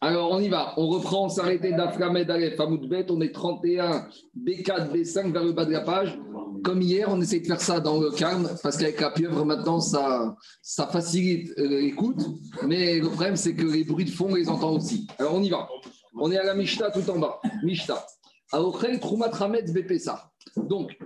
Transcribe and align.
Alors, 0.00 0.32
on 0.32 0.40
y 0.40 0.48
va. 0.48 0.74
On 0.76 0.86
reprend, 0.88 1.26
on 1.26 1.28
s'arrêtait 1.28 1.72
d'Aframed 1.72 2.30
Aleph 2.30 2.58
Bet. 2.88 3.06
On 3.10 3.20
est 3.20 3.32
31, 3.32 4.08
B4, 4.38 4.92
B5 4.92 5.32
vers 5.32 5.44
le 5.44 5.52
bas 5.52 5.64
de 5.64 5.72
la 5.72 5.80
page. 5.80 6.18
Comme 6.62 6.80
hier, 6.80 7.08
on 7.10 7.20
essaie 7.20 7.40
de 7.40 7.46
faire 7.46 7.60
ça 7.60 7.80
dans 7.80 8.00
le 8.00 8.10
calme 8.10 8.48
parce 8.62 8.76
qu'avec 8.76 9.00
la 9.00 9.10
pieuvre, 9.10 9.44
maintenant, 9.44 9.80
ça, 9.80 10.34
ça 10.62 10.86
facilite 10.86 11.52
euh, 11.58 11.80
l'écoute. 11.80 12.22
Mais 12.66 12.98
le 12.98 13.08
problème, 13.08 13.36
c'est 13.36 13.54
que 13.54 13.66
les 13.66 13.84
bruits 13.84 14.06
de 14.06 14.10
fond, 14.10 14.28
on 14.30 14.34
les 14.34 14.48
entend 14.48 14.72
aussi. 14.72 15.06
Alors, 15.18 15.34
on 15.34 15.42
y 15.42 15.50
va. 15.50 15.68
On 16.18 16.30
est 16.30 16.38
à 16.38 16.44
la 16.44 16.54
Mishta 16.54 16.90
tout 16.90 17.08
en 17.10 17.18
bas. 17.18 17.40
Mishta. 17.62 18.04
Aochel 18.52 19.00
Troumat 19.00 19.30
Hametz 19.40 19.72
Bepesa. 19.72 20.30
Donc, 20.56 20.96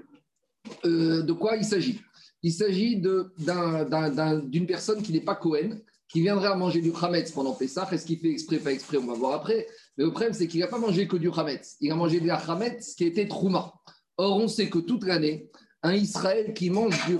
euh, 0.85 1.23
de 1.23 1.33
quoi 1.33 1.57
il 1.57 1.65
s'agit? 1.65 2.01
Il 2.43 2.53
s'agit 2.53 3.01
d'une 3.01 4.67
personne 4.67 5.03
qui 5.03 5.13
n'est 5.13 5.21
pas 5.21 5.35
Cohen, 5.35 5.71
qui 6.09 6.21
viendrait 6.23 6.49
à 6.49 6.55
manger 6.55 6.81
du 6.81 6.93
Hametz 7.01 7.31
pendant 7.33 7.53
Pessah. 7.53 7.89
Est-ce 7.93 8.07
qu'il 8.07 8.19
fait 8.19 8.31
exprès, 8.31 8.59
pas 8.59 8.73
exprès 8.73 8.97
On 8.97 9.07
va 9.07 9.15
voir 9.15 9.35
après. 9.35 9.67
Mais 9.97 10.05
le 10.05 10.11
problème, 10.11 10.33
c'est 10.33 10.47
qu'il 10.47 10.61
n'a 10.61 10.67
pas 10.67 10.79
mangé 10.79 11.07
que 11.07 11.17
du 11.17 11.31
Hametz. 11.31 11.77
Il 11.81 11.91
a 11.93 11.95
mangé 11.95 12.21
de 12.21 12.27
la 12.27 12.37
Hametz 12.37 12.95
qui 12.95 13.05
était 13.05 13.29
Trouma. 13.29 13.75
Or, 14.17 14.39
on 14.39 14.49
sait 14.49 14.69
que 14.69 14.79
toute 14.79 15.05
l'année, 15.05 15.51
un 15.83 15.95
Israël 15.95 16.55
qui 16.55 16.71
mange 16.71 16.99
du, 17.07 17.19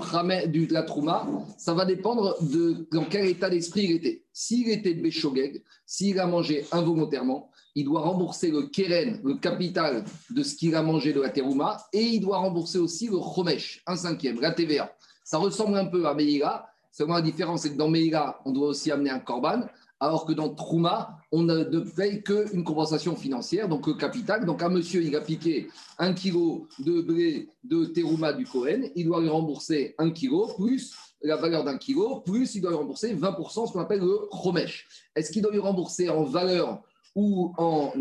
du 0.49 0.67
de 0.67 0.73
la 0.73 0.83
Trouma, 0.83 1.27
ça 1.57 1.73
va 1.73 1.85
dépendre 1.85 2.35
de 2.43 2.87
dans 2.91 3.05
quel 3.05 3.25
état 3.27 3.49
d'esprit 3.49 3.85
il 3.85 3.91
était. 3.91 4.25
S'il 4.33 4.69
était 4.69 4.93
de 4.93 5.01
Béchogeg, 5.01 5.63
s'il 5.85 6.19
a 6.19 6.27
mangé 6.27 6.65
involontairement, 6.71 7.51
il 7.75 7.85
doit 7.85 8.01
rembourser 8.01 8.51
le 8.51 8.63
keren, 8.63 9.21
le 9.23 9.35
capital 9.35 10.03
de 10.29 10.43
ce 10.43 10.55
qu'il 10.55 10.75
a 10.75 10.81
mangé 10.81 11.13
de 11.13 11.21
la 11.21 11.29
terouma, 11.29 11.77
et 11.93 12.01
il 12.01 12.19
doit 12.19 12.37
rembourser 12.37 12.79
aussi 12.79 13.07
le 13.07 13.19
chomesh, 13.19 13.81
un 13.87 13.95
cinquième, 13.95 14.41
la 14.41 14.51
TVA. 14.51 14.93
Ça 15.23 15.37
ressemble 15.37 15.77
un 15.77 15.85
peu 15.85 16.05
à 16.07 16.13
Meïla, 16.13 16.67
seulement 16.99 17.15
la 17.15 17.21
différence, 17.21 17.61
c'est 17.61 17.71
que 17.71 17.77
dans 17.77 17.87
Meïla, 17.87 18.41
on 18.43 18.51
doit 18.51 18.67
aussi 18.67 18.91
amener 18.91 19.09
un 19.09 19.19
korban, 19.19 19.61
alors 20.01 20.25
que 20.25 20.33
dans 20.33 20.49
Trouma, 20.49 21.17
on 21.31 21.43
ne 21.43 21.79
paye 21.79 22.21
qu'une 22.21 22.65
compensation 22.65 23.15
financière, 23.15 23.69
donc 23.69 23.87
le 23.87 23.93
capital. 23.93 24.45
Donc 24.45 24.61
un 24.61 24.67
monsieur, 24.67 25.01
il 25.01 25.15
a 25.15 25.21
piqué 25.21 25.69
un 25.97 26.11
kilo 26.11 26.67
de 26.79 26.99
blé 26.99 27.47
de 27.63 27.85
terouma 27.85 28.33
du 28.33 28.45
Cohen, 28.45 28.81
il 28.95 29.05
doit 29.05 29.21
lui 29.21 29.29
rembourser 29.29 29.95
un 29.97 30.11
kilo 30.11 30.49
plus 30.57 30.93
la 31.21 31.37
valeur 31.37 31.63
d'un 31.63 31.77
kilo, 31.77 32.19
plus 32.19 32.55
il 32.55 32.61
doit 32.61 32.71
lui 32.71 32.77
rembourser 32.77 33.15
20%, 33.15 33.67
ce 33.67 33.71
qu'on 33.71 33.79
appelle 33.79 34.01
le 34.01 34.19
chomesh. 34.43 34.85
Est-ce 35.15 35.31
qu'il 35.31 35.41
doit 35.41 35.53
lui 35.53 35.59
rembourser 35.59 36.09
en 36.09 36.23
valeur 36.23 36.81
ou 37.15 37.53
en, 37.57 37.93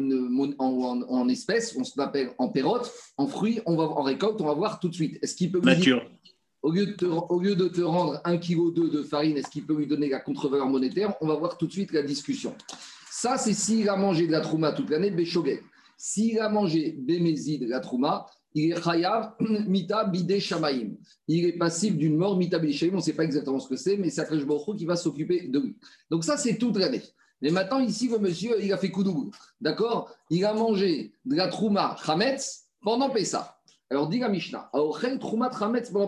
en, 0.58 1.28
espèces, 1.28 1.76
on 1.76 1.84
s'appelle 1.84 2.32
en 2.38 2.48
pérote, 2.48 2.92
en 3.16 3.28
fruits, 3.28 3.60
on 3.64 3.76
va, 3.76 3.84
en 3.84 4.02
récolte, 4.02 4.40
on 4.40 4.46
va 4.46 4.54
voir 4.54 4.80
tout 4.80 4.88
de 4.88 4.94
suite. 4.94 5.18
Est-ce 5.22 5.36
qu'il 5.36 5.52
peut 5.52 5.60
Nature. 5.60 6.04
Au, 6.62 6.72
lieu 6.72 6.86
de 6.86 6.92
te, 6.92 7.04
de 7.76 7.82
rendre 7.82 8.20
un 8.24 8.36
kilo 8.36 8.70
de 8.70 9.02
farine, 9.02 9.36
est-ce 9.36 9.50
qu'il 9.50 9.64
peut 9.64 9.76
lui 9.76 9.86
donner 9.86 10.08
la 10.08 10.20
contre-valeur 10.20 10.66
monétaire? 10.66 11.14
On 11.20 11.26
va 11.26 11.36
voir 11.36 11.56
tout 11.56 11.66
de 11.66 11.72
suite 11.72 11.92
la 11.92 12.02
discussion. 12.02 12.54
Ça, 13.10 13.36
c'est 13.36 13.54
s'il 13.54 13.88
a 13.88 13.96
mangé 13.96 14.26
de 14.26 14.32
la 14.32 14.40
trouma 14.40 14.72
toute 14.72 14.90
l'année, 14.90 15.10
Béchogel. 15.10 15.60
S'il 15.96 16.38
a 16.38 16.48
mangé 16.48 16.96
Bémézid, 16.98 17.66
la 17.68 17.80
trouma, 17.80 18.26
il 18.54 18.72
est 18.72 18.82
chayav 18.82 19.34
mita 19.66 20.04
bide 20.04 20.38
shamaim. 20.38 20.90
Il 21.26 21.44
est 21.44 21.58
passif 21.58 21.96
d'une 21.96 22.16
mort 22.16 22.36
mita 22.36 22.58
bide 22.58 22.72
shamaim. 22.72 22.94
On 22.94 22.98
ne 22.98 23.02
sait 23.02 23.14
pas 23.14 23.24
exactement 23.24 23.58
ce 23.58 23.68
que 23.68 23.76
c'est, 23.76 23.96
mais 23.96 24.10
c'est 24.10 24.20
Akash 24.20 24.42
qui 24.76 24.84
va 24.84 24.96
s'occuper 24.96 25.48
de 25.48 25.58
lui. 25.58 25.76
Donc 26.10 26.24
ça, 26.24 26.36
c'est 26.36 26.58
toute 26.58 26.76
l'année. 26.76 27.02
Mais 27.40 27.50
maintenant, 27.50 27.80
ici, 27.80 28.08
le 28.08 28.18
monsieur, 28.18 28.62
il 28.62 28.72
a 28.72 28.76
fait 28.76 28.90
coup 28.90 29.04
double. 29.04 29.30
D'accord? 29.60 30.12
Il 30.30 30.44
a 30.44 30.54
mangé 30.54 31.12
de 31.24 31.36
la 31.36 31.48
trouma 31.48 31.96
chametz 32.04 32.66
pendant 32.80 33.10
Pessah. 33.10 33.57
Alors, 33.90 34.08
dit 34.08 34.18
la 34.18 34.28
Mishnah, 34.28 34.70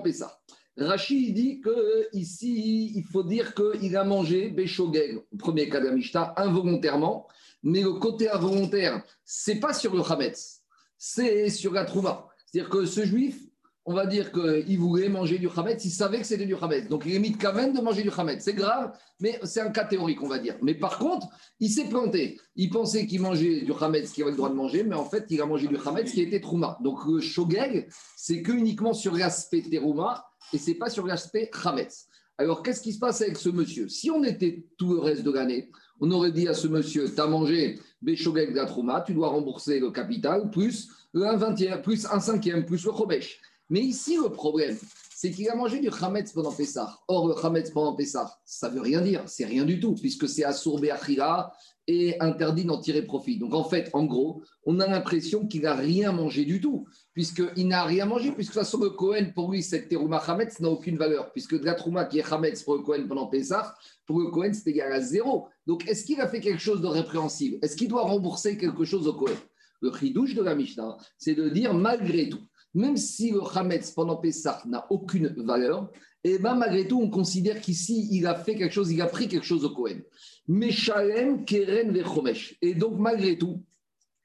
Pessah. 0.03 0.41
Rachid 0.77 1.35
dit 1.35 1.61
que 1.61 2.09
ici, 2.13 2.93
il 2.95 3.05
faut 3.05 3.23
dire 3.23 3.55
qu'il 3.55 3.97
a 3.97 4.05
mangé 4.05 4.51
Béchogel, 4.51 5.21
premier 5.39 5.69
cas 5.69 5.81
de 5.81 5.87
la 5.87 5.93
Mishnah, 5.93 6.35
involontairement. 6.37 7.27
Mais 7.63 7.83
le 7.83 7.93
côté 7.95 8.31
involontaire, 8.31 9.03
c'est 9.25 9.61
pas 9.61 9.75
sur 9.75 9.95
le 9.95 10.03
chametz, 10.03 10.63
c'est 10.97 11.51
sur 11.51 11.73
la 11.73 11.85
trouma. 11.85 12.29
C'est-à-dire 12.47 12.71
que 12.71 12.87
ce 12.87 13.05
juif, 13.05 13.47
on 13.91 13.93
va 13.93 14.07
dire 14.07 14.31
qu'il 14.31 14.79
voulait 14.79 15.09
manger 15.09 15.39
du 15.41 15.49
Hametz, 15.49 15.85
il 15.85 15.91
savait 15.91 16.21
que 16.21 16.25
c'était 16.25 16.47
du 16.47 16.55
Hametz. 16.55 16.89
Donc 16.89 17.03
il 17.07 17.15
est 17.17 17.19
mis 17.19 17.33
de 17.33 17.37
de 17.37 17.81
manger 17.81 18.05
du 18.05 18.11
Hametz. 18.17 18.41
C'est 18.41 18.55
grave, 18.55 18.97
mais 19.19 19.41
c'est 19.43 19.61
un 19.61 19.71
cas 19.71 19.85
théorique, 19.85 20.23
on 20.23 20.29
va 20.29 20.39
dire. 20.39 20.55
Mais 20.63 20.75
par 20.75 20.97
contre, 20.97 21.27
il 21.59 21.69
s'est 21.69 21.89
planté. 21.89 22.41
Il 22.55 22.71
pensait 22.71 23.05
qu'il 23.09 23.21
mangeait 23.21 23.63
du 23.63 23.73
Hametz 23.73 24.13
qu'il 24.13 24.23
avait 24.23 24.31
le 24.31 24.37
droit 24.37 24.49
de 24.49 24.55
manger, 24.55 24.85
mais 24.85 24.95
en 24.95 25.05
fait, 25.05 25.27
il 25.31 25.43
a 25.43 25.47
mangé 25.47 25.67
du 25.67 25.77
Hametz 25.85 26.13
qui 26.13 26.23
était 26.23 26.39
Trouma. 26.39 26.79
Donc 26.85 27.05
le 27.05 27.21
Shogeg, 27.21 27.89
c'est 28.17 28.43
que 28.43 28.53
uniquement 28.53 28.93
sur 28.93 29.17
l'aspect 29.17 29.63
Terouma 29.63 30.25
et 30.53 30.59
c'est 30.59 30.75
pas 30.75 30.89
sur 30.89 31.05
l'aspect 31.05 31.51
Hametz. 31.65 32.07
Alors 32.39 32.63
qu'est-ce 32.63 32.83
qui 32.83 32.93
se 32.93 33.01
passe 33.01 33.21
avec 33.23 33.39
ce 33.39 33.49
monsieur? 33.49 33.89
Si 33.89 34.09
on 34.09 34.23
était 34.23 34.67
tout 34.79 34.95
le 34.95 35.01
reste 35.01 35.25
de 35.25 35.33
l'année, 35.33 35.73
on 36.01 36.13
aurait 36.13 36.31
dit 36.31 36.47
à 36.47 36.55
ce 36.55 36.69
monsieur, 36.69 37.13
tu 37.13 37.21
as 37.21 37.27
mangé 37.27 37.81
Béchogeg 38.03 38.53
de 38.53 38.57
la 38.57 38.67
Trouma, 38.67 39.01
tu 39.05 39.15
dois 39.15 39.31
rembourser 39.31 39.81
le 39.81 39.91
capital, 39.91 40.49
plus 40.51 40.89
un 41.13 41.37
vingtième, 41.37 41.83
plus 41.83 42.07
un 42.07 42.21
cinquième, 42.21 42.65
plus 42.65 42.87
le 42.87 42.93
Chobesh. 42.93 43.41
Mais 43.71 43.81
ici, 43.81 44.17
le 44.17 44.31
problème, 44.31 44.77
c'est 45.15 45.31
qu'il 45.31 45.49
a 45.49 45.55
mangé 45.55 45.79
du 45.79 45.89
Hametz 45.89 46.33
pendant 46.33 46.51
Pessah. 46.51 46.99
Or, 47.07 47.29
le 47.29 47.35
Hametz 47.45 47.71
pendant 47.71 47.95
Pessah, 47.95 48.39
ça 48.45 48.69
ne 48.69 48.75
veut 48.75 48.81
rien 48.81 49.01
dire, 49.01 49.23
c'est 49.27 49.45
rien 49.45 49.65
du 49.65 49.79
tout, 49.79 49.95
puisque 49.95 50.29
c'est 50.29 50.45
assourbe 50.45 50.85
Achira 50.87 51.53
et 51.87 52.21
interdit 52.21 52.65
d'en 52.65 52.81
tirer 52.81 53.03
profit. 53.03 53.39
Donc, 53.39 53.55
en 53.55 53.63
fait, 53.63 53.91
en 53.93 54.05
gros, 54.05 54.43
on 54.65 54.81
a 54.81 54.89
l'impression 54.89 55.47
qu'il 55.47 55.63
n'a 55.63 55.75
rien 55.75 56.11
mangé 56.11 56.45
du 56.45 56.61
tout, 56.61 56.87
puisqu'il 57.13 57.69
n'a 57.69 57.85
rien 57.85 58.07
mangé, 58.07 58.33
puisque 58.33 58.53
de 58.53 58.55
toute 58.55 58.65
façon, 58.65 58.79
le 58.79 58.91
Kohen, 58.91 59.33
pour 59.33 59.53
lui, 59.53 59.63
cette 59.63 59.89
terouma 59.89 60.19
Hametz 60.19 60.59
n'a 60.61 60.69
aucune 60.69 60.97
valeur, 60.97 61.31
puisque 61.33 61.59
de 61.59 61.65
la 61.65 61.75
trouma 61.75 62.07
qui 62.07 62.19
est 62.19 62.33
Hametz 62.33 62.63
pour 62.65 62.75
le 62.75 62.83
Kohen 62.83 63.07
pendant 63.07 63.27
Pessah, 63.27 63.75
pour 64.07 64.21
le 64.21 64.31
Kohen, 64.31 64.53
c'est 64.53 64.71
égal 64.71 64.93
à 64.93 65.01
zéro. 65.01 65.49
Donc, 65.67 65.89
est-ce 65.89 66.05
qu'il 66.05 66.21
a 66.21 66.29
fait 66.29 66.41
quelque 66.41 66.63
chose 66.63 66.81
de 66.81 66.89
répréhensible? 66.89 67.59
Est-ce 67.63 67.77
qu'il 67.77 67.89
doit 67.89 68.03
rembourser 68.03 68.57
quelque 68.57 68.85
chose 68.85 69.07
au 69.07 69.13
Kohen? 69.13 69.37
Le 69.83 69.93
chidouche 69.93 70.35
de 70.35 70.43
la 70.43 70.55
Mishnah, 70.55 70.97
c'est 71.19 71.35
de 71.35 71.49
dire 71.49 71.73
malgré 71.73 72.29
tout 72.29 72.41
même 72.75 72.97
si 72.97 73.31
le 73.31 73.41
Hametz 73.55 73.91
pendant 73.93 74.17
Pessah 74.17 74.63
n'a 74.67 74.87
aucune 74.91 75.29
valeur, 75.45 75.91
et 76.23 76.35
eh 76.35 76.39
ben 76.39 76.55
malgré 76.55 76.87
tout, 76.87 77.01
on 77.01 77.09
considère 77.09 77.61
qu'ici, 77.63 78.07
il 78.11 78.27
a 78.27 78.35
fait 78.35 78.55
quelque 78.55 78.75
chose, 78.75 78.93
il 78.93 79.01
a 79.01 79.07
pris 79.07 79.27
quelque 79.27 79.47
chose 79.47 79.65
au 79.65 79.71
Kohen. 79.71 80.03
Meshalem, 80.49 81.47
Keren, 81.47 81.93
Vechomesh. 81.93 82.59
Et 82.61 82.75
donc, 82.75 82.99
malgré 82.99 83.39
tout, 83.39 83.65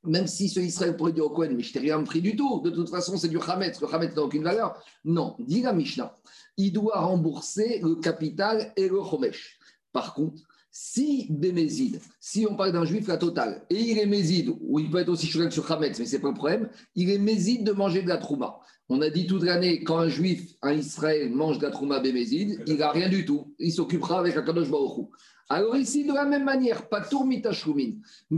même 0.04 0.28
si 0.28 0.50
ce 0.50 0.60
Israël 0.60 0.98
pourrait 0.98 1.14
dire 1.14 1.26
au 1.26 1.30
Kohen, 1.30 1.56
mais 1.56 1.64
je 1.64 1.72
t'ai 1.72 1.80
rien 1.80 2.04
pris 2.04 2.22
du 2.22 2.36
tout, 2.36 2.60
de 2.60 2.70
toute 2.70 2.90
façon, 2.90 3.18
c'est 3.18 3.30
du 3.30 3.40
Hametz, 3.40 3.80
le 3.80 3.94
Hametz 3.94 4.14
n'a 4.14 4.24
aucune 4.24 4.44
valeur. 4.44 4.78
Non, 5.06 5.38
dit 5.40 5.62
la 5.62 5.72
Mishnah, 5.72 6.18
il 6.58 6.74
doit 6.74 7.00
rembourser 7.00 7.80
le 7.80 7.96
capital 7.96 8.74
et 8.76 8.90
le 8.90 9.00
Chomesh. 9.02 9.58
Par 9.94 10.14
contre, 10.14 10.42
si 10.78 11.28
Bémézid, 11.30 12.02
si 12.20 12.46
on 12.50 12.58
parle 12.58 12.74
d'un 12.74 12.84
juif 12.84 13.08
la 13.08 13.16
totale, 13.16 13.66
et 13.70 13.80
il 13.80 13.98
est 13.98 14.06
Mézid, 14.06 14.54
ou 14.60 14.78
il 14.78 14.90
peut 14.90 14.98
être 14.98 15.08
aussi 15.08 15.28
choqué 15.28 15.50
sur 15.50 15.72
Hametz, 15.72 15.98
mais 15.98 16.06
ce 16.06 16.18
n'est 16.18 16.22
pas 16.22 16.28
le 16.28 16.34
problème, 16.34 16.70
il 16.96 17.10
est 17.10 17.18
Mézid 17.18 17.64
de 17.64 17.72
manger 17.72 18.02
de 18.02 18.10
la 18.10 18.18
trouma. 18.18 18.60
On 18.90 19.02
a 19.02 19.10
dit 19.10 19.26
toute 19.26 19.44
l'année, 19.44 19.86
quand 19.86 20.00
un 20.00 20.10
juif, 20.10 20.54
un 20.62 20.74
Israël, 20.74 21.32
mange 21.32 21.60
de 21.60 21.64
la 21.64 21.72
trouma 21.72 22.02
Bémézid, 22.02 22.62
il 22.68 22.76
n'a 22.76 22.92
rien 22.92 23.08
du 23.08 23.24
tout. 23.24 23.56
Il 23.58 23.72
s'occupera 23.72 24.20
avec 24.20 24.36
Akadosh 24.36 24.70
Baruch 24.70 25.08
alors 25.48 25.76
ici, 25.76 26.06
de 26.06 26.14
la 26.14 26.26
même 26.26 26.44
manière, 26.44 26.90
pas 26.90 27.04
Ce 27.04 27.16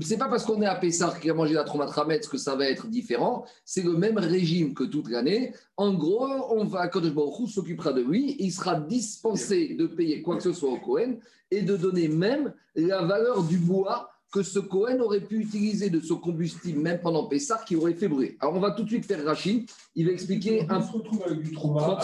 C'est 0.01 0.17
pas 0.17 0.27
parce 0.27 0.43
qu'on 0.43 0.61
est 0.61 0.65
à 0.65 0.75
Pessar 0.75 1.19
qui 1.19 1.29
a 1.29 1.33
mangé 1.33 1.53
la 1.53 1.63
Tromatrametz 1.63 2.27
que 2.27 2.37
ça 2.37 2.55
va 2.55 2.69
être 2.69 2.87
différent. 2.87 3.45
C'est 3.63 3.83
le 3.83 3.93
même 3.93 4.17
régime 4.17 4.73
que 4.73 4.83
toute 4.83 5.09
l'année. 5.09 5.53
En 5.77 5.93
gros, 5.93 6.27
on 6.49 6.65
va, 6.65 6.89
Kodesh 6.89 7.13
s'occupera 7.47 7.93
de 7.93 8.01
lui. 8.01 8.35
Il 8.39 8.51
sera 8.51 8.75
dispensé 8.75 9.75
de 9.75 9.87
payer 9.87 10.21
quoi 10.21 10.35
que 10.35 10.43
ce 10.43 10.51
soit 10.51 10.69
au 10.69 10.79
Cohen 10.79 11.15
et 11.49 11.61
de 11.61 11.77
donner 11.77 12.09
même 12.09 12.53
la 12.75 13.01
valeur 13.03 13.43
du 13.43 13.57
bois 13.57 14.11
que 14.31 14.43
ce 14.43 14.59
Cohen 14.59 14.99
aurait 14.99 15.21
pu 15.21 15.39
utiliser 15.39 15.89
de 15.89 15.99
ce 15.99 16.13
combustible, 16.13 16.79
même 16.79 16.99
pendant 16.99 17.27
Pessah, 17.27 17.61
qui 17.65 17.75
aurait 17.75 17.93
fait 17.93 18.07
brûler. 18.07 18.37
Alors, 18.39 18.55
on 18.55 18.59
va 18.59 18.71
tout 18.71 18.83
de 18.83 18.89
suite 18.89 19.05
faire 19.05 19.23
Rachid. 19.23 19.69
Il 19.95 20.05
va 20.05 20.11
expliquer 20.11 20.65
on 20.69 20.73
un. 20.73 20.81
se 20.81 20.91
retrouve 20.91 21.23
avec 21.25 21.41
du 21.41 21.53
trauma. 21.53 21.97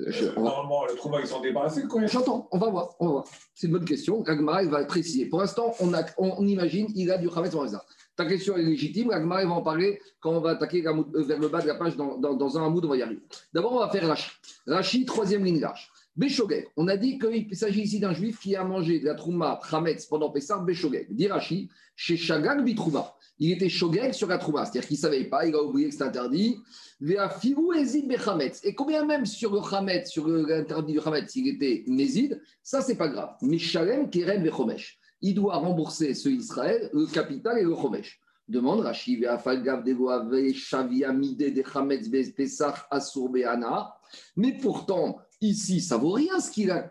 Euh, 0.00 0.32
normalement, 0.34 0.86
le 0.86 0.94
trauma, 0.96 1.20
ils 1.20 1.26
sont 1.26 1.40
débarrassés, 1.40 1.82
Cohen. 1.86 2.06
J'entends, 2.06 2.48
on 2.50 2.58
va 2.58 2.70
voir. 2.70 2.94
On 2.98 3.06
va 3.06 3.12
voir. 3.12 3.24
C'est 3.54 3.66
une 3.66 3.74
bonne 3.74 3.84
question. 3.84 4.22
Ragmara, 4.22 4.62
il 4.62 4.70
va 4.70 4.84
préciser. 4.84 5.26
Pour 5.26 5.40
l'instant, 5.40 5.74
on, 5.80 5.92
on, 6.16 6.46
imagine 6.46 6.88
il 6.94 7.10
a 7.10 7.18
du 7.18 7.28
Khamet 7.28 7.50
dans 7.50 7.66
Ta 8.16 8.24
question 8.24 8.56
est 8.56 8.62
légitime. 8.62 9.10
Ragmara, 9.10 9.42
il 9.42 9.48
va 9.48 9.54
en 9.54 9.62
parler 9.62 10.00
quand 10.20 10.32
on 10.32 10.40
va 10.40 10.50
attaquer 10.50 10.86
euh, 10.86 11.04
vers 11.14 11.38
le 11.38 11.48
bas 11.48 11.60
de 11.60 11.68
la 11.68 11.74
page 11.74 11.96
dans, 11.96 12.16
dans, 12.16 12.58
un 12.58 12.66
hamoud, 12.66 12.84
on 12.84 12.88
va 12.88 12.96
y 12.96 13.02
arriver. 13.02 13.22
D'abord, 13.52 13.74
on 13.74 13.78
va 13.78 13.90
faire 13.90 14.06
Rachid. 14.08 14.32
Rachid, 14.66 15.06
troisième 15.06 15.44
ligne 15.44 15.60
large. 15.60 15.91
Béchogeg. 16.14 16.68
On 16.76 16.88
a 16.88 16.96
dit 16.96 17.18
qu'il 17.18 17.56
s'agit 17.56 17.82
ici 17.82 18.00
d'un 18.00 18.12
juif 18.12 18.38
qui 18.40 18.54
a 18.54 18.64
mangé 18.64 19.00
de 19.00 19.06
la 19.06 19.14
trouma 19.14 19.58
Hametz 19.70 20.06
pendant 20.06 20.30
Pessah, 20.30 20.58
Béchogeg. 20.58 21.06
Dirachi, 21.10 21.70
chez 21.96 22.16
Shagag 22.16 22.64
Bitrouma. 22.64 23.14
Il 23.38 23.52
était 23.52 23.68
Shogeg 23.68 24.12
sur 24.12 24.28
la 24.28 24.38
trouma, 24.38 24.64
c'est-à-dire 24.64 24.86
qu'il 24.86 24.96
ne 24.96 25.00
savait 25.00 25.24
pas, 25.24 25.46
il 25.46 25.54
a 25.54 25.62
oublié 25.62 25.86
que 25.88 25.92
c'était 25.92 26.04
interdit. 26.04 26.58
Et 28.64 28.74
combien 28.74 29.04
même 29.04 29.26
sur 29.26 29.52
le 29.52 29.60
Hametz, 29.74 30.10
sur 30.10 30.28
l'interdit 30.28 30.92
du 30.92 31.00
Hametz, 31.00 31.34
il 31.34 31.48
était 31.48 31.82
Mézid, 31.86 32.40
ça 32.62 32.80
c'est 32.80 32.96
pas 32.96 33.08
grave. 33.08 33.34
Mais 33.42 33.58
Shalem 33.58 34.10
Keren 34.10 34.42
Bechomesh. 34.42 34.98
Il 35.22 35.34
doit 35.34 35.56
rembourser 35.56 36.14
ce 36.14 36.28
Israël, 36.28 36.90
le 36.92 37.06
capital 37.06 37.58
et 37.58 37.62
le 37.62 37.74
Chomesh. 37.74 38.20
Demande 38.48 38.80
Rashi, 38.80 39.24
Afalgav 39.24 39.84
de 39.84 40.52
Shavia 40.52 41.12
Mide 41.12 41.54
de 41.54 41.62
Hametz 41.74 42.08
Pesach 42.36 42.86
Asur 42.90 43.28
Be'ana. 43.28 43.94
Mais 44.36 44.58
pourtant, 44.58 45.18
Ici, 45.42 45.80
ça 45.80 45.96
vaut 45.96 46.12
rien 46.12 46.38
ce 46.38 46.52
qu'il 46.52 46.70
a 46.70 46.82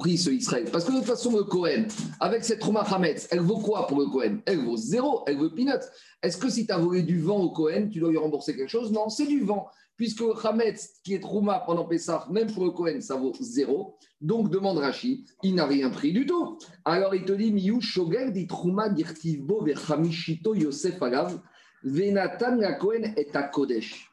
pris 0.00 0.18
ce 0.18 0.28
Israël. 0.28 0.68
Parce 0.72 0.84
que 0.84 0.90
de 0.90 0.96
toute 0.96 1.06
façon, 1.06 1.30
le 1.30 1.44
Cohen, 1.44 1.86
avec 2.18 2.44
cette 2.44 2.58
Trouma 2.58 2.80
Hametz, 2.80 3.28
elle 3.30 3.38
vaut 3.38 3.58
quoi 3.58 3.86
pour 3.86 4.00
le 4.00 4.06
Cohen 4.06 4.38
Elle 4.46 4.64
vaut 4.64 4.76
zéro, 4.76 5.22
elle 5.28 5.36
vaut 5.36 5.48
peanut. 5.48 5.78
Est-ce 6.20 6.36
que 6.36 6.50
si 6.50 6.66
tu 6.66 6.72
as 6.72 6.78
volé 6.78 7.02
du 7.02 7.20
vent 7.20 7.38
au 7.38 7.50
Cohen, 7.50 7.88
tu 7.88 8.00
dois 8.00 8.10
lui 8.10 8.18
rembourser 8.18 8.56
quelque 8.56 8.68
chose? 8.68 8.90
Non, 8.90 9.08
c'est 9.10 9.26
du 9.26 9.44
vent. 9.44 9.68
Puisque 9.96 10.22
le 10.22 10.32
Hametz, 10.44 10.94
qui 11.04 11.14
est 11.14 11.20
Trouma 11.20 11.60
pendant 11.60 11.84
Pessah, 11.84 12.26
même 12.32 12.52
pour 12.52 12.64
le 12.64 12.72
Cohen, 12.72 13.00
ça 13.00 13.14
vaut 13.14 13.32
zéro. 13.38 13.96
Donc, 14.20 14.50
demande 14.50 14.78
Rashi, 14.78 15.24
il 15.44 15.54
n'a 15.54 15.66
rien 15.66 15.88
pris 15.88 16.12
du 16.12 16.26
tout. 16.26 16.58
Alors, 16.84 17.14
il 17.14 17.24
te 17.24 17.32
dit, 17.32 17.52
Miyu 17.52 17.80
Shogel 17.80 18.32
dit 18.32 18.48
Trouma 18.48 18.88
dirtivbo 18.88 19.62
verhamishito 19.62 20.56
Yosef 20.56 21.00
Agav, 21.00 21.38
venatan 21.84 22.56
la 22.56 22.72
Cohen 22.72 23.12
est 23.16 23.36
à 23.36 23.44
Kodesh. 23.44 24.10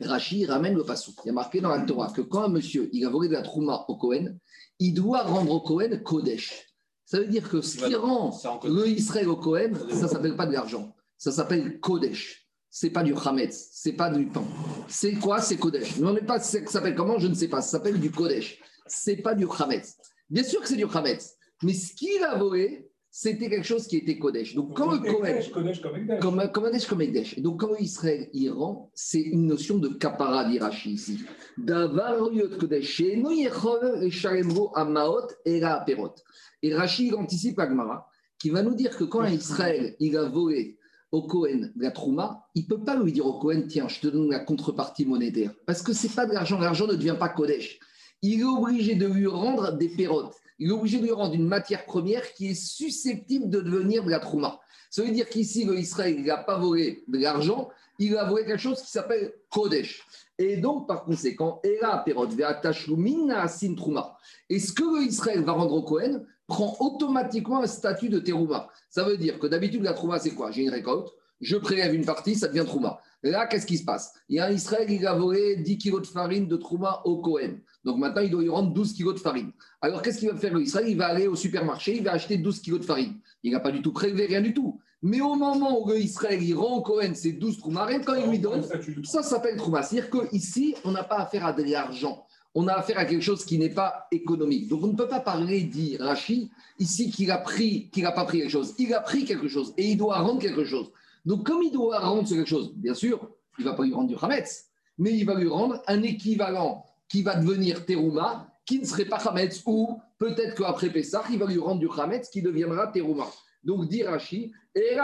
Rashi 0.00 0.46
ramène 0.46 0.74
le 0.74 0.84
passou. 0.84 1.14
Il 1.24 1.28
y 1.28 1.30
a 1.30 1.32
marqué 1.32 1.60
dans 1.60 1.68
la 1.68 1.80
Torah 1.80 2.12
que 2.12 2.20
quand 2.20 2.42
un 2.42 2.48
monsieur 2.48 2.88
il 2.92 3.04
a 3.04 3.10
volé 3.10 3.28
de 3.28 3.34
la 3.34 3.42
trouma 3.42 3.84
au 3.88 3.96
Cohen, 3.96 4.36
il 4.78 4.92
doit 4.92 5.22
rendre 5.22 5.52
au 5.52 5.60
Cohen 5.60 6.00
Kodesh. 6.02 6.66
Ça 7.04 7.20
veut 7.20 7.26
dire 7.26 7.48
que 7.48 7.60
ce 7.60 7.76
qui 7.78 7.94
rend 7.94 8.36
le 8.64 8.88
Israël 8.88 9.28
au 9.28 9.36
Cohen, 9.36 9.72
ça 9.90 10.02
ne 10.02 10.08
s'appelle 10.08 10.36
pas 10.36 10.46
de 10.46 10.52
l'argent. 10.52 10.94
Ça 11.16 11.30
s'appelle 11.30 11.78
Kodesh. 11.80 12.48
C'est 12.70 12.90
pas 12.90 13.04
du 13.04 13.14
Hametz, 13.14 13.68
c'est 13.70 13.92
pas 13.92 14.10
du 14.10 14.26
pain. 14.26 14.42
C'est 14.88 15.12
quoi? 15.12 15.40
C'est 15.40 15.58
Kodesh. 15.58 15.98
Non, 15.98 16.12
mais 16.12 16.22
pas, 16.22 16.40
ça 16.40 16.66
s'appelle 16.66 16.96
comment? 16.96 17.20
Je 17.20 17.28
ne 17.28 17.34
sais 17.34 17.46
pas. 17.46 17.62
Ça 17.62 17.70
s'appelle 17.70 18.00
du 18.00 18.10
Kodesh. 18.10 18.60
C'est 18.86 19.18
pas 19.18 19.34
du 19.34 19.46
Hametz. 19.58 19.96
Bien 20.28 20.42
sûr 20.42 20.60
que 20.60 20.66
c'est 20.66 20.76
du 20.76 20.86
Hametz. 20.92 21.36
Mais 21.62 21.72
ce 21.72 21.94
qu'il 21.94 22.22
a 22.24 22.36
volé, 22.36 22.90
c'était 23.16 23.48
quelque 23.48 23.64
chose 23.64 23.86
qui 23.86 23.98
était 23.98 24.18
Kodesh. 24.18 24.56
Donc, 24.56 24.76
quand 24.76 24.90
le 24.90 24.98
Kodesh, 24.98 25.52
comme, 25.52 25.70
comme 26.20 26.50
Kodesh 26.50 26.86
comme 26.88 27.00
Ekdesh. 27.00 27.38
Donc, 27.38 27.60
quand 27.60 27.76
Israël 27.76 28.28
y 28.32 28.48
rend, 28.48 28.90
c'est 28.92 29.20
une 29.20 29.46
notion 29.46 29.78
de 29.78 29.86
kapara 29.86 30.46
d'Irachi 30.46 30.94
ici. 30.94 31.20
Kodesh, 31.56 33.02
Amaot 34.74 35.28
et 35.44 35.60
Perot. 35.86 36.14
Et 36.60 36.74
Rashi 36.74 37.14
anticipe 37.14 37.60
Agmara, 37.60 38.10
qui 38.36 38.50
va 38.50 38.62
nous 38.62 38.74
dire 38.74 38.96
que 38.96 39.04
quand 39.04 39.24
Israël 39.26 39.94
il 40.00 40.16
a 40.16 40.24
volé 40.24 40.76
au 41.12 41.22
Kohen 41.22 41.72
de 41.76 41.82
la 41.84 41.92
Trouma, 41.92 42.48
il 42.56 42.64
ne 42.64 42.66
peut 42.66 42.82
pas 42.82 42.96
lui 42.96 43.12
dire 43.12 43.26
au 43.26 43.38
Kohen, 43.38 43.68
tiens, 43.68 43.86
je 43.86 44.00
te 44.00 44.08
donne 44.08 44.28
la 44.28 44.40
contrepartie 44.40 45.06
monétaire. 45.06 45.52
Parce 45.66 45.82
que 45.82 45.92
ce 45.92 46.08
n'est 46.08 46.12
pas 46.12 46.26
de 46.26 46.32
l'argent, 46.32 46.58
l'argent 46.58 46.88
ne 46.88 46.94
devient 46.94 47.16
pas 47.16 47.28
Kodesh. 47.28 47.78
Il 48.22 48.40
est 48.40 48.44
obligé 48.44 48.96
de 48.96 49.06
lui 49.06 49.28
rendre 49.28 49.78
des 49.78 49.90
pérotes 49.90 50.34
il 50.58 50.68
est 50.68 50.72
obligé 50.72 50.98
de 50.98 51.04
lui 51.04 51.12
rendre 51.12 51.34
une 51.34 51.46
matière 51.46 51.84
première 51.84 52.32
qui 52.34 52.48
est 52.48 52.54
susceptible 52.54 53.50
de 53.50 53.60
devenir 53.60 54.04
de 54.04 54.10
la 54.10 54.20
trouma. 54.20 54.60
Ça 54.90 55.02
veut 55.02 55.10
dire 55.10 55.28
qu'ici, 55.28 55.64
le 55.64 55.78
Israël 55.78 56.22
n'a 56.22 56.36
pas 56.36 56.58
volé 56.58 57.04
de 57.08 57.18
l'argent, 57.18 57.68
il 57.98 58.16
a 58.16 58.24
volé 58.24 58.44
quelque 58.44 58.60
chose 58.60 58.80
qui 58.80 58.90
s'appelle 58.90 59.32
Kodesh. 59.50 60.04
Et 60.38 60.56
donc, 60.56 60.88
par 60.88 61.04
conséquent, 61.04 61.60
Ela 61.62 62.02
Perot 62.04 62.28
Sin 62.28 63.74
Trouma. 63.74 64.16
Et 64.48 64.58
ce 64.58 64.72
que 64.72 64.82
le 64.82 65.02
Israël 65.02 65.42
va 65.42 65.52
rendre 65.52 65.74
au 65.74 65.82
Kohen? 65.82 66.26
Prend 66.46 66.76
automatiquement 66.80 67.62
un 67.62 67.66
statut 67.66 68.10
de 68.10 68.18
Terouma. 68.18 68.68
Ça 68.90 69.02
veut 69.02 69.16
dire 69.16 69.38
que 69.38 69.46
d'habitude, 69.46 69.82
la 69.82 69.94
Trouma, 69.94 70.18
c'est 70.18 70.32
quoi? 70.32 70.50
J'ai 70.50 70.62
une 70.62 70.70
récolte, 70.70 71.08
je 71.40 71.56
prélève 71.56 71.94
une 71.94 72.04
partie, 72.04 72.34
ça 72.34 72.48
devient 72.48 72.64
Trouma. 72.66 73.00
Là, 73.30 73.46
qu'est-ce 73.46 73.64
qui 73.64 73.78
se 73.78 73.84
passe? 73.84 74.12
Il 74.28 74.36
y 74.36 74.38
a 74.38 74.46
un 74.46 74.50
Israël 74.50 74.86
qui 74.86 75.04
a 75.06 75.14
volé 75.14 75.56
10 75.56 75.78
kilos 75.78 76.02
de 76.02 76.06
farine 76.06 76.46
de 76.46 76.56
Trouma 76.56 77.00
au 77.06 77.22
Kohen. 77.22 77.58
Donc 77.82 77.96
maintenant, 77.96 78.20
il 78.20 78.30
doit 78.30 78.42
lui 78.42 78.50
rendre 78.50 78.72
12 78.72 78.92
kilos 78.92 79.14
de 79.14 79.18
farine. 79.18 79.50
Alors 79.80 80.02
qu'est-ce 80.02 80.18
qu'il 80.18 80.28
va 80.28 80.36
faire 80.36 80.56
Israël? 80.58 80.88
Il 80.88 80.98
va 80.98 81.06
aller 81.06 81.26
au 81.26 81.34
supermarché, 81.34 81.96
il 81.96 82.04
va 82.04 82.12
acheter 82.12 82.36
12 82.36 82.60
kilos 82.60 82.80
de 82.80 82.84
farine. 82.84 83.14
Il 83.42 83.52
n'a 83.52 83.60
pas 83.60 83.70
du 83.70 83.80
tout 83.80 83.92
prélevé, 83.92 84.26
rien 84.26 84.42
du 84.42 84.52
tout. 84.52 84.78
Mais 85.00 85.22
au 85.22 85.36
moment 85.36 85.82
où 85.82 85.92
Israël 85.94 86.42
il 86.42 86.54
rend 86.54 86.76
au 86.76 86.82
Cohen 86.82 87.14
ses 87.14 87.32
12 87.32 87.58
troumarines, 87.58 88.04
quand 88.04 88.14
il 88.14 88.28
lui 88.28 88.38
donne, 88.38 88.62
ça 89.04 89.22
s'appelle 89.22 89.56
trouma. 89.56 89.82
C'est-à-dire 89.82 90.10
qu'ici, 90.10 90.74
on 90.84 90.92
n'a 90.92 91.04
pas 91.04 91.16
affaire 91.16 91.46
à 91.46 91.54
de 91.54 91.62
l'argent. 91.62 92.26
On 92.54 92.68
a 92.68 92.74
affaire 92.74 92.98
à 92.98 93.06
quelque 93.06 93.22
chose 93.22 93.44
qui 93.44 93.58
n'est 93.58 93.70
pas 93.70 94.06
économique. 94.12 94.68
Donc 94.68 94.84
on 94.84 94.88
ne 94.88 94.96
peut 94.96 95.08
pas 95.08 95.20
parler, 95.20 95.62
dit 95.62 95.96
Rachid, 95.96 96.48
ici 96.78 97.10
qu'il 97.10 97.30
a 97.30 97.38
pris, 97.38 97.88
qu'il 97.90 98.02
n'a 98.02 98.12
pas 98.12 98.24
pris 98.24 98.40
quelque 98.40 98.50
chose. 98.50 98.74
Il 98.78 98.92
a 98.92 99.00
pris 99.00 99.24
quelque 99.24 99.48
chose 99.48 99.72
et 99.78 99.90
il 99.90 99.96
doit 99.96 100.20
rendre 100.20 100.40
quelque 100.40 100.64
chose. 100.64 100.90
Donc 101.24 101.46
comme 101.46 101.62
il 101.62 101.72
doit 101.72 101.98
rendre 102.00 102.28
quelque 102.28 102.48
chose, 102.48 102.72
bien 102.74 102.94
sûr, 102.94 103.30
il 103.58 103.64
ne 103.64 103.70
va 103.70 103.76
pas 103.76 103.84
lui 103.84 103.94
rendre 103.94 104.08
du 104.08 104.16
Hametz, 104.20 104.66
mais 104.98 105.12
il 105.12 105.24
va 105.24 105.34
lui 105.34 105.48
rendre 105.48 105.82
un 105.86 106.02
équivalent 106.02 106.84
qui 107.08 107.22
va 107.22 107.36
devenir 107.36 107.84
Terouma, 107.86 108.48
qui 108.66 108.80
ne 108.80 108.84
serait 108.84 109.04
pas 109.04 109.16
Hametz, 109.16 109.62
ou 109.66 110.00
peut-être 110.18 110.54
qu'après 110.56 110.90
Pessah, 110.90 111.24
il 111.30 111.38
va 111.38 111.46
lui 111.46 111.58
rendre 111.58 111.80
du 111.80 111.88
Hametz 111.96 112.28
qui 112.28 112.42
deviendra 112.42 112.88
Terouma. 112.88 113.26
Donc, 113.62 113.88
dit 113.88 114.02
Rashi, 114.02 114.52
et. 114.74 114.96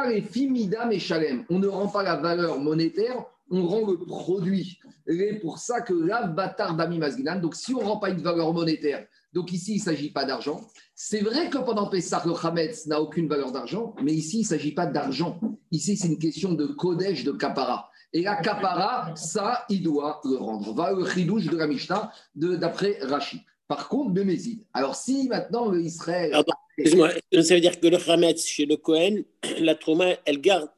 On 1.48 1.58
ne 1.58 1.66
rend 1.66 1.88
pas 1.88 2.02
la 2.02 2.16
valeur 2.16 2.58
monétaire, 2.58 3.24
on 3.50 3.66
rend 3.66 3.86
le 3.86 3.98
produit. 3.98 4.78
C'est 5.06 5.40
pour 5.40 5.58
ça 5.58 5.80
que 5.80 5.94
la 5.94 6.26
bâtard 6.26 6.76
d'Ami 6.76 6.98
Masginan, 6.98 7.40
donc 7.40 7.54
si 7.54 7.74
on 7.74 7.80
ne 7.80 7.84
rend 7.84 7.96
pas 7.98 8.10
une 8.10 8.20
valeur 8.20 8.52
monétaire, 8.52 9.06
donc 9.32 9.52
ici, 9.52 9.74
il 9.74 9.78
ne 9.78 9.84
s'agit 9.84 10.10
pas 10.10 10.24
d'argent. 10.24 10.60
C'est 10.94 11.20
vrai 11.20 11.50
que 11.50 11.58
pendant 11.58 11.88
Pessah, 11.88 12.22
le 12.26 12.32
Hametz 12.32 12.86
n'a 12.86 13.00
aucune 13.00 13.28
valeur 13.28 13.52
d'argent, 13.52 13.94
mais 14.02 14.12
ici, 14.12 14.38
il 14.38 14.42
ne 14.42 14.46
s'agit 14.46 14.72
pas 14.72 14.86
d'argent. 14.86 15.40
Ici, 15.70 15.96
c'est 15.96 16.08
une 16.08 16.18
question 16.18 16.52
de 16.52 16.66
Kodesh, 16.66 17.24
de 17.24 17.32
Kapara. 17.32 17.90
Et 18.12 18.22
la 18.22 18.36
kapara, 18.36 19.14
ça, 19.14 19.64
il 19.68 19.82
doit 19.82 20.20
le 20.24 20.36
rendre. 20.36 20.74
Va 20.74 20.92
le 20.92 21.06
chidouche 21.06 21.46
de 21.46 21.56
la 21.56 21.68
Mishnah 21.68 22.12
d'après 22.34 22.98
Rashi. 23.02 23.40
Par 23.68 23.88
contre, 23.88 24.12
de 24.12 24.24
Mézid. 24.24 24.64
Alors, 24.74 24.96
si 24.96 25.28
maintenant 25.28 25.72
Israël. 25.74 26.34
Excuse-moi, 26.76 27.10
ça 27.40 27.54
veut 27.54 27.60
dire 27.60 27.78
que 27.78 27.86
le 27.86 28.10
Hametz 28.10 28.44
chez 28.44 28.66
le 28.66 28.76
Cohen, 28.76 29.22
la 29.60 29.76
Trouma, 29.76 30.16
elle 30.24 30.40
garde. 30.40 30.70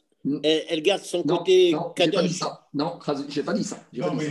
Elle, 0.45 0.83
garde 0.83 1.03
son 1.03 1.23
côté 1.23 1.73
non, 1.73 1.93
Pas 1.97 2.23
dit 2.23 2.33
ça. 2.33 2.69
Non, 2.75 2.99
je 3.29 3.41
n'ai 3.41 3.45
pas 3.45 3.53
dit 3.53 3.65
ça. 3.65 3.79
Non, 3.93 4.15
mais 4.15 4.27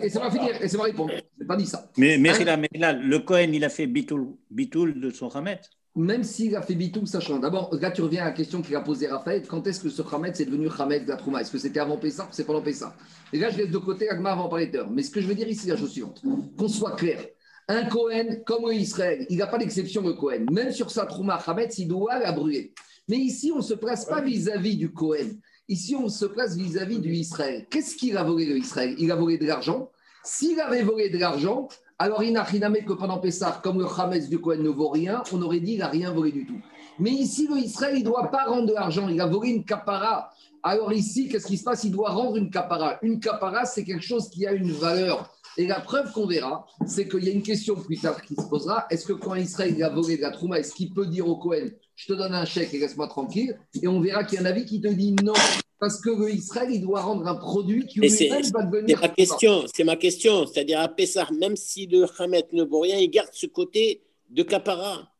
Et, 0.00 0.08
c'est 0.08 0.20
pas 0.20 0.30
finir, 0.30 0.62
et 0.62 0.68
c'est 0.68 0.76
pas 0.76 0.84
répondre. 0.84 1.12
Je 1.14 1.42
n'ai 1.42 1.46
pas 1.46 1.56
dit 1.56 1.66
ça. 1.66 1.90
Mais, 1.96 2.16
mais, 2.16 2.30
hein? 2.48 2.56
mais 2.56 2.78
là, 2.78 2.92
le 2.92 3.18
Cohen, 3.18 3.50
il 3.52 3.64
a 3.64 3.68
fait 3.68 3.86
bitoul, 3.86 4.28
bitoul 4.50 5.00
de 5.00 5.10
son 5.10 5.28
Hametz 5.28 5.70
même 5.96 6.24
s'il 6.24 6.54
a 6.54 6.62
fait 6.62 6.74
bitou, 6.74 7.06
ça 7.06 7.20
change. 7.20 7.40
D'abord, 7.40 7.74
là, 7.80 7.90
tu 7.90 8.02
reviens 8.02 8.22
à 8.22 8.26
la 8.26 8.32
question 8.32 8.60
qu'il 8.60 8.76
a 8.76 8.80
posée 8.80 9.06
Raphaël. 9.06 9.42
Quand 9.48 9.66
est-ce 9.66 9.80
que 9.80 9.88
ce 9.88 10.02
Khamed 10.02 10.36
c'est 10.36 10.44
devenu 10.44 10.68
Khamed 10.68 11.04
de 11.04 11.08
la 11.08 11.16
Trouma? 11.16 11.40
Est-ce 11.40 11.50
que 11.50 11.58
c'était 11.58 11.80
avant 11.80 11.96
Pessah 11.96 12.24
ou 12.24 12.28
c'est 12.32 12.44
pendant 12.44 12.60
Pessah? 12.60 12.94
Et 13.32 13.38
là, 13.38 13.48
je 13.48 13.56
laisse 13.56 13.70
de 13.70 13.78
côté 13.78 14.10
Agma 14.10 14.32
avant 14.32 14.48
parler 14.48 14.66
d'heure. 14.66 14.90
Mais 14.90 15.02
ce 15.02 15.10
que 15.10 15.22
je 15.22 15.26
veux 15.26 15.34
dire 15.34 15.48
ici, 15.48 15.66
la 15.68 15.76
chose 15.76 15.90
suivante 15.90 16.22
qu'on 16.56 16.68
soit 16.68 16.92
clair. 16.96 17.24
Un 17.68 17.86
Cohen, 17.86 18.42
comme 18.44 18.70
Israël, 18.72 19.26
il 19.30 19.38
n'a 19.38 19.46
pas 19.46 19.58
d'exception, 19.58 20.02
le 20.02 20.12
Cohen. 20.12 20.44
Même 20.52 20.70
sur 20.70 20.90
sa 20.90 21.06
Trouma, 21.06 21.42
Khamed, 21.44 21.70
il 21.78 21.88
doit 21.88 22.18
la 22.18 22.30
brûler. 22.30 22.74
Mais 23.08 23.18
ici, 23.18 23.52
on 23.52 23.58
ne 23.58 23.62
se 23.62 23.74
place 23.74 24.04
pas 24.04 24.20
vis-à-vis 24.20 24.76
du 24.76 24.92
Cohen. 24.92 25.38
Ici, 25.68 25.96
on 25.96 26.08
se 26.08 26.26
place 26.26 26.56
vis-à-vis 26.56 26.98
du 26.98 27.12
Israël. 27.12 27.66
Qu'est-ce 27.70 27.96
qu'il 27.96 28.16
a 28.16 28.24
volé, 28.24 28.46
le 28.46 28.58
Israël? 28.58 28.94
Il 28.98 29.10
a 29.12 29.16
volé 29.16 29.38
de 29.38 29.46
l'argent. 29.46 29.90
S'il 30.24 30.60
avait 30.60 30.82
volé 30.82 31.08
de 31.10 31.18
l'argent, 31.18 31.68
alors, 31.98 32.22
il 32.22 32.34
n'a 32.34 32.42
rien 32.42 32.70
que 32.72 32.92
pendant 32.92 33.18
Pessah, 33.18 33.60
comme 33.62 33.78
le 33.78 33.86
Hametz 33.86 34.28
du 34.28 34.38
Kohen 34.38 34.62
ne 34.62 34.68
vaut 34.68 34.90
rien, 34.90 35.22
on 35.32 35.40
aurait 35.40 35.60
dit 35.60 35.72
qu'il 35.72 35.78
n'a 35.78 35.88
rien 35.88 36.12
volé 36.12 36.30
du 36.30 36.44
tout. 36.44 36.60
Mais 36.98 37.10
ici, 37.10 37.48
le 37.48 37.56
Israël, 37.56 37.94
il 37.96 38.00
ne 38.00 38.04
doit 38.04 38.30
pas 38.30 38.44
rendre 38.44 38.66
de 38.66 38.74
l'argent, 38.74 39.08
il 39.08 39.18
a 39.18 39.26
volé 39.26 39.50
une 39.50 39.64
capara. 39.64 40.30
Alors 40.62 40.92
ici, 40.92 41.28
qu'est-ce 41.28 41.46
qui 41.46 41.56
se 41.56 41.64
passe? 41.64 41.84
Il 41.84 41.92
doit 41.92 42.10
rendre 42.10 42.36
une 42.36 42.50
capara. 42.50 42.98
Une 43.00 43.18
capara, 43.18 43.64
c'est 43.64 43.84
quelque 43.84 44.04
chose 44.04 44.28
qui 44.28 44.46
a 44.46 44.52
une 44.52 44.72
valeur. 44.72 45.30
Et 45.56 45.66
la 45.66 45.80
preuve 45.80 46.12
qu'on 46.12 46.26
verra, 46.26 46.66
c'est 46.86 47.08
qu'il 47.08 47.24
y 47.24 47.30
a 47.30 47.32
une 47.32 47.42
question 47.42 47.74
plus 47.76 47.98
tard 47.98 48.20
qui 48.20 48.34
se 48.34 48.46
posera. 48.46 48.86
Est-ce 48.90 49.06
que 49.06 49.14
quand 49.14 49.34
Israël 49.34 49.82
a 49.82 49.88
volé 49.88 50.18
de 50.18 50.22
la 50.22 50.32
trouma, 50.32 50.58
est-ce 50.58 50.74
qu'il 50.74 50.92
peut 50.92 51.06
dire 51.06 51.26
au 51.26 51.36
Kohen, 51.36 51.70
je 51.96 52.06
te 52.06 52.12
donne 52.12 52.34
un 52.34 52.44
chèque 52.44 52.72
et 52.74 52.78
laisse-moi 52.78 53.08
tranquille 53.08 53.58
Et 53.82 53.88
on 53.88 54.00
verra 54.00 54.24
qu'il 54.24 54.38
y 54.38 54.42
a 54.42 54.44
un 54.44 54.50
avis 54.50 54.64
qui 54.64 54.80
te 54.80 54.88
dit 54.88 55.14
non. 55.24 55.32
Parce 55.78 56.00
que 56.00 56.30
Israël, 56.30 56.70
il 56.72 56.80
doit 56.80 57.02
rendre 57.02 57.26
un 57.26 57.34
produit 57.34 57.86
qui 57.86 58.00
lui-même 58.00 58.42
va 58.52 58.62
devenir. 58.62 58.98
C'est 58.98 59.08
ma 59.08 59.08
question, 59.08 59.64
c'est 59.74 59.84
ma 59.84 59.96
question. 59.96 60.46
C'est-à-dire 60.46 60.80
à 60.80 60.88
Pessah, 60.88 61.28
même 61.38 61.56
si 61.56 61.86
le 61.86 62.06
Hamet 62.18 62.46
ne 62.52 62.64
vaut 62.64 62.80
rien, 62.80 62.96
il 62.98 63.10
garde 63.10 63.28
ce 63.32 63.46
côté 63.46 64.02
de 64.30 64.42
capara. 64.42 65.10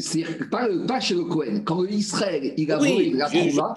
C'est 0.00 0.24
pas, 0.50 0.68
pas 0.88 1.00
chez 1.00 1.14
le 1.14 1.24
Cohen. 1.24 1.60
Quand 1.64 1.84
Israël, 1.84 2.54
il 2.56 2.72
a 2.72 2.78
volé 2.78 3.10
de 3.10 3.16
la 3.18 3.28
trouma, 3.28 3.74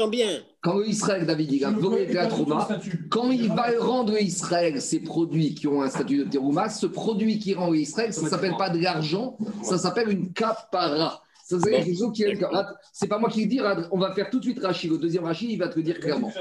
quand 0.61 0.81
Israël, 0.81 1.25
David, 1.25 1.51
il 1.51 1.65
a 1.65 1.71
volé 1.71 2.05
de 2.05 2.13
la 2.13 2.27
trouma, 2.27 2.67
quand 3.09 3.31
il 3.31 3.49
va 3.49 3.67
rendre 3.79 4.17
Israël 4.19 4.81
ces 4.81 5.01
produits 5.01 5.53
qui 5.53 5.67
ont 5.67 5.81
un 5.81 5.89
statut 5.89 6.19
de 6.19 6.23
terouma, 6.23 6.69
ce 6.69 6.85
produit 6.85 7.37
qui 7.37 7.53
rend 7.53 7.73
Israël, 7.73 8.13
ça 8.13 8.21
ne 8.21 8.29
s'appelle 8.29 8.55
pas 8.57 8.69
de 8.69 8.79
l'argent, 8.79 9.37
ça 9.61 9.77
s'appelle 9.77 10.09
une 10.09 10.31
capara. 10.31 11.21
C'est 12.91 13.07
pas 13.07 13.17
moi 13.17 13.29
qui 13.29 13.41
le 13.41 13.47
dis, 13.47 13.59
on 13.91 13.97
va 13.97 14.13
faire 14.13 14.29
tout 14.29 14.39
de 14.39 14.43
suite 14.43 14.59
Rachid. 14.59 14.91
Le 14.91 14.97
deuxième 14.97 15.23
Rachid, 15.23 15.49
il 15.49 15.57
va 15.57 15.67
te 15.67 15.75
le 15.77 15.83
dire 15.83 15.99
clairement. 15.99 16.31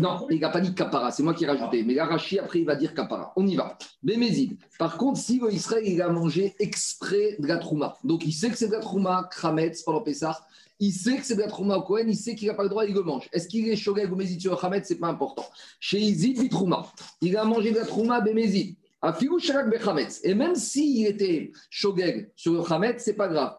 Non, 0.00 0.26
il 0.30 0.40
n'a 0.40 0.50
pas 0.50 0.60
dit 0.60 0.74
Kapara, 0.74 1.10
c'est 1.10 1.22
moi 1.22 1.34
qui 1.34 1.44
ai 1.44 1.48
rajouté. 1.48 1.82
Mais 1.82 1.94
la 1.94 2.06
Rachid, 2.06 2.38
après, 2.38 2.60
il 2.60 2.64
va 2.64 2.76
dire 2.76 2.94
Kapara. 2.94 3.32
On 3.36 3.46
y 3.46 3.56
va. 3.56 3.76
Bémézid. 4.02 4.56
Par 4.78 4.96
contre, 4.96 5.18
si 5.18 5.40
Israël, 5.50 5.84
il 5.86 6.00
a 6.00 6.08
mangé 6.08 6.54
exprès 6.60 7.36
de 7.38 7.46
la 7.46 7.58
Trouma, 7.58 7.96
donc 8.04 8.24
il 8.24 8.32
sait 8.32 8.50
que 8.50 8.56
c'est 8.56 8.68
de 8.68 8.72
la 8.72 8.80
Trouma, 8.80 9.28
Krametz, 9.30 9.82
pendant 9.82 10.02
Pessah, 10.02 10.38
il 10.80 10.92
sait 10.92 11.16
que 11.16 11.24
c'est 11.24 11.34
de 11.34 11.40
la 11.40 11.48
Trouma 11.48 11.76
au 11.76 11.82
Cohen, 11.82 12.04
il 12.06 12.16
sait 12.16 12.36
qu'il 12.36 12.46
n'a 12.46 12.54
pas 12.54 12.62
le 12.62 12.68
droit, 12.68 12.84
il 12.84 12.94
le 12.94 13.02
mange. 13.02 13.28
Est-ce 13.32 13.48
qu'il 13.48 13.68
est 13.68 13.74
Shogeg 13.74 14.12
ou 14.12 14.16
Mézid 14.16 14.40
sur 14.40 14.60
Khamet 14.60 14.82
C'est 14.84 14.98
pas 14.98 15.08
important. 15.08 15.44
Chez 15.80 15.98
Izid, 15.98 16.48
Trouma. 16.50 16.86
Il 17.20 17.36
a 17.36 17.44
mangé 17.44 17.72
de 17.72 17.78
la 17.78 17.84
Trouma, 17.84 18.20
Bémézid. 18.20 18.76
Et 19.00 20.34
même 20.34 20.56
s'il 20.56 21.06
était 21.06 21.52
shogeg 21.70 22.32
sur 22.34 22.52
le 22.54 22.72
Hametz, 22.72 23.02
c'est 23.04 23.14
pas 23.14 23.28
grave. 23.28 23.54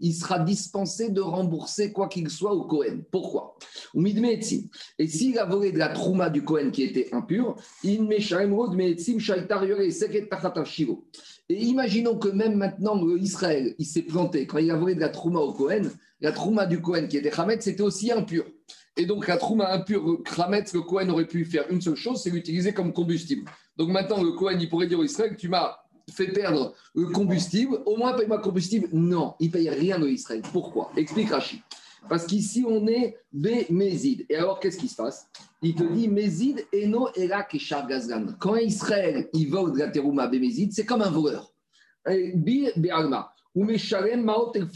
Il 0.00 0.14
sera 0.14 0.38
dispensé 0.40 1.08
de 1.10 1.22
rembourser 1.22 1.90
quoi 1.90 2.08
qu'il 2.08 2.28
soit 2.28 2.52
au 2.52 2.66
Kohen. 2.66 3.02
Pourquoi? 3.10 3.56
Et 4.98 5.06
s'il 5.06 5.38
a 5.38 5.46
volé 5.46 5.72
de 5.72 5.78
la 5.78 5.88
trouma 5.88 6.28
du 6.28 6.44
Kohen 6.44 6.70
qui 6.70 6.82
était 6.82 7.08
impure, 7.12 7.56
et 11.48 11.54
imaginons 11.64 12.18
que 12.18 12.28
même 12.28 12.54
maintenant, 12.54 13.06
Israël, 13.16 13.74
il 13.78 13.86
s'est 13.86 14.02
planté. 14.02 14.46
Quand 14.46 14.58
il 14.58 14.70
a 14.70 14.76
volé 14.76 14.94
de 14.94 15.00
la 15.00 15.08
trouma 15.08 15.40
au 15.40 15.54
Kohen, 15.54 15.90
la 16.20 16.32
trouma 16.32 16.66
du 16.66 16.82
Kohen 16.82 17.08
qui 17.08 17.16
était 17.16 17.32
Hametz, 17.38 17.64
c'était 17.64 17.82
aussi 17.82 18.12
impur. 18.12 18.44
Et 18.96 19.06
donc, 19.06 19.26
la 19.26 19.36
trouma 19.38 19.72
impure, 19.72 20.18
Hametz, 20.36 20.74
le 20.74 20.82
Kohen 20.82 21.10
aurait 21.10 21.26
pu 21.26 21.44
faire 21.44 21.64
une 21.70 21.80
seule 21.80 21.96
chose, 21.96 22.22
c'est 22.22 22.30
l'utiliser 22.30 22.74
comme 22.74 22.92
combustible. 22.92 23.50
Donc 23.76 23.88
maintenant, 23.88 24.22
le 24.22 24.32
Cohen, 24.32 24.58
il 24.60 24.68
pourrait 24.68 24.86
dire 24.86 24.98
au 24.98 25.04
Israël, 25.04 25.34
tu 25.36 25.48
m'as 25.48 25.76
fait 26.10 26.28
perdre 26.28 26.74
le 26.94 27.06
combustible, 27.06 27.80
au 27.86 27.96
moins 27.96 28.12
paye-moi 28.12 28.36
le 28.36 28.42
combustible. 28.42 28.88
Non, 28.92 29.34
il 29.40 29.46
ne 29.46 29.52
paye 29.52 29.70
rien 29.70 30.02
au 30.02 30.06
Israël. 30.06 30.42
Pourquoi? 30.52 30.90
Explique 30.96 31.30
Rachid. 31.30 31.60
Parce 32.08 32.26
qu'ici, 32.26 32.64
on 32.66 32.86
est 32.86 33.16
Bémézid. 33.32 34.26
Et 34.28 34.36
alors, 34.36 34.60
qu'est-ce 34.60 34.76
qui 34.76 34.88
se 34.88 34.96
passe? 34.96 35.28
Il 35.62 35.74
te 35.74 35.84
dit 35.84 36.08
Mézid, 36.08 36.66
Eno, 36.74 37.08
Erak 37.14 37.54
et 37.54 37.60
Gazgan. 37.88 38.26
Quand 38.40 38.56
Israël, 38.56 39.28
il 39.32 39.48
vole 39.48 39.72
de 39.72 39.78
la 39.78 39.88
terouma 39.88 40.26
Bémézid, 40.26 40.72
c'est 40.72 40.84
comme 40.84 41.00
un 41.02 41.10
voleur. 41.10 41.54
Bi 42.34 42.68
Be'alma. 42.76 43.32
Ou 43.54 43.64
Meshalem 43.64 44.22
Maot 44.22 44.52
El. 44.54 44.66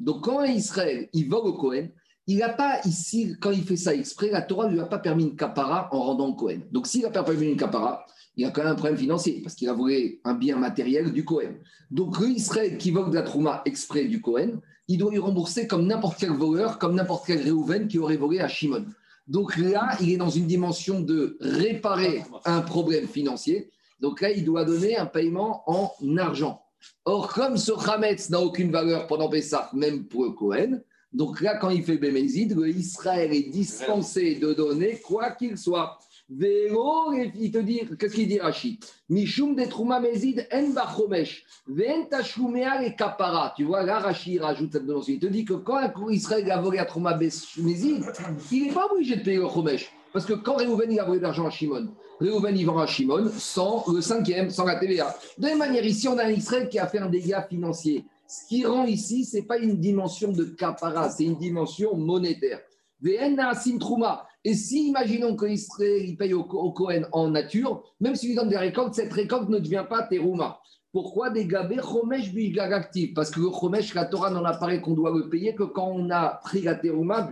Donc, 0.00 0.24
quand 0.24 0.42
Israël, 0.42 1.08
il 1.12 1.28
vole 1.28 1.46
au 1.46 1.52
Cohen, 1.52 1.88
il 2.26 2.38
n'a 2.38 2.50
pas 2.50 2.80
ici, 2.84 3.34
quand 3.40 3.50
il 3.50 3.64
fait 3.64 3.76
ça 3.76 3.94
exprès, 3.94 4.30
la 4.30 4.42
Torah 4.42 4.66
ne 4.66 4.72
lui 4.72 4.80
a 4.80 4.86
pas 4.86 4.98
permis 4.98 5.24
une 5.24 5.36
capara 5.36 5.88
en 5.92 6.02
rendant 6.02 6.28
le 6.28 6.34
Cohen. 6.34 6.60
Donc, 6.70 6.86
s'il 6.86 7.02
n'a 7.02 7.10
pas 7.10 7.24
permis 7.24 7.46
une 7.46 7.56
capara, 7.56 8.06
il 8.36 8.44
a 8.44 8.50
quand 8.50 8.62
même 8.62 8.72
un 8.72 8.76
problème 8.76 8.96
financier 8.98 9.40
parce 9.42 9.54
qu'il 9.54 9.68
a 9.68 9.72
volé 9.72 10.20
un 10.24 10.34
bien 10.34 10.56
matériel 10.56 11.12
du 11.12 11.24
Cohen. 11.24 11.54
Donc, 11.90 12.20
l'Israël 12.20 12.78
qui 12.78 12.90
vole 12.90 13.10
de 13.10 13.16
la 13.16 13.22
Trouma 13.22 13.62
exprès 13.64 14.04
du 14.04 14.20
Cohen, 14.20 14.60
il 14.88 14.98
doit 14.98 15.10
lui 15.10 15.18
rembourser 15.18 15.66
comme 15.66 15.86
n'importe 15.86 16.18
quel 16.18 16.30
voleur, 16.30 16.78
comme 16.78 16.94
n'importe 16.94 17.26
quel 17.26 17.42
Réhouven 17.42 17.88
qui 17.88 17.98
aurait 17.98 18.16
volé 18.16 18.40
à 18.40 18.48
Shimon. 18.48 18.84
Donc 19.28 19.56
là, 19.56 19.96
il 20.00 20.10
est 20.10 20.16
dans 20.16 20.30
une 20.30 20.46
dimension 20.46 21.00
de 21.00 21.36
réparer 21.40 22.24
un 22.44 22.60
problème 22.60 23.06
financier. 23.06 23.70
Donc 24.00 24.20
là, 24.20 24.30
il 24.30 24.44
doit 24.44 24.64
donner 24.64 24.96
un 24.96 25.06
paiement 25.06 25.62
en 25.66 25.92
argent. 26.16 26.62
Or, 27.04 27.32
comme 27.32 27.56
ce 27.56 27.72
Hametz 27.88 28.30
n'a 28.30 28.40
aucune 28.40 28.72
valeur 28.72 29.06
pendant 29.06 29.28
Pessah, 29.28 29.70
même 29.72 30.06
pour 30.06 30.24
le 30.24 30.30
Cohen, 30.30 30.80
donc 31.12 31.40
là, 31.40 31.56
quand 31.56 31.70
il 31.70 31.82
fait 31.82 31.98
Bémézid, 31.98 32.56
Israël 32.66 33.32
est 33.32 33.50
dispensé 33.50 34.36
de 34.36 34.54
donner 34.54 35.00
quoi 35.04 35.30
qu'il 35.30 35.58
soit. 35.58 35.98
Vélo, 36.30 37.12
il 37.34 37.50
te 37.50 37.58
dit, 37.58 37.82
qu'est-ce 37.98 38.14
qu'il 38.14 38.28
dit 38.28 38.38
Rachid 38.38 38.82
Mishum 39.10 39.54
de 39.54 39.64
Trouma 39.64 40.00
Mezid 40.00 40.48
en 40.50 40.70
Bachomesh, 40.70 41.44
et 41.68 42.94
Kapara. 42.96 43.52
Tu 43.54 43.64
vois, 43.64 43.82
là, 43.82 43.98
Rachid 43.98 44.40
rajoute 44.40 44.72
cette 44.72 44.86
notion. 44.86 45.12
Il 45.12 45.20
te 45.20 45.26
dit 45.26 45.44
que 45.44 45.52
quand 45.54 45.78
Israël 46.08 46.50
a 46.50 46.60
volé 46.60 46.78
à 46.78 46.86
Trouma 46.86 47.14
Mezid, 47.18 48.04
il 48.50 48.66
n'est 48.66 48.72
pas 48.72 48.88
obligé 48.90 49.16
de 49.16 49.22
payer 49.22 49.36
le 49.36 49.48
Chomesh. 49.48 49.92
Parce 50.12 50.24
que 50.24 50.34
quand 50.34 50.56
Réhouven 50.56 50.90
il 50.90 51.00
a 51.00 51.04
volé 51.04 51.18
de 51.18 51.24
l'argent 51.24 51.46
à 51.46 51.50
Shimon, 51.50 51.88
Réhouven 52.20 52.56
il 52.56 52.66
vend 52.66 52.78
à 52.78 52.86
Shimon 52.86 53.30
sans 53.36 53.84
le 53.92 54.00
cinquième, 54.00 54.50
sans 54.50 54.64
la 54.64 54.76
TVA. 54.76 55.14
De 55.38 55.42
la 55.42 55.50
même 55.50 55.58
manière, 55.58 55.84
ici, 55.84 56.08
on 56.08 56.16
a 56.18 56.24
un 56.24 56.30
Israël 56.30 56.68
qui 56.68 56.78
a 56.78 56.86
fait 56.86 56.98
un 56.98 57.08
dégât 57.08 57.46
financier. 57.48 58.04
Ce 58.32 58.48
qui 58.48 58.64
rend 58.64 58.84
ici, 58.84 59.26
ce 59.26 59.36
n'est 59.36 59.42
pas 59.42 59.58
une 59.58 59.76
dimension 59.78 60.32
de 60.32 60.44
Kapara, 60.44 61.10
c'est 61.10 61.24
une 61.24 61.36
dimension 61.36 61.94
monétaire. 61.94 62.60
Et 63.04 64.54
si, 64.54 64.88
imaginons 64.88 65.36
qu'il 65.36 66.16
paye 66.16 66.32
au, 66.32 66.44
Cohen 66.44 67.02
en 67.12 67.28
nature, 67.28 67.82
même 68.00 68.16
s'il 68.16 68.30
lui 68.30 68.36
donne 68.36 68.48
des 68.48 68.56
récoltes, 68.56 68.94
cette 68.94 69.12
récolte 69.12 69.50
ne 69.50 69.58
devient 69.58 69.84
pas 69.86 70.04
terouma. 70.04 70.62
Pourquoi 70.92 71.28
des 71.28 71.46
gabés 71.46 71.76
chomesh 71.76 72.32
actif 72.58 73.12
Parce 73.12 73.30
que 73.30 73.40
chomesh, 73.40 73.92
la 73.92 74.06
Torah 74.06 74.30
n'en 74.30 74.46
apparaît 74.46 74.80
qu'on 74.80 74.94
doit 74.94 75.12
le 75.14 75.28
payer 75.28 75.54
que 75.54 75.64
quand 75.64 75.90
on 75.92 76.08
a 76.08 76.40
pris 76.42 76.62
la 76.62 76.74
terouma. 76.74 77.28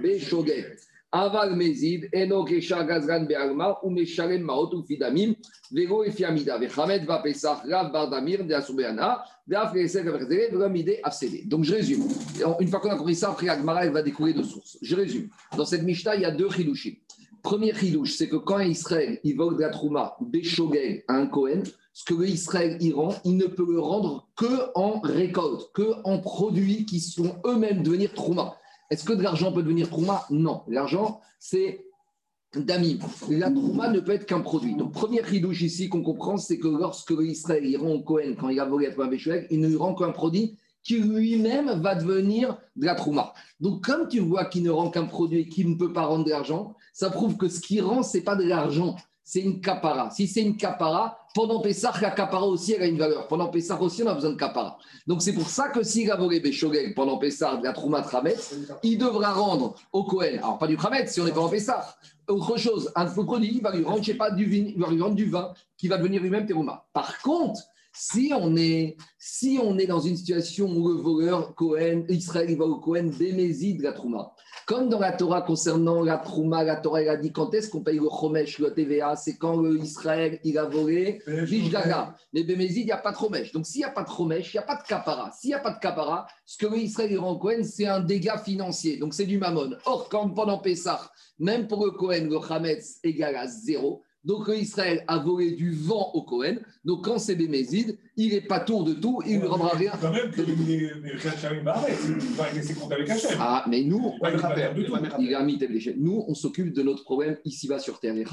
Aval 1.13 1.57
mezid, 1.57 2.09
eno 2.13 2.45
kesha 2.45 2.85
gazgan 2.85 3.27
be'alma, 3.27 3.79
ou 3.83 3.91
meshalem 3.91 4.43
maot 4.43 4.71
ou 4.75 4.85
fidamim, 4.85 5.35
vego 5.73 6.05
et 6.05 6.13
fiamida, 6.13 6.57
vechamed 6.57 7.05
va 7.05 7.19
pesach, 7.19 7.63
rav 7.69 7.91
bardamir, 7.93 8.45
de 8.45 8.55
asubeana, 8.55 9.25
de 9.47 9.57
afresek 9.57 10.07
averzele, 10.07 10.55
vramide 10.55 11.01
afsede. 11.03 11.49
Donc 11.49 11.65
je 11.65 11.75
résume. 11.75 12.05
Une 12.61 12.69
fois 12.69 12.79
qu'on 12.79 12.91
a 12.91 12.97
compris 12.97 13.17
ça, 13.17 13.31
après 13.31 13.49
Agmara, 13.49 13.87
elle 13.87 13.93
va 13.93 14.03
découvrir 14.03 14.37
de 14.37 14.43
sources. 14.45 14.79
Je 14.83 14.95
résume. 14.95 15.29
Dans 15.57 15.65
cette 15.65 15.83
Mishnah, 15.83 16.15
il 16.15 16.23
y 16.23 16.25
a 16.25 16.31
deux 16.31 16.49
chilouchim. 16.49 16.95
Premier 17.43 17.75
chidouche, 17.75 18.17
c'est 18.17 18.29
que 18.29 18.37
quand 18.37 18.61
Israël, 18.61 19.19
il 19.25 19.37
vole 19.37 19.57
de 19.57 19.63
la 19.63 19.71
trouma, 19.71 20.15
béchogel 20.21 21.03
à 21.09 21.15
un 21.15 21.27
Kohen, 21.27 21.63
ce 21.93 22.05
que 22.05 22.15
l'Israël 22.15 22.77
il 22.81 22.95
rend, 22.95 23.15
il 23.25 23.37
ne 23.37 23.47
peut 23.47 23.67
le 23.67 23.81
rendre 23.81 24.29
que 24.37 24.71
en 24.75 25.01
récolte, 25.01 25.71
que 25.75 25.95
en 26.05 26.19
produits 26.19 26.85
qui 26.85 27.01
sont 27.01 27.37
eux-mêmes 27.47 27.83
devenir 27.83 28.13
trouma. 28.13 28.57
Est-ce 28.91 29.05
que 29.05 29.13
de 29.13 29.23
l'argent 29.23 29.53
peut 29.53 29.63
devenir 29.63 29.89
trouma 29.89 30.27
Non. 30.31 30.63
L'argent, 30.69 31.21
c'est 31.39 31.85
d'amim. 32.55 32.99
La 33.29 33.51
trouma 33.51 33.89
ne 33.89 34.01
peut 34.01 34.13
être 34.13 34.27
qu'un 34.27 34.41
produit. 34.41 34.75
Donc, 34.75 34.93
premier 34.93 35.21
ridouche 35.21 35.63
ici 35.63 35.89
qu'on 35.89 36.03
comprend, 36.03 36.37
c'est 36.37 36.59
que 36.59 36.69
lorsque 36.69 37.13
l'Israël 37.13 37.65
il 37.65 37.77
rend 37.77 37.91
au 37.91 38.03
Cohen, 38.03 38.35
quand 38.39 38.49
il 38.49 38.59
a 38.59 38.65
volé 38.65 38.89
à 38.89 38.91
Trouma 38.91 39.11
il 39.51 39.61
ne 39.61 39.69
lui 39.69 39.77
rend 39.77 39.95
qu'un 39.95 40.11
produit 40.11 40.57
qui 40.83 40.99
lui-même 40.99 41.81
va 41.83 41.95
devenir 41.95 42.59
de 42.77 42.87
la 42.87 42.95
trouma. 42.95 43.35
Donc, 43.61 43.85
comme 43.85 44.09
tu 44.09 44.21
vois 44.21 44.47
qu'il 44.47 44.63
ne 44.63 44.71
rend 44.71 44.91
qu'un 44.91 45.05
produit 45.05 45.47
qui 45.49 45.65
ne 45.65 45.75
peut 45.75 45.93
pas 45.93 46.07
rendre 46.07 46.25
de 46.25 46.31
l'argent, 46.31 46.75
ça 46.93 47.11
prouve 47.11 47.37
que 47.37 47.49
ce 47.49 47.61
qui 47.61 47.81
rend, 47.81 48.03
ce 48.03 48.17
n'est 48.17 48.25
pas 48.25 48.37
de 48.37 48.45
l'argent, 48.45 48.97
c'est 49.31 49.43
une 49.43 49.61
capara. 49.61 50.11
Si 50.11 50.27
c'est 50.27 50.43
une 50.43 50.57
capara, 50.57 51.17
pendant 51.37 51.61
Pessah, 51.61 51.93
la 52.03 52.11
capara 52.11 52.45
aussi, 52.45 52.73
elle 52.73 52.83
a 52.83 52.87
une 52.87 52.99
valeur. 52.99 53.29
Pendant 53.29 53.47
Pessah 53.47 53.81
aussi, 53.81 54.03
on 54.03 54.09
a 54.09 54.15
besoin 54.15 54.31
de 54.31 54.37
capara. 54.37 54.77
Donc 55.07 55.23
c'est 55.23 55.35
pour 55.35 55.49
ça 55.49 55.69
que 55.69 55.85
s'il 55.85 56.11
a 56.11 56.17
volé 56.17 56.41
Béchogel 56.41 56.95
pendant 56.95 57.17
Pessah 57.17 57.55
de 57.59 57.63
la 57.63 57.73
Trouma 57.73 58.03
Trametz, 58.03 58.57
il 58.83 58.99
devra 58.99 59.33
rendre 59.33 59.77
au 59.93 60.03
Kohen, 60.03 60.39
alors 60.39 60.59
pas 60.59 60.67
du 60.67 60.77
Trametz 60.77 61.13
si 61.13 61.21
on 61.21 61.29
est 61.29 61.33
pendant 61.33 61.49
Pessah, 61.49 61.95
autre 62.27 62.57
chose, 62.57 62.91
un 62.97 63.07
produit, 63.07 63.53
il 63.55 63.63
va 63.63 63.71
lui 63.71 63.85
rendre, 63.85 64.03
je 64.03 64.15
pas, 64.15 64.33
du 64.33 64.47
vin, 64.47 64.73
va 64.77 64.91
lui 64.91 65.01
rendre 65.01 65.15
du 65.15 65.27
vin 65.27 65.53
qui 65.77 65.87
va 65.87 65.97
devenir 65.97 66.21
lui-même 66.21 66.45
Terouma. 66.45 66.89
Par 66.93 67.23
contre, 67.23 67.61
si 67.93 68.33
on, 68.35 68.57
est, 68.57 68.97
si 69.19 69.59
on 69.63 69.79
est 69.79 69.87
dans 69.87 70.01
une 70.01 70.17
situation 70.17 70.67
où 70.67 70.89
le 70.89 70.95
voleur 70.95 71.55
Cohen, 71.55 72.05
Israël, 72.09 72.51
il 72.51 72.57
va 72.57 72.65
au 72.65 72.77
Cohen, 72.77 73.05
de 73.05 73.83
la 73.83 73.93
Trouma. 73.93 74.33
Comme 74.67 74.89
dans 74.89 75.01
la 75.01 75.13
Torah 75.13 75.43
concernant 75.43 76.03
la 76.03 76.19
Trouma, 76.19 76.63
la 76.63 76.77
Torah 76.77 77.01
a 77.01 77.17
dit 77.17 77.33
quand 77.33 77.53
est-ce 77.55 77.69
qu'on 77.69 77.83
paye 77.83 77.99
le 77.99 78.09
Chomesh, 78.09 78.61
le 78.61 78.73
TVA 78.73 79.17
C'est 79.17 79.37
quand 79.37 79.57
le 79.57 79.77
Israël 79.79 80.39
il 80.45 80.59
a 80.59 80.65
volé 80.65 81.21
Vishgaga. 81.27 82.15
Mais 82.33 82.45
Bémézid, 82.45 82.83
il 82.83 82.87
n'y 82.87 82.93
a 82.93 82.99
pas 82.99 83.11
de 83.11 83.17
Chomesh. 83.17 83.51
Donc 83.53 83.67
s'il 83.67 83.81
n'y 83.81 83.85
a 83.85 83.91
pas 83.91 84.05
de 84.05 84.09
Chomesh, 84.09 84.55
il 84.55 84.59
n'y 84.59 84.63
a 84.63 84.67
pas 84.67 84.77
de 84.77 84.87
Kapara. 84.87 85.33
S'il 85.33 85.49
n'y 85.49 85.55
a 85.55 85.59
pas 85.59 85.73
de 85.73 85.81
Kapara, 85.81 86.27
ce 86.47 86.57
que 86.57 86.67
le 86.67 86.79
Israël 86.79 87.19
rend 87.19 87.33
au 87.33 87.39
Cohen, 87.39 87.63
c'est 87.65 87.87
un 87.87 88.01
dégât 88.01 88.39
financier. 88.39 88.99
Donc 88.99 89.15
c'est 89.15 89.27
du 89.27 89.39
Mammon. 89.39 89.77
Or, 89.87 90.09
quand 90.09 90.31
pendant 90.31 90.59
Pessah, 90.59 91.11
même 91.41 91.67
pour 91.67 91.85
le 91.85 91.91
Cohen, 91.91 92.29
le 92.31 92.39
Hametz 92.53 93.01
égale 93.03 93.37
à 93.37 93.47
zéro, 93.49 94.05
donc 94.23 94.49
Israël 94.49 95.03
a 95.09 95.19
volé 95.19 95.53
du 95.53 95.73
vent 95.73 96.11
au 96.13 96.23
Cohen. 96.23 96.57
Donc 96.85 97.05
quand 97.05 97.19
c'est 97.19 97.37
Bémézid, 97.37 97.97
il 98.17 98.33
n'est 98.33 98.43
pas 98.43 98.61
tour 98.61 98.85
de 98.85 98.93
tout, 98.93 99.23
il 99.27 99.41
ne 99.41 99.47
rendra 99.47 99.71
rien. 99.71 99.93
Quand 100.01 100.13
même 100.13 100.31
que 100.31 100.43
les. 100.43 100.91
Ah, 103.39 103.65
mais 103.67 103.83
nous, 103.83 104.13
il 105.19 105.35
a 105.35 105.43
mis 105.43 105.59
Nous, 105.97 106.25
on 106.29 106.35
s'occupe 106.35 106.75
de 106.75 106.83
notre 106.83 107.05
problème 107.05 107.39
ici-bas 107.47 107.79
sur 107.79 107.99
Terre. 107.99 108.15
il 108.15 108.21
y 108.21 108.25
a 108.25 108.27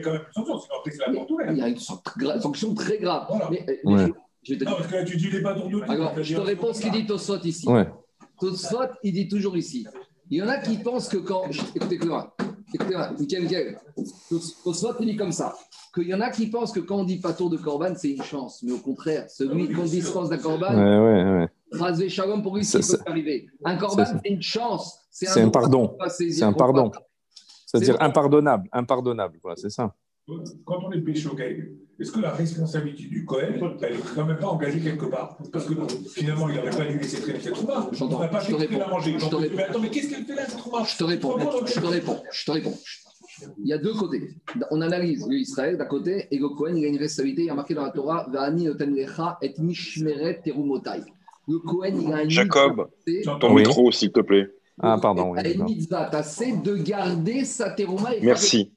quand 0.00 0.12
même 0.12 0.22
une 0.26 0.32
sanction, 0.32 0.58
sinon 0.58 0.74
après 0.78 0.90
c'est 0.90 1.06
la 1.06 1.12
porte 1.12 1.30
Il 1.50 1.58
y 1.58 1.62
a 1.62 1.68
une 1.68 2.40
sanction 2.40 2.74
très 2.74 2.98
grave. 2.98 3.26
Mais, 3.50 3.66
mais 3.84 4.06
je, 4.42 4.54
te 4.54 4.64
non, 4.64 4.76
parce 4.76 4.86
que 4.86 4.94
là, 4.94 5.04
tu 5.04 5.16
dis 5.18 5.30
les 5.30 5.42
pas 5.42 5.54
tour 5.54 5.68
de 5.68 5.80
tout. 5.80 5.82
Alors, 5.86 6.14
je 6.22 6.34
te 6.34 6.40
réponds 6.40 6.72
ce 6.72 6.80
qu'il 6.80 6.92
dit 6.92 7.04
Tosot 7.04 7.40
ici. 7.44 7.68
Ouais. 7.68 7.86
Tosot, 8.40 8.78
il 9.02 9.12
dit 9.12 9.28
toujours 9.28 9.56
ici. 9.56 9.86
Il 10.30 10.38
y 10.38 10.42
en 10.42 10.48
a 10.48 10.56
qui 10.58 10.78
pensent 10.78 11.08
que 11.08 11.18
quand. 11.18 11.44
Écoutez-moi. 11.74 12.34
Écoutez-moi. 12.38 12.47
Tosfot, 14.64 14.94
il 15.00 15.06
dit 15.06 15.16
comme 15.16 15.32
ça 15.32 15.54
qu'il 15.94 16.08
y 16.08 16.14
en 16.14 16.20
a 16.20 16.30
qui 16.30 16.48
pensent 16.48 16.72
que 16.72 16.80
quand 16.80 16.98
on 16.98 17.04
dit 17.04 17.18
pas 17.18 17.32
tour 17.32 17.50
de 17.50 17.56
Corban, 17.56 17.94
c'est 17.96 18.10
une 18.10 18.22
chance. 18.22 18.62
Mais 18.62 18.72
au 18.72 18.78
contraire, 18.78 19.28
celui 19.30 19.72
qu'on 19.72 19.84
dispense 19.84 20.28
d'un 20.28 20.38
Corban, 20.38 20.74
ouais, 20.76 21.48
ouais, 21.72 22.08
Shalom 22.08 22.42
pour 22.42 22.56
lui, 22.56 22.64
ça 22.64 22.78
peut 22.78 23.02
arriver. 23.10 23.48
Un 23.64 23.76
Corban, 23.76 24.04
c'est 24.04 24.28
une 24.28 24.42
chance. 24.42 25.06
C'est 25.10 25.28
un, 25.28 25.46
un, 25.46 25.50
pardon. 25.50 25.96
C'est 26.08 26.42
un 26.42 26.52
pardon. 26.52 26.90
C'est-à-dire 27.66 27.96
impardonnable. 28.00 28.68
Impardonnable. 28.72 29.38
Voilà, 29.42 29.56
c'est 29.56 29.70
ça. 29.70 29.94
Quand 30.64 30.84
on 30.84 30.92
est 30.92 31.00
péché 31.00 31.28
est-ce 32.00 32.12
que 32.12 32.20
la 32.20 32.30
responsabilité 32.30 33.08
du 33.08 33.24
Cohen, 33.24 33.76
elle 33.82 33.94
est 33.94 34.14
quand 34.14 34.24
même 34.24 34.38
pas 34.38 34.46
engagée 34.46 34.78
quelque 34.78 35.06
part 35.06 35.36
Parce 35.52 35.66
que 35.66 35.74
finalement, 36.14 36.48
il 36.48 36.54
n'aurait 36.54 36.70
pas 36.70 36.84
dû 36.84 36.96
laisser 36.96 37.20
traîner 37.20 37.40
cette 37.40 37.54
trouma. 37.54 37.90
On 38.00 38.20
n'a 38.20 38.28
pas 38.28 38.40
fait 38.40 38.52
la 38.52 38.86
manger. 38.86 39.16
Mais 39.54 39.64
attends, 39.64 39.80
mais 39.80 39.90
qu'est-ce 39.90 40.10
qu'elle 40.10 40.24
fait 40.24 40.36
là, 40.36 40.46
cette 40.46 40.58
trouma 40.58 40.84
Je 40.84 40.96
te 40.96 41.04
réponds. 41.04 41.36
Je 41.66 41.80
te 41.80 41.86
réponds. 41.86 42.22
Je 42.30 42.44
te 42.44 42.50
réponds. 42.52 42.78
Il 43.58 43.68
y 43.68 43.72
a 43.72 43.78
deux 43.78 43.94
côtés. 43.94 44.30
On 44.70 44.80
analyse 44.80 45.26
l'Israël 45.28 45.76
d'un 45.76 45.86
côté 45.86 46.28
et 46.30 46.38
le 46.38 46.48
Cohen, 46.50 46.74
il 46.76 46.84
a 46.84 46.88
une 46.88 46.98
responsabilité. 46.98 47.42
Il 47.42 47.46
y 47.46 47.50
a 47.50 47.54
marqué 47.54 47.74
dans 47.74 47.84
la 47.84 47.90
Torah 47.90 48.26
Va'ani 48.30 48.68
et 48.68 49.54
mishmeret 49.58 50.40
terumotai. 50.44 51.02
Le 51.48 51.58
Cohen, 51.58 52.00
il 52.00 52.12
a 52.12 52.22
une. 52.22 52.30
Jacob, 52.30 52.88
ton 53.40 53.54
micro, 53.54 53.90
s'il 53.90 54.12
te 54.12 54.20
plaît. 54.20 54.48
Ah, 54.80 54.96
pardon. 55.00 55.34
Mitzvah 55.64 56.06
tassée 56.06 56.52
de 56.52 56.76
garder 56.76 57.44
sa 57.44 57.70
terouma. 57.70 58.14
Et 58.14 58.20
Merci. 58.20 58.72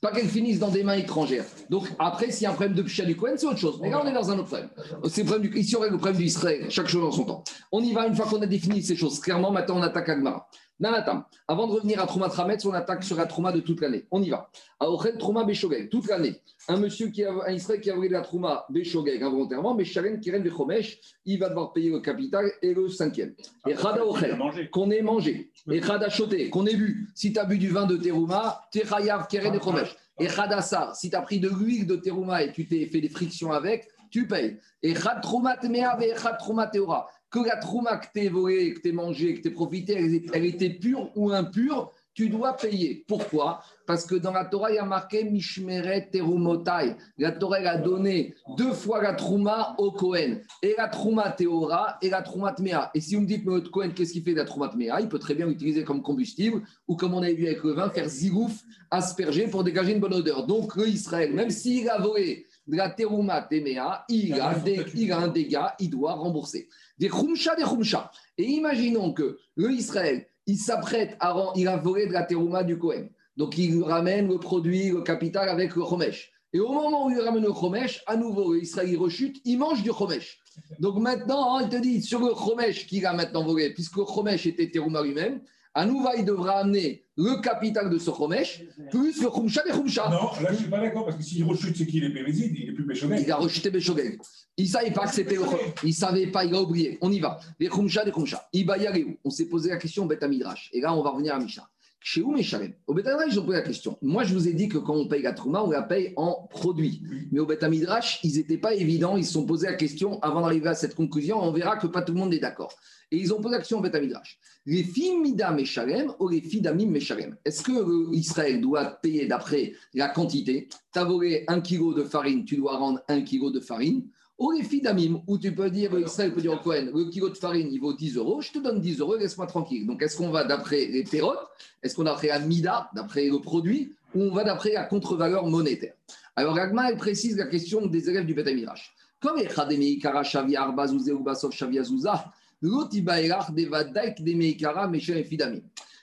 Pas 0.00 0.12
qu'elle 0.12 0.28
finisse 0.28 0.58
dans 0.58 0.68
des 0.68 0.82
mains 0.82 0.94
étrangères. 0.94 1.44
Donc, 1.70 1.88
après, 1.98 2.30
s'il 2.30 2.44
y 2.44 2.46
a 2.46 2.50
un 2.50 2.54
problème 2.54 2.74
de 2.74 2.82
pshat 2.82 3.04
du 3.04 3.16
Cohen, 3.16 3.34
c'est 3.36 3.46
autre 3.46 3.58
chose. 3.58 3.78
Mais 3.80 3.90
là, 3.90 4.00
on 4.02 4.06
est 4.06 4.12
dans 4.12 4.30
un 4.30 4.38
autre 4.38 4.48
problème. 4.48 4.70
C'est 5.08 5.22
le 5.22 5.26
problème 5.26 5.50
du... 5.50 5.58
Ici, 5.58 5.76
on 5.76 5.82
a 5.82 5.88
le 5.88 5.96
problème 5.96 6.16
d'Israël. 6.16 6.66
Chaque 6.70 6.88
chose 6.88 7.04
en 7.04 7.12
son 7.12 7.24
temps. 7.24 7.44
On 7.72 7.82
y 7.82 7.92
va 7.92 8.06
une 8.06 8.14
fois 8.14 8.26
qu'on 8.26 8.42
a 8.42 8.46
défini 8.46 8.82
ces 8.82 8.96
choses. 8.96 9.20
Clairement, 9.20 9.50
maintenant, 9.50 9.78
on 9.78 9.82
attaque 9.82 10.08
Agmara. 10.08 10.48
Attends. 10.84 11.24
Avant 11.48 11.66
de 11.66 11.72
revenir 11.72 12.00
à 12.00 12.06
Trouma 12.06 12.28
Trametz, 12.28 12.64
on 12.64 12.72
attaque 12.72 13.02
sur 13.02 13.16
la 13.16 13.26
Trouma 13.26 13.50
de 13.50 13.60
toute 13.60 13.80
l'année. 13.80 14.06
On 14.10 14.22
y 14.22 14.30
va. 14.30 14.48
À 14.78 14.88
Ochet 14.88 15.18
Trouma 15.18 15.44
Beshogeg, 15.44 15.88
toute 15.90 16.06
l'année. 16.06 16.40
Un 16.68 16.76
monsieur 16.76 17.08
qui 17.08 17.24
a, 17.24 17.32
un 17.46 17.52
Israël 17.52 17.80
qui 17.80 17.90
a 17.90 17.96
volé 17.96 18.08
la 18.08 18.20
Trouma 18.20 18.64
Beshogeg 18.70 19.22
involontairement, 19.22 19.74
mais 19.74 19.84
Sharen 19.84 20.20
Kiren 20.20 20.42
Bechomesh, 20.42 21.00
il 21.24 21.38
va 21.40 21.48
devoir 21.48 21.72
payer 21.72 21.90
le 21.90 22.00
capital 22.00 22.50
et 22.62 22.74
le 22.74 22.88
cinquième. 22.88 23.34
Et 23.66 23.74
Chada 23.74 24.06
Ochel, 24.06 24.38
qu'on 24.70 24.90
ait 24.90 25.02
mangé. 25.02 25.50
Et 25.70 25.82
Chada 25.82 26.08
Choté, 26.08 26.48
qu'on 26.50 26.66
ait 26.66 26.76
bu. 26.76 27.08
Si 27.14 27.32
tu 27.32 27.38
as 27.38 27.44
bu 27.44 27.58
du 27.58 27.68
vin 27.68 27.86
de 27.86 27.96
Terouma, 27.96 28.60
Techayav 28.70 29.26
Keren 29.26 29.52
Bechomesh. 29.52 29.96
Et 30.20 30.28
Chada 30.28 30.62
Sar, 30.62 30.94
si 30.94 31.10
tu 31.10 31.16
as 31.16 31.22
pris 31.22 31.40
de 31.40 31.48
l'huile 31.48 31.86
de 31.86 31.96
Terouma 31.96 32.42
et 32.42 32.52
tu 32.52 32.66
t'es 32.66 32.86
fait 32.86 33.00
des 33.00 33.08
frictions 33.08 33.52
avec, 33.52 33.88
tu 34.10 34.26
payes. 34.26 34.58
Et 34.82 34.94
Chad 34.94 35.20
Trouma 35.22 35.56
Temea 35.56 35.98
et 36.02 36.14
Chad 36.16 36.38
Trouma 36.38 36.66
Teora 36.66 37.08
que 37.30 37.40
la 37.40 37.56
trouma 37.56 37.96
que 37.98 38.06
tu 38.14 38.28
volée, 38.28 38.74
que 38.74 38.80
tu 38.80 38.92
mangée, 38.92 39.34
que 39.34 39.48
tu 39.48 39.52
profité, 39.52 39.94
elle, 40.32 40.44
était 40.46 40.70
pure 40.70 41.10
ou 41.14 41.30
impure, 41.30 41.92
tu 42.14 42.28
dois 42.28 42.54
payer. 42.54 43.04
Pourquoi? 43.06 43.60
Parce 43.86 44.04
que 44.04 44.16
dans 44.16 44.32
la 44.32 44.44
Torah, 44.44 44.72
il 44.72 44.74
y 44.74 44.78
a 44.78 44.84
marqué 44.84 45.22
Mishmeret 45.22 46.08
Terumotai. 46.10 46.96
La 47.16 47.30
Torah 47.30 47.58
a 47.58 47.76
donné 47.76 48.34
deux 48.56 48.72
fois 48.72 49.00
la 49.00 49.14
trouma 49.14 49.76
au 49.78 49.92
Kohen. 49.92 50.42
Et 50.62 50.74
la 50.76 50.88
trouma 50.88 51.30
Teora 51.30 51.96
et 52.02 52.10
la 52.10 52.22
trouma 52.22 52.52
Tmea. 52.52 52.90
Et 52.94 53.00
si 53.00 53.14
vous 53.14 53.20
me 53.20 53.26
dites, 53.26 53.44
mais 53.46 53.52
votre 53.52 53.70
Kohen, 53.70 53.94
qu'est-ce 53.94 54.12
qu'il 54.12 54.24
fait 54.24 54.32
de 54.32 54.38
la 54.38 54.44
trouma 54.44 54.68
Tmea 54.68 55.00
Il 55.00 55.08
peut 55.08 55.20
très 55.20 55.34
bien 55.34 55.46
l'utiliser 55.46 55.84
comme 55.84 56.02
combustible 56.02 56.62
ou 56.88 56.96
comme 56.96 57.14
on 57.14 57.22
a 57.22 57.30
vu 57.30 57.46
avec 57.46 57.62
le 57.62 57.72
vin, 57.72 57.88
faire 57.88 58.08
zigouf, 58.08 58.64
asperger 58.90 59.46
pour 59.46 59.62
dégager 59.62 59.92
une 59.92 60.00
bonne 60.00 60.14
odeur. 60.14 60.44
Donc, 60.44 60.72
Israël, 60.76 61.32
même 61.32 61.50
s'il 61.50 61.88
a 61.88 62.00
volé 62.00 62.46
de 62.68 62.76
la 62.76 62.90
terouma 62.90 63.42
Temea, 63.42 64.04
il 64.08 64.34
a, 64.34 64.54
il 64.94 65.12
a 65.12 65.18
un 65.18 65.28
dégât, 65.28 65.74
il 65.80 65.90
doit 65.90 66.12
rembourser 66.12 66.68
des 66.98 67.08
khumsha, 67.08 67.54
des 67.56 67.62
khumsha. 67.62 68.10
Et 68.36 68.44
imaginons 68.44 69.12
que 69.12 69.38
le 69.56 69.72
Israël, 69.72 70.26
il 70.46 70.58
s'apprête 70.58 71.16
à 71.20 71.34
il 71.56 71.68
a 71.68 71.76
volé 71.76 72.06
de 72.06 72.12
la 72.12 72.24
terouma 72.24 72.64
du 72.64 72.78
Kohen. 72.78 73.10
Donc 73.36 73.56
il 73.56 73.82
ramène 73.82 74.28
le 74.28 74.38
produit, 74.38 74.90
le 74.90 75.02
capital 75.02 75.48
avec 75.48 75.76
le 75.76 75.84
chomesh. 75.84 76.32
Et 76.52 76.60
au 76.60 76.72
moment 76.72 77.06
où 77.06 77.10
il 77.10 77.20
ramène 77.20 77.44
le 77.44 77.52
chomesh, 77.52 78.02
à 78.06 78.16
nouveau, 78.16 78.54
Israël 78.54 78.88
il 78.90 78.96
rechute, 78.96 79.40
il 79.44 79.58
mange 79.58 79.82
du 79.82 79.90
chomesh. 79.90 80.40
Donc 80.80 80.98
maintenant, 80.98 81.56
hein, 81.56 81.62
il 81.62 81.68
te 81.68 81.76
dit, 81.76 82.02
sur 82.02 82.20
le 82.20 82.34
chomesh 82.34 82.86
qu'il 82.86 83.06
a 83.06 83.12
maintenant 83.12 83.44
volé, 83.44 83.72
puisque 83.72 83.96
le 83.96 84.04
chomesh 84.04 84.46
était 84.46 84.70
terouma 84.70 85.02
lui-même, 85.02 85.40
à 85.74 85.86
nouveau, 85.86 86.08
il 86.16 86.24
devra 86.24 86.58
amener 86.58 87.04
le 87.18 87.42
capital 87.42 87.90
de 87.90 87.98
ce 87.98 88.12
Chomesh, 88.12 88.62
plus 88.90 89.20
le 89.20 89.28
Khumsha 89.28 89.62
des 89.64 89.72
Khumsha. 89.72 90.08
Non, 90.08 90.30
là, 90.40 90.50
je 90.50 90.52
ne 90.52 90.56
suis 90.56 90.70
pas 90.70 90.80
d'accord, 90.80 91.04
parce 91.04 91.16
que 91.16 91.22
s'il 91.24 91.44
rechute, 91.44 91.76
c'est 91.76 91.86
qu'il 91.86 92.04
est 92.04 92.12
Pérézide, 92.12 92.54
il 92.56 92.70
est 92.70 92.72
plus 92.72 92.84
Béchogel. 92.84 93.20
Il 93.20 93.32
a 93.32 93.36
rechuté 93.36 93.70
Béchogel. 93.70 94.18
Il 94.56 94.64
ne 94.64 94.70
savait 94.70 94.92
pas 94.92 95.06
que 95.06 95.14
c'était 95.14 95.34
le 95.34 95.42
Il 95.82 95.88
ne 95.88 95.92
savait 95.92 96.28
pas, 96.28 96.44
il 96.44 96.54
a 96.54 96.62
oublié. 96.62 96.96
On 97.00 97.10
y 97.10 97.18
va. 97.18 97.40
Les 97.58 97.68
Khumsha 97.68 98.04
des 98.04 98.12
Khumsha. 98.12 98.48
Il 98.52 98.66
va 98.66 98.78
y 98.78 98.86
aller 98.86 99.02
où 99.02 99.16
On 99.24 99.30
s'est 99.30 99.46
posé 99.46 99.70
la 99.70 99.78
question 99.78 100.04
au 100.04 100.06
Beth 100.06 100.22
Midrash. 100.22 100.70
Et 100.72 100.80
là, 100.80 100.94
on 100.94 101.02
va 101.02 101.10
revenir 101.10 101.34
à 101.34 101.40
Mishnah. 101.40 101.68
Chez 102.00 102.22
où 102.22 102.30
mes 102.30 102.46
Au 102.86 102.94
Beth 102.94 103.06
ils 103.28 103.40
ont 103.40 103.44
posé 103.44 103.58
la 103.58 103.64
question. 103.64 103.98
Moi, 104.00 104.22
je 104.22 104.32
vous 104.32 104.46
ai 104.46 104.52
dit 104.52 104.68
que 104.68 104.78
quand 104.78 104.94
on 104.94 105.08
paye 105.08 105.22
la 105.22 105.32
Trouma, 105.32 105.64
on 105.64 105.70
la 105.70 105.82
paye 105.82 106.12
en 106.16 106.46
produit. 106.48 107.02
Mais 107.32 107.40
au 107.40 107.46
Beth 107.46 107.64
Midrash, 107.64 108.20
ils 108.22 108.36
n'étaient 108.36 108.58
pas 108.58 108.74
évidents. 108.74 109.16
Ils 109.16 109.26
se 109.26 109.32
sont 109.32 109.44
posé 109.44 109.66
la 109.66 109.74
question 109.74 110.20
avant 110.20 110.40
d'arriver 110.40 110.68
à 110.68 110.74
cette 110.74 110.94
conclusion. 110.94 111.42
On 111.42 111.50
verra 111.50 111.76
que 111.76 111.88
pas 111.88 112.02
tout 112.02 112.14
le 112.14 112.20
monde 112.20 112.32
est 112.32 112.38
d'accord. 112.38 112.74
Et 113.10 113.16
ils 113.16 113.32
ont 113.34 113.40
posé 113.40 113.56
la 113.56 113.58
question 113.58 113.78
au 113.78 113.80
Beth 113.80 114.00
Midrash. 114.00 114.38
Les 114.70 114.82
filles 114.82 115.16
Mida 115.16 115.50
Meshalem 115.50 116.12
ou 116.18 116.28
les 116.28 116.42
filles 116.42 116.60
d'Amim 116.60 116.90
Meshalem 116.90 117.34
Est-ce 117.42 117.62
que 117.62 118.14
Israël 118.14 118.60
doit 118.60 118.84
payer 119.00 119.24
d'après 119.24 119.72
la 119.94 120.10
quantité? 120.10 120.68
Tu 120.92 120.98
as 120.98 121.04
volé 121.04 121.44
un 121.48 121.62
kilo 121.62 121.94
de 121.94 122.04
farine, 122.04 122.44
tu 122.44 122.56
dois 122.56 122.76
rendre 122.76 123.00
un 123.08 123.22
kilo 123.22 123.50
de 123.50 123.60
farine. 123.60 124.04
Ou 124.38 124.50
les 124.50 124.62
filles 124.62 124.82
d'Amim, 124.82 125.22
où 125.26 125.38
tu 125.38 125.54
peux 125.54 125.70
dire, 125.70 125.98
Israël 125.98 126.34
peut 126.34 126.42
dire 126.42 126.52
au 126.52 126.58
Cohen, 126.58 126.90
le 126.94 127.06
kilo 127.06 127.30
de 127.30 127.36
farine, 127.38 127.70
il 127.72 127.80
vaut 127.80 127.94
10 127.94 128.16
euros, 128.16 128.42
je 128.42 128.52
te 128.52 128.58
donne 128.58 128.82
10 128.82 129.00
euros, 129.00 129.16
laisse-moi 129.16 129.46
tranquille. 129.46 129.86
Donc, 129.86 130.02
est-ce 130.02 130.18
qu'on 130.18 130.28
va 130.28 130.44
d'après 130.44 130.84
les 130.84 131.02
pérotes? 131.02 131.48
Est-ce 131.82 131.94
qu'on 131.94 132.04
va 132.04 132.10
d'après 132.10 132.28
la 132.28 132.40
mida, 132.40 132.90
d'après 132.94 133.26
le 133.26 133.40
produit, 133.40 133.94
ou 134.14 134.24
on 134.24 134.34
va 134.34 134.44
d'après 134.44 134.74
la 134.74 134.84
contre-valeur 134.84 135.46
monétaire? 135.46 135.94
Alors, 136.36 136.58
Agma, 136.58 136.90
elle 136.90 136.98
précise 136.98 137.38
la 137.38 137.46
question 137.46 137.86
des 137.86 138.10
élèves 138.10 138.26
du 138.26 138.34
Beth 138.34 138.54
Midrash. 138.54 138.94
Comme 139.18 139.38
les 139.38 139.46
Khademi, 139.46 139.98
Kara, 139.98 140.24
Zouza, 140.24 142.32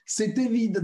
C'est 0.06 0.38
évident, 0.38 0.80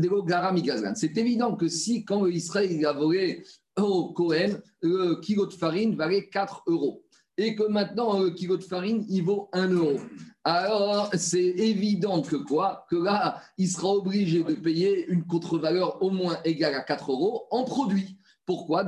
c'est 0.95 1.17
évident 1.17 1.55
que 1.55 1.67
si, 1.67 2.03
quand 2.03 2.25
Israël 2.25 2.85
a 2.85 2.93
volé 2.93 3.43
au 3.77 4.13
Cohen, 4.13 4.57
le 4.81 5.21
kilo 5.21 5.45
de 5.45 5.53
farine 5.53 5.95
valait 5.95 6.27
4 6.27 6.63
euros 6.67 7.03
et 7.37 7.55
que 7.55 7.63
maintenant 7.67 8.19
le 8.19 8.31
kilo 8.31 8.57
de 8.57 8.63
farine, 8.63 9.05
il 9.09 9.23
vaut 9.23 9.49
1 9.53 9.69
euro. 9.69 9.99
Alors, 10.43 11.09
c'est 11.13 11.39
évident 11.39 12.21
que 12.21 12.35
quoi? 12.35 12.85
Que 12.89 12.95
là, 12.95 13.41
il 13.57 13.69
sera 13.69 13.89
obligé 13.89 14.43
de 14.43 14.55
payer 14.55 15.07
une 15.07 15.23
contre-valeur 15.25 16.01
au 16.01 16.09
moins 16.09 16.37
égale 16.43 16.73
à 16.73 16.81
4 16.81 17.11
euros 17.11 17.45
en 17.51 17.63
produit. 17.63 18.17
Pourquoi 18.51 18.83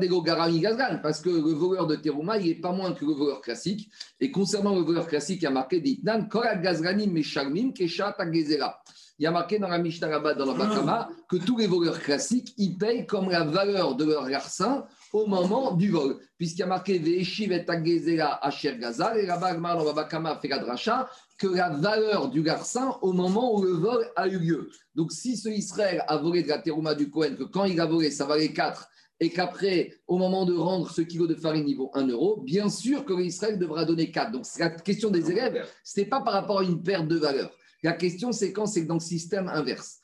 Parce 1.02 1.22
que 1.22 1.30
le 1.30 1.54
voleur 1.54 1.88
de 1.88 1.96
Teruma, 1.96 2.38
il 2.38 2.48
n'est 2.48 2.56
pas 2.56 2.74
moins 2.74 2.92
que 2.92 3.06
le 3.06 3.14
voleur 3.14 3.40
classique. 3.40 3.90
Et 4.20 4.30
concernant 4.30 4.76
le 4.76 4.82
voleur 4.82 5.08
classique, 5.08 5.38
il 5.40 5.44
y 5.44 5.48
a 5.48 5.52
marqué 5.52 5.80
Ditnan. 5.80 6.28
Il 9.20 9.24
y 9.24 9.26
a 9.26 9.32
marqué 9.32 9.60
dans 9.60 9.70
la 9.70 9.78
Mishnah 9.78 10.20
dans 10.20 10.46
la 10.46 10.54
Bakama, 10.54 11.10
que 11.30 11.38
tous 11.38 11.58
les 11.58 11.68
voleurs 11.68 12.02
classiques, 12.02 12.54
ils 12.58 12.78
payent 12.78 13.06
comme 13.06 13.30
la 13.30 13.46
valeur 13.46 13.96
de 13.96 14.04
leur 14.04 14.28
garçon 14.28 14.84
au 15.14 15.28
moment 15.28 15.72
du 15.72 15.92
vol. 15.92 16.18
Puisqu'il 16.38 16.60
y 16.60 16.64
a 16.64 16.68
marqué 16.68 16.96
et 16.96 18.20
Asher 18.20 18.78
Gazal, 18.78 19.18
et 19.18 19.26
dans 19.26 19.40
la 19.40 19.94
Bakama 19.94 20.38
fait 20.42 20.50
la 20.50 21.08
que 21.38 21.48
la 21.48 21.70
valeur 21.70 22.28
du 22.28 22.42
garçon 22.42 22.98
au 23.02 23.14
moment 23.14 23.56
où 23.56 23.64
le 23.64 23.72
vol 23.72 24.12
a 24.18 24.28
eu 24.28 24.40
lieu. 24.40 24.70
Donc, 24.94 25.14
si 25.14 25.38
ce 25.38 25.48
Israël 25.48 26.04
a 26.10 26.18
volé 26.18 26.44
de 26.44 26.50
la 26.50 26.58
terouma 26.58 26.96
du 26.96 27.10
Cohen, 27.10 27.36
que 27.38 27.44
quand 27.46 27.64
il 27.64 27.80
a 27.80 27.86
volé, 27.86 28.12
ça 28.12 28.26
valait 28.26 28.52
4, 28.52 28.90
et 29.24 29.30
qu'après, 29.30 29.94
au 30.08 30.18
moment 30.18 30.46
de 30.46 30.54
rendre 30.54 30.90
ce 30.90 31.02
kilo 31.02 31.28
de 31.28 31.36
farine, 31.36 31.68
il 31.68 31.78
vaut 31.78 31.92
1 31.94 32.08
euro, 32.08 32.42
bien 32.42 32.70
sûr 32.70 33.06
que 33.06 33.14
l'Israël 33.14 33.58
devra 33.58 33.86
donner 33.86 34.12
4. 34.12 34.32
Donc, 34.32 34.46
la 34.60 34.70
question 34.70 35.10
des 35.10 35.32
élèves, 35.32 35.66
ce 35.84 36.02
n'est 36.02 36.06
pas 36.06 36.22
par 36.22 36.34
rapport 36.34 36.60
à 36.60 36.64
une 36.64 36.84
perte 36.84 37.08
de 37.08 37.18
valeur. 37.18 37.50
La 37.84 37.94
question, 37.94 38.32
c'est 38.34 38.52
quand 38.52 38.66
c'est 38.66 38.84
dans 38.84 38.96
le 38.96 39.00
système 39.00 39.48
inverse. 39.48 40.00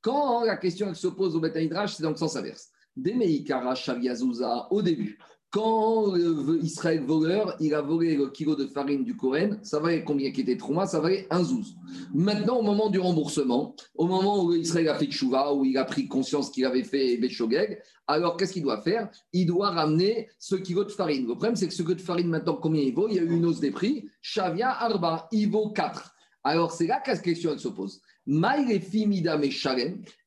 Quand 0.00 0.44
la 0.44 0.56
question 0.56 0.92
se 0.94 1.06
pose 1.06 1.36
au 1.36 1.40
Beth 1.40 1.54
c'est 1.54 2.02
dans 2.02 2.10
le 2.10 2.16
sens 2.16 2.36
inverse. 2.36 2.70
Demeikara 2.96 3.74
Shaviazouza, 3.74 4.68
au 4.70 4.82
début, 4.82 5.18
quand 5.56 6.14
Israël 6.60 7.02
voleur, 7.02 7.56
il 7.60 7.72
a 7.72 7.80
volé 7.80 8.14
le 8.14 8.28
kilo 8.28 8.54
de 8.54 8.66
farine 8.66 9.04
du 9.04 9.16
Cohen, 9.16 9.56
ça 9.62 9.80
valait 9.80 10.04
combien 10.04 10.30
qui 10.30 10.42
était 10.42 10.58
Trouma 10.58 10.84
Ça 10.86 11.00
valait 11.00 11.26
un 11.30 11.42
zouz. 11.42 11.76
Maintenant, 12.12 12.58
au 12.58 12.62
moment 12.62 12.90
du 12.90 12.98
remboursement, 12.98 13.74
au 13.94 14.06
moment 14.06 14.44
où 14.44 14.52
Israël 14.52 14.90
a 14.90 14.98
fait 14.98 15.06
Tchouva, 15.06 15.54
où 15.54 15.64
il 15.64 15.78
a 15.78 15.86
pris 15.86 16.08
conscience 16.08 16.50
qu'il 16.50 16.66
avait 16.66 16.82
fait 16.82 17.16
Béchogeg, 17.16 17.80
alors 18.06 18.36
qu'est-ce 18.36 18.52
qu'il 18.52 18.64
doit 18.64 18.82
faire? 18.82 19.08
Il 19.32 19.46
doit 19.46 19.70
ramener 19.70 20.28
ce 20.38 20.56
kilo 20.56 20.84
de 20.84 20.90
farine. 20.90 21.22
Le 21.22 21.32
problème, 21.32 21.56
c'est 21.56 21.68
que 21.68 21.74
ce 21.74 21.82
kilo 21.82 21.94
de 21.94 22.02
farine, 22.02 22.28
maintenant, 22.28 22.58
combien 22.60 22.82
il 22.82 22.92
vaut? 22.92 23.08
Il 23.08 23.14
y 23.14 23.18
a 23.18 23.22
eu 23.22 23.30
une 23.30 23.46
hausse 23.46 23.60
des 23.60 23.70
prix. 23.70 24.10
Shavia 24.20 24.68
Arba, 24.68 25.26
il 25.32 25.50
vaut 25.50 25.70
4. 25.70 26.12
Alors, 26.44 26.70
c'est 26.70 26.86
là 26.86 27.00
que 27.00 27.12
la 27.12 27.16
question 27.16 27.56
se 27.56 27.68
pose. 27.68 28.02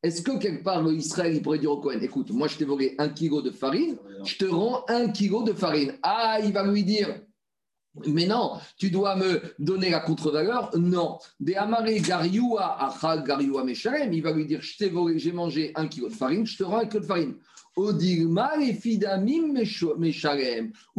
Est-ce 0.04 0.22
que 0.22 0.40
quelque 0.40 0.64
part, 0.64 0.90
Israël, 0.92 1.36
il 1.36 1.42
pourrait 1.42 1.60
dire 1.60 1.72
au 1.72 1.82
Cohen 1.82 2.00
Écoute, 2.02 2.32
moi, 2.32 2.48
je 2.48 2.58
t'ai 2.58 2.66
volé 2.66 2.96
un 2.98 3.10
kilo 3.10 3.42
de 3.42 3.52
farine, 3.52 3.98
je 4.24 4.38
te 4.38 4.46
rends 4.46 4.86
un 4.88 5.10
kilo 5.10 5.44
de 5.44 5.54
farine. 5.54 5.94
Ah, 6.02 6.40
il 6.44 6.54
va 6.54 6.64
lui 6.64 6.84
dire 6.84 7.22
mais 8.08 8.28
non, 8.28 8.54
tu 8.78 8.92
dois 8.92 9.16
me 9.16 9.42
donner 9.58 9.90
la 9.90 10.00
contre-valeur. 10.00 10.72
Non. 10.78 11.18
Des 11.40 11.56
amaré 11.56 12.00
gariua 12.00 12.86
achal 12.86 13.24
gariua 13.24 13.64
meshalem. 13.64 14.14
Il 14.14 14.22
va 14.22 14.32
lui 14.32 14.46
dire, 14.46 14.62
j'ai 14.62 15.32
mangé 15.32 15.72
un 15.76 15.88
kilo 15.88 16.10
de 16.10 16.14
farine, 16.14 16.46
je 16.46 16.58
te 16.58 16.64
rends 16.64 16.80
un 16.80 16.86
kilo 16.86 17.02
de 17.02 17.06
farine. 17.06 17.36
Ou 17.76 17.94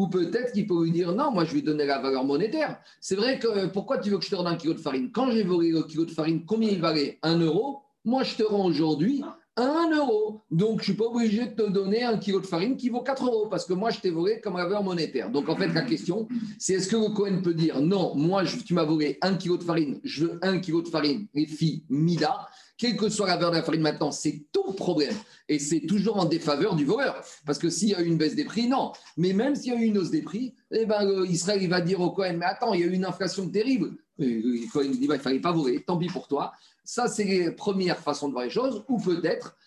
peut-être 0.09 0.53
qu'il 0.53 0.67
peut 0.67 0.85
lui 0.85 0.93
dire 0.93 1.13
non, 1.13 1.31
moi 1.31 1.45
je 1.45 1.55
vais 1.55 1.63
donner 1.63 1.87
la 1.87 2.01
valeur 2.01 2.25
monétaire. 2.25 2.81
C'est 3.01 3.17
vrai 3.17 3.39
que 3.39 3.67
pourquoi 3.67 3.99
tu 3.99 4.11
veux 4.11 4.19
que 4.19 4.25
je 4.25 4.31
te 4.31 4.35
rende 4.37 4.49
un 4.49 4.57
kilo 4.57 4.75
de 4.75 4.81
farine? 4.81 5.11
Quand 5.13 5.31
j'ai 5.31 5.43
volé 5.43 5.71
le 5.71 5.83
kilo 5.83 6.05
de 6.05 6.11
farine, 6.11 6.45
combien 6.47 6.71
il 6.71 6.81
valait? 6.81 7.19
Un 7.23 7.39
euro? 7.39 7.83
Moi 8.05 8.23
je 8.23 8.37
te 8.37 8.43
rends 8.43 8.67
aujourd'hui 8.67 9.23
un 9.57 9.91
euro. 9.95 10.41
Donc 10.51 10.77
je 10.77 10.77
ne 10.77 10.83
suis 10.85 10.95
pas 10.95 11.05
obligé 11.05 11.47
de 11.47 11.55
te 11.55 11.69
donner 11.69 12.03
un 12.03 12.17
kilo 12.17 12.41
de 12.41 12.47
farine 12.47 12.77
qui 12.77 12.89
vaut 12.89 13.03
4 13.03 13.27
euros 13.27 13.49
parce 13.49 13.67
que 13.67 13.75
moi 13.75 13.91
je 13.91 14.01
t'ai 14.01 14.11
volé 14.11 14.41
comme 14.41 14.55
valeur 14.55 14.83
monétaire. 14.83 15.29
Donc 15.31 15.49
en 15.51 15.57
fait 15.57 15.69
la 15.69 15.83
question 15.83 16.27
c'est 16.59 16.75
est-ce 16.75 16.89
que 16.89 16.97
le 16.97 17.11
Cohen 17.15 17.43
peut 17.43 17.53
dire 17.53 17.81
non, 17.83 18.15
moi 18.15 18.45
tu 18.45 18.73
m'as 18.73 18.85
volé 18.85 19.19
un 19.21 19.35
kilo 19.35 19.59
de 19.59 19.65
farine, 19.65 20.01
je 20.03 20.25
veux 20.25 20.39
un 20.41 20.61
kilo 20.61 20.81
de 20.81 20.89
farine, 20.89 21.27
les 21.35 21.47
filles 21.47 21.85
Mida 21.91 22.49
quelle 22.81 22.97
que 22.97 23.11
soit 23.11 23.27
la 23.27 23.37
valeur 23.37 23.51
de 23.51 23.57
la 23.57 23.63
farine 23.63 23.83
maintenant, 23.83 24.11
c'est 24.11 24.47
ton 24.53 24.73
problème. 24.73 25.15
Et 25.51 25.59
c'est 25.59 25.81
toujours 25.81 26.17
en 26.17 26.25
défaveur 26.25 26.75
du 26.75 26.87
voleur. 26.87 27.23
Parce 27.45 27.59
que 27.59 27.69
s'il 27.69 27.91
y 27.91 27.95
a 27.95 28.01
eu 28.01 28.07
une 28.07 28.17
baisse 28.17 28.35
des 28.35 28.47
prix, 28.47 28.69
non. 28.69 28.93
Mais 29.19 29.35
même 29.35 29.55
s'il 29.55 29.75
y 29.75 29.77
a 29.77 29.79
eu 29.79 29.85
une 29.85 29.99
hausse 29.99 30.11
des 30.11 30.23
prix, 30.23 30.55
eh 30.71 30.87
ben, 30.87 31.27
Israël 31.27 31.63
il 31.63 31.69
va 31.69 31.83
dire 31.83 32.01
au 32.01 32.11
Cohen, 32.11 32.39
mais 32.39 32.47
attends, 32.47 32.73
il 32.73 32.81
y 32.81 32.85
a 32.85 32.87
eu 32.87 32.95
une 32.95 33.05
inflation 33.05 33.47
terrible. 33.51 33.93
Cohen 34.73 34.93
dit 34.93 35.07
bah, 35.07 35.17
il 35.17 35.19
ne 35.19 35.23
fallait 35.23 35.41
pas 35.41 35.53
voler, 35.53 35.85
tant 35.85 35.99
pis 35.99 36.07
pour 36.07 36.27
toi. 36.27 36.53
Ça, 36.83 37.07
c'est 37.07 37.25
les 37.25 37.51
premières 37.51 37.99
façons 37.99 38.29
de 38.29 38.33
voir 38.33 38.45
les 38.45 38.51
choses. 38.51 38.83
Ou 38.89 38.99
peut-être, 38.99 39.59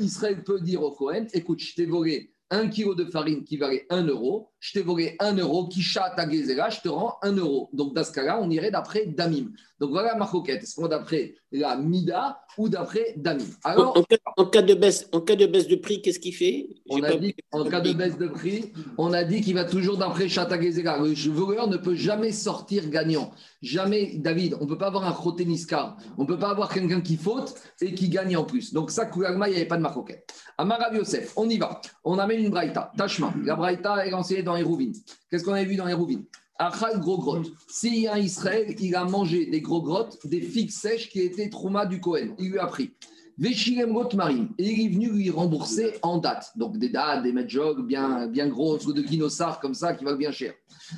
Israël 0.00 0.42
peut 0.42 0.58
dire 0.58 0.82
au 0.82 0.92
Cohen 0.92 1.26
écoute, 1.34 1.60
je 1.60 1.74
t'ai 1.74 1.84
volé 1.84 2.32
un 2.50 2.68
kilo 2.68 2.94
de 2.94 3.04
farine 3.04 3.44
qui 3.44 3.58
valait 3.58 3.86
1 3.90 4.06
euro, 4.06 4.48
je 4.60 4.72
t'ai 4.72 4.82
volé 4.82 5.16
1 5.20 5.36
euro, 5.36 5.68
qui 5.68 5.82
chatte 5.82 6.18
à 6.18 6.28
Gezela, 6.28 6.70
je 6.70 6.80
te 6.80 6.88
rends 6.88 7.16
1 7.22 7.36
euro. 7.36 7.68
Donc 7.72 7.94
dans 7.94 8.04
ce 8.04 8.12
cas-là, 8.12 8.38
on 8.40 8.50
irait 8.50 8.70
d'après 8.70 9.06
Damim. 9.06 9.52
Donc 9.78 9.90
voilà 9.90 10.14
ma 10.14 10.26
coquette. 10.26 10.62
Est-ce 10.62 10.74
qu'on 10.74 10.82
va 10.82 10.88
d'après 10.88 11.34
la 11.52 11.76
Mida 11.76 12.40
ou 12.56 12.68
d'après 12.68 13.12
Damim? 13.16 13.44
Alors, 13.62 13.96
en, 14.36 14.46
cas, 14.46 14.62
de 14.62 14.72
baisse, 14.74 15.08
en 15.12 15.20
cas 15.20 15.36
de 15.36 15.44
baisse 15.44 15.68
de 15.68 15.76
prix, 15.76 16.00
qu'est-ce 16.00 16.18
qu'il 16.18 16.34
fait? 16.34 16.68
On 16.88 17.02
a 17.02 17.14
dit, 17.14 17.34
En 17.52 17.64
cas 17.64 17.80
de 17.80 17.92
baisse 17.92 18.16
de 18.16 18.28
prix, 18.28 18.72
on 18.96 19.12
a 19.12 19.24
dit 19.24 19.42
qu'il 19.42 19.54
va 19.54 19.64
toujours 19.64 19.98
d'après 19.98 20.24
à 20.24 20.60
Gezela. 20.60 20.98
Le 20.98 21.30
voleur 21.30 21.68
ne 21.68 21.76
peut 21.76 21.94
jamais 21.94 22.32
sortir 22.32 22.88
gagnant. 22.88 23.32
Jamais, 23.60 24.12
David, 24.16 24.56
on 24.60 24.64
ne 24.64 24.68
peut 24.68 24.78
pas 24.78 24.86
avoir 24.86 25.04
un 25.04 25.12
crotté 25.12 25.44
Niskar. 25.44 25.96
On 26.16 26.22
ne 26.22 26.26
peut 26.26 26.38
pas 26.38 26.50
avoir 26.50 26.72
quelqu'un 26.72 27.02
qui 27.02 27.16
faute 27.16 27.54
et 27.80 27.94
qui 27.94 28.08
gagne 28.08 28.36
en 28.36 28.44
plus. 28.44 28.72
Donc 28.72 28.90
ça, 28.90 29.04
Kouagma, 29.04 29.48
il 29.48 29.52
n'y 29.52 29.56
avait 29.56 29.68
pas 29.68 29.76
de 29.76 29.82
maroquette. 29.82 30.32
Amarav 30.56 30.94
Yosef, 30.94 31.34
on 31.36 31.48
y 31.50 31.58
va. 31.58 31.80
On 32.04 32.18
amène 32.18 32.40
une 32.40 32.50
braïta. 32.50 32.92
Tachma. 32.96 33.34
La 33.44 33.56
braïta 33.56 34.06
est 34.06 34.14
enseignée 34.14 34.42
dans 34.46 34.54
les 34.54 34.62
rouvines. 34.62 34.94
Qu'est-ce 35.28 35.44
qu'on 35.44 35.52
a 35.52 35.62
vu 35.62 35.76
dans 35.76 35.84
les 35.84 35.92
rouvines? 35.92 36.24
Achal 36.58 36.98
gros 37.00 37.18
grotte. 37.18 37.48
S'il 37.68 37.98
y 37.98 38.06
a 38.06 38.14
un 38.14 38.18
Israël, 38.18 38.74
il 38.78 38.96
a 38.96 39.04
mangé 39.04 39.44
des 39.44 39.60
gros 39.60 39.82
grottes, 39.82 40.16
des 40.26 40.40
figues 40.40 40.70
sèches 40.70 41.10
qui 41.10 41.20
étaient 41.20 41.50
trauma 41.50 41.84
du 41.84 42.00
Cohen. 42.00 42.34
Il 42.38 42.52
lui 42.52 42.58
a 42.58 42.66
pris. 42.66 42.94
Veshilem 43.36 43.92
marine. 44.14 44.48
Et 44.56 44.72
il 44.72 44.86
est 44.86 44.88
venu 44.94 45.10
lui 45.10 45.28
rembourser 45.28 45.98
en 46.00 46.16
date. 46.16 46.52
Donc 46.56 46.78
des 46.78 46.88
dates, 46.88 47.22
des 47.22 47.34
medjog 47.34 47.86
bien, 47.86 48.26
bien 48.28 48.48
grosses, 48.48 48.86
ou 48.86 48.94
de 48.94 49.02
guinossar 49.02 49.60
comme 49.60 49.74
ça 49.74 49.92
qui 49.92 50.04
valent 50.04 50.16
bien 50.16 50.32
cher. 50.32 50.54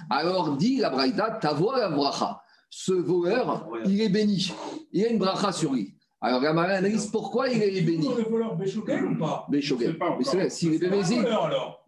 Alors 0.09 0.57
dit 0.57 0.77
la 0.77 0.91
braïta, 0.91 1.41
voix 1.55 1.81
la 1.81 1.89
bracha. 1.89 2.41
Ce 2.71 2.93
voleur, 2.93 3.67
il 3.87 4.01
est 4.01 4.11
béni. 4.11 4.53
Il 4.93 5.05
a 5.05 5.09
une 5.09 5.19
bracha 5.19 5.51
sur 5.51 5.73
lui. 5.73 5.97
Alors 6.21 6.41
la 6.41 6.51
analyse 6.51 7.07
pourquoi 7.07 7.49
il 7.49 7.63
est 7.63 7.81
béni? 7.81 8.09
Le 8.17 8.25
voleur 8.25 8.57
Béchogel 8.57 9.05
ou 9.05 9.17
pas? 9.17 9.47
Béchogel. 9.49 9.97
Mais 10.19 10.25
c'est 10.25 10.37
vrai, 10.37 10.51
s'il 10.51 10.75
est. 10.75 10.81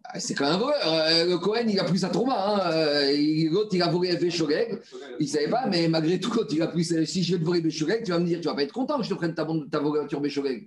c'est 0.19 0.33
quand 0.33 0.45
même 0.45 0.55
un 0.55 0.57
voleur. 0.57 0.77
Euh, 0.83 1.25
le 1.25 1.37
Cohen, 1.37 1.65
il 1.67 1.79
a 1.79 1.83
pris 1.83 1.99
sa 1.99 2.09
trauma. 2.09 2.35
Hein. 2.37 2.71
Euh, 2.71 3.49
l'autre, 3.49 3.69
il 3.73 3.81
a 3.81 3.87
volé 3.87 4.15
Béchogel. 4.17 4.79
Il 5.19 5.25
ne 5.25 5.31
savait 5.31 5.49
pas, 5.49 5.65
mais 5.67 5.87
malgré 5.87 6.19
tout, 6.19 6.29
quand 6.29 6.51
il 6.51 6.61
a 6.61 6.67
pris. 6.67 6.83
Si 6.83 7.23
je 7.23 7.33
vais 7.33 7.39
te 7.39 7.45
voler 7.45 7.61
Béchogel, 7.61 8.03
tu 8.03 8.11
vas 8.11 8.19
me 8.19 8.25
dire, 8.25 8.39
tu 8.41 8.47
vas 8.47 8.55
pas 8.55 8.63
être 8.63 8.73
content 8.73 8.97
que 8.97 9.03
je 9.03 9.09
te 9.09 9.13
prenne 9.13 9.33
ta, 9.33 9.47
ta 9.71 9.79
voiture 9.79 10.21
Béchogel. 10.21 10.63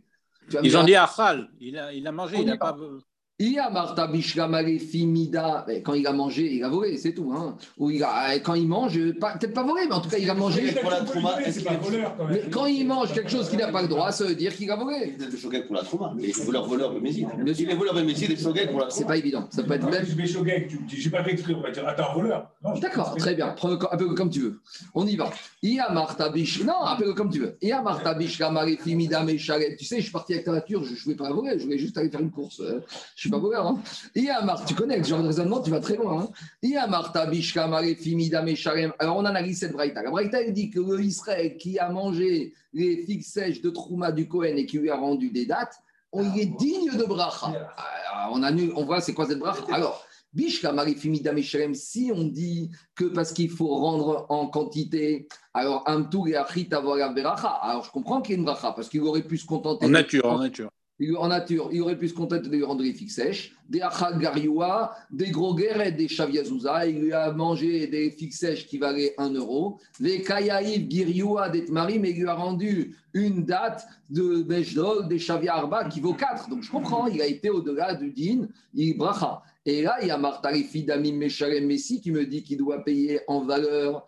Ils 0.63 0.77
ont 0.77 0.85
dit 0.85 0.95
à 0.95 1.11
Khal, 1.15 1.49
il 1.61 1.79
a, 1.79 1.93
il 1.93 2.07
a 2.07 2.13
mangé, 2.13 2.37
il 2.39 2.47
n'a 2.47 2.57
pas. 2.57 2.77
Quand 3.37 3.47
il 5.95 6.07
a 6.07 6.13
mangé, 6.13 6.55
il 6.55 6.63
a 6.63 6.69
volé, 6.69 6.97
c'est 6.97 7.15
tout. 7.15 7.33
Hein. 7.33 7.57
Ou 7.79 7.91
il 7.91 8.01
a, 8.05 8.39
quand 8.39 8.55
il 8.55 8.69
mange, 8.69 8.95
peut-être 8.95 9.53
pas 9.53 9.65
volé, 9.65 9.87
mais 9.89 9.95
en 9.95 10.01
tout 10.01 10.09
cas, 10.09 10.19
il 10.19 10.31
a 10.31 10.35
mangé. 10.35 10.71
Pour 10.71 10.91
la 10.91 11.01
trauma, 11.01 11.43
est-ce 11.43 11.65
pas 11.65 11.75
voleur 11.75 12.15
quand 12.17 12.27
même 12.27 12.35
mais 12.35 12.49
quand 12.49 12.67
il 12.67 12.87
mange 12.87 13.13
quelque 13.13 13.31
chose 13.31 13.49
qu'il 13.49 13.59
n'a 13.59 13.73
pas 13.73 13.83
le 13.83 13.89
droit, 13.89 14.13
ça 14.13 14.25
veut 14.25 14.37
dire 14.37 14.55
qu'il 14.55 14.71
a 14.71 14.77
volé. 14.77 15.17
C'est 15.19 15.33
le 15.33 15.67
pour 15.67 15.75
la 15.75 15.83
trauma, 15.83 16.15
mais 16.17 16.31
voleur, 16.31 16.69
voleur, 16.69 16.93
le 16.93 17.01
messie. 17.01 17.27
Si 17.55 17.67
les 17.67 17.75
voleurs, 17.75 17.97
le 17.97 18.05
messie, 18.05 18.29
les 18.29 18.37
choguettes 18.37 18.71
pour 18.71 18.79
la 18.79 18.87
trauma. 18.87 19.01
C'est 19.01 19.07
pas 19.07 19.17
évident. 19.17 19.49
Ça 19.51 19.65
peut 19.65 19.75
être 19.75 19.91
même. 19.91 20.05
Je 20.07 20.97
j'ai 20.97 21.11
pas 21.11 21.25
fait 21.25 21.33
exprès, 21.33 21.55
on 21.55 21.61
va 21.61 21.73
dire, 21.73 21.89
attends, 21.89 22.15
voleur. 22.15 22.53
D'accord, 22.81 23.17
très 23.17 23.35
bien. 23.35 23.49
Prends 23.49 23.73
un 23.73 23.97
peu 23.97 24.15
comme 24.15 24.31
tu 24.31 24.41
veux. 24.43 24.61
On 24.95 25.05
y 25.09 25.17
va. 25.17 25.31
Il 25.61 25.75
y 25.75 25.81
a 25.81 25.91
Martha 25.91 26.29
Bish. 26.29 26.63
Non, 26.63 26.85
un 26.85 26.95
peu 26.95 27.13
comme 27.15 27.31
tu 27.31 27.41
veux. 27.41 27.57
Il 27.61 27.71
y 27.71 27.73
a 27.73 27.83
Martha 27.83 28.15
Bish, 28.15 28.39
Kamari, 28.39 28.79
et 28.87 29.39
Chalet. 29.39 29.77
Tu 29.77 29.85
sais, 29.85 29.97
je 29.97 30.03
suis 30.03 30.13
parti 30.13 30.35
avec 30.35 30.45
ta 30.45 30.53
voiture, 30.53 30.85
je 30.85 30.93
ne 30.93 30.99
voulais 30.99 31.17
pas 31.17 31.33
voler, 31.33 31.59
je 31.59 31.65
voulais 31.65 31.79
juste 31.79 31.99
aller 31.99 32.11
faire 32.11 32.21
une 32.21 32.31
course. 32.31 32.63
Suis 33.25 33.31
pas 33.31 33.39
voleur. 33.39 33.67
Hein 33.67 33.83
tu 34.67 34.75
connais 34.75 35.03
ce 35.03 35.09
genre 35.09 35.23
de 35.23 35.29
raisonnement, 35.29 35.63
tu 35.63 35.71
vas 35.71 35.81
très 35.81 35.97
loin. 35.97 36.29
Hein. 36.63 36.83
Alors 38.99 39.17
on 39.17 39.25
analyse 39.25 39.61
cette 39.61 39.73
braïta. 39.73 40.03
La 40.03 40.11
braïta 40.11 40.43
elle 40.43 40.53
dit 40.53 40.69
que 40.69 40.95
l'Israël 40.95 41.57
qui 41.57 41.79
a 41.79 41.89
mangé 41.89 42.53
les 42.75 42.99
figues 43.07 43.23
sèches 43.23 43.63
de 43.63 43.71
Trouma 43.71 44.13
du 44.13 44.29
Cohen 44.29 44.57
et 44.57 44.67
qui 44.67 44.79
lui 44.79 44.91
a 44.91 44.97
rendu 44.97 45.31
des 45.31 45.47
dates, 45.47 45.75
on 46.13 46.23
il 46.35 46.39
est 46.39 46.55
digne 46.59 46.99
de 46.99 47.05
bracha. 47.05 47.51
on, 48.31 48.43
on 48.43 48.85
voit 48.85 49.01
c'est 49.01 49.15
quoi 49.15 49.27
cette 49.27 49.39
bracha. 49.39 49.63
Alors, 49.73 50.05
si 50.37 52.13
on 52.15 52.25
dit 52.25 52.71
que 52.95 53.05
parce 53.05 53.33
qu'il 53.33 53.49
faut 53.49 53.75
rendre 53.75 54.27
en 54.29 54.49
quantité, 54.49 55.29
alors 55.55 55.83
Amtour 55.87 56.29
et 56.29 56.37
Achit 56.37 56.69
alors 56.71 57.85
je 57.87 57.91
comprends 57.91 58.21
qu'il 58.21 58.35
y 58.35 58.37
a 58.37 58.39
une 58.41 58.45
bracha, 58.45 58.73
parce 58.73 58.91
qu'il 58.91 59.01
aurait 59.01 59.23
pu 59.23 59.39
se 59.39 59.47
contenter. 59.47 59.87
En 59.87 59.89
nature, 59.89 60.27
en 60.27 60.41
nature 60.41 60.69
en 61.19 61.29
nature, 61.29 61.71
il 61.73 61.83
aurait 61.83 61.99
pu 61.99 62.09
se 62.09 62.15
contenter 62.15 62.49
de 62.49 62.55
lui 62.55 62.63
rendre 62.63 62.83
les 62.83 62.93
figues 62.93 63.11
sèches, 63.11 63.57
des 63.69 63.81
achalgarioua, 63.81 64.95
des 65.11 65.31
gros 65.31 65.59
et 65.59 65.91
des 65.91 66.07
chaviazouza. 66.07 66.87
Il 66.87 67.01
lui 67.01 67.13
a 67.13 67.33
mangé 67.33 67.89
des 67.89 68.11
figues 68.13 68.33
sèches 68.33 68.67
qui 68.67 68.79
valaient 68.79 69.13
1 69.19 69.31
euro. 69.35 69.81
Les 69.99 70.23
kayaïv 70.23 70.89
girioua 70.89 71.49
des 71.49 71.65
tmarim, 71.65 72.05
il 72.05 72.17
lui 72.21 72.29
a 72.29 72.35
rendu 72.35 72.97
une 73.13 73.45
date 73.45 73.85
de 74.09 74.43
Bejdol, 74.43 75.09
des 75.09 75.19
chaviarba 75.19 75.87
qui 75.87 76.01
vaut 76.01 76.15
4. 76.15 76.49
Donc 76.49 76.63
je 76.63 76.71
comprends, 76.71 77.09
il 77.09 77.21
a 77.21 77.27
été 77.27 77.51
au-delà 77.51 77.95
du 77.95 78.13
din, 78.13 78.47
il 78.73 78.97
bracha. 78.97 79.43
Et 79.67 79.83
là, 79.83 79.97
il 80.01 80.09
y 80.09 80.11
a 80.13 80.19
Martarifi 80.19 80.85
Damim 80.85 81.17
Meshalem 81.17 81.67
Messi 81.67 82.01
qui 82.01 82.13
me 82.13 82.25
dit 82.25 82.45
qu'il 82.45 82.59
doit 82.59 82.85
payer 82.85 83.21
en 83.27 83.41
valeur. 83.41 84.07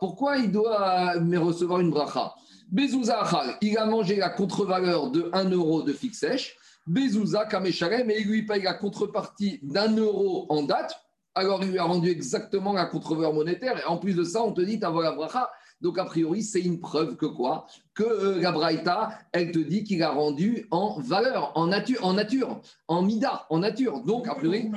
Pourquoi 0.00 0.36
il 0.38 0.50
doit 0.50 1.20
me 1.20 1.38
recevoir 1.38 1.80
une 1.80 1.90
bracha? 1.90 2.34
Bezouza 2.74 3.22
il 3.60 3.78
a 3.78 3.86
mangé 3.86 4.16
la 4.16 4.30
contre-valeur 4.30 5.12
de 5.12 5.30
1 5.32 5.50
euro 5.50 5.82
de 5.82 5.92
fixe 5.92 6.18
sèche. 6.18 6.56
Bezouza 6.88 7.46
Kamesharem, 7.46 8.10
et 8.10 8.18
il 8.18 8.26
lui 8.26 8.44
paye 8.44 8.62
la 8.62 8.74
contrepartie 8.74 9.60
d'un 9.62 9.96
euro 9.96 10.46
en 10.48 10.64
date. 10.64 10.92
Alors 11.36 11.62
il 11.62 11.70
lui 11.70 11.78
a 11.78 11.84
rendu 11.84 12.10
exactement 12.10 12.72
la 12.72 12.86
contre-valeur 12.86 13.32
monétaire. 13.32 13.78
Et 13.78 13.84
en 13.84 13.96
plus 13.96 14.14
de 14.14 14.24
ça, 14.24 14.42
on 14.42 14.50
te 14.50 14.60
dit, 14.60 14.80
t'as 14.80 14.90
la 14.90 15.12
bracha. 15.12 15.48
Donc, 15.80 15.98
a 15.98 16.04
priori, 16.04 16.42
c'est 16.42 16.60
une 16.60 16.80
preuve 16.80 17.16
que 17.16 17.26
quoi? 17.26 17.66
Que 17.94 18.04
euh, 18.04 18.40
la 18.40 18.52
Braïta, 18.52 19.18
elle 19.32 19.52
te 19.52 19.58
dit 19.58 19.84
qu'il 19.84 20.02
a 20.02 20.10
rendu 20.10 20.66
en 20.70 20.98
valeur, 21.00 21.52
en 21.56 21.66
nature, 21.66 22.04
en 22.04 22.14
nature, 22.14 22.60
en 22.88 23.02
mida, 23.02 23.46
en 23.50 23.58
nature. 23.58 24.00
Donc, 24.00 24.26
a 24.28 24.34
priori. 24.34 24.70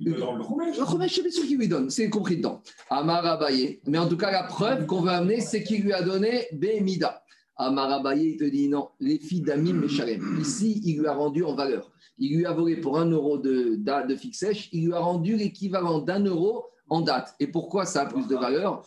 Le 0.00 0.84
Khomesh, 0.84 1.14
c'est 1.14 1.22
bien 1.22 1.30
sûr 1.30 1.46
qu'il 1.46 1.56
lui 1.56 1.68
donne, 1.68 1.88
c'est 1.88 2.10
compris 2.10 2.36
dedans. 2.36 2.60
Amar 2.90 3.24
Abaye. 3.24 3.80
Mais 3.86 3.96
en 3.96 4.06
tout 4.06 4.18
cas, 4.18 4.30
la 4.30 4.42
preuve 4.42 4.84
qu'on 4.84 5.00
veut 5.00 5.10
amener, 5.10 5.40
c'est 5.40 5.62
qu'il 5.62 5.82
lui 5.82 5.94
a 5.94 6.02
donné 6.02 6.46
Bemida. 6.52 7.22
Amar 7.56 7.90
Abaye, 7.90 8.32
il 8.32 8.36
te 8.36 8.44
dit 8.44 8.68
non, 8.68 8.90
les 9.00 9.18
filles 9.18 9.40
d'Amim 9.40 9.72
Meshalem. 9.72 10.38
Ici, 10.40 10.82
il 10.84 10.98
lui 10.98 11.06
a 11.06 11.14
rendu 11.14 11.42
en 11.42 11.54
valeur. 11.54 11.90
Il 12.18 12.36
lui 12.36 12.44
a 12.44 12.52
volé 12.52 12.76
pour 12.76 12.98
un 12.98 13.06
euro 13.10 13.38
de, 13.38 13.76
de, 13.76 14.06
de 14.08 14.16
fixe 14.16 14.40
sèche, 14.40 14.68
il 14.72 14.86
lui 14.86 14.92
a 14.92 14.98
rendu 14.98 15.36
l'équivalent 15.36 16.00
d'un 16.00 16.22
euro 16.24 16.66
en 16.88 17.00
date. 17.00 17.34
Et 17.40 17.46
pourquoi 17.46 17.84
ça 17.84 18.02
a 18.02 18.06
plus 18.06 18.26
de 18.26 18.34
valeur 18.34 18.86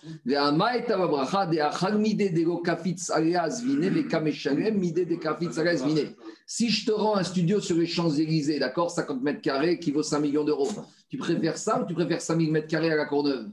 Si 6.46 6.70
je 6.70 6.86
te 6.86 6.92
rends 6.92 7.16
un 7.16 7.24
studio 7.24 7.60
sur 7.60 7.78
les 7.78 7.86
Champs-Élysées, 7.86 8.60
d'accord, 8.60 8.92
50 8.92 9.22
mètres 9.22 9.42
carrés 9.42 9.80
qui 9.80 9.92
vaut 9.92 10.04
5 10.04 10.20
millions 10.20 10.44
d'euros, 10.44 10.70
tu 11.10 11.18
préfères 11.18 11.58
ça 11.58 11.82
ou 11.82 11.86
tu 11.86 11.94
préfères 11.94 12.22
5000 12.22 12.52
mètres 12.52 12.68
carrés 12.68 12.92
à 12.92 12.96
la 12.96 13.06
Courneuve 13.06 13.50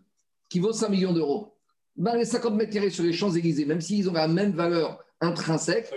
qui 0.49 0.61
vaut 0.61 0.73
5 0.73 0.89
millions 0.89 1.13
d'euros? 1.13 1.55
Ben, 1.97 2.17
Les 2.17 2.25
50 2.25 2.55
mètres 2.55 2.73
carrés 2.73 2.91
sur 2.91 3.05
les 3.05 3.13
Champs-Élysées, 3.13 3.65
même 3.65 3.81
s'ils 3.81 4.09
ont 4.09 4.13
la 4.13 4.29
même 4.29 4.53
valeur 4.53 4.99
intrinsèque, 5.21 5.91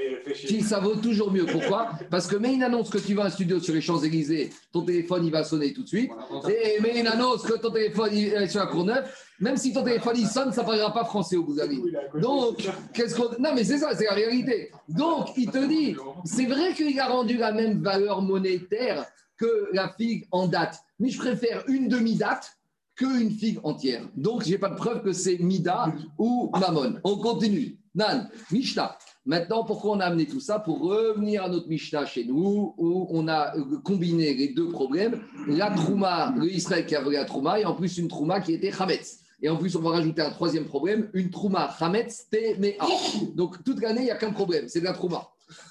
ça 0.63 0.79
vaut 0.79 0.95
toujours 0.95 1.31
mieux. 1.31 1.45
Pourquoi? 1.45 1.91
Parce 2.09 2.27
que 2.27 2.35
mets 2.35 2.53
une 2.53 2.63
annonce 2.63 2.89
que 2.89 2.97
tu 2.97 3.13
vas 3.13 3.23
à 3.23 3.27
un 3.27 3.29
studio 3.29 3.59
sur 3.59 3.73
les 3.73 3.81
Champs-Élysées, 3.81 4.49
ton 4.71 4.81
téléphone 4.81 5.25
il 5.25 5.31
va 5.31 5.43
sonner 5.43 5.73
tout 5.73 5.83
de 5.83 5.87
suite. 5.87 6.11
Et 6.49 6.79
mets 6.81 6.99
une 6.99 7.07
annonce 7.07 7.43
que 7.43 7.53
ton 7.53 7.71
téléphone 7.71 8.13
est 8.13 8.47
sur 8.47 8.59
la 8.59 8.67
Courneuve, 8.67 9.05
même 9.39 9.57
si 9.57 9.73
ton 9.73 9.83
téléphone 9.83 10.15
il 10.17 10.27
sonne, 10.27 10.51
ça 10.51 10.61
ne 10.61 10.67
parlera 10.67 10.93
pas 10.93 11.05
français 11.05 11.35
au 11.35 11.43
bout 11.43 11.55
Donc, 12.15 12.67
qu'est-ce 12.93 13.15
qu'on. 13.15 13.29
Non, 13.39 13.53
mais 13.55 13.63
c'est 13.63 13.79
ça, 13.79 13.95
c'est 13.95 14.05
la 14.05 14.13
réalité. 14.13 14.71
Donc, 14.87 15.29
il 15.37 15.49
te 15.49 15.65
dit, 15.65 15.95
c'est 16.25 16.45
vrai 16.45 16.73
qu'il 16.73 16.99
a 16.99 17.07
rendu 17.07 17.37
la 17.37 17.51
même 17.51 17.81
valeur 17.81 18.21
monétaire 18.21 19.05
que 19.37 19.69
la 19.73 19.89
figue 19.89 20.27
en 20.31 20.47
date, 20.47 20.79
mais 20.99 21.09
je 21.09 21.17
préfère 21.17 21.63
une 21.67 21.87
demi-date 21.87 22.55
qu'une 22.95 23.31
figue 23.31 23.59
entière. 23.63 24.03
Donc, 24.15 24.43
je 24.45 24.51
n'ai 24.51 24.57
pas 24.57 24.69
de 24.69 24.75
preuve 24.75 25.01
que 25.01 25.13
c'est 25.13 25.37
Mida 25.39 25.87
ou 26.17 26.51
Mammon. 26.59 26.99
On 27.03 27.17
continue. 27.17 27.77
Nan, 27.95 28.29
Mishnah. 28.51 28.97
Maintenant, 29.25 29.63
pourquoi 29.63 29.91
on 29.91 29.99
a 29.99 30.05
amené 30.05 30.25
tout 30.25 30.39
ça 30.39 30.59
Pour 30.59 30.81
revenir 30.81 31.43
à 31.43 31.49
notre 31.49 31.67
Mishnah 31.67 32.05
chez 32.07 32.25
nous, 32.25 32.73
où 32.77 33.07
on 33.11 33.27
a 33.27 33.53
combiné 33.83 34.33
les 34.33 34.49
deux 34.49 34.69
problèmes 34.69 35.21
la 35.47 35.69
Trouma, 35.69 36.33
le 36.35 36.51
Israël 36.51 36.85
qui 36.85 36.95
a 36.95 37.01
volé 37.01 37.17
la 37.17 37.25
Trouma, 37.25 37.59
et 37.59 37.65
en 37.65 37.75
plus 37.75 37.97
une 37.97 38.07
Trouma 38.07 38.41
qui 38.41 38.53
était 38.53 38.71
Hametz. 38.77 39.19
Et 39.43 39.49
en 39.49 39.57
plus, 39.57 39.75
on 39.75 39.81
va 39.81 39.91
rajouter 39.91 40.21
un 40.21 40.29
troisième 40.29 40.65
problème 40.65 41.09
une 41.13 41.29
Trouma 41.29 41.69
Hametz 41.79 42.29
Temea. 42.29 42.77
Donc, 43.35 43.63
toute 43.63 43.81
l'année, 43.81 44.01
il 44.01 44.05
n'y 44.05 44.11
a 44.11 44.17
qu'un 44.17 44.31
problème 44.31 44.67
c'est 44.67 44.81
la 44.81 44.93
Trouma. 44.93 45.29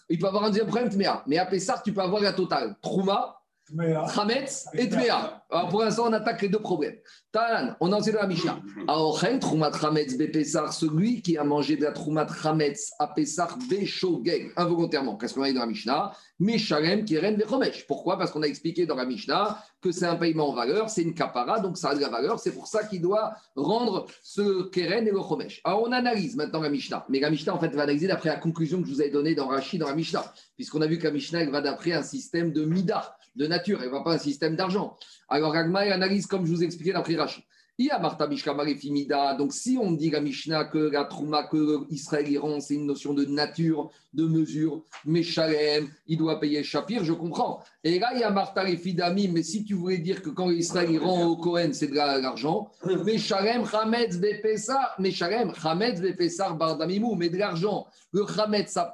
Il 0.08 0.18
peut 0.18 0.26
avoir 0.26 0.44
un 0.44 0.50
deuxième 0.50 0.66
problème, 0.66 0.88
Temea. 0.88 1.24
Mais 1.26 1.38
à 1.38 1.46
Pessar, 1.46 1.82
tu 1.82 1.92
peux 1.92 2.02
avoir 2.02 2.22
la 2.22 2.32
totale 2.32 2.76
Trouma 2.82 3.39
Hametz 3.78 4.66
et 4.74 4.88
Tmea. 4.88 5.44
Alors 5.50 5.68
pour 5.68 5.80
l'instant, 5.80 6.04
on 6.09 6.12
attaque 6.12 6.42
les 6.42 6.48
deux 6.48 6.61
problèmes. 6.61 6.96
Talan, 7.33 7.76
on 7.80 7.92
en 7.92 8.00
sait 8.00 8.12
dans 8.12 8.20
la 8.20 8.26
Mishnah. 8.26 8.61
Aochen, 8.88 9.38
Troumat 9.38 9.70
Hametz 9.83 10.16
Bepessar, 10.16 10.72
celui 10.72 11.22
qui 11.22 11.37
a 11.37 11.44
mangé 11.44 11.76
de 11.76 11.85
la 11.85 11.92
Troumat 11.92 12.26
Hametz 12.44 12.92
à 12.98 13.09
Pessar 13.09 13.56
Beshogeg, 13.68 14.52
involontairement. 14.56 15.16
Qu'est-ce 15.16 15.35
qu'on 15.35 15.42
a 15.42 15.48
dit 15.48 15.54
dans 15.54 15.61
la 15.61 15.66
Mishnah? 15.66 16.12
Meshalem 16.40 17.04
qui 17.04 17.18
reine 17.18 17.37
Bechomesh. 17.37 17.87
Pourquoi? 17.87 18.18
Parce 18.18 18.30
qu'on 18.30 18.42
a 18.42 18.46
expliqué 18.46 18.87
dans 18.87 18.94
la 18.96 19.04
Mishnah 19.04 19.62
que 19.83 19.92
c'est 19.92 20.06
un 20.06 20.16
paiement 20.16 20.50
en 20.50 20.54
valeur, 20.54 20.90
c'est 20.90 21.02
une 21.02 21.14
capara, 21.14 21.61
donc 21.61 21.78
ça 21.78 21.90
a 21.90 21.94
de 21.94 22.00
la 22.00 22.09
valeur. 22.09 22.38
C'est 22.38 22.52
pour 22.52 22.66
ça 22.66 22.85
qu'il 22.85 23.02
doit 23.02 23.35
rendre 23.56 24.06
ce 24.22 24.68
Keren 24.70 25.06
et 25.06 25.11
le 25.11 25.20
Chomesh. 25.20 25.61
Alors 25.64 25.83
on 25.83 25.92
analyse 25.92 26.37
maintenant 26.37 26.61
la 26.61 26.70
Mishnah. 26.70 27.06
Mais 27.09 27.20
la 27.20 27.30
Mishnah, 27.30 27.54
en 27.54 27.59
fait, 27.59 27.74
va 27.74 27.83
analyser 27.83 28.06
d'après 28.06 28.30
la 28.30 28.37
conclusion 28.37 28.80
que 28.80 28.88
je 28.88 28.94
vous 28.94 29.02
ai 29.02 29.11
donnée 29.11 29.35
dans 29.35 29.48
Rashi, 29.48 29.78
dans 29.78 29.88
la 29.88 29.94
Mishnah. 29.94 30.24
Puisqu'on 30.56 30.80
a 30.80 30.87
vu 30.87 30.98
que 30.98 31.04
la 31.04 31.12
Mishnah, 31.12 31.40
elle 31.42 31.50
va 31.50 31.61
d'après 31.61 31.92
un 31.92 32.02
système 32.02 32.52
de 32.52 32.64
Mida 32.64 33.16
de 33.37 33.47
nature, 33.47 33.81
elle 33.81 33.88
ne 33.88 33.93
va 33.93 34.03
pas 34.03 34.14
un 34.14 34.19
système 34.19 34.57
d'argent. 34.57 34.97
Alors 35.29 35.53
Ragma, 35.53 35.85
elle 35.87 35.93
analyse 35.93 36.27
comme 36.27 36.47
je 36.47 36.53
vous 36.53 36.62
ai 36.62 36.66
expliqué 36.66 36.93
d'après 36.93 37.16
Rashi. 37.16 37.43
Donc, 39.38 39.53
si 39.55 39.79
on 39.81 39.93
dit 39.93 40.11
la 40.11 40.21
Mishnah 40.21 40.64
que 40.66 40.90
la 40.90 41.05
Trouma, 41.05 41.45
que 41.45 41.90
Israël 41.90 42.29
Iran, 42.29 42.61
c'est 42.61 42.75
une 42.75 42.85
notion 42.85 43.14
de 43.14 43.25
nature, 43.25 43.90
de 44.12 44.27
mesure, 44.27 44.83
mais 45.05 45.23
Shalem, 45.23 45.88
il 46.07 46.18
doit 46.18 46.40
payer 46.40 46.64
Shapir, 46.64 47.05
je 47.05 47.12
comprends. 47.12 47.62
Et 47.85 47.99
là, 47.99 48.11
il 48.14 48.20
y 48.20 48.25
a 48.25 48.31
Martha 48.31 48.68
et 48.68 48.77
Fidami, 48.77 49.29
mais 49.29 49.42
si 49.42 49.64
tu 49.64 49.75
voulais 49.75 49.99
dire 49.99 50.20
que 50.20 50.31
quand 50.31 50.51
Israël 50.51 50.99
rend 50.99 51.27
au 51.27 51.37
Cohen, 51.37 51.70
c'est 51.73 51.87
de 51.87 51.94
l'argent, 51.94 52.70
mais 53.05 53.18
Shalem, 53.18 53.64
Hametz, 53.73 54.18
Bepessar, 54.18 54.96
mais 54.99 55.12
Shalem, 55.12 55.53
Hametz, 55.62 56.01
Bepessar, 56.01 56.57
Bardamimou, 56.57 57.14
mais 57.14 57.29
de 57.29 57.38
l'argent. 57.38 57.87
Le 58.12 58.25
Hametz 58.38 58.77
à 58.77 58.92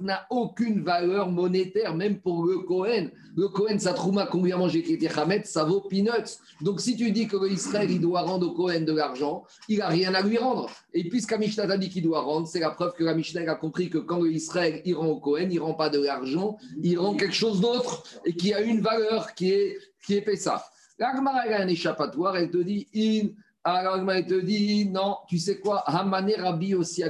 n'a 0.00 0.26
aucune 0.30 0.82
valeur 0.82 1.30
monétaire, 1.30 1.94
même 1.94 2.18
pour 2.18 2.44
le 2.44 2.58
Cohen. 2.58 3.10
Le 3.36 3.48
Cohen, 3.48 3.78
sa 3.78 3.92
Trouma, 3.92 4.26
combien 4.26 4.56
manger 4.56 4.82
qui 4.82 4.94
était 4.94 5.08
Hametz, 5.08 5.48
ça 5.48 5.64
vaut 5.64 5.82
peanuts. 5.82 6.40
Donc, 6.62 6.80
si 6.80 6.96
tu 6.96 7.12
dis 7.12 7.28
que 7.28 7.36
Israël, 7.48 7.90
il 7.90 8.00
doit 8.00 8.22
rendre 8.22 8.48
au 8.48 8.52
Cohen 8.52 8.80
de 8.80 8.92
l'argent, 8.92 9.44
il 9.68 9.78
n'a 9.78 9.88
rien 9.88 10.12
à 10.14 10.22
lui 10.22 10.38
rendre. 10.38 10.68
Et 10.92 11.08
puisque 11.08 11.34
Mishnah 11.38 11.64
a 11.64 11.76
dit 11.76 11.90
qu'il 11.90 12.02
doit 12.02 12.22
rendre, 12.22 12.48
c'est 12.48 12.60
la 12.60 12.70
preuve 12.70 12.94
que 12.94 13.04
la 13.04 13.14
Mishnah 13.14 13.42
a 13.50 13.54
compris 13.54 13.88
que 13.88 13.98
quand 13.98 14.24
Israël 14.24 14.55
il 14.84 14.94
rend 14.94 15.06
au 15.06 15.20
Cohen, 15.20 15.48
il 15.50 15.60
rend 15.60 15.74
pas 15.74 15.88
de 15.88 16.00
l'argent, 16.00 16.56
il 16.82 16.98
rend 16.98 17.14
quelque 17.14 17.34
chose 17.34 17.60
d'autre 17.60 18.04
et 18.24 18.34
qui 18.34 18.54
a 18.54 18.60
une 18.60 18.80
valeur 18.80 19.34
qui 19.34 19.52
est, 19.52 19.78
qui 20.04 20.14
est 20.14 20.22
Pessah. 20.22 20.64
L'Agmara, 20.98 21.46
elle 21.46 21.54
a 21.54 21.60
un 21.60 21.68
échappatoire, 21.68 22.36
elle 22.36 22.50
te 22.50 22.58
dit 22.58 22.88
in, 22.94 23.28
alors, 23.68 23.98
elle 24.12 24.26
te 24.26 24.40
dit, 24.40 24.88
non, 24.88 25.16
tu 25.28 25.38
sais 25.38 25.58
quoi, 25.58 25.78
Hamane 25.86 26.32
Rabbi 26.38 26.76
aussi. 26.76 27.02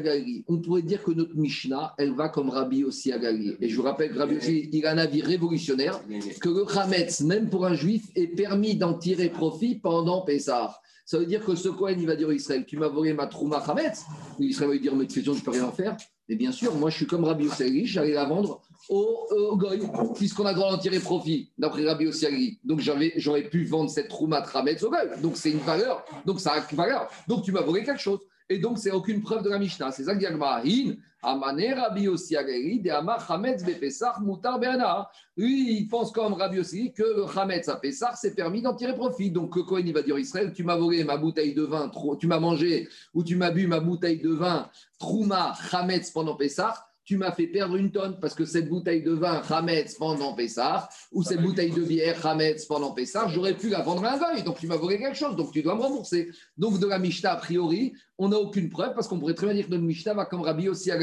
On 0.48 0.56
pourrait 0.56 0.80
dire 0.80 1.02
que 1.02 1.10
notre 1.10 1.36
Mishnah, 1.36 1.94
elle 1.98 2.14
va 2.14 2.30
comme 2.30 2.48
Rabbi 2.48 2.82
aussi. 2.82 3.12
Et 3.60 3.68
je 3.68 3.76
vous 3.76 3.82
rappelle 3.82 4.16
Rabbi 4.16 4.38
aussi, 4.38 4.70
il 4.72 4.86
a 4.86 4.92
un 4.92 4.96
avis 4.96 5.20
révolutionnaire, 5.20 6.00
que 6.40 6.48
le 6.48 6.64
Hametz, 6.78 7.20
même 7.20 7.50
pour 7.50 7.66
un 7.66 7.74
juif, 7.74 8.06
est 8.14 8.28
permis 8.28 8.74
d'en 8.74 8.94
tirer 8.94 9.28
profit 9.28 9.74
pendant 9.74 10.22
Pessah. 10.22 10.74
Ça 11.04 11.18
veut 11.18 11.26
dire 11.26 11.44
que 11.44 11.54
ce 11.54 11.68
Cohen, 11.68 11.96
il 11.98 12.06
va 12.06 12.16
dire 12.16 12.32
Israël, 12.32 12.64
tu 12.66 12.78
m'as 12.78 12.88
volé 12.88 13.12
ma 13.12 13.26
Trouma 13.26 13.58
Hametz. 13.58 14.06
Israël 14.38 14.68
va 14.68 14.74
lui 14.76 14.80
dire, 14.80 14.96
mais 14.96 15.06
tu 15.06 15.20
ne 15.20 15.34
peux 15.38 15.50
rien 15.50 15.64
en 15.64 15.72
faire. 15.72 15.94
Et 16.28 16.36
bien 16.36 16.50
sûr, 16.50 16.74
moi, 16.74 16.90
je 16.90 16.96
suis 16.96 17.06
comme 17.06 17.24
Rabbi 17.24 17.46
Ossagri, 17.46 17.86
j'allais 17.86 18.12
la 18.12 18.24
vendre 18.24 18.60
au, 18.88 19.26
au 19.30 19.56
Goy, 19.56 19.80
puisqu'on 20.16 20.44
a 20.46 20.54
droit 20.54 20.70
d'en 20.70 20.78
tirer 20.78 20.98
profit, 20.98 21.50
d'après 21.56 21.84
Rabbi 21.84 22.06
Ossagri. 22.06 22.58
Donc, 22.64 22.80
j'aurais 22.80 23.42
pu 23.42 23.64
vendre 23.64 23.90
cette 23.90 24.08
Trouma 24.08 24.38
Hametz 24.38 24.82
au. 24.82 24.90
Donc, 25.22 25.36
c'est 25.36 25.50
une 25.52 25.58
valeur. 25.58 26.04
Donc, 26.24 26.40
ça 26.40 26.52
a 26.52 26.58
une 26.58 26.76
valeur. 26.76 27.08
Donc, 27.28 27.44
tu 27.44 27.52
m'as 27.52 27.62
volé 27.62 27.84
quelque 27.84 28.00
chose. 28.00 28.20
Et 28.48 28.58
donc, 28.58 28.78
c'est 28.78 28.90
aucune 28.90 29.22
preuve 29.22 29.42
de 29.42 29.50
la 29.50 29.58
Mishnah. 29.58 29.92
C'est 29.92 30.04
ça 30.04 30.14
que 30.14 30.18
dit 30.18 30.98
Amane 31.26 31.74
Rabbi 31.74 32.06
aussi 32.06 32.34
de 32.34 32.90
Amar 32.90 33.28
Hametz 33.30 33.64
Bepessar 33.64 34.20
Moutar 34.22 34.60
Beana. 34.60 35.08
Lui, 35.36 35.76
il 35.76 35.88
pense 35.88 36.12
comme 36.12 36.34
Rabbi 36.34 36.60
aussi 36.60 36.92
que 36.92 37.02
le 37.02 37.24
Hametz 37.38 37.68
à 37.68 37.76
Pessar, 37.76 38.16
c'est 38.16 38.34
permis 38.34 38.62
d'en 38.62 38.74
tirer 38.74 38.94
profit. 38.94 39.32
Donc, 39.32 39.50
Cohen, 39.66 39.82
il 39.84 39.92
va 39.92 40.02
dire 40.02 40.16
Israël, 40.18 40.52
tu 40.54 40.62
m'as 40.62 40.76
volé 40.76 41.02
ma 41.02 41.16
bouteille 41.16 41.52
de 41.52 41.64
vin, 41.64 41.90
tu 42.20 42.28
m'as 42.28 42.38
mangé 42.38 42.88
ou 43.12 43.24
tu 43.24 43.34
m'as 43.34 43.50
bu 43.50 43.66
ma 43.66 43.80
bouteille 43.80 44.20
de 44.20 44.30
vin, 44.30 44.70
Trouma 45.00 45.54
Hametz 45.72 46.12
pendant 46.12 46.36
Pessar 46.36 46.85
tu 47.06 47.16
m'as 47.16 47.30
fait 47.30 47.46
perdre 47.46 47.76
une 47.76 47.92
tonne 47.92 48.18
parce 48.20 48.34
que 48.34 48.44
cette 48.44 48.68
bouteille 48.68 49.02
de 49.02 49.12
vin 49.12 49.40
Hametz 49.48 49.94
pendant 49.94 50.34
Pessah 50.34 50.88
ou 51.12 51.22
cette 51.22 51.40
bouteille 51.40 51.70
de 51.70 51.82
bière 51.82 52.26
Hametz 52.26 52.66
pendant 52.66 52.90
Pessah, 52.90 53.28
j'aurais 53.28 53.56
pu 53.56 53.68
la 53.68 53.80
vendre 53.80 54.04
à 54.04 54.14
un 54.14 54.16
veuil. 54.18 54.42
Donc 54.42 54.58
tu 54.58 54.66
m'as 54.66 54.76
volé 54.76 54.98
quelque 54.98 55.16
chose, 55.16 55.36
donc 55.36 55.52
tu 55.52 55.62
dois 55.62 55.76
me 55.76 55.82
rembourser. 55.82 56.30
Donc 56.58 56.80
de 56.80 56.86
la 56.86 56.98
Mishnah, 56.98 57.32
a 57.32 57.36
priori, 57.36 57.94
on 58.18 58.28
n'a 58.28 58.38
aucune 58.38 58.68
preuve 58.68 58.92
parce 58.94 59.06
qu'on 59.06 59.20
pourrait 59.20 59.34
très 59.34 59.46
bien 59.46 59.54
dire 59.54 59.66
que 59.66 59.70
notre 59.70 59.84
Mishnah 59.84 60.14
va 60.14 60.26
comme 60.26 60.42
Rabbi 60.42 60.68
aussi 60.68 60.90
à 60.90 60.98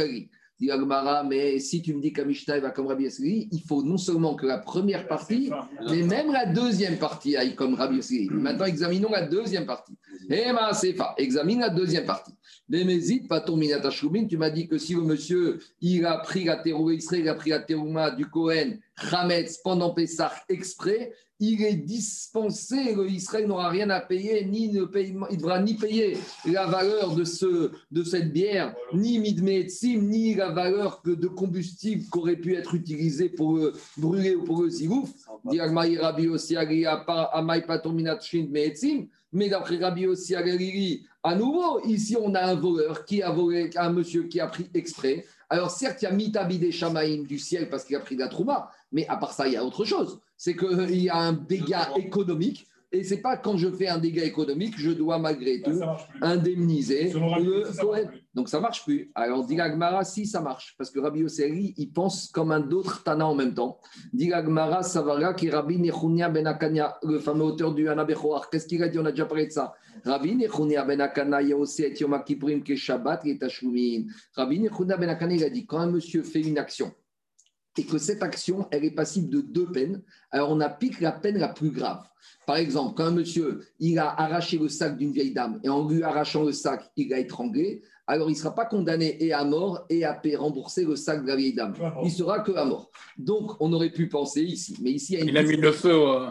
Dit 0.60 0.70
mais 1.28 1.60
si 1.60 1.82
tu 1.82 1.94
me 1.96 2.02
dis 2.02 2.13
qu'Amishta 2.13 2.60
va 2.60 2.70
comme 2.70 2.88
Rabbi 2.88 3.06
Yossi, 3.06 3.50
il 3.52 3.62
faut 3.63 3.82
non 3.82 3.98
seulement 3.98 4.36
que 4.36 4.46
la 4.46 4.60
première 4.60 5.08
partie, 5.08 5.52
mais 5.89 6.04
même 6.04 6.32
la 6.32 6.46
deuxième 6.46 6.98
partie 6.98 7.36
aille 7.36 7.56
comme 7.56 7.74
Rabbi 7.74 7.98
Yossi. 7.98 8.30
Maintenant, 8.32 8.66
examinons 8.66 9.10
la 9.10 9.26
deuxième 9.26 9.66
partie. 9.66 9.98
Eh 10.30 10.54
ben, 10.54 10.72
c'est 10.74 10.94
pas. 10.94 11.16
Examine 11.18 11.60
la 11.60 11.70
deuxième 11.70 12.06
partie. 12.06 12.34
Tu 12.74 14.38
m'as 14.38 14.50
dit 14.50 14.68
que 14.68 14.80
si 14.80 14.96
le 14.96 15.02
monsieur, 15.02 15.60
il 15.80 16.06
a 16.08 16.18
pris 16.18 16.46
la 16.46 16.56
terouma, 16.56 16.94
il 16.94 17.30
a 17.30 17.36
pris 17.36 17.52
la 17.52 17.60
terouma 17.60 18.10
du 18.10 18.26
Cohen, 18.26 18.78
Hametz, 19.12 19.60
pendant 19.64 19.94
Pessah 19.94 20.34
exprès, 20.50 21.14
il 21.40 21.62
est 21.62 21.76
dispensé, 21.76 22.96
Israël 23.10 23.48
n'aura 23.48 23.70
rien 23.70 23.92
à 23.92 24.00
payer, 24.00 24.46
ni 24.46 24.70
ne 24.70 24.86
il 25.32 25.38
devra 25.38 25.62
ni 25.62 25.76
payer 25.76 26.18
la 26.46 26.66
valeur 26.66 27.16
de, 27.16 27.26
ce, 27.26 27.72
de 27.92 28.04
cette 28.04 28.34
bière, 28.34 28.74
ni 28.94 29.20
midmetzim, 29.20 30.02
ni 30.02 30.34
la 30.34 30.50
valeur 30.50 31.02
de 31.06 31.28
combustible 31.28 32.04
qui 32.12 32.18
aurait 32.18 32.38
pu 32.38 32.56
être 32.56 32.74
utilisé 32.74 33.30
pour 33.30 33.60
brûler 33.98 34.36
ou 34.36 34.44
pour 34.46 34.64
le 34.64 34.70
zigouf. 34.70 35.12
Mais 39.36 39.50
d'après 39.50 39.78
Rabbi 39.78 40.08
aussi 40.08 40.36
à 41.24 41.36
nouveau, 41.36 41.82
ici 41.86 42.16
on 42.20 42.34
a 42.36 42.42
un 42.42 42.56
voleur 42.56 43.06
qui 43.06 43.22
a 43.22 43.32
volé, 43.32 43.70
un 43.76 43.92
monsieur 43.92 44.24
qui 44.24 44.40
a 44.40 44.48
pris 44.48 44.70
exprès. 44.74 45.26
Alors 45.50 45.72
certes, 45.72 46.02
il 46.02 46.06
y 46.06 46.08
a 46.08 46.12
mitabi 46.12 46.60
des 46.60 46.72
shamaïm 46.72 47.26
du 47.26 47.38
ciel 47.38 47.70
parce 47.70 47.84
qu'il 47.84 47.96
a 47.96 48.00
pris 48.00 48.16
de 48.16 48.22
la 48.22 48.28
trouma, 48.28 48.70
mais 48.92 49.08
à 49.08 49.18
part 49.18 49.34
ça, 49.34 49.48
il 49.48 49.54
y 49.54 49.58
a 49.58 49.64
autre 49.64 49.86
chose 49.86 50.20
c'est 50.44 50.58
qu'il 50.58 51.02
y 51.02 51.10
a 51.10 51.18
un 51.18 51.32
dégât 51.32 51.94
économique. 51.96 52.68
Et 52.92 53.04
c'est 53.06 53.22
pas 53.22 53.38
quand 53.38 53.56
je 53.56 53.70
fais 53.70 53.88
un 53.88 53.98
dégât 53.98 54.26
économique, 54.26 54.76
je 54.78 54.92
dois 54.92 55.18
malgré 55.18 55.62
tout 55.62 55.80
indemniser 56.22 57.14
le 57.14 57.80
Cohen. 57.80 58.10
Donc 58.36 58.50
ça 58.50 58.60
marche 58.60 58.84
plus. 58.84 59.10
Alors 59.16 59.46
dit 59.46 59.58
si 60.04 60.28
ça 60.28 60.42
marche, 60.42 60.76
parce 60.78 60.92
que 60.92 61.00
Rabbi 61.00 61.24
Osseri, 61.24 61.74
il 61.78 61.92
pense 61.94 62.28
comme 62.28 62.52
un 62.52 62.70
autre 62.72 63.02
Tana 63.04 63.26
en 63.26 63.36
même 63.36 63.54
temps. 63.54 63.80
Dit 64.12 64.28
Gmara, 64.28 64.84
Savara, 64.84 65.34
qui 65.34 65.50
Rabbi 65.50 65.80
Nechunia 65.80 66.28
Benakanya, 66.28 66.98
le 67.04 67.20
fameux 67.20 67.46
auteur 67.46 67.74
du 67.74 67.88
Anabechoar. 67.88 68.50
Qu'est-ce 68.50 68.68
qu'il 68.68 68.84
a 68.84 68.90
dit? 68.90 69.00
On 69.00 69.06
a 69.06 69.12
déjà 69.12 69.26
parlé 69.26 69.48
de 69.48 69.52
ça. 69.52 69.74
Rabbi 70.04 70.36
Nechunia 70.36 70.84
Benakana, 70.84 71.42
il 71.42 71.50
y 71.50 71.54
a 71.54 71.58
aussi 71.58 71.84
et 71.84 71.94
Yom 72.00 72.22
Kippourim, 72.26 72.63
qui 72.63 72.76
Shabbat, 72.76 73.24
qui 73.24 73.32
est 73.32 74.08
Rabbi 74.36 74.60
Nechunia 74.60 74.98
Benakana, 74.98 75.34
il 75.34 75.44
a 75.44 75.50
dit 75.50 75.66
quand 75.66 75.80
un 75.80 75.92
monsieur 75.92 76.24
fait 76.24 76.42
une 76.42 76.58
action, 76.58 76.94
et 77.78 77.86
que 77.86 77.98
cette 77.98 78.22
action, 78.22 78.68
elle 78.72 78.86
est 78.86 78.92
passible 78.92 79.30
de 79.30 79.42
deux 79.42 79.72
peines, 79.72 80.02
alors 80.32 80.52
on 80.52 80.60
applique 80.60 81.00
la 81.00 81.12
peine 81.12 81.38
la 81.38 81.50
plus 81.50 81.72
grave. 81.72 82.04
Par 82.46 82.58
exemple, 82.58 82.96
quand 82.96 83.06
un 83.06 83.12
monsieur, 83.12 83.62
il 83.80 83.98
a 84.00 84.10
arraché 84.10 84.58
le 84.58 84.68
sac 84.68 84.98
d'une 84.98 85.12
vieille 85.12 85.34
dame, 85.34 85.60
et 85.63 85.70
en 85.70 85.88
lui 85.88 86.04
arrachant 86.04 86.44
le 86.44 86.52
sac, 86.52 86.84
il 86.98 87.13
a 87.13 87.20
étranglé, 87.20 87.82
alors 88.06 88.30
il 88.30 88.34
ne 88.34 88.38
sera 88.38 88.54
pas 88.54 88.66
condamné 88.66 89.24
et 89.24 89.32
à 89.32 89.46
mort 89.46 89.86
et 89.89 90.04
à 90.04 90.20
rembourser 90.38 90.84
le 90.84 90.98
sac 90.98 91.24
de 91.24 91.28
la 91.28 91.38
vieille 91.38 91.54
dame. 91.54 91.74
Il 92.04 92.12
sera 92.12 92.42
que 92.42 92.52
à 92.52 92.66
mort. 92.66 92.92
Donc, 93.18 93.52
on 93.62 93.72
aurait 93.72 93.92
pu 93.92 94.10
penser 94.10 94.42
ici. 94.42 94.76
Mais 94.82 94.92
ici, 94.92 95.18
il, 95.18 95.38
a, 95.38 95.44
mis 95.44 95.56
le 95.56 95.72
feu 95.72 95.96
au, 95.96 96.28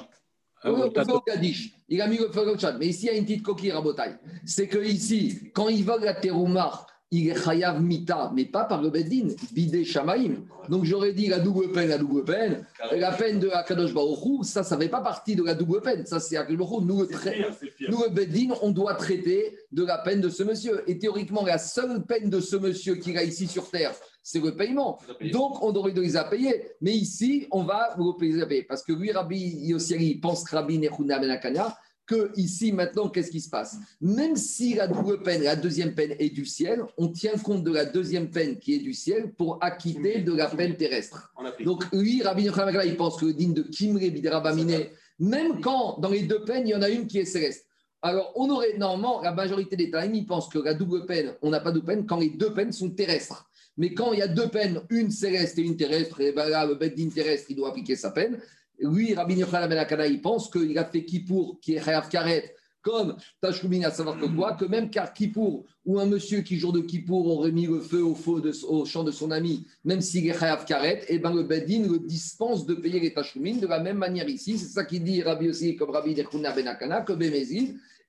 Il 0.64 2.01
a 2.01 2.07
mis 2.07 2.18
le 2.18 2.29
feu 2.31 2.48
au 2.48 2.59
chat. 2.59 2.72
Mais 2.72 2.88
ici, 2.88 3.07
il 3.07 3.07
y 3.07 3.11
a 3.11 3.18
une 3.18 3.25
petite 3.25 3.42
coquille 3.42 3.72
rabotaille. 3.72 4.16
C'est 4.44 4.68
que 4.68 4.79
ici, 4.79 5.51
quand 5.55 5.68
il 5.68 5.85
vole 5.85 6.05
la 6.05 6.14
teroumar, 6.14 6.87
il 7.12 7.29
est 7.29 7.40
chayav 7.40 7.81
mita, 7.81 8.33
mais 8.35 8.46
pas 8.46 8.64
par 8.64 8.81
le 8.81 8.88
beddin, 8.88 9.29
bidé 9.53 9.85
shamaim. 9.85 10.37
Donc 10.70 10.85
j'aurais 10.85 11.12
dit 11.12 11.29
la 11.29 11.40
double 11.40 11.70
peine, 11.70 11.90
la 11.90 11.98
double 11.98 12.25
peine. 12.25 12.64
La 12.92 13.12
peine 13.12 13.38
de 13.38 13.51
Akadosh 13.51 13.92
Baruchou, 13.92 14.42
ça, 14.42 14.62
ça 14.62 14.77
ne 14.77 14.83
fait 14.83 14.88
pas 14.88 15.03
partie 15.03 15.37
de 15.37 15.42
la 15.44 15.55
double 15.55 15.83
peine. 15.83 16.07
Ça, 16.07 16.18
c'est 16.20 16.38
Akadosh 16.38 16.59
Baruchou. 16.59 16.81
Nous, 16.81 17.01
le, 17.03 17.90
nous, 17.90 18.03
le 18.05 18.09
beddin, 18.09 18.55
on 18.62 18.70
doit 18.70 18.94
traiter 18.94 19.59
de 19.70 19.85
la 19.85 19.98
peine 19.98 20.22
de 20.22 20.31
ce 20.31 20.42
monsieur. 20.42 20.83
Et 20.88 20.98
théoriquement, 20.98 21.44
la 21.44 21.59
seule 21.59 22.03
peine 22.07 22.31
de 22.31 22.40
ce 22.40 22.57
monsieur 22.57 22.94
qui 22.94 23.14
a 23.16 23.22
ici 23.22 23.46
sur 23.46 23.70
terre, 23.70 23.92
c'est 24.22 24.42
le 24.42 24.57
paiement. 24.57 24.98
Donc, 25.33 25.62
on 25.62 25.75
aurait 25.75 25.92
dû 25.92 26.01
les 26.01 26.18
payer. 26.31 26.64
Mais 26.81 26.92
ici, 26.92 27.46
on 27.51 27.62
va 27.62 27.94
vous 27.98 28.14
payer. 28.14 28.62
Parce 28.62 28.83
que 28.83 28.92
lui, 28.94 29.12
Rabbi 29.12 29.66
Yossiari 29.66 30.14
pense 30.14 30.44
que 30.44 30.57
Rabbi 30.57 30.79
Nechuna 30.79 31.18
Benakanya, 31.18 31.77
que 32.07 32.33
ici, 32.37 32.73
maintenant, 32.73 33.09
qu'est-ce 33.09 33.31
qui 33.31 33.41
se 33.41 33.49
passe? 33.49 33.77
Même 34.01 34.37
si 34.37 34.75
la 34.75 34.88
double 34.88 35.23
peine, 35.23 35.43
la 35.43 35.57
deuxième 35.57 35.95
peine 35.95 36.15
est 36.19 36.31
du 36.31 36.45
ciel, 36.45 36.83
on 36.99 37.09
tient 37.09 37.37
compte 37.38 37.65
de 37.65 37.73
la 37.73 37.85
deuxième 37.85 38.31
peine 38.31 38.59
qui 38.59 38.75
est 38.75 38.79
du 38.79 38.93
ciel 38.93 39.33
pour 39.33 39.59
acquitter 39.61 40.21
de 40.21 40.33
la 40.33 40.47
peine 40.49 40.77
terrestre. 40.77 41.33
Donc, 41.65 41.85
lui, 41.93 42.23
Rabbi 42.23 42.49
il 42.85 42.97
pense 42.97 43.19
que 43.19 43.27
le 43.27 43.35
digne 43.35 43.55
de 43.55 43.62
Kimre 43.62 44.11
Bidrabamine, 44.11 44.87
même 45.19 45.61
quand 45.61 45.99
dans 46.01 46.11
les 46.11 46.23
deux 46.23 46.45
peines, 46.45 46.67
il 46.67 46.71
y 46.71 46.75
en 46.75 46.83
a 46.83 46.88
une 46.88 47.07
qui 47.07 47.19
est 47.19 47.25
céleste. 47.25 47.67
Alors, 48.05 48.33
on 48.35 48.51
aurait, 48.51 48.77
normalement, 48.79 49.23
la 49.23 49.33
majorité 49.33 49.77
des 49.77 49.91
temps, 49.91 50.03
ils 50.03 50.27
pensent 50.27 50.49
que 50.49 50.59
la 50.59 50.75
double 50.75 51.07
peine, 51.07 51.35
on 51.41 51.51
n'a 51.51 51.61
pas 51.61 51.71
de 51.71 51.79
peine 51.79 52.05
quand 52.05 52.19
les 52.19 52.31
deux 52.31 52.53
peines 52.53 52.73
sont 52.73 52.91
terrestres. 52.91 53.49
Mais 53.77 53.95
quand 53.95 54.12
il 54.12 54.19
y 54.19 54.23
a 54.23 54.29
deux 54.29 54.49
peines, 54.49 54.83
une 54.91 55.11
céleste 55.11 55.59
et 55.59 55.62
une 55.62 55.77
terrestre, 55.77 56.21
et 56.21 56.33
ben 56.33 56.49
là, 56.49 56.67
le 56.67 56.75
bête 56.75 56.99
terrestre, 57.15 57.47
il 57.51 57.57
doit 57.57 57.71
appliquer 57.71 57.97
sa 57.97 58.11
peine. 58.11 58.38
Lui, 58.83 59.14
Rabbi 59.14 59.35
Yochanan 59.35 59.68
Ben 59.68 59.79
Akana, 59.79 60.07
il 60.07 60.21
pense 60.21 60.51
qu'il 60.51 60.77
a 60.79 60.85
fait 60.85 61.05
Kippour, 61.05 61.59
qui 61.61 61.75
est 61.75 61.85
Khayav 61.85 62.09
Karet, 62.09 62.55
comme 62.83 63.16
Tachoumin, 63.40 63.83
à 63.85 63.90
savoir 63.90 64.18
que 64.18 64.27
quoi? 64.27 64.55
Que 64.55 64.64
même 64.64 64.90
car 64.90 65.12
Kippour, 65.12 65.64
ou 65.87 66.01
un 66.01 66.07
monsieur 66.07 66.40
qui, 66.40 66.59
jour 66.59 66.73
de 66.73 66.81
Kippour, 66.81 67.29
aurait 67.29 67.53
mis 67.53 67.66
le 67.66 67.81
feu 67.81 68.03
au, 68.03 68.85
champ 68.85 69.05
de 69.05 69.11
son 69.12 69.31
ami, 69.31 69.66
même 69.85 70.01
s'il 70.01 70.29
est 70.29 70.38
Khayav 70.38 70.64
Karet, 70.64 71.05
et 71.09 71.14
eh 71.14 71.18
ben 71.18 71.33
le 71.33 71.45
Bedin 71.45 71.88
le 71.88 71.99
dispense 72.01 72.66
de 72.66 72.75
payer 72.75 72.99
les 72.99 73.14
Tachoumin 73.14 73.57
de 73.57 73.66
la 73.66 73.79
même 73.79 73.99
manière 73.99 74.29
ici. 74.29 74.59
C'est 74.59 74.73
ça 74.73 74.85
qu'il 74.85 75.05
dit 75.05 75.23
Rabbi 75.23 75.49
aussi, 75.49 75.77
comme 75.77 75.90
Rabbi 75.90 76.14
Nechuna 76.14 76.53
Ben 76.53 76.66
Akana, 76.66 77.03
que. 77.03 77.12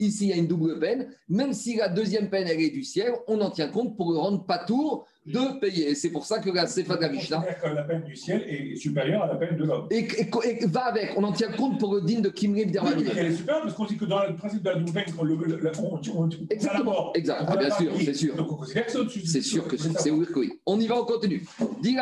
Ici, 0.03 0.25
il 0.25 0.29
y 0.29 0.33
a 0.33 0.37
une 0.37 0.47
double 0.47 0.79
peine. 0.79 1.07
Même 1.29 1.53
si 1.53 1.77
la 1.77 1.87
deuxième 1.87 2.29
peine, 2.29 2.47
elle 2.47 2.59
est 2.59 2.69
du 2.69 2.83
ciel, 2.83 3.13
on 3.27 3.39
en 3.41 3.49
tient 3.49 3.69
compte 3.69 3.95
pour 3.95 4.11
le 4.11 4.17
rendre 4.17 4.45
pas 4.45 4.59
tour 4.59 5.05
de 5.25 5.59
payer. 5.59 5.95
C'est 5.95 6.09
pour 6.09 6.25
ça 6.25 6.39
que 6.39 6.49
la 6.49 6.67
Sefa 6.67 6.97
de 6.97 7.01
la 7.01 7.09
Mishnah. 7.09 7.45
La 7.73 7.83
peine 7.83 8.03
du 8.03 8.15
ciel 8.15 8.43
est 8.47 8.75
supérieure 8.75 9.23
à 9.23 9.27
la 9.27 9.35
peine 9.35 9.55
de 9.55 9.63
l'homme. 9.63 9.87
Et, 9.89 10.05
va 10.65 10.85
avec, 10.85 11.13
on 11.15 11.23
en 11.23 11.31
tient 11.31 11.51
compte 11.51 11.79
pour 11.79 11.95
le 11.95 12.01
digne 12.01 12.21
de 12.21 12.29
Kimrib 12.29 12.71
d'Hermanine. 12.71 13.09
elle 13.15 13.27
est 13.27 13.35
supérieure 13.35 13.63
parce 13.63 13.75
qu'on 13.75 13.85
dit 13.85 13.97
que 13.97 14.05
dans 14.05 14.25
le 14.25 14.35
principe 14.35 14.63
de 14.63 14.69
la 14.69 14.75
double 14.75 14.91
peine, 14.91 15.05
on, 15.17 15.23
le, 15.23 15.71
on, 15.79 16.01
on, 16.15 16.29
Exactement. 16.49 17.13
Exact. 17.13 17.45
Ah, 17.47 17.55
bien 17.55 17.69
sûr, 17.69 17.91
c'est 18.03 18.13
sûr. 18.13 18.35
Donc 18.35 18.51
on 18.51 18.55
considère 18.55 18.85
que 18.85 18.91
c'est 18.91 19.41
sûr 19.41 19.67
que 19.67 19.77
c'est 19.77 20.11
oui, 20.11 20.25
oui. 20.35 20.59
On 20.65 20.79
y 20.79 20.87
va, 20.87 21.01
on 21.01 21.05
continue. 21.05 21.43
Dit 21.81 21.95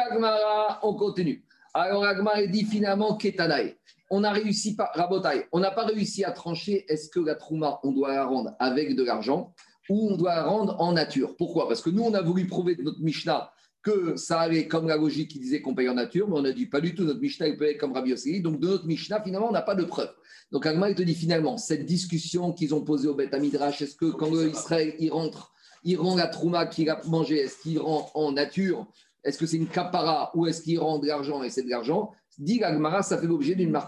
on 0.82 0.96
continue. 0.96 1.44
Alors 1.74 2.04
Agmara 2.04 2.46
dit 2.48 2.66
finalement 2.66 3.16
Ketanae 3.16 3.76
on 4.12 4.24
a 4.24 4.32
réussi 4.32 4.76
pas, 4.76 4.92
on 5.52 5.60
n'a 5.60 5.72
pas 5.72 5.86
réussi 5.86 6.24
à 6.24 6.32
trancher 6.32 6.86
est-ce 6.90 7.10
que 7.10 7.22
la 7.22 7.36
Trouma, 7.36 7.80
on 7.84 7.94
doit 7.94 8.14
la 8.14 8.26
rendre 8.26 8.52
avec 8.60 8.96
de 8.96 9.04
l'argent 9.04 9.54
ou 9.90 10.10
on 10.12 10.18
doit 10.18 10.36
la 10.36 10.44
rendre 10.44 10.80
en 10.80 10.92
nature? 10.92 11.36
Pourquoi? 11.38 11.68
Parce 11.68 11.82
que 11.82 11.90
nous, 11.90 12.04
on 12.04 12.14
a 12.14 12.22
voulu 12.22 12.46
prouver 12.46 12.76
de 12.76 12.84
notre 12.84 13.00
Mishnah 13.00 13.52
que 13.82 14.16
ça 14.16 14.42
allait 14.42 14.68
comme 14.68 14.88
la 14.88 14.98
logique 14.98 15.32
qui 15.32 15.40
disait 15.40 15.62
qu'on 15.62 15.74
paye 15.74 15.90
en 15.90 15.96
nature, 15.96 16.28
mais 16.30 16.36
on 16.38 16.46
a 16.46 16.52
dit 16.52 16.68
pas 16.68 16.82
du 16.82 16.94
tout, 16.94 17.04
notre 17.04 17.20
Mishnah 17.20 17.48
il 17.48 17.64
être 17.64 17.80
comme 17.80 17.94
Rabbi 17.94 18.12
Yossi. 18.12 18.42
Donc 18.42 18.60
de 18.60 18.68
notre 18.68 18.86
Mishnah, 18.86 19.24
finalement, 19.24 19.50
on 19.50 19.54
n'a 19.54 19.64
pas 19.64 19.76
de 19.76 19.86
preuve. 19.86 20.12
Donc 20.52 20.66
Agma, 20.66 20.90
il 20.90 20.96
te 20.96 21.02
dit 21.02 21.16
finalement, 21.16 21.58
cette 21.58 21.86
discussion 21.86 22.52
qu'ils 22.52 22.76
ont 22.76 22.82
posée 22.82 23.08
au 23.08 23.16
Beth 23.16 23.34
Amidrash, 23.34 23.82
est-ce 23.82 23.96
que 23.96 24.12
quand 24.12 24.32
Israël 24.34 24.94
il 25.00 25.12
rentre, 25.12 25.54
il 25.84 25.98
rend 25.98 26.16
la 26.16 26.28
Trouma 26.28 26.66
qu'il 26.66 26.90
a 26.90 27.02
mangée, 27.08 27.40
est-ce 27.40 27.62
qu'il 27.62 27.80
rend 27.80 28.12
en 28.14 28.34
nature? 28.34 28.86
Est-ce 29.24 29.38
que 29.38 29.46
c'est 29.46 29.58
une 29.58 29.68
capara 29.68 30.32
ou 30.36 30.48
est-ce 30.48 30.62
qu'il 30.62 30.80
rend 30.80 31.00
de 31.00 31.08
l'argent? 31.08 31.42
Et 31.42 31.50
c'est 31.50 31.64
de 31.64 31.70
l'argent 31.70 32.12
Dit 32.42 32.58
Gagmara, 32.58 33.04
ça 33.04 33.20
fait 33.20 33.28
l'objet 33.28 33.54
d'une 33.54 33.70
marque 33.70 33.88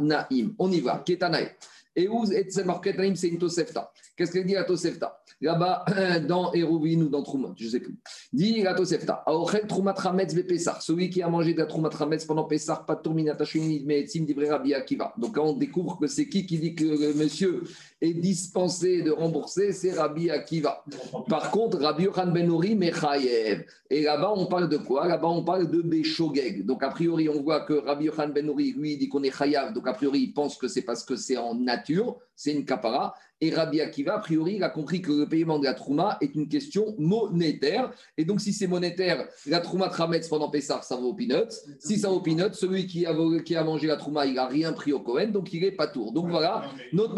Naim. 0.00 0.54
On 0.58 0.72
y 0.72 0.80
va, 0.80 1.02
Ketanaim. 1.04 1.48
Et 1.94 2.08
où 2.08 2.24
cette 2.24 2.64
marque 2.64 2.86
Naim, 2.86 3.14
c'est 3.14 3.28
une 3.28 3.38
Tosefta. 3.38 3.92
Qu'est-ce 4.16 4.32
qu'elle 4.32 4.46
dit 4.46 4.56
à 4.56 4.64
Tosefta? 4.64 5.20
Là-bas, 5.42 5.84
dans 6.26 6.52
Hérouvin 6.54 7.02
ou 7.02 7.08
dans 7.10 7.22
Trouma, 7.22 7.52
je 7.56 7.66
ne 7.66 7.70
sais 7.70 7.80
plus. 7.80 7.94
Dit 8.32 8.62
la 8.62 8.72
Tosefta. 8.72 9.22
Aochel 9.26 9.66
Troumat 9.66 9.92
Rametz 9.92 10.34
Pesach. 10.46 10.80
Celui 10.80 11.10
qui 11.10 11.20
a 11.20 11.28
mangé 11.28 11.52
de 11.52 11.58
la 11.58 11.66
Troumat 11.66 11.90
pendant 12.26 12.44
Pesach, 12.44 12.86
pas 12.86 12.94
de 12.94 13.02
Tourminata 13.02 13.44
mais 13.84 14.06
Sim 14.06 14.26
Rabbi 14.48 14.72
Akiva. 14.72 15.12
Donc 15.18 15.36
on 15.38 15.52
découvre 15.52 15.98
que 15.98 16.06
c'est 16.06 16.26
qui 16.26 16.46
qui 16.46 16.58
dit 16.58 16.74
que 16.74 17.14
monsieur 17.18 17.64
est 18.00 18.14
dispensé 18.14 19.02
de 19.02 19.10
rembourser, 19.10 19.72
c'est 19.72 19.92
Rabbi 19.92 20.30
Akiva. 20.30 20.84
Par 21.28 21.50
contre, 21.50 21.78
Rabbi 21.78 22.04
Yohan 22.04 22.26
Benouri 22.26 22.74
Mechayev. 22.74 23.64
Et 23.88 24.02
là-bas, 24.02 24.32
on 24.36 24.46
parle 24.46 24.68
de 24.68 24.76
quoi? 24.76 25.06
Là-bas, 25.06 25.28
on 25.28 25.44
parle 25.44 25.70
de 25.70 25.80
Beshogeg. 25.80 26.66
Donc, 26.66 26.82
a 26.82 26.90
priori, 26.90 27.28
on 27.28 27.42
voit 27.42 27.60
que 27.60 27.74
Rabbi 27.74 28.06
Yohan 28.06 28.28
Benouri, 28.28 28.72
lui, 28.72 28.96
dit 28.96 29.08
qu'on 29.08 29.22
est 29.22 29.36
Chayav. 29.36 29.72
Donc, 29.72 29.86
a 29.88 29.92
priori, 29.92 30.20
il 30.20 30.32
pense 30.32 30.56
que 30.56 30.68
c'est 30.68 30.82
parce 30.82 31.04
que 31.04 31.16
c'est 31.16 31.36
en 31.36 31.54
nature, 31.54 32.18
c'est 32.36 32.52
une 32.52 32.64
kapara. 32.64 33.14
Et 33.40 33.50
Rabbi 33.50 33.80
Akiva, 33.80 34.14
a 34.14 34.18
priori, 34.20 34.54
il 34.56 34.62
a 34.62 34.70
compris 34.70 35.02
que 35.02 35.10
le 35.10 35.28
paiement 35.28 35.58
de 35.58 35.64
la 35.64 35.74
Trouma 35.74 36.16
est 36.20 36.34
une 36.34 36.48
question 36.48 36.94
monétaire. 36.98 37.90
Et 38.16 38.24
donc, 38.24 38.40
si 38.40 38.52
c'est 38.52 38.66
monétaire, 38.66 39.26
la 39.46 39.60
Trouma 39.60 39.88
Trametz 39.88 40.28
pendant 40.28 40.50
Pessah, 40.50 40.80
ça 40.82 40.96
vaut 40.96 41.14
peanuts. 41.14 41.52
Si 41.80 41.98
ça 41.98 42.08
vaut 42.08 42.20
peanuts, 42.20 42.54
celui 42.54 42.86
qui 42.86 43.04
a, 43.06 43.14
qui 43.44 43.56
a 43.56 43.64
mangé 43.64 43.86
la 43.86 43.96
Trouma, 43.96 44.24
il 44.26 44.34
n'a 44.34 44.46
rien 44.46 44.72
pris 44.72 44.92
au 44.92 45.00
Cohen, 45.00 45.28
donc 45.28 45.52
il 45.52 45.62
n'est 45.62 45.72
pas 45.72 45.88
tour. 45.88 46.12
Donc 46.12 46.28
voilà, 46.28 46.64
notre 46.92 47.14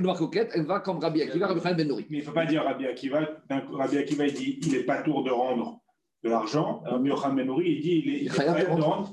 marcoquette, 0.00 0.50
elle 0.54 0.66
va 0.66 0.80
comme 0.80 0.98
Rabbi 0.98 1.22
Akiva, 1.22 1.46
Rabbi 1.46 1.60
Ben 1.60 1.88
Mais 1.88 2.04
il 2.10 2.18
ne 2.18 2.22
faut 2.22 2.32
pas 2.32 2.46
dire 2.46 2.62
Rabbi 2.62 2.86
Akiva. 2.86 3.20
Rabbi 3.48 3.96
Akiva, 3.98 4.26
il 4.26 4.34
dit 4.34 4.60
il 4.62 4.72
n'est 4.72 4.84
pas 4.84 5.02
tour 5.02 5.24
de 5.24 5.30
rendre 5.30 5.80
de 6.22 6.28
l'argent. 6.28 6.82
Rabbi 6.84 7.08
Yochanan 7.08 7.46
Ben 7.46 7.54
il 7.64 7.80
dit 7.80 8.02
il 8.04 8.14
est, 8.14 8.18
il 8.20 8.26
est 8.26 8.76
de 8.76 8.82
rendre 8.82 9.12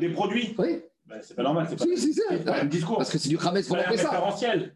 des 0.00 0.08
produits. 0.10 0.54
Oui. 0.58 0.80
Ben, 1.08 1.20
c'est 1.22 1.34
pas 1.34 1.42
normal, 1.42 1.66
c'est 1.70 1.76
pas, 1.76 1.84
si, 1.96 2.12
si, 2.12 2.20
pas 2.44 2.60
un 2.60 2.66
discours. 2.66 2.98
Parce 2.98 3.10
que 3.10 3.16
c'est 3.16 3.30
du 3.30 3.38
Khametz 3.38 3.66
pour 3.66 3.78
appeler 3.78 3.96
ça. 3.96 4.10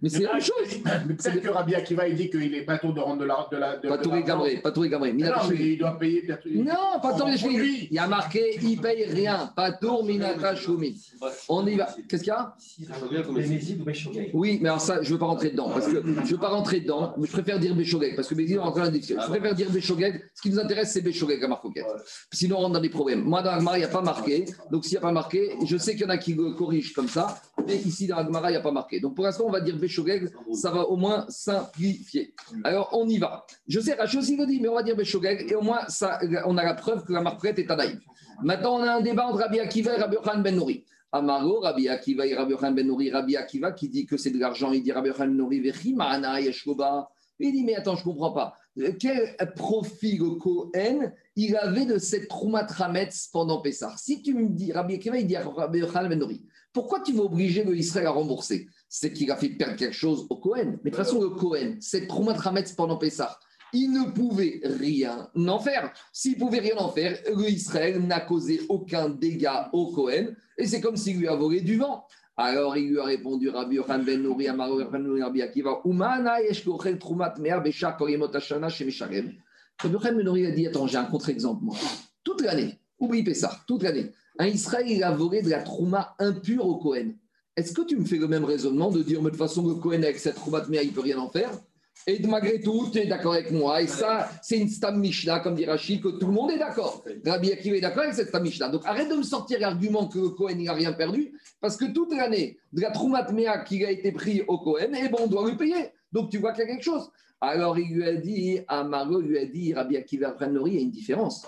Mais 0.00 0.08
c'est 0.08 0.22
la 0.22 0.32
même 0.32 0.40
chose. 0.40 0.54
Peut-être 0.82 1.42
que 1.42 1.48
Rabbi 1.50 1.74
Akiva, 1.74 2.08
il 2.08 2.16
dit 2.16 2.30
qu'il 2.30 2.50
n'est 2.50 2.62
pas 2.62 2.78
tour 2.78 2.94
de 2.94 3.00
rendre 3.00 3.20
de 3.20 3.26
la. 3.26 3.46
De 3.50 3.56
la 3.58 3.76
de 3.76 3.88
pas 3.88 3.98
tour 3.98 4.16
et 4.16 4.22
Gamré, 4.22 4.56
pas 4.58 4.70
tour 4.70 4.86
et 4.86 4.88
Gamré. 4.88 5.12
Non, 5.12 5.28
mais 5.50 5.56
il 5.56 5.78
doit 5.78 5.98
payer 5.98 6.22
peut-être. 6.22 6.46
Non, 6.46 7.00
pas 7.02 7.12
tour 7.18 7.28
et 7.28 7.34
Il 7.34 7.92
y 7.92 7.98
a 7.98 8.06
marqué, 8.06 8.58
il 8.62 8.80
paye 8.80 9.04
rien. 9.04 9.52
Pas 9.54 9.72
tour, 9.72 10.04
Minata, 10.06 10.54
Choumi. 10.54 10.98
On 11.50 11.66
y 11.66 11.76
va. 11.76 11.94
Qu'est-ce 12.08 12.22
qu'il 12.22 12.32
y 12.32 12.36
a? 12.36 12.54
Oui, 14.32 14.58
mais 14.62 14.70
alors 14.70 14.80
ça, 14.80 15.02
je 15.02 15.08
ne 15.08 15.12
veux 15.12 15.18
pas 15.18 15.26
rentrer 15.26 15.50
dedans. 15.50 15.68
Parce 15.68 15.86
que 15.86 16.02
je 16.02 16.20
ne 16.20 16.24
veux 16.24 16.38
pas 16.38 16.48
rentrer 16.48 16.80
dedans. 16.80 17.12
Mais 17.18 17.26
je 17.26 17.32
préfère 17.32 17.58
dire 17.58 17.74
Béchogeg. 17.74 18.16
Parce 18.16 18.28
que 18.28 18.34
Bézid, 18.34 18.56
on 18.56 18.62
rentre 18.62 18.78
dans 18.78 18.84
la. 18.84 18.90
Je 18.92 19.28
préfère 19.28 19.54
dire 19.54 19.70
Béchogeg. 19.70 20.22
Ce 20.34 20.40
qui 20.40 20.48
nous 20.48 20.58
intéresse, 20.58 20.92
c'est 20.92 21.02
Béchogeg 21.02 21.44
à 21.44 21.48
Marcoquette. 21.48 21.84
Sinon, 22.32 22.56
on 22.56 22.60
rentre 22.60 22.72
dans 22.74 22.80
des 22.80 22.88
problèmes. 22.88 23.22
Moi, 23.22 23.42
dans 23.42 23.58
il 23.74 23.78
n'y 23.78 23.84
a 23.84 23.88
pas 23.88 24.00
marqué. 24.00 24.46
Donc, 24.70 24.84
s'il 24.84 24.92
n'y 24.92 24.98
a 24.98 25.00
pas 25.00 25.12
marqué, 25.12 25.56
je 25.64 25.76
sais 25.76 25.92
qu'il 25.92 26.02
y 26.02 26.04
en 26.06 26.10
a 26.10 26.21
qui 26.22 26.36
corrigent 26.36 26.92
comme 26.92 27.08
ça, 27.08 27.40
mais 27.66 27.76
ici 27.76 28.06
dans 28.06 28.16
Agmara, 28.16 28.50
il 28.50 28.54
n'y 28.54 28.58
a 28.58 28.62
pas 28.62 28.72
marqué. 28.72 29.00
Donc 29.00 29.14
pour 29.14 29.24
l'instant, 29.24 29.44
on 29.46 29.50
va 29.50 29.60
dire 29.60 29.76
Béchogeg, 29.76 30.30
ça 30.52 30.70
va 30.70 30.82
au 30.82 30.96
moins 30.96 31.26
simplifier. 31.28 32.34
Alors 32.64 32.90
on 32.92 33.08
y 33.08 33.18
va. 33.18 33.44
Je 33.66 33.80
sais, 33.80 33.94
Rachel 33.94 34.20
aussi 34.20 34.36
le 34.36 34.46
dit, 34.46 34.60
mais 34.60 34.68
on 34.68 34.74
va 34.74 34.82
dire 34.82 34.96
Béchogeg, 34.96 35.50
et 35.50 35.54
au 35.54 35.62
moins 35.62 35.86
ça, 35.88 36.18
on 36.46 36.56
a 36.56 36.64
la 36.64 36.74
preuve 36.74 37.04
que 37.04 37.12
la 37.12 37.20
marque 37.20 37.44
est 37.44 37.66
Tanaïm. 37.66 38.00
Maintenant, 38.42 38.76
on 38.78 38.82
a 38.82 38.92
un 38.94 39.00
débat 39.00 39.26
entre 39.26 39.38
Rabbi 39.38 39.60
Akiva 39.60 39.96
et 39.96 40.00
Rabbi 40.00 40.16
Khan 40.24 40.38
Ben 40.38 40.56
Nouri. 40.56 40.84
Amaro, 41.12 41.60
Rabbi 41.60 41.88
Akiva 41.88 42.26
et 42.26 42.34
Rabbi 42.34 42.54
Khan 42.56 42.72
Ben 42.72 42.86
Nouri, 42.86 43.10
Rabbi 43.10 43.36
Akiva 43.36 43.72
qui 43.72 43.88
dit 43.88 44.06
que 44.06 44.16
c'est 44.16 44.30
de 44.30 44.38
l'argent, 44.38 44.72
il 44.72 44.82
dit 44.82 44.92
Rabbi 44.92 45.10
Khan 45.10 45.26
Ben 45.26 45.36
Nouri, 45.36 45.62
il 47.44 47.52
dit, 47.52 47.64
mais 47.64 47.74
attends, 47.74 47.96
je 47.96 48.00
ne 48.00 48.04
comprends 48.04 48.32
pas. 48.32 48.54
Quel 48.98 49.36
profit 49.54 50.16
le 50.18 50.30
Kohen 50.36 51.12
il 51.36 51.56
avait 51.56 51.84
de 51.84 51.98
cette 51.98 52.28
Troumat 52.28 52.66
Rametz 52.66 53.28
pendant 53.32 53.60
Pessah? 53.60 53.94
Si 53.98 54.22
tu 54.22 54.34
me 54.34 54.48
dis, 54.48 54.72
Rabbi 54.72 54.94
Akiva, 54.94 55.18
il 55.18 55.26
dit 55.26 55.36
à 55.36 55.44
Rabbi 55.44 55.80
Ben 55.80 56.18
pourquoi 56.72 57.00
tu 57.00 57.12
vas 57.12 57.24
obliger 57.24 57.64
le 57.64 57.76
Israël 57.76 58.06
à 58.06 58.10
rembourser? 58.10 58.66
C'est 58.88 59.12
qu'il 59.12 59.30
a 59.30 59.36
fait 59.36 59.50
perdre 59.50 59.76
quelque 59.76 59.94
chose 59.94 60.26
au 60.30 60.36
Cohen. 60.36 60.78
Mais 60.82 60.90
de 60.90 60.96
toute 60.96 61.04
façon, 61.04 61.20
le 61.20 61.30
Cohen, 61.30 61.76
cette 61.80 62.08
Troumat 62.08 62.34
pendant 62.76 62.96
Pessah, 62.96 63.38
il 63.74 63.90
ne 63.92 64.10
pouvait 64.10 64.60
rien 64.64 65.30
en 65.34 65.58
faire. 65.58 65.92
S'il 66.12 66.36
pouvait 66.36 66.60
rien 66.60 66.76
en 66.76 66.90
faire, 66.90 67.18
le 67.34 67.48
Israël 67.48 68.00
n'a 68.00 68.20
causé 68.20 68.60
aucun 68.68 69.08
dégât 69.10 69.68
au 69.72 69.92
Cohen. 69.92 70.28
Et 70.58 70.66
c'est 70.66 70.80
comme 70.80 70.96
s'il 70.96 71.18
lui 71.18 71.28
a 71.28 71.36
volé 71.36 71.60
du 71.60 71.76
vent. 71.76 72.06
Alors 72.36 72.76
il 72.76 72.90
lui 72.90 72.98
a 72.98 73.04
répondu 73.04 73.50
Rabbi 73.50 73.76
Yochanan 73.76 74.04
ben 74.04 74.22
ben 74.22 75.02
Nouri, 75.02 75.22
Rabbi 75.22 75.42
Akiva, 75.42 75.80
Umana 75.84 76.40
yeshkochel 76.40 76.98
trumat 76.98 77.34
mea 77.38 77.60
beshak 77.60 77.98
korimot 77.98 78.32
hashana 78.34 78.68
chez 78.68 78.84
Mesharem. 78.84 79.32
Rabbi 79.80 79.94
Yochanan 79.94 80.16
ben 80.16 80.24
Nouri 80.24 80.46
a 80.46 80.50
dit 80.50 80.66
Attends, 80.66 80.86
j'ai 80.86 80.96
un 80.96 81.04
contre-exemple, 81.04 81.62
moi. 81.62 81.76
Toute 82.24 82.40
l'année, 82.40 82.78
oublie 82.98 83.22
Pessah, 83.22 83.60
toute 83.66 83.82
l'année. 83.82 84.12
Un 84.38 84.46
Israël, 84.46 85.04
a 85.04 85.12
volé 85.12 85.42
de 85.42 85.50
la 85.50 85.62
trouma 85.62 86.14
impure 86.18 86.66
au 86.66 86.76
Cohen. 86.76 87.10
Est-ce 87.54 87.72
que 87.72 87.82
tu 87.82 87.98
me 87.98 88.04
fais 88.04 88.16
le 88.16 88.28
même 88.28 88.44
raisonnement 88.44 88.90
de 88.90 89.02
dire, 89.02 89.20
mais 89.20 89.26
de 89.26 89.36
toute 89.36 89.38
façon, 89.38 89.66
le 89.66 89.74
Cohen, 89.74 90.02
avec 90.02 90.18
cette 90.18 90.36
trouma 90.36 90.60
de 90.60 90.74
il 90.74 90.88
ne 90.88 90.92
peut 90.92 91.00
rien 91.00 91.18
en 91.18 91.28
faire? 91.28 91.50
Et 92.06 92.18
malgré 92.26 92.60
tout, 92.60 92.88
tu 92.92 92.98
es 92.98 93.06
d'accord 93.06 93.34
avec 93.34 93.50
moi. 93.52 93.80
Et 93.80 93.86
ça, 93.86 94.28
c'est 94.42 94.58
une 94.58 94.68
Stam 94.68 94.98
Mishnah, 94.98 95.40
comme 95.40 95.54
dit 95.54 95.64
Rachid, 95.64 96.02
que 96.02 96.08
tout 96.08 96.26
le 96.26 96.32
monde 96.32 96.50
est 96.50 96.58
d'accord. 96.58 97.04
Rabbi 97.24 97.52
Akiva 97.52 97.76
est 97.76 97.80
d'accord 97.80 98.02
avec 98.02 98.14
cette 98.14 98.28
Stam 98.28 98.42
Mishnah. 98.42 98.68
Donc 98.68 98.82
arrête 98.84 99.08
de 99.08 99.14
me 99.14 99.22
sortir 99.22 99.60
l'argument 99.60 100.08
que 100.08 100.28
Cohen 100.28 100.56
n'a 100.56 100.72
rien 100.72 100.92
perdu, 100.92 101.32
parce 101.60 101.76
que 101.76 101.84
toute 101.84 102.12
l'année, 102.12 102.58
de 102.72 102.80
la 102.80 102.90
Troumat 102.90 103.30
Mea 103.30 103.58
qui 103.64 103.84
a 103.84 103.90
été 103.90 104.10
pris 104.10 104.42
au 104.48 104.58
Cohen, 104.58 104.90
eh 104.94 105.08
ben, 105.08 105.18
on 105.20 105.26
doit 105.28 105.48
lui 105.48 105.56
payer. 105.56 105.92
Donc 106.10 106.30
tu 106.30 106.38
vois 106.38 106.52
qu'il 106.52 106.64
y 106.64 106.66
a 106.66 106.70
quelque 106.70 106.84
chose. 106.84 107.10
Alors 107.40 107.78
il 107.78 107.94
lui 107.94 108.04
a 108.04 108.14
dit, 108.14 108.60
Amaro 108.68 109.20
lui 109.20 109.38
a 109.38 109.46
dit, 109.46 109.74
Rabbi 109.74 109.96
Akiva 109.96 110.36
il 110.40 110.74
y 110.74 110.78
a 110.78 110.80
une 110.80 110.90
différence. 110.90 111.46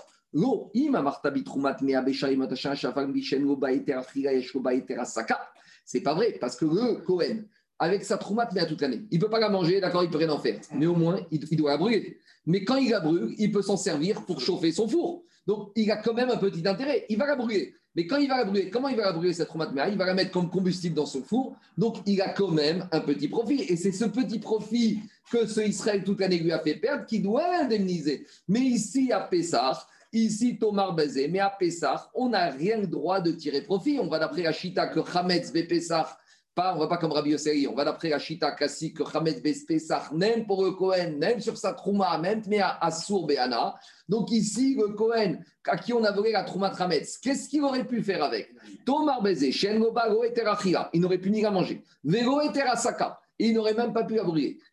C'est 5.85 6.01
pas 6.01 6.13
vrai, 6.13 6.37
parce 6.41 6.55
que 6.57 6.65
le 6.65 6.95
Cohen, 7.05 7.43
avec 7.79 8.03
sa 8.03 8.17
troumate, 8.17 8.51
mais 8.53 8.61
à 8.61 8.65
toute 8.65 8.81
l'année, 8.81 9.01
il 9.11 9.19
ne 9.19 9.23
peut 9.23 9.29
pas 9.29 9.39
la 9.39 9.49
manger, 9.49 9.81
d'accord, 9.81 10.03
il 10.03 10.07
ne 10.07 10.11
peut 10.11 10.17
rien 10.17 10.29
en 10.29 10.39
faire. 10.39 10.59
Mais 10.73 10.85
au 10.85 10.95
moins, 10.95 11.19
il, 11.31 11.57
doit 11.57 11.71
la 11.71 11.77
brûler. 11.77 12.17
Mais 12.45 12.63
quand 12.63 12.77
il 12.77 12.91
la 12.91 12.99
brûle, 12.99 13.35
il 13.37 13.51
peut 13.51 13.61
s'en 13.61 13.77
servir 13.77 14.25
pour 14.25 14.39
chauffer 14.39 14.71
son 14.71 14.87
four. 14.87 15.23
Donc, 15.47 15.71
il 15.75 15.91
a 15.91 15.97
quand 15.97 16.13
même 16.13 16.29
un 16.29 16.37
petit 16.37 16.67
intérêt. 16.67 17.05
Il 17.09 17.17
va 17.17 17.27
la 17.27 17.35
brûler. 17.35 17.75
Mais 17.95 18.07
quand 18.07 18.17
il 18.17 18.27
va 18.27 18.37
la 18.37 18.45
brûler, 18.45 18.69
comment 18.69 18.87
il 18.87 18.97
va 18.97 19.03
la 19.03 19.11
brûler 19.13 19.33
cette 19.33 19.47
troumate 19.47 19.71
Il 19.73 19.97
va 19.97 20.05
la 20.05 20.13
mettre 20.13 20.31
comme 20.31 20.49
combustible 20.49 20.95
dans 20.95 21.05
son 21.05 21.21
four. 21.21 21.55
Donc, 21.77 21.97
il 22.05 22.21
a 22.21 22.29
quand 22.29 22.49
même 22.49 22.87
un 22.91 22.99
petit 23.01 23.27
profit. 23.27 23.61
Et 23.63 23.75
c'est 23.75 23.91
ce 23.91 24.05
petit 24.05 24.39
profit 24.39 24.99
que 25.31 25.45
ce 25.45 25.61
Israël 25.61 26.03
toute 26.03 26.19
l'année 26.19 26.39
lui 26.39 26.51
a 26.51 26.59
fait 26.59 26.75
perdre 26.75 27.05
qui 27.05 27.19
doit 27.19 27.61
indemniser. 27.61 28.25
Mais 28.47 28.61
ici, 28.61 29.11
à 29.11 29.21
Pessah, 29.21 29.85
Ici, 30.15 30.57
Thomas 30.57 30.91
Bazé, 30.91 31.27
mais 31.27 31.39
à 31.39 31.49
Pessah, 31.49 32.09
on 32.13 32.29
n'a 32.29 32.49
rien 32.49 32.77
le 32.77 32.87
droit 32.87 33.19
de 33.19 33.31
tirer 33.31 33.61
profit. 33.61 33.99
On 33.99 34.07
va 34.07 34.17
d'après 34.17 34.43
la 34.43 34.53
Chita 34.53 34.87
que 34.87 35.01
Hametz 35.13 35.51
Pessah, 35.51 36.17
On 36.57 36.75
ne 36.75 36.79
va 36.79 36.87
pas 36.87 36.97
comme 36.97 37.11
Rabbi 37.11 37.31
Yosseri, 37.31 37.67
on 37.67 37.75
va 37.75 37.83
d'après 37.83 38.07
la 38.07 38.17
Chita 38.17 38.51
classique, 38.51 38.97
Hametz 39.13 39.41
Bespesach, 39.41 40.11
même 40.13 40.45
pour 40.45 40.63
le 40.63 40.71
Kohen, 40.71 41.17
même 41.17 41.41
sur 41.41 41.57
sa 41.57 41.73
Trouma, 41.73 42.17
même 42.17 42.41
à 42.61 42.85
Assour 42.85 43.27
Beana. 43.27 43.75
Donc 44.07 44.31
ici, 44.31 44.73
le 44.79 44.93
Kohen, 44.93 45.43
à 45.67 45.77
qui 45.77 45.91
on 45.91 46.01
a 46.05 46.13
volé 46.13 46.31
la 46.31 46.43
Trouma 46.43 46.69
Trametz, 46.69 47.17
qu'est-ce 47.17 47.49
qu'il 47.49 47.61
aurait 47.61 47.83
pu 47.83 48.01
faire 48.01 48.23
avec? 48.23 48.53
Tomar 48.85 49.21
Bezé, 49.21 49.51
Shen 49.51 49.79
Gobago 49.79 50.23
Eterachila, 50.23 50.89
il 50.93 51.01
n'aurait 51.01 51.17
pu 51.17 51.29
ni 51.29 51.41
la 51.41 51.51
manger. 51.51 51.83
Vego 52.05 52.39
Eterasaka, 52.39 53.19
il 53.37 53.53
n'aurait 53.53 53.73
même 53.73 53.91
pas 53.91 54.05
pu 54.05 54.15
la. 54.15 54.23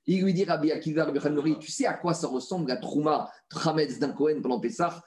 Il 0.06 0.22
lui 0.22 0.32
dit 0.32 0.44
Rabbi 0.44 0.70
Akiva, 0.70 1.04
Rabbi 1.04 1.58
tu 1.58 1.72
sais 1.72 1.86
à 1.86 1.94
quoi 1.94 2.14
ça 2.14 2.28
ressemble 2.28 2.68
la 2.68 2.76
Trouma 2.76 3.28
Trametz 3.48 3.98
d'un 3.98 4.12
Kohen 4.12 4.40
pendant 4.40 4.60
Pessah? 4.60 5.02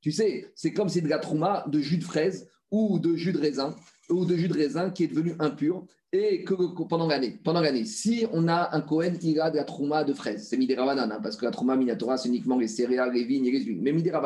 Tu 0.00 0.12
sais, 0.12 0.52
c'est 0.54 0.72
comme 0.72 0.88
c'est 0.88 1.00
de 1.00 1.08
la 1.08 1.18
trouma 1.18 1.64
de 1.68 1.80
jus 1.80 1.98
de 1.98 2.04
fraise 2.04 2.48
ou 2.70 2.98
de 2.98 3.16
jus 3.16 3.32
de 3.32 3.38
raisin 3.38 3.74
ou 4.10 4.24
de 4.24 4.36
jus 4.36 4.48
de 4.48 4.54
raisin 4.54 4.90
qui 4.90 5.04
est 5.04 5.08
devenu 5.08 5.34
impur 5.38 5.84
et 6.12 6.42
que 6.42 6.54
pendant 6.88 7.06
l'année. 7.06 7.38
Pendant 7.44 7.60
l'année, 7.60 7.84
si 7.84 8.26
on 8.32 8.48
a 8.48 8.74
un 8.74 8.80
Cohen 8.80 9.12
qui 9.18 9.38
a 9.38 9.50
de 9.50 9.56
la 9.56 9.64
trouma 9.64 10.02
de 10.02 10.12
fraise, 10.12 10.46
c'est 10.48 10.56
midera 10.56 10.92
hein, 10.92 11.20
parce 11.22 11.36
que 11.36 11.44
la 11.44 11.52
trouma 11.52 11.76
minatora, 11.76 12.16
c'est 12.16 12.28
uniquement 12.28 12.58
les 12.58 12.66
céréales, 12.66 13.12
les 13.12 13.24
vignes 13.24 13.46
et 13.46 13.52
les 13.52 13.62
huiles. 13.62 13.80
Mais 13.80 13.92
midera 13.92 14.20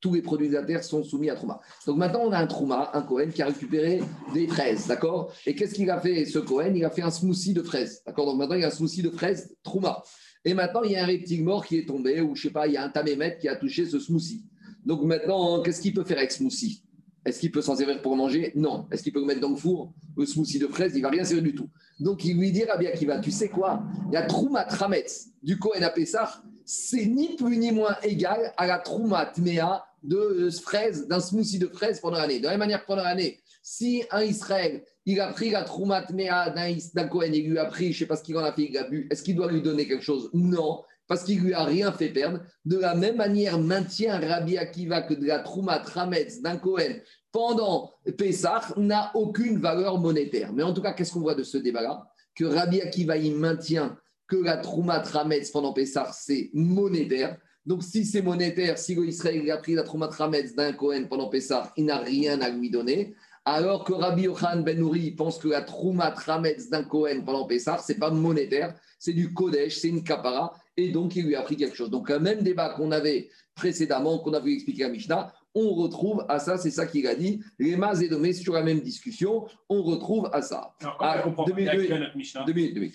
tous 0.00 0.12
les 0.12 0.20
produits 0.20 0.48
de 0.48 0.54
la 0.54 0.62
terre 0.62 0.84
sont 0.84 1.02
soumis 1.02 1.30
à 1.30 1.34
trouma. 1.34 1.60
Donc 1.86 1.96
maintenant, 1.96 2.24
on 2.24 2.32
a 2.32 2.38
un 2.38 2.46
trouma, 2.46 2.90
un 2.92 3.02
Cohen 3.02 3.28
qui 3.34 3.40
a 3.40 3.46
récupéré 3.46 4.02
des 4.34 4.46
fraises, 4.46 4.86
d'accord? 4.86 5.32
Et 5.46 5.54
qu'est-ce 5.54 5.74
qu'il 5.74 5.90
a 5.90 5.98
fait, 5.98 6.26
ce 6.26 6.38
Cohen 6.38 6.72
Il 6.74 6.84
a 6.84 6.90
fait 6.90 7.02
un 7.02 7.10
smoothie 7.10 7.54
de 7.54 7.62
fraises, 7.62 8.02
d'accord? 8.04 8.26
Donc 8.26 8.36
maintenant, 8.36 8.56
il 8.56 8.60
y 8.60 8.64
a 8.64 8.68
un 8.68 8.70
smoothie 8.70 9.02
de 9.02 9.10
fraises 9.10 9.56
trouma. 9.62 10.02
Et 10.44 10.52
maintenant, 10.52 10.82
il 10.82 10.92
y 10.92 10.96
a 10.96 11.04
un 11.04 11.06
reptile 11.06 11.42
mort 11.42 11.64
qui 11.64 11.78
est 11.78 11.86
tombé, 11.86 12.20
ou 12.20 12.36
je 12.36 12.42
sais 12.42 12.50
pas, 12.50 12.66
il 12.66 12.74
y 12.74 12.76
a 12.76 12.84
un 12.84 12.90
tamémètre 12.90 13.38
qui 13.38 13.48
a 13.48 13.56
touché 13.56 13.86
ce 13.86 13.98
smoothie. 13.98 14.44
Donc 14.84 15.02
maintenant, 15.02 15.62
qu'est-ce 15.62 15.80
qu'il 15.80 15.94
peut 15.94 16.04
faire 16.04 16.18
avec 16.18 16.32
ce 16.32 16.38
smoothie? 16.38 16.83
Est-ce 17.24 17.40
qu'il 17.40 17.50
peut 17.50 17.62
s'en 17.62 17.76
servir 17.76 18.00
pour 18.02 18.16
manger? 18.16 18.52
Non. 18.54 18.86
Est-ce 18.90 19.02
qu'il 19.02 19.12
peut 19.12 19.20
le 19.20 19.26
mettre 19.26 19.40
dans 19.40 19.50
le 19.50 19.56
four 19.56 19.92
Le 20.16 20.26
smoothie 20.26 20.58
de 20.58 20.66
fraise, 20.66 20.92
il 20.94 21.02
va 21.02 21.10
rien 21.10 21.24
servir 21.24 21.42
du 21.42 21.54
tout. 21.54 21.68
Donc 22.00 22.24
il 22.24 22.36
lui 22.36 22.52
dit, 22.52 22.64
Rabbi 22.64 22.86
Akiva, 22.86 23.18
tu 23.18 23.30
sais 23.30 23.48
quoi? 23.48 23.82
La 24.12 24.22
trouma 24.22 24.64
trametz 24.64 25.28
du 25.42 25.58
Kohen 25.58 25.82
à 25.82 25.90
Pessah, 25.90 26.42
c'est 26.64 27.06
ni 27.06 27.36
plus 27.36 27.56
ni 27.56 27.72
moins 27.72 27.96
égal 28.02 28.52
à 28.56 28.66
la 28.66 28.78
trouma 28.78 29.26
tmea 29.26 29.84
de 30.02 30.50
fraise, 30.62 31.08
d'un 31.08 31.20
smoothie 31.20 31.58
de 31.58 31.68
fraise 31.68 32.00
pendant 32.00 32.18
l'année. 32.18 32.38
De 32.38 32.44
la 32.44 32.50
même 32.50 32.60
manière 32.60 32.82
que 32.82 32.86
pendant 32.86 33.04
l'année, 33.04 33.40
si 33.62 34.04
un 34.10 34.22
Israël 34.22 34.82
il 35.06 35.20
a 35.20 35.32
pris 35.32 35.50
la 35.50 35.62
Troumat 35.62 36.06
Mea 36.12 36.50
d'un 36.50 37.08
Cohen, 37.08 37.30
il 37.32 37.50
lui 37.50 37.58
a 37.58 37.66
pris, 37.66 37.92
je 37.92 37.96
ne 37.96 37.98
sais 38.00 38.06
pas 38.06 38.16
ce 38.16 38.22
qu'il 38.22 38.36
en 38.36 38.44
a 38.44 38.52
fait, 38.52 38.64
il 38.70 38.76
a 38.78 38.84
bu. 38.84 39.06
Est-ce 39.10 39.22
qu'il 39.22 39.36
doit 39.36 39.50
lui 39.50 39.60
donner 39.60 39.86
quelque 39.86 40.04
chose? 40.04 40.30
Non, 40.32 40.82
parce 41.06 41.24
qu'il 41.24 41.40
lui 41.40 41.52
a 41.52 41.64
rien 41.64 41.92
fait 41.92 42.08
perdre. 42.08 42.40
De 42.64 42.78
la 42.78 42.94
même 42.94 43.16
manière, 43.16 43.58
maintient 43.58 44.18
Rabbi 44.18 44.56
Akiva 44.56 45.02
que 45.02 45.14
de 45.14 45.26
la 45.26 45.40
Troumat 45.40 45.82
Rametz 45.82 46.40
d'un 46.40 46.56
Cohen 46.56 47.00
pendant 47.32 47.92
Pessah 48.16 48.60
n'a 48.76 49.10
aucune 49.14 49.58
valeur 49.58 49.98
monétaire. 49.98 50.52
Mais 50.52 50.62
en 50.62 50.72
tout 50.72 50.82
cas, 50.82 50.92
qu'est-ce 50.92 51.12
qu'on 51.12 51.20
voit 51.20 51.34
de 51.34 51.42
ce 51.42 51.58
débat-là? 51.58 52.06
Que 52.34 52.44
Rabbi 52.44 52.80
Akiva, 52.80 53.16
il 53.16 53.34
maintient 53.34 53.96
que 54.26 54.36
la 54.36 54.56
Troumat 54.56 55.02
Rametz 55.02 55.50
pendant 55.50 55.72
Pessah, 55.72 56.10
c'est 56.12 56.50
monétaire. 56.54 57.36
Donc, 57.66 57.82
si 57.82 58.04
c'est 58.04 58.22
monétaire, 58.22 58.78
si 58.78 58.92
Israël 58.92 59.50
a 59.50 59.56
pris 59.56 59.74
la 59.74 59.82
Troumat 59.82 60.08
Rametz 60.08 60.54
d'un 60.54 60.72
Cohen 60.72 61.06
pendant 61.08 61.28
Pessah, 61.28 61.72
il 61.76 61.86
n'a 61.86 61.98
rien 61.98 62.40
à 62.40 62.50
lui 62.50 62.70
donner. 62.70 63.14
Alors 63.46 63.84
que 63.84 63.92
Rabbi 63.92 64.22
Yochanan 64.22 64.64
Ben 64.64 64.78
Nouri 64.78 65.10
pense 65.10 65.38
que 65.38 65.48
la 65.48 65.60
Trouma 65.60 66.10
Trametz 66.12 66.70
d'un 66.70 66.82
Cohen 66.82 67.22
pendant 67.26 67.46
Pessah, 67.46 67.76
ce 67.76 67.92
n'est 67.92 67.98
pas 67.98 68.10
monétaire, 68.10 68.74
c'est 68.98 69.12
du 69.12 69.34
Kodesh, 69.34 69.76
c'est 69.76 69.88
une 69.88 70.02
kapara, 70.02 70.54
et 70.76 70.90
donc 70.90 71.16
il 71.16 71.26
lui 71.26 71.36
a 71.36 71.42
pris 71.42 71.56
quelque 71.56 71.76
chose. 71.76 71.90
Donc, 71.90 72.08
le 72.08 72.18
même 72.18 72.42
débat 72.42 72.70
qu'on 72.70 72.90
avait 72.90 73.28
précédemment, 73.54 74.18
qu'on 74.18 74.32
a 74.34 74.40
vu 74.40 74.52
expliquer 74.52 74.84
à 74.84 74.88
Mishnah, 74.88 75.32
on 75.54 75.72
retrouve 75.74 76.24
à 76.28 76.40
ça, 76.40 76.58
c'est 76.58 76.72
ça 76.72 76.86
qu'il 76.86 77.06
a 77.06 77.14
dit. 77.14 77.40
Les 77.58 77.76
mas 77.76 78.02
et 78.02 78.08
domés 78.08 78.32
sur 78.32 78.54
la 78.54 78.62
même 78.62 78.80
discussion, 78.80 79.46
on 79.68 79.82
retrouve 79.82 80.28
à 80.32 80.42
ça. 80.42 80.74
Alors, 80.80 80.96
comment 80.98 81.10
Alors, 81.10 81.24
comprend 81.24 81.46
notre 81.46 82.16
Mishnah? 82.16 82.44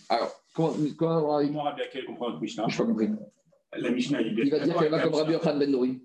Alors, 0.09 0.31
comment, 0.53 0.73
comment, 0.97 1.21
comment 1.21 1.63
Rabbi 1.63 1.81
Akel 1.81 2.05
comprend 2.05 2.29
notre 2.29 2.41
Mishnah? 2.41 2.65
Je 2.67 2.73
n'ai 2.73 2.77
pas 2.77 2.85
compris. 2.85 3.09
La 3.77 3.91
Mishnah, 3.91 4.21
il, 4.21 4.39
il 4.39 4.49
va 4.49 4.59
dire 4.59 4.77
qu'elle 4.77 4.91
va 4.91 4.99
comme 4.99 5.13
Rabbi 5.13 5.33
Yochanan 5.33 5.59
Ben 5.59 5.71
Nouri. 5.71 6.01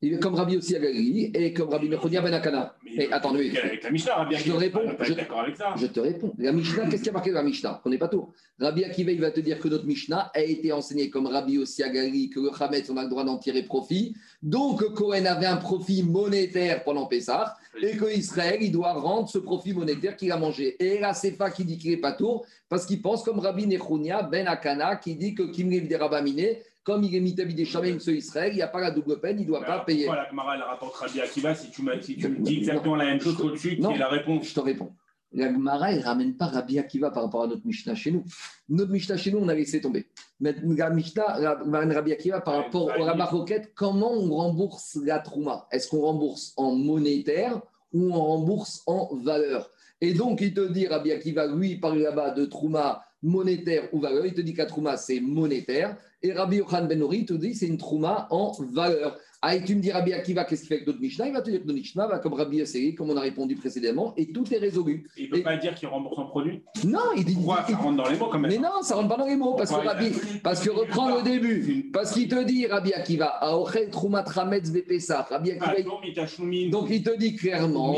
Il 0.00 0.14
est 0.14 0.18
comme 0.18 0.34
Rabbi 0.34 0.56
aussi 0.56 0.74
à 0.74 0.80
Galilée 0.80 1.30
et 1.34 1.52
comme 1.52 1.68
Rabbi 1.68 1.88
Mechonia 1.88 2.20
Ben 2.20 2.32
Akana. 2.32 2.74
Mais 2.96 3.12
attendez, 3.12 3.56
avec 3.56 3.82
la 3.82 3.90
Mishnah, 3.90 4.14
Rabbi 4.14 4.36
je 4.36 4.44
te 4.44 4.56
réponds. 4.56 4.80
Je, 5.00 5.12
d'accord 5.12 5.40
avec 5.40 5.56
ça. 5.56 5.74
je 5.76 5.86
te 5.86 6.00
réponds. 6.00 6.32
La 6.38 6.52
Mishnah, 6.52 6.86
qu'est-ce 6.86 7.02
qui 7.02 7.08
a 7.08 7.12
marqué 7.12 7.30
dans 7.30 7.36
la 7.36 7.42
Mishnah? 7.44 7.80
On 7.84 7.90
n'est 7.90 7.98
pas 7.98 8.08
tout. 8.08 8.28
Rabbi 8.58 8.84
Akiva, 8.84 9.12
il 9.12 9.20
va 9.20 9.30
te 9.30 9.40
dire 9.40 9.58
que 9.58 9.68
notre 9.68 9.86
Mishnah 9.86 10.30
a 10.34 10.40
été 10.40 10.72
enseignée 10.72 11.10
comme 11.10 11.26
Rabbi 11.26 11.58
Galilée, 11.78 12.30
que 12.30 12.40
le 12.40 12.50
Hametz, 12.58 12.90
on 12.90 12.96
a 12.96 13.04
le 13.04 13.08
droit 13.08 13.24
d'en 13.24 13.38
tirer 13.38 13.62
profit. 13.62 14.14
Donc, 14.42 14.82
Cohen 14.94 15.24
avait 15.26 15.46
un 15.46 15.56
profit 15.56 16.02
monétaire 16.02 16.84
pendant 16.84 17.06
Pessah 17.06 17.56
et 17.80 17.96
que 17.96 18.12
Israël, 18.12 18.58
il 18.60 18.72
doit 18.72 18.92
rendre 18.92 19.28
ce 19.28 19.38
profit 19.38 19.72
monétaire 19.72 20.16
qu'il 20.16 20.32
a 20.32 20.36
mangé. 20.36 20.76
Et 20.82 20.98
là, 20.98 21.14
c'est 21.14 21.32
pas 21.32 21.50
qui 21.50 21.64
dit 21.64 21.78
qu'il 21.78 21.90
n'est 21.90 21.96
pas 21.98 22.12
tour 22.12 22.46
parce 22.68 22.86
qu'il 22.86 23.00
pense 23.00 23.22
comme 23.22 23.38
Rabbi 23.38 23.66
Nechonia 23.66 24.22
Ben 24.22 24.46
Akana 24.46 24.96
qui 24.96 25.14
dit 25.14 25.34
que 25.34 25.44
Kimriv 25.44 25.88
des 25.88 25.96
Rabaminé 25.96 26.62
comme 26.88 27.04
il 27.04 27.14
est 27.14 27.20
mis 27.20 27.34
des 27.34 27.64
Shamim 27.66 27.98
sur 28.00 28.14
Israël, 28.14 28.50
il 28.54 28.56
n'y 28.56 28.62
a 28.62 28.66
pas 28.66 28.80
la 28.80 28.90
double 28.90 29.20
peine, 29.20 29.38
il 29.38 29.42
ne 29.42 29.48
doit 29.48 29.62
pas 29.62 29.80
payer. 29.80 30.06
Pourquoi 30.06 30.22
la 30.22 30.30
Gemara 30.30 30.56
elle 30.56 30.62
rapporte 30.62 30.96
Rabbi 30.96 31.20
Akiva 31.20 31.54
si 31.54 31.70
tu, 31.70 31.82
si 32.00 32.16
tu 32.16 32.28
me 32.28 32.40
dis 32.40 32.56
exactement 32.60 32.96
la 32.96 33.04
même 33.04 33.20
chose 33.20 33.36
qu'au-dessus, 33.36 33.76
qui 33.76 33.84
est 33.84 33.98
la 33.98 34.08
réponse 34.08 34.48
Je 34.48 34.54
te 34.54 34.60
réponds. 34.60 34.90
La 35.32 35.52
Gemara, 35.52 35.92
elle 35.92 35.98
ne 35.98 36.04
ramène 36.04 36.34
pas 36.34 36.46
Rabbi 36.46 36.78
Akiva 36.78 37.10
par 37.10 37.24
rapport 37.24 37.42
à 37.42 37.46
notre 37.46 37.66
Mishnah 37.66 37.94
chez 37.94 38.10
nous. 38.10 38.24
Notre 38.70 38.90
Mishnah 38.90 39.18
chez 39.18 39.30
nous, 39.30 39.38
on 39.38 39.48
a 39.48 39.54
laissé 39.54 39.82
tomber. 39.82 40.06
Mais 40.40 40.54
la 40.62 40.88
Mishnah 40.88 41.58
ramène 41.70 41.92
Rabbi 41.92 42.12
Akiva 42.12 42.40
par 42.40 42.54
rapport 42.54 42.90
à 42.90 42.96
la 42.96 43.14
maroquette. 43.14 43.72
Comment 43.74 44.14
on 44.14 44.34
rembourse 44.34 44.98
la 45.04 45.18
Trouma? 45.18 45.68
Est-ce 45.70 45.88
qu'on 45.88 46.00
rembourse 46.00 46.54
en 46.56 46.74
monétaire 46.74 47.60
ou 47.92 48.14
on 48.14 48.24
rembourse 48.24 48.82
en 48.86 49.14
valeur? 49.14 49.70
Et 50.00 50.14
donc, 50.14 50.40
il 50.40 50.54
te 50.54 50.66
dit, 50.72 50.86
Rabbi 50.86 51.12
Akiva, 51.12 51.48
lui, 51.48 51.72
il 51.72 51.80
parle 51.80 51.98
là-bas 51.98 52.30
de 52.30 52.46
Trouma 52.46 53.04
monétaire 53.22 53.88
ou 53.92 54.00
valeur. 54.00 54.26
Il 54.26 54.34
te 54.34 54.40
dit 54.40 54.54
qu'à 54.54 54.66
Trouma, 54.66 54.96
c'est 54.96 55.20
monétaire. 55.20 55.96
Et 56.22 56.32
Rabbi 56.32 56.56
Yochan 56.56 56.86
Ben 56.86 56.98
Nori 56.98 57.24
te 57.24 57.34
dit 57.34 57.54
c'est 57.54 57.66
une 57.66 57.78
Trouma 57.78 58.26
en 58.30 58.52
valeur. 58.72 59.18
Ah, 59.40 59.54
et 59.54 59.62
tu 59.62 59.76
me 59.76 59.80
dis 59.80 59.92
Rabbi 59.92 60.12
Akiva, 60.12 60.44
qu'est-ce 60.44 60.62
qu'il 60.62 60.68
fait 60.68 60.74
avec 60.74 60.86
d'autres 60.86 61.00
Mishnah? 61.00 61.28
Il 61.28 61.32
va 61.32 61.42
te 61.42 61.48
dire 61.48 61.60
que 61.60 61.66
notre 61.66 61.78
Mishnah 61.78 62.08
va 62.08 62.18
comme 62.18 62.32
Rabbi 62.32 62.56
Yasseri, 62.56 62.96
comme 62.96 63.10
on 63.10 63.16
a 63.16 63.20
répondu 63.20 63.54
précédemment, 63.54 64.12
et 64.16 64.32
tout 64.32 64.52
est 64.52 64.58
résolu. 64.58 65.08
il 65.16 65.30
ne 65.30 65.36
peut 65.36 65.42
pas 65.42 65.56
dire 65.56 65.76
qu'il 65.76 65.86
rembourse 65.86 66.18
en 66.18 66.26
produit? 66.26 66.62
Non, 66.84 67.12
il 67.16 67.24
dit. 67.24 67.34
Pourquoi 67.34 67.64
Ça 67.64 67.76
rentre 67.76 67.96
dans 68.02 68.08
les 68.08 68.16
mots 68.16 68.28
quand 68.32 68.38
même. 68.40 68.50
Mais 68.50 68.58
non, 68.58 68.82
ça 68.82 68.96
rentre 68.96 69.10
pas 69.10 69.16
dans 69.16 69.26
les 69.26 69.36
mots, 69.36 69.54
parce 69.54 69.70
que 69.70 69.76
Rabbi. 69.76 70.10
Parce 70.42 70.64
que 70.64 70.70
reprends 70.70 71.16
le 71.16 71.22
début. 71.22 71.88
Parce 71.92 72.12
qu'il 72.12 72.26
te 72.26 72.42
dit, 72.42 72.66
Rabbi 72.66 72.92
Akiva, 72.92 73.26
Aochel 73.26 73.90
Trouma 73.90 74.24
Trametz 74.24 74.70
Vepesach. 74.70 75.28
Rabbi 75.28 75.52
Akiva. 75.52 75.88
Donc 76.70 76.88
il 76.90 77.04
te 77.04 77.16
dit 77.16 77.36
clairement. 77.36 77.94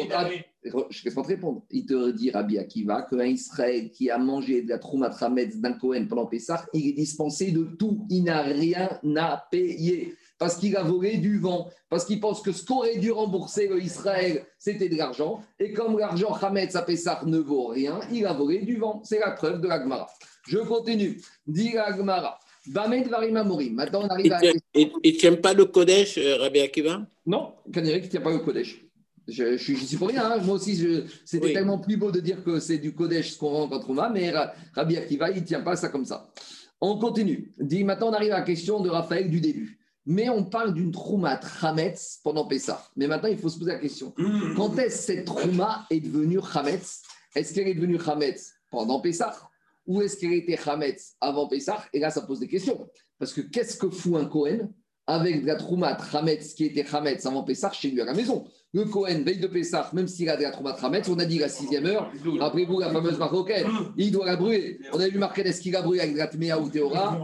Je 0.62 1.04
vais 1.04 1.14
pas 1.14 1.22
te 1.22 1.28
répondre. 1.28 1.62
Il 1.70 1.86
te 1.86 2.10
dit, 2.10 2.30
Rabbi 2.30 2.58
Akiva, 2.58 3.00
qu'un 3.08 3.24
Israël 3.24 3.90
qui 3.90 4.10
a 4.10 4.18
mangé 4.18 4.60
de 4.60 4.68
la 4.68 4.78
Trouma 4.78 5.08
Trametz 5.08 5.56
d'un 5.56 5.72
Cohen 5.72 6.04
pendant 6.06 6.26
Pessah, 6.26 6.66
il 6.74 6.86
est 6.86 6.92
dispensé 6.92 7.50
de 7.50 7.64
tout. 7.64 8.06
Il 8.10 8.24
n'a 8.24 8.42
rien 8.42 8.90
à 9.16 9.46
payer 9.50 10.16
parce 10.40 10.56
qu'il 10.56 10.74
a 10.74 10.82
volé 10.82 11.18
du 11.18 11.38
vent, 11.38 11.68
parce 11.90 12.06
qu'il 12.06 12.18
pense 12.18 12.40
que 12.40 12.50
ce 12.50 12.64
qu'aurait 12.64 12.96
dû 12.96 13.12
rembourser 13.12 13.68
le 13.68 13.78
Israël, 13.78 14.46
c'était 14.58 14.88
de 14.88 14.96
l'argent. 14.96 15.42
Et 15.60 15.74
comme 15.74 15.98
l'argent 15.98 16.32
Hametz 16.32 16.74
à 16.74 16.82
Pessah 16.82 17.20
ne 17.26 17.36
vaut 17.36 17.66
rien, 17.66 18.00
il 18.10 18.24
a 18.24 18.32
volé 18.32 18.60
du 18.60 18.78
vent. 18.78 19.02
C'est 19.04 19.18
la 19.18 19.32
preuve 19.32 19.60
de 19.60 19.68
la 19.68 19.82
Gemara. 19.82 20.08
Je 20.48 20.56
continue. 20.58 21.20
Dit 21.46 21.72
la 21.74 21.94
Gemara. 21.94 22.40
Maintenant, 22.66 24.00
on 24.02 24.08
arrive 24.08 24.32
à. 24.32 24.40
Il 24.74 24.90
ne 25.04 25.10
tient 25.10 25.34
pas 25.34 25.52
le 25.52 25.66
Kodesh, 25.66 26.16
euh, 26.16 26.38
Rabbi 26.38 26.60
Akiva? 26.60 27.06
Non, 27.26 27.52
Kanirek 27.70 28.04
ne 28.04 28.08
tient 28.08 28.20
pas 28.22 28.32
le 28.32 28.38
Kodesh. 28.38 28.82
Je, 29.28 29.58
je, 29.58 29.74
suis 29.74 29.96
pour 29.98 30.08
rien. 30.08 30.24
Hein. 30.24 30.38
Moi 30.42 30.54
aussi, 30.54 31.04
c'était 31.26 31.52
tellement 31.52 31.78
plus 31.78 31.98
beau 31.98 32.10
de 32.10 32.20
dire 32.20 32.42
que 32.42 32.60
c'est 32.60 32.78
du 32.78 32.94
Kodesh 32.94 33.32
ce 33.32 33.38
qu'on 33.38 33.50
rend 33.50 33.68
contre 33.68 33.92
moi, 33.92 34.08
mais 34.08 34.32
Rabbi 34.74 34.96
Akiva, 34.96 35.30
il 35.30 35.42
ne 35.42 35.46
tient 35.46 35.60
pas 35.60 35.76
ça 35.76 35.90
comme 35.90 36.06
ça. 36.06 36.30
On 36.80 36.98
continue. 36.98 37.52
Dit, 37.58 37.84
maintenant, 37.84 38.08
on 38.08 38.14
arrive 38.14 38.32
à 38.32 38.38
la 38.38 38.42
question 38.42 38.80
de 38.80 38.88
Raphaël 38.88 39.28
du 39.28 39.40
début. 39.40 39.79
Mais 40.06 40.28
on 40.28 40.44
parle 40.44 40.74
d'une 40.74 40.90
trouma 40.92 41.38
Hametz 41.62 42.20
pendant 42.24 42.46
Pessah. 42.46 42.88
Mais 42.96 43.06
maintenant, 43.06 43.28
il 43.28 43.38
faut 43.38 43.48
se 43.48 43.58
poser 43.58 43.72
la 43.72 43.78
question. 43.78 44.14
Mmh. 44.16 44.54
Quand 44.56 44.76
est-ce 44.78 44.96
que 44.96 45.02
cette 45.14 45.24
trouma 45.26 45.86
est 45.90 46.00
devenue 46.00 46.40
Hametz? 46.54 47.02
Est-ce 47.34 47.54
qu'elle 47.54 47.68
est 47.68 47.74
devenue 47.74 47.98
Hametz 48.04 48.52
pendant 48.70 49.00
Pessah? 49.00 49.36
Ou 49.86 50.02
est-ce 50.02 50.16
qu'elle 50.16 50.32
était 50.32 50.58
Hametz 50.68 51.16
avant 51.20 51.48
Pessah? 51.48 51.84
Et 51.92 51.98
là, 51.98 52.10
ça 52.10 52.22
pose 52.22 52.40
des 52.40 52.48
questions. 52.48 52.88
Parce 53.18 53.32
que 53.32 53.40
qu'est-ce 53.42 53.76
que 53.76 53.90
fout 53.90 54.16
un 54.16 54.24
Kohen 54.24 54.72
avec 55.06 55.42
de 55.42 55.46
la 55.46 55.56
trouma 55.56 55.88
Hametz 56.12 56.54
qui 56.54 56.64
était 56.64 56.86
Hametz 56.92 57.26
avant 57.26 57.44
Pessah 57.44 57.72
chez 57.72 57.90
lui 57.90 58.00
à 58.00 58.04
la 58.04 58.14
maison? 58.14 58.46
Le 58.72 58.84
Cohen, 58.84 59.22
veille 59.24 59.40
de 59.40 59.48
Pessah, 59.48 59.90
même 59.92 60.06
s'il 60.06 60.28
a 60.28 60.36
de 60.36 60.42
la 60.42 60.52
on 60.60 61.18
a 61.18 61.24
dit 61.24 61.38
la 61.38 61.48
sixième 61.48 61.86
heure, 61.86 62.10
après 62.40 62.64
vous, 62.64 62.78
la 62.78 62.90
fameuse 62.90 63.18
marocaine, 63.18 63.66
il 63.96 64.12
doit 64.12 64.26
la 64.26 64.36
brûler. 64.36 64.78
On 64.92 65.00
a 65.00 65.08
vu 65.08 65.18
marqué 65.18 65.42
est-ce 65.42 65.60
qu'il 65.60 65.74
a 65.74 65.82
brûlé 65.82 66.00
avec 66.00 66.14
de 66.14 66.18
la 66.18 66.28
Tméa 66.28 66.58
ou 66.58 66.68
Théora 66.68 67.20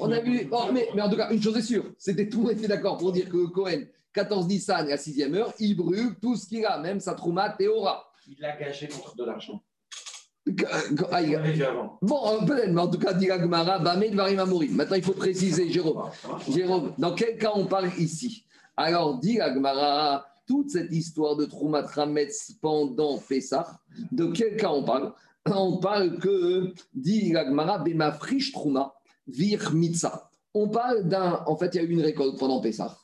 On 0.00 0.12
a 0.12 0.20
vu, 0.20 0.48
oh, 0.50 0.64
mais, 0.72 0.88
mais, 0.94 1.00
en 1.00 1.08
tout 1.08 1.16
cas, 1.16 1.30
une 1.30 1.42
chose 1.42 1.56
est 1.56 1.62
sûre, 1.62 1.84
c'était 1.96 2.28
tout 2.28 2.50
était 2.50 2.68
d'accord 2.68 2.98
pour 2.98 3.12
dire 3.12 3.28
que 3.28 3.36
le 3.36 3.46
Cohen, 3.46 3.84
14 4.12 4.46
Nissan, 4.46 4.86
la 4.86 4.98
sixième 4.98 5.34
heure, 5.34 5.54
il 5.58 5.76
brûle 5.76 6.14
tout 6.20 6.36
ce 6.36 6.46
qu'il 6.46 6.64
a, 6.66 6.78
même 6.78 7.00
sa 7.00 7.14
Trouma 7.14 7.48
Théora. 7.50 8.04
Il 8.28 8.36
l'a 8.40 8.56
gâché 8.56 8.88
contre 8.88 9.16
de 9.16 9.24
l'argent. 9.24 9.62
Bon, 12.02 12.44
peut-être, 12.44 12.72
mais 12.72 12.80
en 12.80 12.88
tout 12.88 12.98
cas, 12.98 13.12
dit 13.14 13.26
Gmara, 13.26 13.78
Maintenant, 13.78 14.96
il 14.96 15.02
faut 15.02 15.12
préciser, 15.12 15.70
Jérôme. 15.70 16.10
Jérôme, 16.48 16.92
dans 16.98 17.14
quel 17.14 17.38
cas 17.38 17.52
on 17.54 17.66
parle 17.66 17.90
ici? 17.98 18.44
Alors, 18.76 19.18
dit 19.18 19.40
Agmara, 19.40 20.26
toute 20.52 20.68
cette 20.68 20.92
histoire 20.92 21.34
de 21.34 21.46
Troumat 21.46 21.86
Hametz 21.96 22.58
pendant 22.60 23.16
Pessah, 23.16 23.80
de 24.10 24.26
quel 24.26 24.58
cas 24.58 24.70
on 24.70 24.84
parle? 24.84 25.14
On 25.46 25.78
parle 25.78 26.18
que, 26.18 26.74
dit 26.92 27.34
Agmara, 27.34 27.78
Bema 27.78 28.12
Frisch 28.12 28.52
Trouma, 28.52 28.92
Vir 29.26 29.72
Mitza. 29.72 30.28
On 30.52 30.68
parle 30.68 31.08
d'un. 31.08 31.42
En 31.46 31.56
fait, 31.56 31.74
il 31.74 31.76
y 31.76 31.80
a 31.80 31.84
eu 31.84 31.92
une 31.92 32.02
récolte 32.02 32.38
pendant 32.38 32.60
Pessah. 32.60 32.98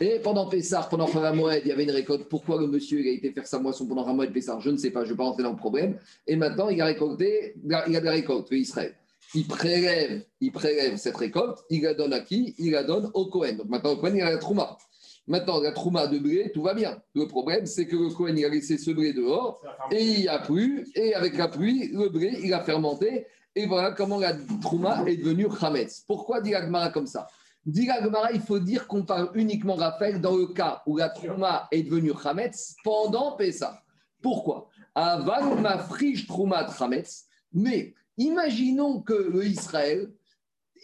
Et 0.00 0.20
pendant 0.20 0.48
Pessah, 0.48 0.86
pendant 0.88 1.08
Moed, 1.34 1.62
il 1.64 1.68
y 1.68 1.72
avait 1.72 1.82
une 1.82 1.90
récolte. 1.90 2.28
Pourquoi 2.28 2.60
le 2.60 2.68
monsieur 2.68 3.00
il 3.00 3.08
a 3.08 3.10
été 3.10 3.32
faire 3.32 3.48
sa 3.48 3.58
moisson 3.58 3.88
pendant 3.88 4.04
Ramoed 4.04 4.32
Pessah? 4.32 4.60
Je 4.60 4.70
ne 4.70 4.76
sais 4.76 4.92
pas, 4.92 5.00
je 5.00 5.08
ne 5.08 5.14
vais 5.14 5.16
pas 5.16 5.24
rentrer 5.24 5.42
dans 5.42 5.50
le 5.50 5.56
problème. 5.56 5.98
Et 6.28 6.36
maintenant, 6.36 6.68
il 6.68 6.80
a 6.80 6.84
récolté, 6.84 7.56
il 7.64 7.74
a 7.74 8.00
de 8.00 8.04
la 8.04 8.12
récolte, 8.12 8.52
Israël. 8.52 8.94
Il 9.34 9.48
prélève, 9.48 10.22
il 10.40 10.52
prélève 10.52 10.96
cette 10.96 11.16
récolte, 11.16 11.58
il 11.70 11.82
la 11.82 11.94
donne 11.94 12.12
à 12.12 12.20
qui? 12.20 12.54
Il 12.58 12.70
la 12.70 12.84
donne 12.84 13.10
au 13.14 13.26
Cohen. 13.26 13.56
Donc 13.56 13.68
maintenant, 13.68 13.94
au 13.94 13.96
Cohen, 13.96 14.14
il 14.14 14.22
a 14.22 14.30
la 14.30 14.38
Trouma. 14.38 14.78
Maintenant, 15.26 15.60
la 15.60 15.72
Trouma 15.72 16.06
de 16.06 16.18
blé, 16.18 16.50
tout 16.52 16.62
va 16.62 16.74
bien. 16.74 17.00
Le 17.14 17.26
problème, 17.26 17.64
c'est 17.64 17.86
que 17.86 17.96
le 17.96 18.10
Cohen, 18.10 18.34
il 18.36 18.44
a 18.44 18.48
laissé 18.48 18.76
ce 18.76 18.90
blé 18.90 19.14
dehors 19.14 19.60
et 19.90 20.02
il 20.02 20.20
y 20.20 20.28
a 20.28 20.38
plu. 20.38 20.86
Et 20.94 21.14
avec 21.14 21.36
la 21.38 21.48
pluie, 21.48 21.88
le 21.92 22.10
blé, 22.10 22.38
il 22.42 22.52
a 22.52 22.60
fermenté. 22.60 23.26
Et 23.56 23.66
voilà 23.66 23.92
comment 23.92 24.18
la 24.18 24.34
Trouma 24.60 25.04
est 25.06 25.16
devenue 25.16 25.46
Hametz. 25.60 26.04
Pourquoi 26.06 26.42
dit 26.42 26.54
Agmara 26.54 26.90
comme 26.90 27.06
ça? 27.06 27.26
Dit 27.64 27.88
Agmara, 27.88 28.32
il 28.32 28.40
faut 28.40 28.58
dire 28.58 28.86
qu'on 28.86 29.04
parle 29.04 29.30
uniquement, 29.34 29.76
Raphaël, 29.76 30.20
dans 30.20 30.36
le 30.36 30.48
cas 30.48 30.82
où 30.86 30.98
la 30.98 31.08
Trouma 31.08 31.68
est 31.70 31.84
devenue 31.84 32.12
Hametz 32.22 32.74
pendant 32.84 33.32
Pessah. 33.36 33.80
Pourquoi? 34.20 34.68
Avant 34.94 35.54
ma 35.56 35.78
friche 35.78 36.26
Trouma 36.26 36.66
Hametz, 36.78 37.24
mais 37.52 37.94
imaginons 38.18 39.00
que 39.00 39.14
le 39.14 39.46
Israël, 39.46 40.12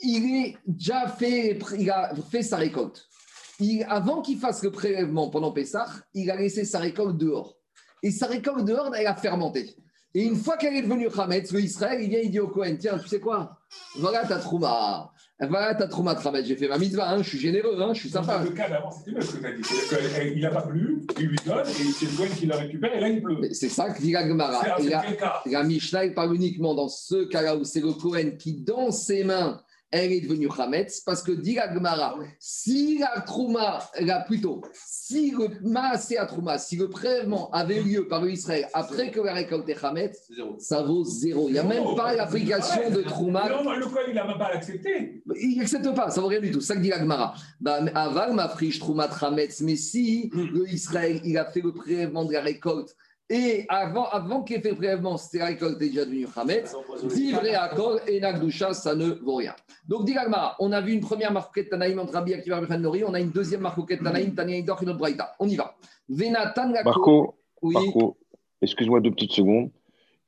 il, 0.03 0.47
est 0.47 0.57
déjà 0.67 1.09
fait, 1.09 1.59
il 1.79 1.91
a 1.91 2.15
fait 2.31 2.43
sa 2.43 2.57
récolte. 2.57 3.10
Avant 3.89 4.23
qu'il 4.23 4.39
fasse 4.39 4.63
le 4.63 4.71
prélèvement 4.71 5.31
pendant 5.31 5.53
Pessah, 5.53 5.87
il 6.15 6.31
a 6.31 6.37
laissé 6.37 6.65
sa 6.65 6.79
récolte 6.79 7.17
dehors. 7.17 7.57
Et 8.03 8.11
sa 8.11 8.27
récolte 8.27 8.65
dehors, 8.65 8.95
elle 8.95 9.07
a 9.07 9.15
fermenté. 9.15 9.77
Et 10.15 10.25
une 10.25 10.37
fois 10.37 10.57
qu'elle 10.57 10.75
est 10.75 10.83
devenue 10.83 11.09
Hametz, 11.17 11.53
le 11.53 11.61
Israël, 11.61 12.01
il 12.03 12.09
vient, 12.09 12.19
il 12.21 12.31
dit 12.31 12.41
au 12.41 12.49
Cohen, 12.49 12.77
tiens, 12.79 12.99
tu 12.99 13.07
sais 13.07 13.21
quoi? 13.21 13.59
Voilà 13.99 14.25
ta 14.25 14.39
trouma. 14.39 15.13
Voilà 15.39 15.75
ta 15.75 15.87
trouma 15.87 16.13
Hametz. 16.13 16.47
J'ai 16.47 16.57
fait 16.57 16.67
ma 16.67 16.79
mitzvah, 16.79 17.11
hein, 17.11 17.23
je 17.23 17.29
suis 17.29 17.39
généreux, 17.39 17.81
hein, 17.81 17.95
je 17.95 18.01
suis 18.01 18.09
sympa. 18.09 18.43
Le 18.43 18.51
cas 18.51 18.69
d'avant, 18.69 18.91
c'était 18.91 19.21
ce 19.21 19.37
que 19.37 19.39
tu 19.39 19.47
as 19.47 20.25
dit. 20.25 20.33
Il 20.35 20.43
n'a 20.43 20.51
pas 20.51 20.63
plu, 20.63 21.07
il 21.19 21.27
lui 21.27 21.39
donne, 21.47 21.65
et 21.69 21.73
c'est 21.73 22.07
le 22.07 22.17
Cohen 22.17 22.35
qui 22.37 22.47
la 22.47 22.57
récupère, 22.57 22.93
et 22.97 23.01
là, 23.01 23.09
il 23.09 23.23
pleut. 23.23 23.41
C'est 23.53 23.69
ça 23.69 23.91
que 23.91 24.01
dit 24.01 24.11
la 24.11 24.27
Gemara. 24.27 24.79
La, 24.81 25.05
la 25.47 25.63
Mishnah, 25.63 26.07
il 26.07 26.15
parle 26.15 26.35
uniquement 26.35 26.75
dans 26.75 26.89
ce 26.89 27.25
cas-là 27.27 27.57
où 27.57 27.63
c'est 27.63 27.81
le 27.81 27.93
Cohen 27.93 28.33
qui, 28.37 28.55
dans 28.55 28.91
ses 28.91 29.23
mains, 29.23 29.63
elle 29.91 30.13
est 30.13 30.21
devenue 30.21 30.49
Hametz 30.57 31.01
parce 31.01 31.23
que 31.23 31.33
dit 31.33 31.59
Gmara, 31.75 32.17
si 32.39 32.99
la 32.99 33.21
Trouma, 33.23 33.81
là 34.01 34.21
plutôt, 34.21 34.63
si 34.87 35.33
le 35.33 35.49
Maasé 35.63 36.17
à 36.19 36.27
Trouma, 36.27 36.59
si 36.59 36.77
le 36.77 36.89
prélèvement 36.89 37.51
avait 37.51 37.83
lieu 37.83 38.07
par 38.07 38.27
Israël 38.29 38.69
après 38.73 39.11
que 39.11 39.21
la 39.21 39.35
récolte 39.35 39.69
est 39.69 39.85
Hametz, 39.85 40.31
ça 40.59 40.83
vaut 40.83 41.05
zéro. 41.05 41.49
Il 41.49 41.55
n'y 41.55 41.59
a 41.59 41.65
même 41.65 41.97
pas 41.97 42.15
l'application 42.15 42.91
de 42.91 43.03
Trouma. 43.03 43.49
Non, 43.49 43.73
le 43.73 43.87
quoi, 43.87 44.03
il 44.07 44.15
n'a 44.15 44.27
même 44.27 44.39
pas 44.39 44.53
l'accepté. 44.53 45.23
Il 45.41 45.59
n'accepte 45.59 45.95
pas, 45.95 46.11
ça 46.11 46.21
vaut 46.21 46.29
rien 46.29 46.41
du 46.41 46.51
tout. 46.51 46.61
Ça 46.61 46.77
que 46.77 46.81
dit 46.81 46.91
Gmara. 46.91 47.35
Bah, 47.61 47.81
Aval 47.95 48.35
ma 48.35 48.49
friche 48.49 48.79
Trouma 48.79 49.09
Hametz, 49.21 49.61
mais 49.61 49.77
si 49.77 50.31
le 50.35 50.69
Israël, 50.69 51.21
il 51.25 51.37
a 51.37 51.45
fait 51.45 51.61
le 51.61 51.73
prélèvement 51.73 52.25
de 52.25 52.33
la 52.33 52.41
récolte 52.41 52.97
et 53.31 53.65
avant, 53.69 54.07
avant 54.07 54.43
qu'il 54.43 54.57
ait 54.57 54.61
fait 54.61 54.71
le 54.71 54.77
prélèvement, 54.77 55.17
c'était 55.17 55.39
la 55.39 55.47
récolte 55.47 55.79
déjà 55.79 56.05
devenue 56.05 56.27
Hametz. 56.35 56.75
Divré 57.05 57.55
accord 57.55 58.01
et 58.09 58.19
Nagdusha, 58.19 58.75
ça 58.75 58.97
ne 58.97 59.11
vaut 59.11 59.37
rien. 59.37 59.55
Donc, 59.87 60.05
dit 60.05 60.17
on 60.59 60.73
a 60.73 60.81
vu 60.81 60.93
une 60.93 61.01
première 61.01 61.33
marquette 61.33 61.71
Tanaïm 61.71 62.01
entre 62.01 62.15
Rabbi 62.15 62.35
Akiva 62.35 62.61
et 62.61 62.79
Nori, 62.79 63.05
on 63.05 63.15
a 63.15 63.21
une 63.21 63.31
deuxième 63.31 63.61
marquette 63.61 64.03
Tanaïm, 64.03 64.35
Tanaïm 64.35 64.65
Dor 64.65 64.83
et 64.83 64.87
notre 64.87 64.99
Braïta. 64.99 65.37
On 65.39 65.49
y 65.49 65.55
va. 65.55 65.77
Venatan 66.09 66.73
Marco, 66.85 67.39
oui. 67.63 67.75
Marco 67.75 68.17
excuse-moi 68.61 69.01
deux 69.01 69.13
petites 69.13 69.33
secondes. 69.33 69.71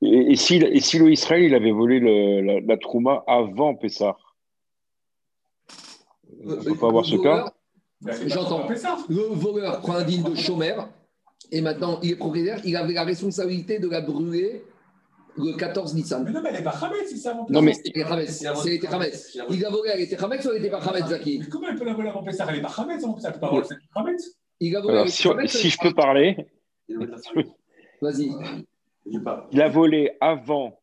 Et, 0.00 0.36
si, 0.36 0.56
et 0.56 0.80
si 0.80 0.98
le 0.98 1.10
Israël 1.10 1.42
il 1.42 1.54
avait 1.54 1.70
volé 1.70 2.00
le, 2.00 2.60
la, 2.60 2.76
Trouma 2.76 3.24
avant 3.26 3.74
Pessah? 3.74 4.16
On 6.44 6.50
ne 6.50 6.56
peut 6.56 6.76
pas 6.76 6.88
avoir 6.88 7.04
ce 7.04 7.16
cas? 7.16 7.52
J'entends. 8.26 8.68
Le 9.08 9.34
voleur 9.34 9.80
prend 9.80 9.94
un 9.94 10.04
digne 10.04 10.24
de 10.24 10.34
chômeur 10.34 10.88
et 11.50 11.60
maintenant 11.60 11.98
il 12.02 12.12
est 12.12 12.16
propriétaire, 12.16 12.60
il 12.64 12.76
avait 12.76 12.92
la 12.92 13.04
responsabilité 13.04 13.78
de 13.78 13.88
la 13.88 14.00
brûler 14.00 14.64
le 15.36 15.56
14 15.56 15.94
Nissan. 15.94 16.24
Mais 16.24 16.30
non, 16.30 16.42
mais 16.42 16.50
elle 16.50 16.56
n'est 16.56 16.62
pas 16.62 16.70
Hametz, 16.70 17.08
c'est 17.08 17.16
ça 17.16 17.34
Non, 17.48 17.62
mais 17.62 17.72
c'est 17.72 17.88
était 17.88 18.02
Hametz. 18.02 18.42
Il 19.50 19.64
a 19.64 19.70
volé, 19.70 19.90
elle 19.94 20.00
était 20.00 20.22
Hametz 20.22 20.44
ou 20.44 20.50
elle 20.50 20.56
n'était 20.56 20.70
pas 20.70 20.80
Hametz, 20.80 21.06
Zaki 21.06 21.38
mais 21.38 21.46
Comment 21.46 21.68
elle 21.68 21.78
peut 21.78 21.84
la 21.84 21.94
voler 21.94 22.08
avant 22.10 22.22
Pessah 22.22 22.46
Elle 22.48 22.56
n'est 22.56 22.62
pas 22.62 22.74
Hametz 22.76 23.02
avant 23.02 23.14
Pessah, 23.14 23.28
elle 23.28 23.34
peut 23.34 23.40
pas 23.40 23.50
voler 23.50 24.16
Il 24.60 24.76
a 24.76 24.80
volé, 24.80 24.94
Alors, 24.94 25.08
si, 25.08 25.28
si 25.48 25.70
je 25.70 25.78
peux 25.78 25.94
parler. 25.94 26.36
Vas-y. 28.00 28.32
Il 29.52 29.62
a 29.62 29.68
volé 29.68 30.12
avant 30.20 30.81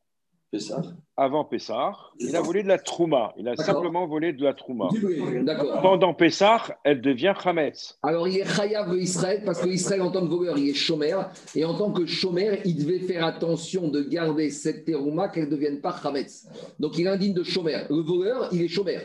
Pessah 0.52 0.82
avant 1.20 1.44
Pessah, 1.44 1.92
il 2.18 2.34
a 2.34 2.42
volé 2.42 2.64
de 2.64 2.70
la 2.70 2.80
Trouma. 2.80 3.34
Il 3.38 3.48
a 3.50 3.56
simplement 3.58 4.08
volé 4.08 4.32
de 4.32 4.42
la 4.42 4.54
Trouma. 4.54 4.88
Pendant 5.82 6.14
Pessah, 6.14 6.80
elle 6.86 7.02
devient 7.02 7.34
Hametz. 7.44 8.00
Alors 8.04 8.26
il 8.30 8.38
est 8.38 8.46
Chayav 8.46 8.96
Israël 8.96 9.42
parce 9.46 9.62
qu'Israël, 9.62 10.02
en 10.02 10.12
tant 10.12 10.22
que 10.22 10.30
voleur, 10.30 10.58
il 10.58 10.70
est 10.70 10.74
chômeur. 10.74 11.30
Et 11.56 11.66
en 11.66 11.78
tant 11.78 11.92
que 11.92 12.06
chômeur, 12.06 12.58
il 12.64 12.78
devait 12.78 13.00
faire 13.00 13.26
attention 13.26 13.90
de 13.90 14.02
garder 14.02 14.50
cette 14.50 14.86
terouma 14.86 15.28
qu'elle 15.28 15.46
ne 15.46 15.52
devienne 15.52 15.82
pas 15.82 15.94
Hametz. 16.04 16.48
Donc 16.80 16.98
il 16.98 17.06
est 17.06 17.10
indigne 17.10 17.34
de 17.34 17.44
chômeur. 17.44 17.86
Le 17.90 18.02
voleur, 18.02 18.48
il 18.54 18.62
est 18.62 18.70
chômeur. 18.70 19.02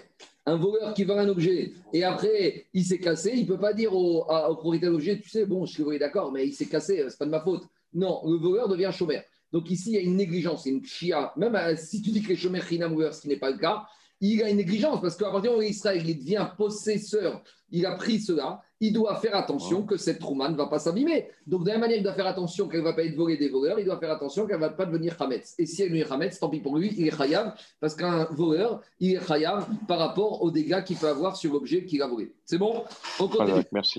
Un 0.47 0.57
voleur 0.57 0.95
qui 0.95 1.03
vend 1.03 1.19
un 1.19 1.29
objet 1.29 1.73
et 1.93 2.05
après 2.05 2.67
il 2.73 2.85
s'est 2.85 2.99
cassé, 2.99 3.33
il 3.35 3.43
ne 3.43 3.49
peut 3.49 3.59
pas 3.59 3.73
dire 3.73 3.93
au, 3.93 4.21
au 4.23 4.55
propriétaire 4.55 4.91
de 4.91 4.95
l'objet, 4.95 5.19
tu 5.19 5.29
sais, 5.29 5.47
bon, 5.47 5.67
je 5.67 5.73
suis 5.73 5.99
d'accord, 5.99 6.31
mais 6.31 6.47
il 6.47 6.53
s'est 6.53 6.67
cassé, 6.67 7.05
c'est 7.09 7.19
pas 7.19 7.25
de 7.25 7.31
ma 7.31 7.41
faute. 7.41 7.65
Non, 7.93 8.21
le 8.25 8.37
voleur 8.37 8.69
devient 8.69 8.91
chômeur. 8.93 9.23
Donc 9.55 9.71
ici, 9.71 9.91
il 9.91 9.95
y 9.95 9.99
a 9.99 10.01
une 10.01 10.17
négligence, 10.17 10.67
une 10.67 10.85
chia. 10.85 11.33
Même 11.37 11.55
euh, 11.55 11.77
si 11.77 12.03
tu 12.03 12.11
dis 12.11 12.21
que 12.21 12.31
les 12.31 12.37
chômeurs 12.37 12.65
ce 12.65 13.21
qui 13.21 13.29
n'est 13.29 13.37
pas 13.37 13.53
le 13.53 13.59
cas, 13.59 13.87
il 14.21 14.43
a 14.43 14.51
une 14.51 14.57
négligence 14.57 15.01
parce 15.01 15.17
qu'à 15.17 15.27
partir 15.27 15.43
du 15.43 15.49
moment 15.51 15.59
où 15.61 15.63
Israël 15.63 16.03
il 16.05 16.19
devient 16.19 16.49
possesseur, 16.59 17.41
il 17.71 17.87
a 17.87 17.93
pris 17.93 18.19
cela, 18.19 18.63
il 18.81 18.93
doit 18.93 19.17
faire 19.17 19.37
attention 19.37 19.85
que 19.85 19.97
cette 19.97 20.19
trouma 20.19 20.49
ne 20.49 20.57
va 20.57 20.67
pas 20.67 20.79
s'abîmer. 20.79 21.29
Donc, 21.47 21.63
de 21.63 21.69
la 21.69 21.75
même 21.75 21.83
manière, 21.83 21.99
il 21.99 22.03
doit 22.03 22.15
faire 22.15 22.27
attention 22.27 22.69
qu'elle 22.69 22.81
ne 22.81 22.85
va 22.85 22.93
pas 22.93 23.05
être 23.05 23.17
volée 23.17 23.37
des 23.37 23.49
voleurs, 23.49 23.79
il 23.79 23.85
doit 23.85 23.99
faire 23.99 24.11
attention 24.11 24.47
qu'elle 24.47 24.57
ne 24.57 24.61
va 24.61 24.71
pas 24.71 24.87
devenir 24.87 25.17
Hametz. 25.21 25.55
Et 25.59 25.67
si 25.67 25.83
elle 25.83 25.91
devient 25.91 26.07
Hametz, 26.11 26.39
tant 26.39 26.49
pis 26.49 26.61
pour 26.61 26.77
lui, 26.77 26.93
il 26.97 27.07
est 27.07 27.17
Chayav, 27.17 27.55
parce 27.81 27.95
qu'un 27.95 28.25
voleur, 28.33 28.81
il 29.01 29.15
est 29.15 29.27
Chayav 29.27 29.69
par 29.89 29.99
rapport 29.99 30.43
aux 30.43 30.51
dégâts 30.51 30.83
qu'il 30.85 30.97
peut 30.97 31.09
avoir 31.09 31.37
sur 31.37 31.53
l'objet 31.53 31.85
qu'il 31.85 32.03
a 32.03 32.07
volé. 32.07 32.33
C'est 32.45 32.59
bon? 32.59 32.85
On 33.19 33.29
continue. 33.29 33.63
merci. 33.73 33.99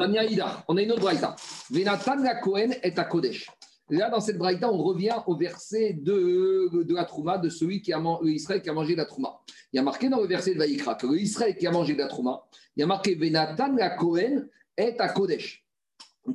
On 0.68 0.78
a 0.78 0.82
une 0.82 0.92
autre 0.92 1.02
braïta. 1.02 1.36
Venatan 1.72 2.16
la 2.18 2.36
Kohen 2.36 2.76
est 2.84 3.00
à 3.00 3.06
Kodesh. 3.06 3.50
Là, 3.90 4.10
dans 4.10 4.20
cette 4.20 4.38
braïta, 4.38 4.72
on 4.72 4.82
revient 4.82 5.16
au 5.28 5.36
verset 5.36 5.94
de, 5.94 6.94
la 6.94 7.06
Trouma, 7.06 7.38
de 7.38 7.50
celui 7.50 7.82
qui 7.82 7.94
a 7.94 8.02
Israël 8.24 8.62
qui 8.62 8.70
a 8.70 8.74
mangé 8.74 8.96
la 8.96 9.06
Trouma. 9.06 9.40
Il 9.72 9.78
y 9.78 9.80
a 9.80 9.84
marqué 9.84 10.10
dans 10.10 10.20
le 10.20 10.28
verset 10.28 10.54
de 10.54 10.60
Vaïkra 10.60 10.96
que 10.96 11.06
l'Israël 11.08 11.56
qui 11.56 11.68
a 11.68 11.72
mangé 11.72 11.96
la 11.96 12.08
Trouma, 12.08 12.44
il 12.76 12.80
y 12.80 12.84
a 12.84 12.88
marqué 12.88 13.14
Venatan 13.14 13.76
la 13.76 13.92
Kohen 13.92 14.50
est 14.76 15.00
à 15.00 15.10
Kodesh. 15.10 15.64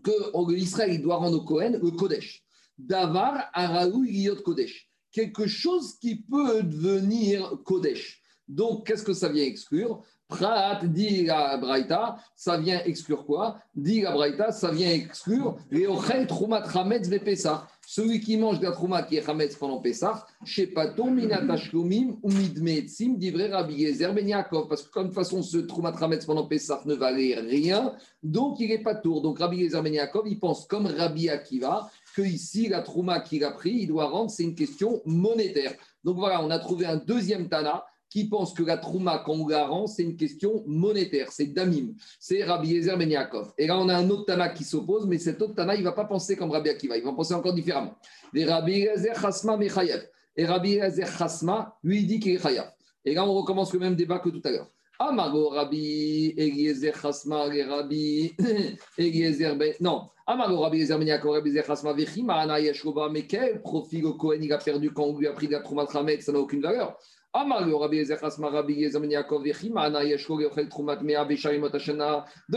Que 0.02 0.52
l'Israël 0.52 1.02
doit 1.02 1.16
rendre 1.16 1.38
au 1.38 1.44
Kohen 1.44 1.80
le 1.82 1.90
Kodesh. 1.90 2.44
Davar 2.78 3.50
Araou 3.52 4.04
Yot 4.04 4.42
Kodesh. 4.42 4.88
Quelque 5.10 5.48
chose 5.48 5.98
qui 5.98 6.22
peut 6.22 6.62
devenir 6.62 7.58
Kodesh. 7.64 8.22
Donc, 8.46 8.86
qu'est-ce 8.86 9.04
que 9.04 9.12
ça 9.12 9.28
vient 9.28 9.44
exclure? 9.44 10.02
Prat, 10.30 10.80
dit 10.84 11.24
la 11.26 11.58
Braïta, 11.58 12.16
ça 12.34 12.56
vient 12.56 12.80
exclure 12.84 13.26
quoi? 13.26 13.58
Dit 13.74 14.00
la 14.00 14.12
Braïta, 14.12 14.52
ça 14.52 14.70
vient 14.70 14.90
exclure 14.90 15.56
Leochel 15.70 16.26
Troumat 16.26 16.62
Hametz 16.74 17.10
Pesach. 17.22 17.62
Celui 17.86 18.20
qui 18.20 18.36
mange 18.36 18.60
de 18.60 18.64
la 18.64 18.70
Troumat 18.70 19.02
qui 19.02 19.16
est 19.16 19.28
Hametz 19.28 19.56
pendant 19.56 19.80
Pesach, 19.80 20.16
Shepaton 20.44 21.10
Minatashloumim 21.10 22.18
ou 22.22 22.30
Midmetzim, 22.30 23.14
dit 23.16 23.30
vrai 23.30 23.50
Rabbi 23.50 23.74
Yezer 23.74 24.14
Ben. 24.14 24.44
Parce 24.68 24.84
que, 24.84 24.90
comme 24.90 25.04
de 25.04 25.08
toute 25.08 25.16
façon, 25.16 25.42
ce 25.42 25.58
Troumat 25.58 25.94
Hametz 26.00 26.24
pendant 26.24 26.46
Pesach 26.46 26.86
ne 26.86 26.94
valait 26.94 27.34
rien, 27.40 27.92
donc 28.22 28.60
il 28.60 28.68
n'est 28.68 28.82
pas 28.82 28.94
tour. 28.94 29.22
Donc 29.22 29.40
Rabbi 29.40 29.58
Yezer 29.58 29.82
Ben 29.82 30.08
il 30.26 30.38
pense 30.38 30.66
comme 30.66 30.86
Rabbi 30.86 31.28
Akiva 31.28 31.90
que 32.14 32.22
ici, 32.22 32.68
la 32.68 32.82
Trouma 32.82 33.20
qu'il 33.20 33.44
a 33.44 33.50
pris, 33.50 33.72
il 33.72 33.88
doit 33.88 34.08
rendre, 34.08 34.30
c'est 34.30 34.44
une 34.44 34.54
question 34.54 35.02
monétaire. 35.04 35.74
Donc 36.04 36.16
voilà, 36.16 36.42
on 36.44 36.50
a 36.50 36.58
trouvé 36.58 36.86
un 36.86 36.96
deuxième 36.96 37.48
Tana 37.48 37.84
qui 38.10 38.28
pense 38.28 38.52
que 38.52 38.62
la 38.62 38.76
trouma, 38.76 39.22
quand 39.24 39.34
on 39.34 39.48
la 39.48 39.70
c'est 39.86 40.02
une 40.02 40.16
question 40.16 40.64
monétaire, 40.66 41.30
c'est 41.30 41.46
damim, 41.46 41.94
c'est 42.18 42.42
Rabbi 42.44 42.70
Yezer 42.70 42.98
Ben 42.98 43.08
Yaakov. 43.08 43.54
Et 43.56 43.66
là, 43.66 43.78
on 43.78 43.88
a 43.88 43.96
un 43.96 44.10
autre 44.10 44.26
Tana 44.26 44.48
qui 44.48 44.64
s'oppose, 44.64 45.06
mais 45.06 45.18
cet 45.18 45.40
autre 45.40 45.54
Tana, 45.54 45.76
il 45.76 45.80
ne 45.80 45.84
va 45.84 45.92
pas 45.92 46.04
penser 46.04 46.36
comme 46.36 46.50
Rabbi 46.50 46.70
Akiva, 46.70 46.98
il 46.98 47.04
va 47.04 47.12
penser 47.12 47.34
encore 47.34 47.54
différemment. 47.54 47.94
Et 48.34 48.44
Rabbi 48.44 48.80
Yezer 48.80 49.18
Chasma 49.18 49.56
Mechayev. 49.56 50.06
Et 50.36 50.44
Rabbi 50.44 50.72
Yezer 50.72 51.06
Chasma, 51.06 51.78
lui, 51.84 52.00
il 52.00 52.06
dit 52.06 52.18
qu'il 52.20 52.32
est 52.32 52.42
Chayav. 52.42 52.72
Et 53.04 53.14
là, 53.14 53.24
on 53.24 53.32
recommence 53.32 53.72
le 53.72 53.78
même 53.78 53.94
débat 53.94 54.18
que 54.18 54.28
tout 54.28 54.42
à 54.44 54.50
l'heure. 54.50 54.68
Amago 54.98 55.48
Rabbi 55.48 56.34
Eliezer 56.36 56.94
Chasma 56.94 57.44
Rabbi 57.44 58.34
Eliezer 58.98 59.56
Ben. 59.56 59.72
Non. 59.80 60.10
Amago 60.26 60.58
Rabbi 60.60 60.76
Eliezer 60.76 60.98
Ben 60.98 61.06
Yaakov 61.06 61.32
Rabbi 61.32 61.48
Eliezer 61.48 61.66
Chasma 61.66 61.94
Vechima 61.94 62.34
Ana 62.34 62.60
Yeshova. 62.60 63.08
Mais 63.08 63.22
quel 63.26 63.62
profil 63.62 64.04
au 64.04 64.14
Kohen 64.14 64.42
il 64.44 64.52
a 64.52 64.58
perdu 64.58 64.90
quand 64.90 65.04
on 65.04 65.18
lui 65.18 65.26
a 65.26 65.32
pris 65.32 65.46
de 65.46 65.52
la 65.52 65.60
Troumat 65.60 65.86
ça 65.86 66.02
n'a 66.32 66.38
aucune 66.38 66.60
valeur. 66.60 66.98
De 67.32 67.38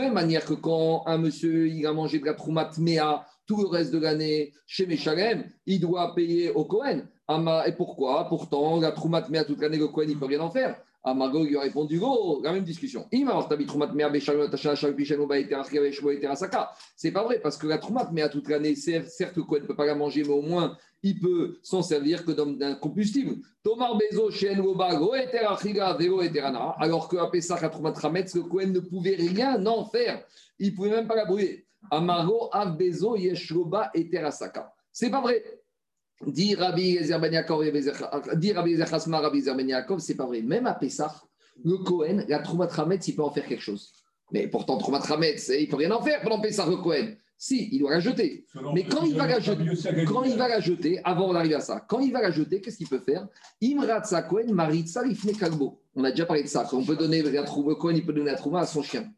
la 0.00 0.10
manière 0.10 0.44
que 0.44 0.54
quand 0.54 1.02
un 1.06 1.18
monsieur 1.18 1.68
il 1.68 1.86
a 1.86 1.92
mangé 1.92 2.18
de 2.18 2.26
la 2.26 2.34
troumat 2.34 2.70
mea 2.78 3.24
tout 3.46 3.60
le 3.60 3.68
reste 3.68 3.92
de 3.92 3.98
l'année 3.98 4.52
chez 4.66 4.86
Meshalem, 4.86 5.48
il 5.66 5.80
doit 5.80 6.12
payer 6.16 6.50
au 6.50 6.64
Cohen. 6.64 7.02
Et 7.66 7.72
pourquoi 7.72 8.28
Pourtant, 8.28 8.80
la 8.80 8.90
troumat 8.90 9.28
mea 9.28 9.44
toute 9.44 9.60
l'année, 9.60 9.78
le 9.78 9.86
Cohen, 9.86 10.06
il 10.08 10.18
peut 10.18 10.26
rien 10.26 10.40
en 10.40 10.50
faire. 10.50 10.76
Amago 11.04 11.44
lui 11.44 11.56
a 11.56 11.60
répondu 11.60 12.00
Go, 12.00 12.40
la 12.42 12.52
même 12.52 12.64
discussion. 12.64 13.06
C'est 16.96 17.12
pas 17.12 17.22
vrai, 17.22 17.38
parce 17.40 17.58
que 17.58 17.66
la 17.66 17.78
troumat 17.78 18.10
mea 18.10 18.28
toute 18.28 18.48
l'année, 18.48 18.74
certes, 18.74 19.36
le 19.36 19.42
Cohen 19.44 19.60
ne 19.60 19.66
peut 19.66 19.76
pas 19.76 19.86
la 19.86 19.94
manger, 19.94 20.24
mais 20.24 20.32
au 20.32 20.42
moins, 20.42 20.76
il 21.04 21.20
peut 21.20 21.58
s'en 21.62 21.82
servir 21.82 22.24
que 22.24 22.32
d'un 22.32 22.74
combustible. 22.76 23.36
Tomar 23.62 23.98
Bezo, 23.98 24.30
Shen 24.30 24.58
alors 26.78 27.08
qu'à 27.10 27.26
Pesach, 27.26 27.62
à 27.62 27.68
Troumat 27.68 27.92
le 27.92 28.42
Cohen 28.42 28.68
ne 28.68 28.80
pouvait 28.80 29.14
rien 29.14 29.64
en 29.66 29.84
faire. 29.84 30.24
Il 30.58 30.70
ne 30.70 30.76
pouvait 30.76 30.90
même 30.90 31.06
pas 31.06 31.14
la 31.14 31.26
brûler. 31.26 31.66
Amargo, 31.90 32.48
Bezo, 32.78 33.16
Yeshroba 33.16 33.90
et 33.92 34.08
Terasaka. 34.08 34.72
C'est 34.90 35.10
pas 35.10 35.20
vrai. 35.20 35.44
Dit 36.26 36.54
Rabbi 36.54 36.96
Zerchasma, 37.04 39.20
Rabbi 39.20 39.42
Zerbenyakov, 39.42 39.98
c'est 39.98 40.14
pas 40.14 40.24
vrai. 40.24 40.40
Même 40.40 40.66
à 40.66 40.72
Pesach, 40.72 41.12
le 41.62 41.76
Cohen, 41.84 42.24
la 42.26 42.38
Troumat 42.38 42.70
Hametz, 42.78 43.06
il 43.08 43.14
peut 43.14 43.22
en 43.22 43.30
faire 43.30 43.46
quelque 43.46 43.60
chose. 43.60 43.92
Mais 44.32 44.48
pourtant, 44.48 44.78
Troumat 44.78 45.02
Hametz, 45.06 45.50
il 45.50 45.66
ne 45.66 45.70
peut 45.70 45.76
rien 45.76 45.90
en 45.90 46.00
faire 46.00 46.22
pendant 46.22 46.40
Pesach, 46.40 46.66
le 46.66 46.76
Cohen. 46.76 47.14
Si, 47.36 47.68
il 47.72 47.80
doit 47.80 47.90
la 47.90 48.00
jeter. 48.00 48.46
Mais 48.74 48.84
quand 48.84 49.04
il, 49.04 49.14
va 49.14 49.26
la 49.26 49.40
jeter, 49.40 50.04
quand 50.04 50.22
il 50.22 50.36
va 50.36 50.48
la 50.48 50.60
jeter, 50.60 51.00
avant 51.04 51.32
d'arriver 51.32 51.56
à 51.56 51.60
ça, 51.60 51.84
quand 51.88 52.00
il 52.00 52.12
va 52.12 52.22
la 52.22 52.30
jeter, 52.30 52.60
qu'est-ce 52.60 52.78
qu'il 52.78 52.88
peut 52.88 53.00
faire? 53.00 53.26
Imratsa 53.60 54.22
Kohen 54.22 54.52
Maritza 54.52 55.02
Kalbo. 55.38 55.80
On 55.96 56.04
a 56.04 56.10
déjà 56.10 56.26
parlé 56.26 56.42
de 56.42 56.48
ça. 56.48 56.66
On 56.72 56.84
peut 56.84 56.96
donner 56.96 57.22
la 57.22 57.42
trouva, 57.42 57.74
Kohen, 57.74 57.96
il 57.96 58.06
peut 58.06 58.12
donner 58.12 58.30
la 58.30 58.36
trouva 58.36 58.60
à 58.60 58.66
son 58.66 58.82
chien. 58.82 59.10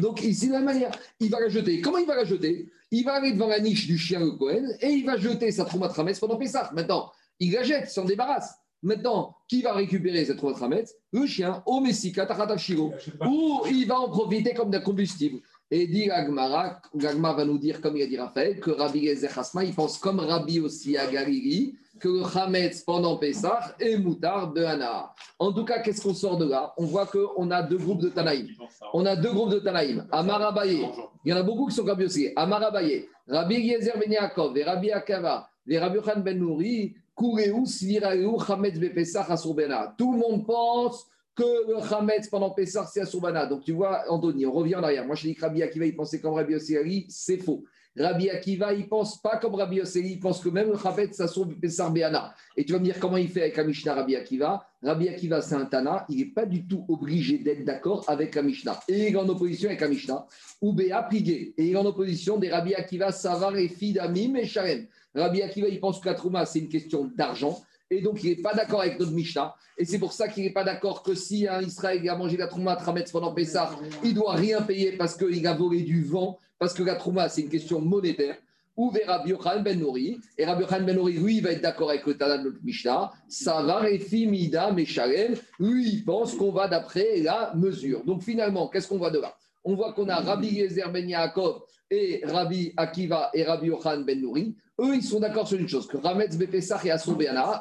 Donc 0.00 0.22
ici, 0.22 0.48
de 0.48 0.52
la 0.52 0.60
manière, 0.60 0.90
il 1.20 1.30
va 1.30 1.40
la 1.40 1.48
jeter. 1.48 1.80
Comment 1.80 1.98
il 1.98 2.06
va 2.06 2.16
la 2.16 2.24
jeter? 2.24 2.70
Il 2.90 3.04
va 3.04 3.14
aller 3.14 3.32
devant 3.32 3.48
la 3.48 3.60
niche 3.60 3.86
du 3.86 3.98
chien, 3.98 4.20
le 4.20 4.32
Kohen, 4.32 4.76
et 4.80 4.88
il 4.88 5.04
va 5.04 5.16
jeter 5.16 5.50
sa 5.50 5.64
trouva 5.64 5.88
Trametz 5.88 6.18
pendant 6.18 6.36
Pessah. 6.36 6.70
Maintenant, 6.74 7.10
il 7.40 7.52
la 7.52 7.62
jette, 7.62 7.86
il 7.88 7.92
s'en 7.92 8.04
débarrasse. 8.04 8.54
Maintenant, 8.82 9.36
qui 9.48 9.62
va 9.62 9.72
récupérer 9.72 10.24
cette 10.26 10.36
trouva 10.36 10.52
Trametz 10.52 10.94
Le 11.12 11.26
chien, 11.26 11.62
au 11.66 11.80
Messika, 11.80 12.28
Shiro. 12.58 12.92
Ou 13.26 13.62
il 13.70 13.86
va 13.86 13.98
en 13.98 14.10
profiter 14.10 14.52
comme 14.52 14.70
d'un 14.70 14.80
combustible. 14.80 15.40
Et 15.70 15.86
dit 15.86 16.06
Gagmara, 16.06 16.80
Gagma 16.94 17.32
va 17.32 17.44
nous 17.44 17.58
dire, 17.58 17.80
comme 17.80 17.96
il 17.96 18.02
a 18.02 18.06
dit 18.06 18.18
Raphaël, 18.18 18.60
que 18.60 18.70
Rabbi 18.70 19.06
Gezer 19.06 19.30
il 19.62 19.74
pense 19.74 19.98
comme 19.98 20.20
Rabbi 20.20 20.60
aussi 20.60 20.96
à 20.96 21.10
Galili, 21.10 21.74
que 21.98 22.08
le 22.08 22.22
Hametz 22.22 22.82
pendant 22.82 23.16
Pessah 23.16 23.74
est 23.80 23.96
moutard 23.96 24.52
de 24.52 24.62
Hana. 24.62 25.12
En 25.38 25.52
tout 25.52 25.64
cas, 25.64 25.80
qu'est-ce 25.80 26.02
qu'on 26.02 26.14
sort 26.14 26.36
de 26.36 26.44
là? 26.44 26.74
On 26.76 26.84
voit 26.84 27.06
qu'on 27.06 27.50
a 27.50 27.62
deux 27.62 27.78
groupes 27.78 28.02
de 28.02 28.08
Tanaïm. 28.10 28.48
On 28.92 29.06
a 29.06 29.16
deux 29.16 29.32
groupes 29.32 29.50
de 29.50 29.58
Tanaïm. 29.58 30.06
Amarabaye, 30.12 30.86
il 31.24 31.30
y 31.30 31.32
en 31.32 31.38
a 31.38 31.42
beaucoup 31.42 31.66
qui 31.66 31.74
sont 31.74 31.84
Rabbi 31.84 32.04
aussi. 32.04 32.28
Amarabaye, 32.36 33.08
Rabbi 33.26 33.68
Gezer 33.68 33.94
Ben 33.98 34.12
Yaakov, 34.12 34.56
et 34.58 34.64
Rabbi 34.64 34.90
Akava, 34.90 35.48
et 35.66 35.78
Rabbi 35.78 35.98
Khan 36.00 36.20
Ben 36.20 36.38
Nouri, 36.38 36.94
Kureou, 37.16 37.64
Sviraou, 37.64 38.38
Hametz 38.48 38.78
Bepessah, 38.78 39.26
Asur 39.28 39.56
Tout 39.96 40.12
le 40.12 40.18
monde 40.18 40.44
pense 40.44 41.06
que 41.34 41.68
le 41.68 41.76
Hametz 41.92 42.28
pendant 42.28 42.50
Pessah, 42.50 42.86
c'est 42.86 43.00
à. 43.00 43.46
Donc 43.46 43.64
tu 43.64 43.72
vois, 43.72 44.04
Anthony, 44.08 44.46
on 44.46 44.52
revient 44.52 44.76
en 44.76 44.82
arrière. 44.82 45.06
Moi, 45.06 45.16
je 45.16 45.28
dis 45.28 45.34
que 45.34 45.40
Rabbi 45.40 45.62
Akiva, 45.62 45.86
il 45.86 45.96
pensait 45.96 46.20
comme 46.20 46.34
Rabbi 46.34 46.54
Osseri, 46.54 47.06
c'est 47.08 47.38
faux. 47.38 47.64
Rabbi 47.96 48.28
Akiva, 48.28 48.72
il 48.72 48.88
pense 48.88 49.22
pas 49.22 49.36
comme 49.36 49.54
Rabbi 49.54 49.80
Osseri, 49.80 50.12
il 50.12 50.20
pense 50.20 50.40
que 50.40 50.48
même 50.48 50.68
le 50.68 50.76
Hametz, 50.84 51.14
ça 51.14 51.28
sauve 51.28 51.54
Pessah 51.54 51.90
Béana. 51.90 52.34
Et 52.56 52.64
tu 52.64 52.72
vas 52.72 52.80
me 52.80 52.84
dire 52.84 52.98
comment 52.98 53.16
il 53.16 53.28
fait 53.28 53.42
avec 53.42 53.56
la 53.56 53.64
Mishnah 53.64 53.94
Rabbi 53.94 54.16
Akiva? 54.16 54.66
Rabbi 54.82 55.08
Akiva, 55.08 55.40
c'est 55.40 55.54
un 55.54 55.64
Tana, 55.64 56.04
il 56.08 56.18
n'est 56.18 56.24
pas 56.32 56.44
du 56.44 56.66
tout 56.66 56.84
obligé 56.88 57.38
d'être 57.38 57.64
d'accord 57.64 58.04
avec 58.08 58.34
la 58.34 58.42
Mishnah. 58.42 58.80
Et 58.88 59.08
il 59.08 59.14
est 59.14 59.16
en 59.16 59.28
opposition 59.28 59.68
avec 59.68 59.80
la 59.80 59.88
Mishnah. 59.88 60.26
Ou 60.60 60.72
Béa 60.72 61.02
Prigué. 61.04 61.54
Et 61.56 61.66
il 61.66 61.72
est 61.72 61.76
en 61.76 61.86
opposition 61.86 62.36
des 62.36 62.50
Rabbi 62.50 62.74
Akiva, 62.74 63.12
Savar 63.12 63.56
et 63.56 63.68
Fidamim 63.68 64.34
et 64.36 64.44
Sharem. 64.44 64.86
Rabbi 65.14 65.42
Akiva, 65.42 65.68
il 65.68 65.78
pense 65.78 66.00
que 66.00 66.06
la 66.06 66.14
Trouma, 66.14 66.46
c'est 66.46 66.58
une 66.58 66.68
question 66.68 67.10
d'argent 67.16 67.62
et 67.90 68.00
donc 68.00 68.22
il 68.22 68.30
n'est 68.30 68.42
pas 68.42 68.54
d'accord 68.54 68.80
avec 68.80 68.98
notre 68.98 69.12
Mishnah. 69.12 69.54
Et 69.76 69.84
c'est 69.84 69.98
pour 69.98 70.12
ça 70.12 70.28
qu'il 70.28 70.44
n'est 70.44 70.52
pas 70.52 70.64
d'accord 70.64 71.02
que 71.02 71.14
si 71.14 71.46
Israël 71.62 72.08
a 72.08 72.16
mangé 72.16 72.36
la 72.36 72.46
trouma 72.46 72.76
Trametz 72.76 73.10
pendant 73.10 73.34
Pessah, 73.34 73.70
il 74.02 74.14
doit 74.14 74.34
rien 74.34 74.62
payer 74.62 74.92
parce 74.92 75.16
qu'il 75.16 75.46
a 75.46 75.54
volé 75.54 75.82
du 75.82 76.04
vent, 76.04 76.38
parce 76.58 76.74
que 76.74 76.82
la 76.82 76.94
trouma, 76.96 77.28
c'est 77.28 77.42
une 77.42 77.48
question 77.48 77.80
monétaire. 77.80 78.36
Ou 78.76 78.90
vers 78.90 79.06
Rabbi 79.06 79.32
Ben 79.62 79.78
Nori. 79.78 80.18
Et 80.36 80.44
Rabbi 80.44 80.64
Ben 80.68 80.96
Nori, 80.96 81.12
lui, 81.12 81.36
il 81.36 81.42
va 81.42 81.52
être 81.52 81.62
d'accord 81.62 81.90
avec 81.90 82.04
le 82.06 82.16
Tana 82.16 82.38
de 82.38 82.44
notre 82.44 82.58
Mishnah. 82.64 83.12
Ça 83.28 83.62
va, 83.62 83.82
Mida, 83.88 84.72
Meshalem. 84.72 85.36
Lui, 85.60 85.88
il 85.90 86.04
pense 86.04 86.34
qu'on 86.34 86.50
va 86.50 86.66
d'après 86.66 87.20
la 87.20 87.52
mesure. 87.54 88.04
Donc 88.04 88.24
finalement, 88.24 88.68
qu'est-ce 88.68 88.88
qu'on 88.88 88.98
voit 88.98 89.12
de 89.12 89.20
là? 89.20 89.36
On 89.62 89.76
voit 89.76 89.92
qu'on 89.92 90.08
a 90.08 90.16
Rabbi 90.16 90.48
Yezer 90.48 90.90
Ben 90.90 91.08
Yaakov 91.08 91.62
et 91.90 92.22
Rabbi 92.24 92.72
Akiva 92.76 93.30
et 93.34 93.44
Rabbi 93.44 93.68
Yochanan 93.68 94.04
Ben 94.04 94.20
Nouri. 94.20 94.56
Eux, 94.80 94.96
ils 94.96 95.02
sont 95.02 95.20
d'accord 95.20 95.46
sur 95.46 95.58
une 95.58 95.68
chose, 95.68 95.86
que 95.86 95.96
Rametz 95.96 96.36
Bepessach 96.36 96.84
et 96.84 96.90
Asson 96.90 97.16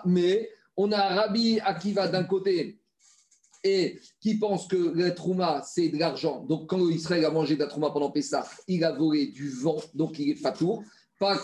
mais 0.06 0.50
on 0.76 0.92
a 0.92 1.10
Rabbi 1.10 1.60
Akiva 1.60 2.08
d'un 2.08 2.24
côté 2.24 2.80
et 3.64 4.00
qui 4.20 4.38
pense 4.38 4.68
que 4.68 4.94
la 4.96 5.12
trouma, 5.12 5.64
c'est 5.66 5.88
de 5.88 5.98
l'argent. 5.98 6.44
Donc, 6.44 6.70
quand 6.70 6.90
Israël 6.90 7.24
a 7.24 7.32
mangé 7.32 7.56
de 7.56 7.62
la 7.62 7.68
trouma 7.68 7.92
pendant 7.92 8.12
Pessah, 8.12 8.46
il 8.68 8.84
a 8.84 8.92
volé 8.92 9.28
du 9.28 9.50
vent, 9.50 9.82
donc 9.94 10.20
il 10.20 10.32
est 10.32 10.36
pas 11.24 11.38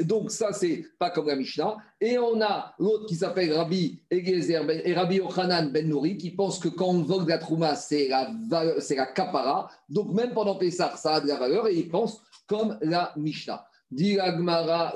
donc, 0.00 0.30
ça, 0.30 0.52
c'est 0.52 0.86
pas 0.98 1.10
comme 1.10 1.26
la 1.26 1.36
Mishnah. 1.36 1.76
Et 2.00 2.18
on 2.18 2.40
a 2.40 2.74
l'autre 2.78 3.06
qui 3.06 3.16
s'appelle 3.16 3.52
Rabbi 3.52 4.00
Eliezer 4.10 4.64
ben, 4.64 4.80
et 4.82 4.94
Rabbi 4.94 5.16
Yochanan 5.16 5.70
Ben 5.70 5.86
Nouri 5.86 6.16
qui 6.16 6.30
pense 6.30 6.58
que 6.58 6.68
quand 6.68 6.86
on 6.86 7.02
vole 7.02 7.24
de 7.24 7.30
la 7.30 7.38
trouma, 7.38 7.74
c'est 7.74 8.08
la, 8.08 8.80
c'est 8.80 8.96
la 8.96 9.06
kapara. 9.06 9.68
Donc, 9.90 10.12
même 10.14 10.32
pendant 10.32 10.56
Pessah, 10.56 10.96
ça 10.96 11.16
a 11.16 11.20
de 11.20 11.28
la 11.28 11.36
valeur 11.36 11.68
et 11.68 11.74
il 11.74 11.88
pense 11.88 12.22
comme 12.46 12.78
la 12.80 13.12
Mishnah. 13.16 13.66
Dit 13.90 14.18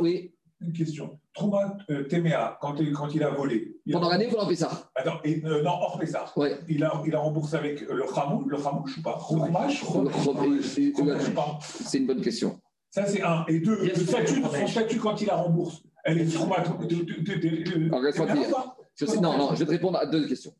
oui. 0.01 0.32
Une 0.62 0.72
question. 0.72 1.18
Trouma 1.34 1.76
euh, 1.91 2.05
Téméa, 2.05 2.59
quand, 2.61 2.74
quand, 2.95 3.09
il 3.14 3.22
a 3.22 3.30
volé. 3.30 3.76
Pendant 3.91 4.11
l'année 4.11 4.26
ou 4.26 4.30
pendant 4.30 4.49
Pessah? 4.49 4.91
Et, 5.24 5.43
euh, 5.45 5.62
Non, 5.62 5.70
hors 5.70 5.99
Pessah. 5.99 6.32
Ouais. 6.36 6.59
Il, 6.68 6.82
a, 6.84 7.03
il 7.07 7.14
a 7.14 7.18
remboursé 7.18 7.57
avec 7.57 7.80
le 7.82 8.05
Khamou, 8.14 8.49
le 8.49 8.57
Khamou, 8.57 8.86
je 8.86 8.97
ne 8.97 9.03
sais 11.20 11.32
pas. 11.32 11.59
C'est 11.61 11.99
une 11.99 12.07
bonne 12.07 12.20
question. 12.22 12.59
Ça, 12.91 13.07
c'est 13.07 13.22
un. 13.22 13.45
Et 13.47 13.61
deux, 13.61 13.84
le 13.84 13.95
statut, 13.95 14.43
son 14.43 14.66
statut 14.66 14.99
quand 14.99 15.20
il 15.20 15.28
la 15.28 15.36
rembourse, 15.36 15.82
elle 16.05 16.20
est 16.20 16.26
Trouma. 16.26 16.64
Non, 19.22 19.38
non, 19.38 19.55
je 19.55 19.59
vais 19.61 19.66
te 19.66 19.70
répondre 19.70 19.99
à 19.99 20.07
deux 20.07 20.26
questions. 20.26 20.53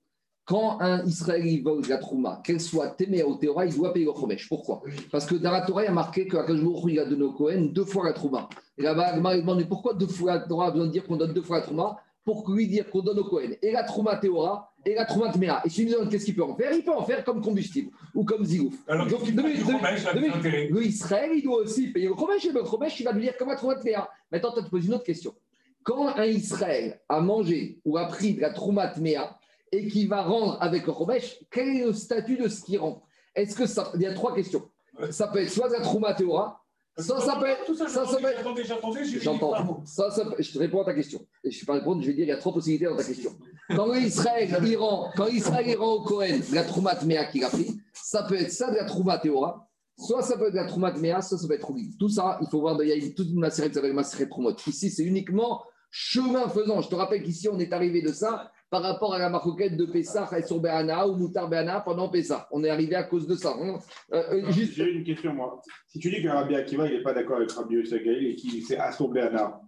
Quand 0.45 0.81
un 0.81 1.05
Israélien 1.05 1.61
vole 1.63 1.83
la 1.89 1.99
Trouma, 1.99 2.41
qu'elle 2.43 2.61
soit 2.61 2.89
témé 2.91 3.23
au 3.23 3.35
Théora, 3.37 3.67
il 3.67 3.77
doit 3.77 3.93
payer 3.93 4.07
le 4.07 4.13
Chomesh. 4.13 4.49
Pourquoi? 4.49 4.83
Parce 5.13 5.27
que 5.27 5.35
dans 5.37 5.51
la 5.53 5.61
Torah, 5.63 5.83
il 5.83 5.87
y 5.87 5.89
a 5.89 5.93
marqué 5.93 6.27
qu'Akajbourou, 6.27 6.89
il 6.89 6.99
a 6.99 7.05
donné 7.05 7.23
au 7.23 7.33
Kohen 7.33 7.73
deux 7.73 7.85
fois 7.85 8.05
la 8.05 8.13
Trouma. 8.13 8.49
Et 8.79 8.83
là-bas, 8.83 9.13
il 9.17 9.41
demande 9.43 9.69
pourquoi 9.69 9.95
deux 9.95 10.09
fois 10.09 10.35
la 10.35 10.41
Torah? 10.41 10.69
A 10.69 10.71
besoin 10.71 10.87
de 10.87 10.93
dire 10.93 11.05
qu'on 11.05 11.17
donne 11.17 11.33
deux 11.33 11.43
fois 11.43 11.59
la 11.59 11.63
Trouma 11.65 12.01
Pour 12.31 12.49
lui 12.53 12.69
dire 12.69 12.89
qu'on 12.89 13.01
donne 13.01 13.19
au 13.19 13.25
Kohen 13.25 13.57
et 13.61 13.73
la 13.73 13.83
Trouma 13.83 14.17
Théora 14.17 14.73
et 14.87 14.95
la 14.95 15.05
Trouma 15.05 15.33
Tméa. 15.33 15.63
Et 15.65 15.69
si 15.69 15.85
demande 15.85 16.09
qu'est-ce 16.09 16.25
qu'il 16.25 16.37
peut 16.37 16.45
en 16.45 16.55
faire, 16.55 16.73
il 16.73 16.85
peut 16.85 16.93
en 16.93 17.05
faire 17.05 17.25
comme 17.25 17.43
combustible 17.43 17.91
ou 18.15 18.25
comme 18.25 18.45
zigouf. 18.45 18.75
Alors, 18.87 19.09
Donc, 19.09 19.25
de, 19.25 19.33
de, 19.33 20.73
le 20.73 20.85
Israël, 20.85 21.33
il 21.35 21.43
doit 21.43 21.63
aussi 21.63 21.89
payer 21.89 22.07
le 22.07 22.15
Chomesh 22.15 22.45
et 22.45 22.53
le 22.53 22.65
Chomesh, 22.65 23.01
il 23.01 23.03
va 23.05 23.13
lui 23.13 23.23
dire 23.23 23.37
comme 23.37 23.49
la 23.49 23.57
Trouma 23.57 23.75
Tméa. 23.75 24.09
Maintenant, 24.31 24.53
tu 24.57 24.63
te 24.63 24.71
poses 24.71 24.87
une 24.87 24.95
autre 24.95 25.05
question. 25.05 25.35
Quand 25.83 26.07
un 26.17 26.25
Israël 26.25 27.01
a 27.09 27.21
mangé 27.21 27.81
ou 27.85 27.99
a 27.99 28.07
pris 28.07 28.35
de 28.35 28.43
la 28.43 28.51
Trouma 28.51 28.87
Tméa, 28.87 29.37
et 29.73 29.89
qui 29.89 30.07
va 30.07 30.23
rendre 30.23 30.57
avec 30.61 30.87
le 30.87 30.93
Chomesh, 30.93 31.39
quel 31.51 31.69
est 31.69 31.85
le 31.85 31.93
statut 31.93 32.37
de 32.37 32.47
ce 32.49 32.63
qui 32.63 32.77
rend? 32.77 33.03
Est-ce 33.35 33.57
que 33.57 33.67
ça. 33.67 33.91
Il 33.95 34.03
y 34.03 34.07
a 34.07 34.15
trois 34.15 34.35
questions. 34.35 34.69
Ça 35.11 35.27
peut 35.29 35.41
être 35.41 35.51
soit 35.51 35.69
la 35.69 35.81
Trouma 35.81 36.15
Théora, 36.15 36.63
ça, 37.01 37.21
ça 37.21 37.37
peut 37.37 37.47
être. 37.47 37.75
Ça, 37.75 37.89
ça 37.89 38.03
être. 38.03 39.21
J'entends. 39.21 39.85
Ça, 39.85 40.11
ça, 40.11 40.25
je 40.39 40.53
te 40.53 40.59
réponds 40.59 40.83
à 40.83 40.85
ta 40.85 40.95
question. 40.95 41.21
Et 41.45 41.51
je 41.51 41.57
ne 41.57 41.61
vais 41.61 41.67
pas 41.67 41.73
répondre, 41.75 42.03
je 42.03 42.07
vais 42.09 42.15
dire 42.15 42.25
il 42.25 42.29
y 42.29 42.33
a 42.33 42.37
trois 42.37 42.53
possibilités 42.53 42.87
dans 42.87 42.97
ta 42.97 43.05
question. 43.05 43.33
Quand 43.69 43.95
Israël, 43.95 44.49
il 44.65 44.77
rend, 44.77 45.11
quand 45.17 45.29
Israël 45.29 45.77
rend 45.79 45.93
au 45.95 46.03
Cohen 46.03 46.41
la 46.53 46.65
Trouma 46.65 46.95
Tméa 46.97 47.27
qu'il 47.27 47.45
a 47.45 47.49
pris, 47.49 47.79
ça 47.93 48.25
peut 48.25 48.35
être 48.35 48.51
ça 48.51 48.71
de 48.71 48.77
la 48.77 48.85
Trouma 48.85 49.19
Théora, 49.19 49.69
soit 49.99 50.23
ça 50.23 50.37
peut 50.37 50.49
être 50.49 50.55
la 50.55 50.67
Trouma 50.67 50.93
Tméa, 50.93 51.23
soit 51.23 51.39
ça 51.39 51.47
peut 51.47 51.55
être 51.55 51.67
Rougi. 51.67 51.97
Tout 51.99 52.09
ça, 52.09 52.39
il 52.43 52.49
faut 52.49 52.61
voir, 52.61 52.83
il 52.83 52.89
y 52.89 52.93
a 52.93 53.11
toute 53.15 53.29
une 53.29 53.49
série 53.51 53.69
qui 53.69 53.75
s'appelle 53.75 53.93
Maseret 53.93 54.29
Troumot. 54.29 54.57
Ici, 54.67 54.91
c'est 54.91 55.05
uniquement 55.05 55.63
chemin 55.91 56.49
faisant. 56.49 56.81
Je 56.81 56.89
te 56.89 56.95
rappelle 56.95 57.23
qu'ici, 57.23 57.49
on 57.49 57.59
est 57.59 57.73
arrivé 57.73 58.03
de 58.03 58.13
ça 58.13 58.51
par 58.71 58.83
rapport 58.83 59.13
à 59.15 59.19
la 59.19 59.29
maroquette 59.29 59.77
de 59.77 59.85
Pessah 59.85 60.29
sur 60.47 60.61
Béana 60.61 61.07
ou 61.07 61.17
Moutar 61.17 61.49
Béana 61.49 61.81
pendant 61.81 62.09
Pessah. 62.09 62.47
On 62.53 62.63
est 62.63 62.71
arrivé 62.71 62.95
à 62.95 63.03
cause 63.03 63.27
de 63.27 63.35
ça. 63.35 63.55
Hein. 63.61 63.79
Euh, 64.13 64.45
euh, 64.47 64.51
j'ai 64.53 64.85
une 64.85 65.03
question, 65.03 65.35
moi. 65.35 65.61
Si 65.89 65.99
tu 65.99 66.09
dis 66.11 66.23
que 66.23 66.29
Rabbi 66.29 66.55
Akiva 66.55 66.89
n'est 66.89 67.03
pas 67.03 67.13
d'accord 67.13 67.39
avec 67.39 67.51
Rabbi 67.51 67.75
Yosef 67.75 68.01
et 68.05 68.37
qu'il 68.37 68.63
c'est 68.63 68.79
Asur 68.79 69.09
Béana, 69.09 69.61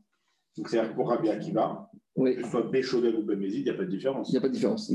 donc 0.56 0.68
c'est 0.68 0.94
pour 0.94 1.08
Rabbi 1.08 1.28
Akiva, 1.30 1.90
Oui. 2.14 2.36
Que 2.36 2.42
ce 2.42 2.50
soit 2.50 2.60
ou 2.60 3.22
Bémézid, 3.22 3.60
il 3.60 3.64
n'y 3.64 3.70
a 3.70 3.74
pas 3.74 3.84
de 3.84 3.90
différence. 3.90 4.28
Il 4.28 4.32
n'y 4.32 4.38
a 4.38 4.40
pas 4.42 4.48
de 4.48 4.52
différence. 4.52 4.92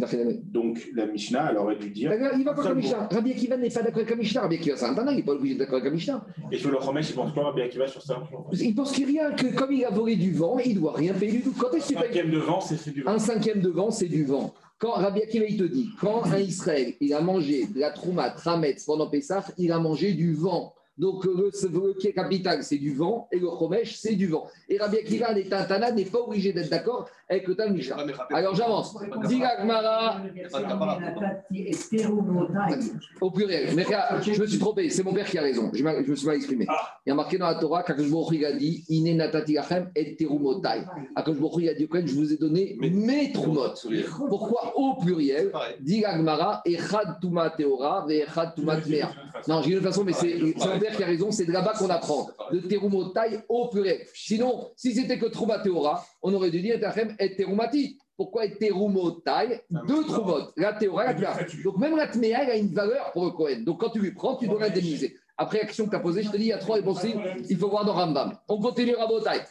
Donc 0.51 0.87
la 0.95 1.07
Mishnah, 1.07 1.49
elle 1.51 1.57
aurait 1.57 1.75
dû 1.75 1.89
dire. 1.89 2.13
Il 2.37 2.43
va 2.43 2.53
pas 2.53 2.61
comme 2.61 2.77
Mishnah. 2.77 3.07
Rabbi 3.11 3.31
Akiva 3.31 3.57
n'est 3.57 3.69
pas 3.69 3.81
d'accord 3.81 3.97
avec 3.97 4.09
la 4.11 4.15
Mishnah. 4.17 4.41
Rabbi 4.41 4.55
Akiva, 4.55 4.77
c'est 4.77 4.85
un 4.85 5.09
il 5.09 5.15
n'est 5.15 5.23
pas 5.23 5.31
obligé 5.31 5.55
d'être 5.55 5.59
d'accord 5.61 5.79
avec 5.79 5.85
la 5.85 5.91
Mishnah. 5.91 6.25
Et 6.51 6.57
sur 6.57 6.69
le 6.69 6.77
Chomesh, 6.79 7.09
il 7.09 7.15
pense 7.15 7.31
quoi, 7.33 7.45
Rabbi 7.45 7.61
Akiva, 7.61 7.87
sur 7.87 8.03
ça 8.03 8.21
Il 8.51 8.75
pense 8.75 8.91
qu'il 8.91 9.05
rien, 9.05 9.31
que 9.31 9.47
comme 9.55 9.71
il 9.71 9.83
a 9.83 9.89
volé 9.89 10.15
du 10.15 10.31
vent, 10.31 10.59
il 10.59 10.75
ne 10.75 10.79
doit 10.79 10.93
rien 10.93 11.13
payer 11.13 11.31
du 11.31 11.41
tout. 11.41 11.53
Quand 11.57 11.73
est-ce 11.73 11.95
un 11.95 12.01
cinquième 12.01 12.29
de 12.29 12.37
vent, 12.37 12.61
c'est 12.61 12.93
du 12.93 13.01
vent. 13.01 13.11
Un 13.11 13.19
cinquième 13.19 13.61
de 13.61 13.69
vent, 13.69 13.89
c'est 13.89 14.07
du 14.07 14.23
vent. 14.23 14.53
Quand 14.77 14.91
Rabbi 14.91 15.21
Akiva, 15.23 15.45
il 15.45 15.57
te 15.57 15.63
dit, 15.63 15.89
quand 15.99 16.23
un 16.25 16.37
Israël, 16.37 16.93
il 17.01 17.13
a 17.15 17.21
mangé 17.21 17.65
de 17.65 17.79
la 17.79 17.89
trouma, 17.89 18.29
trametz 18.29 18.85
pendant 18.85 19.09
Pessah, 19.09 19.43
il 19.57 19.71
a 19.71 19.79
mangé 19.79 20.13
du 20.13 20.33
vent. 20.33 20.75
Donc 20.97 21.25
le, 21.25 21.51
le 21.51 21.93
qui 21.93 22.07
est 22.07 22.13
capital, 22.13 22.63
c'est 22.63 22.77
du 22.77 22.93
vent, 22.93 23.27
et 23.31 23.39
le 23.39 23.47
chomesh, 23.47 23.97
c'est 23.97 24.15
du 24.15 24.27
vent. 24.27 24.47
Et 24.67 24.77
Rabbi 24.77 24.97
Akiva, 24.97 25.31
les 25.33 25.47
Tantana, 25.47 25.91
n'est 25.91 26.05
pas 26.05 26.19
obligé 26.19 26.53
d'être 26.53 26.69
d'accord 26.69 27.07
avec 27.29 27.47
le 27.47 27.55
Tal 27.55 27.75
Alors 28.31 28.55
j'avance. 28.55 28.95
Digagmara. 29.27 30.21
Au 33.19 33.31
pluriel. 33.31 33.69
Je 33.69 34.41
me 34.41 34.47
suis 34.47 34.59
trompé, 34.59 34.89
c'est 34.89 35.03
mon 35.03 35.13
père 35.13 35.25
qui 35.25 35.37
a 35.37 35.41
raison. 35.41 35.69
Je, 35.73 35.83
me 35.83 36.15
suis 36.15 36.25
mal 36.25 36.35
exprimé. 36.35 36.65
Il 37.05 37.09
y 37.09 37.11
a 37.11 37.15
marqué 37.15 37.37
dans 37.37 37.47
la 37.47 37.55
Torah 37.55 37.83
qu'Akash 37.83 38.05
a 38.05 38.51
dit 38.53 38.85
Ine 38.89 39.17
natati 39.17 39.53
lachem 39.53 39.91
et 39.95 40.15
terumotai. 40.15 40.83
Il 41.59 41.69
a 41.69 41.73
dit 41.73 41.87
je 42.05 42.15
vous 42.15 42.33
ai 42.33 42.37
donné 42.37 42.77
mes 42.79 43.31
trumot. 43.31 43.73
Pourquoi 44.29 44.73
au 44.75 44.95
pluriel 44.95 45.51
Digagmara, 45.81 46.61
echad 46.65 47.19
tuma 47.19 47.49
teora, 47.49 48.05
ve 48.07 48.21
echad 48.21 48.55
tuma 48.55 48.77
mea. 48.77 49.11
Non, 49.47 49.61
j'ai 49.61 49.71
une 49.71 49.81
façon, 49.81 50.03
mais 50.03 50.13
c'est 50.13 50.39
mon 50.39 50.79
père 50.79 50.95
qui 50.95 51.03
a 51.03 51.07
raison, 51.07 51.31
c'est 51.31 51.45
de 51.45 51.51
là-bas 51.51 51.73
qu'on 51.77 51.89
apprend. 51.89 52.29
De 52.51 52.59
terumotai 52.59 53.39
au 53.49 53.67
pluriel. 53.67 53.99
Sinon, 54.13 54.71
si 54.75 54.93
c'était 54.93 55.17
que 55.17 55.25
truma 55.25 55.59
teora, 55.59 56.05
on 56.21 56.33
aurait 56.33 56.51
dû 56.51 56.61
dire 56.61 56.79
Tachem 56.79 57.15
et 57.19 57.35
terumati. 57.35 57.97
Pourquoi 58.15 58.45
et 58.45 58.57
terumotai 58.57 59.61
Deux 59.69 60.03
trumot. 60.05 60.49
La 60.57 60.73
théora, 60.73 61.13
la 61.13 61.37
Donc 61.63 61.77
même 61.77 61.95
la 61.95 62.09
elle 62.11 62.33
a 62.49 62.55
une 62.55 62.73
valeur 62.73 63.11
pour 63.11 63.25
le 63.25 63.31
Cohen. 63.31 63.61
Donc 63.63 63.79
quand 63.79 63.89
tu 63.89 63.99
lui 63.99 64.11
prends, 64.11 64.35
tu 64.35 64.47
dois 64.47 64.59
l'indemniser. 64.59 65.15
Après 65.39 65.59
l'action 65.59 65.85
que 65.85 65.91
tu 65.91 65.95
as 65.95 65.99
posée, 65.99 66.23
je 66.23 66.31
te 66.31 66.37
dis, 66.37 66.45
il 66.45 66.47
y 66.47 66.53
a 66.53 66.57
trois 66.57 66.77
réponses 66.77 67.05
il 67.47 67.57
faut 67.57 67.69
voir 67.69 67.85
dans 67.85 67.93
Rambam. 67.93 68.35
On 68.47 68.59
continue 68.59 68.95
Rabotai. 68.95 69.41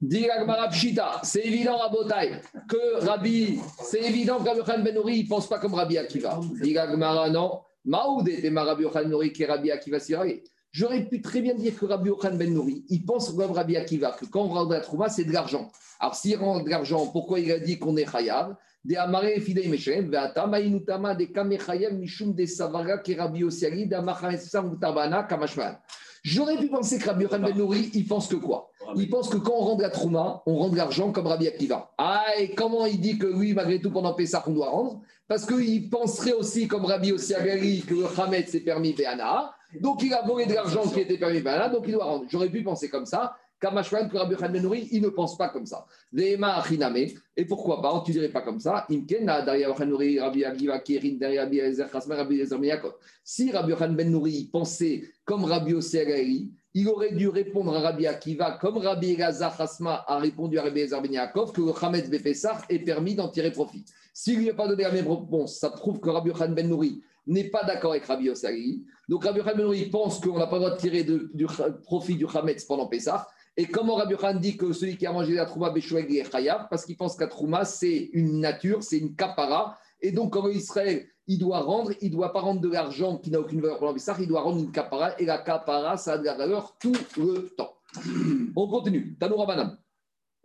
Diragmara 0.00 0.68
Pshita. 0.68 1.20
C'est 1.22 1.46
évident, 1.46 1.76
Rabotai, 1.76 2.40
que 2.68 3.04
Rabbi, 3.04 3.60
c'est 3.84 4.02
évident 4.02 4.38
que 4.38 4.60
Rabbi 4.60 4.90
il 5.14 5.24
ne 5.24 5.28
pense 5.28 5.48
pas 5.48 5.60
comme 5.60 5.74
Rabbi 5.74 5.96
Akiva. 5.96 6.40
Diragmara, 6.60 7.30
non. 7.30 7.60
Maoud 7.84 8.28
était 8.28 8.48
Rabbi 8.48 8.84
Khan 8.92 9.04
Benouri 9.04 9.32
qui 9.32 9.44
est 9.44 9.46
Rabbi 9.46 9.70
Akiva 9.70 10.00
Siraï. 10.00 10.42
J'aurais 10.74 11.04
pu 11.04 11.20
très 11.20 11.40
bien 11.40 11.54
dire 11.54 11.78
que 11.78 11.84
Rabbi 11.84 12.10
Ochan 12.10 12.34
Ben 12.34 12.52
Nouri, 12.52 12.84
il 12.88 13.04
pense 13.04 13.30
comme 13.30 13.52
Rabbi 13.52 13.76
Akiva, 13.76 14.10
que 14.10 14.24
quand 14.24 14.40
on 14.40 14.48
rend 14.48 14.68
la 14.68 14.80
trouma, 14.80 15.08
c'est 15.08 15.22
de 15.22 15.32
l'argent. 15.32 15.70
Alors 16.00 16.16
s'il 16.16 16.36
rend 16.36 16.64
de 16.64 16.68
l'argent, 16.68 17.06
pourquoi 17.06 17.38
il 17.38 17.52
a 17.52 17.60
dit 17.60 17.78
qu'on 17.78 17.96
est 17.96 18.10
chayav? 18.10 18.56
De 18.84 18.96
amare 18.96 19.38
fidei 19.38 19.68
meshem, 19.68 20.10
ve'atama 20.10 20.58
inutama 20.58 21.14
de 21.14 21.28
mishum 21.92 22.34
de 22.34 22.44
savara 22.44 22.98
ke 22.98 23.16
Rabbi 23.16 23.44
Osiali, 23.44 23.86
d'amachamesam 23.86 24.74
utabana 24.74 25.22
kamashman. 25.22 25.78
J'aurais 26.24 26.56
pu 26.56 26.68
penser 26.68 26.98
que 26.98 27.06
Rabbi 27.06 27.26
Ochan 27.26 27.38
Ben 27.38 27.56
Nouri, 27.56 27.92
il 27.94 28.08
pense 28.08 28.26
que 28.26 28.34
quoi? 28.34 28.72
Il 28.96 29.08
pense 29.08 29.28
que 29.28 29.36
quand 29.36 29.54
on 29.56 29.64
rend 29.64 29.76
de 29.76 29.82
la 29.82 29.90
trouma, 29.90 30.42
on 30.44 30.56
rend 30.56 30.70
de 30.70 30.76
l'argent 30.76 31.12
comme 31.12 31.28
Rabbi 31.28 31.46
Akiva. 31.46 31.92
Ah, 31.98 32.24
et 32.36 32.52
comment 32.52 32.84
il 32.84 33.00
dit 33.00 33.16
que 33.16 33.28
oui, 33.28 33.54
malgré 33.54 33.80
tout, 33.80 33.92
pendant 33.92 34.12
Pessah, 34.12 34.42
on 34.48 34.50
doit 34.50 34.70
rendre? 34.70 35.02
Parce 35.26 35.46
qu'il 35.46 35.88
penserait 35.88 36.32
aussi, 36.32 36.68
comme 36.68 36.84
Rabbi 36.84 37.12
Osiali, 37.12 37.82
que 37.82 37.94
le 37.94 38.06
Hamed 38.20 38.48
s'est 38.48 38.60
permis 38.60 38.92
Béana. 38.92 39.54
Donc 39.80 40.02
il 40.02 40.12
a 40.12 40.22
volé 40.22 40.46
de 40.46 40.54
l'argent 40.54 40.82
qui 40.82 41.00
était 41.00 41.18
permis 41.18 41.42
là, 41.42 41.68
donc 41.68 41.84
il 41.86 41.92
doit 41.92 42.04
rendre. 42.04 42.26
J'aurais 42.28 42.50
pu 42.50 42.62
penser 42.62 42.88
comme 42.88 43.06
ça. 43.06 43.36
Kamashwan, 43.60 44.10
que 44.10 44.16
Rabbi 44.18 44.34
Benouri, 44.34 44.88
il 44.92 45.00
ne 45.00 45.08
pense 45.08 45.38
pas 45.38 45.48
comme 45.48 45.64
ça. 45.64 45.86
Et 46.16 46.36
pourquoi 47.46 47.80
pas, 47.80 48.02
tu 48.04 48.12
dirais 48.12 48.28
pas 48.28 48.42
comme 48.42 48.60
ça. 48.60 48.86
Si 53.24 53.50
Rabbi 53.50 53.72
Ben 53.96 54.10
Nouri 54.10 54.50
pensait 54.52 55.04
comme 55.24 55.44
Rabbi 55.44 55.72
Oseagari, 55.72 56.50
il 56.74 56.88
aurait 56.88 57.12
dû 57.12 57.28
répondre 57.28 57.74
à 57.74 57.80
Rabbi 57.80 58.06
Akiva 58.06 58.58
comme 58.60 58.78
Rabbi 58.78 59.12
Elazar 59.12 59.58
Hasma 59.60 60.04
a 60.08 60.18
répondu 60.18 60.58
à 60.58 60.64
Rabbi 60.64 60.80
Elazar 60.80 61.02
Ben 61.02 61.30
que 61.32 61.60
le 61.60 61.72
Hamed 61.80 62.10
Bepessar 62.10 62.64
est 62.68 62.80
permis 62.80 63.14
d'en 63.14 63.28
tirer 63.28 63.52
profit. 63.52 63.84
S'il 64.12 64.40
lui 64.40 64.50
a 64.50 64.54
pas 64.54 64.66
donné 64.66 64.82
la 64.82 64.90
même 64.90 65.08
réponse, 65.08 65.58
ça 65.58 65.70
prouve 65.70 66.00
que 66.00 66.10
Rabbi 66.10 66.32
Ben 66.48 66.68
Nouri 66.68 67.02
n'est 67.26 67.50
pas 67.50 67.62
d'accord 67.62 67.92
avec 67.92 68.04
Rabbi 68.04 68.28
Osari. 68.28 68.84
Donc 69.08 69.24
Rabbi 69.24 69.40
Khan 69.40 69.90
pense 69.90 70.20
qu'on 70.20 70.38
n'a 70.38 70.46
pas 70.46 70.56
le 70.56 70.64
droit 70.64 70.74
de 70.74 70.80
tirer 70.80 71.04
du 71.04 71.46
profit 71.84 72.16
du 72.16 72.26
Hametz 72.26 72.64
pendant 72.64 72.86
Pessah. 72.86 73.26
Et 73.56 73.66
comment 73.66 73.94
Rabbi 73.94 74.16
Khan 74.16 74.34
dit 74.34 74.56
que 74.56 74.72
celui 74.72 74.96
qui 74.96 75.06
a 75.06 75.12
mangé 75.12 75.34
la 75.34 75.46
trouma 75.46 75.70
Beshoueg 75.70 76.12
est 76.12 76.30
Chayav 76.30 76.66
Parce 76.68 76.84
qu'il 76.84 76.96
pense 76.96 77.16
qu'à 77.16 77.28
trouma, 77.28 77.64
c'est 77.64 78.10
une 78.12 78.40
nature, 78.40 78.82
c'est 78.82 78.98
une 78.98 79.14
kapara. 79.14 79.78
Et 80.00 80.10
donc, 80.10 80.32
comme 80.32 80.50
Israël, 80.50 81.06
il 81.26 81.38
doit 81.38 81.60
rendre, 81.60 81.92
il 82.00 82.10
ne 82.10 82.14
doit 82.14 82.32
pas 82.32 82.40
rendre 82.40 82.60
de 82.60 82.68
l'argent 82.68 83.16
qui 83.18 83.30
n'a 83.30 83.40
aucune 83.40 83.60
valeur 83.60 83.78
pour 83.78 83.92
Pessah, 83.92 84.16
il 84.20 84.28
doit 84.28 84.42
rendre 84.42 84.58
une 84.58 84.72
kapara. 84.72 85.18
Et 85.18 85.24
la 85.24 85.38
kapara, 85.38 85.96
ça 85.96 86.14
a 86.14 86.18
de 86.18 86.24
la 86.24 86.34
valeur 86.34 86.76
tout 86.78 86.94
le 87.16 87.48
temps. 87.56 87.74
On 88.56 88.68
continue. 88.68 89.16
Tanoura 89.18 89.46
Banam. 89.46 89.78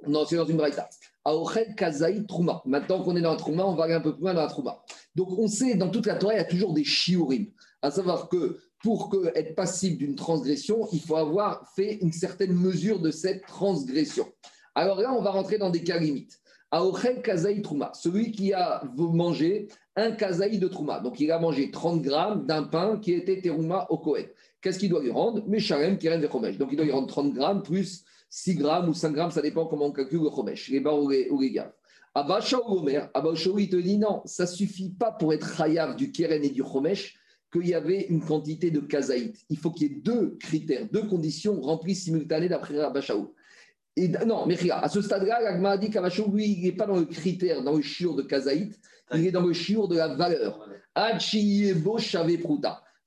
Non, 0.08 0.26
c'est 0.26 0.38
dans 0.38 0.46
une 0.46 0.58
braïta. 0.58 0.90
Aochel 1.26 1.76
Kazaï 1.76 2.26
Trouma. 2.26 2.62
Maintenant 2.66 3.04
qu'on 3.04 3.16
est 3.16 3.22
dans 3.22 3.32
la 3.32 3.38
Trouma, 3.38 3.66
on 3.66 3.76
va 3.76 3.84
aller 3.84 3.94
un 3.94 4.02
peu 4.02 4.14
plus 4.14 4.22
loin 4.22 4.34
dans 4.34 4.42
la 4.42 4.48
Trouma. 4.48 4.82
Donc 5.16 5.38
on 5.38 5.48
sait, 5.48 5.76
dans 5.76 5.90
toute 5.90 6.06
la 6.06 6.16
Torah, 6.16 6.34
il 6.34 6.38
y 6.38 6.40
a 6.40 6.46
toujours 6.46 6.74
des 6.74 6.86
shiurim. 6.86 7.48
À 7.82 7.92
savoir 7.92 8.30
que 8.30 8.60
pour 8.82 9.10
que, 9.10 9.38
être 9.38 9.56
passible 9.56 9.98
d'une 9.98 10.16
transgression, 10.16 10.88
il 10.94 11.02
faut 11.02 11.18
avoir 11.18 11.70
fait 11.76 11.96
une 12.02 12.14
certaine 12.14 12.54
mesure 12.54 13.00
de 13.00 13.12
cette 13.12 13.46
transgression. 13.46 14.28
Alors 14.76 15.02
là, 15.02 15.14
on 15.14 15.22
va 15.22 15.32
rentrer 15.32 15.58
dans 15.58 15.70
des 15.70 15.84
cas 15.84 15.98
limites. 15.98 16.40
Aochel 16.72 17.22
Kazaï 17.22 17.62
Trouma. 17.62 17.92
Celui 17.94 18.32
qui 18.32 18.54
a 18.54 18.84
mangé 18.96 19.68
un 19.96 20.12
Kazaï 20.12 20.60
de 20.60 20.68
Trouma. 20.68 21.00
Donc 21.00 21.20
il 21.20 21.32
a 21.32 21.40
mangé 21.40 21.72
30 21.72 22.02
grammes 22.02 22.46
d'un 22.46 22.64
pain 22.64 23.00
qui 23.00 23.14
était 23.14 23.42
Terouma 23.42 23.88
au 23.90 23.98
Kohen. 23.98 24.28
Qu'est-ce 24.62 24.80
qu'il 24.80 24.90
doit 24.90 25.02
lui 25.02 25.12
rendre? 25.12 25.44
Meshalem 25.48 25.98
qui 25.98 26.08
de 26.08 26.58
Donc 26.58 26.70
il 26.72 26.76
doit 26.76 26.86
lui 26.86 26.92
rendre 26.92 27.08
30 27.08 27.34
grammes 27.34 27.64
plus 27.64 28.04
6 28.30 28.56
grammes 28.56 28.90
ou 28.90 28.94
5 28.94 29.12
grammes, 29.14 29.32
ça 29.32 29.42
dépend 29.42 29.66
comment 29.66 29.88
on 29.88 29.92
calcule 29.92 30.22
le 30.22 30.30
chomesh, 30.30 30.70
les 30.70 30.80
bas 30.80 30.94
ou 30.94 31.10
les, 31.10 31.30
ou 31.30 31.42
les 31.42 31.52
gaves. 31.52 31.72
Abba 32.14 32.40
Omer, 32.66 33.10
il 33.58 33.70
te 33.70 33.76
dit 33.76 33.98
non, 33.98 34.22
ça 34.26 34.48
suffit 34.48 34.90
pas 34.90 35.12
pour 35.12 35.34
être 35.34 35.56
chayav 35.56 35.96
du 35.96 36.12
keren 36.12 36.44
et 36.44 36.50
du 36.50 36.64
chomesh 36.64 37.16
qu'il 37.52 37.68
y 37.68 37.74
avait 37.74 38.06
une 38.10 38.24
quantité 38.24 38.72
de 38.72 38.80
kazaït. 38.80 39.36
Il 39.50 39.58
faut 39.58 39.72
qu'il 39.72 39.88
y 39.88 39.92
ait 39.92 40.00
deux 40.00 40.38
critères, 40.40 40.88
deux 40.92 41.08
conditions 41.08 41.60
remplies 41.62 41.96
simultanées 41.96 42.50
d'après 42.50 42.80
Abba 42.80 43.02
Non, 43.98 44.46
mais 44.46 44.56
regarde, 44.56 44.86
à 44.86 44.90
ce 44.90 45.02
stade-là, 45.02 45.42
l'agma 45.42 45.78
dit 45.78 45.90
qu'Abba 45.90 46.10
lui, 46.32 46.48
il 46.48 46.64
n'est 46.64 46.72
pas 46.72 46.86
dans 46.86 46.98
le 46.98 47.06
critère, 47.06 47.64
dans 47.64 47.76
le 47.76 47.82
chiur 47.82 48.16
de 48.16 48.22
kazaït, 48.22 48.80
il 49.14 49.26
est 49.26 49.32
dans 49.32 49.46
le 49.46 49.54
chiur 49.54 49.88
de 49.88 49.98
la 49.98 50.16
valeur. 50.16 50.66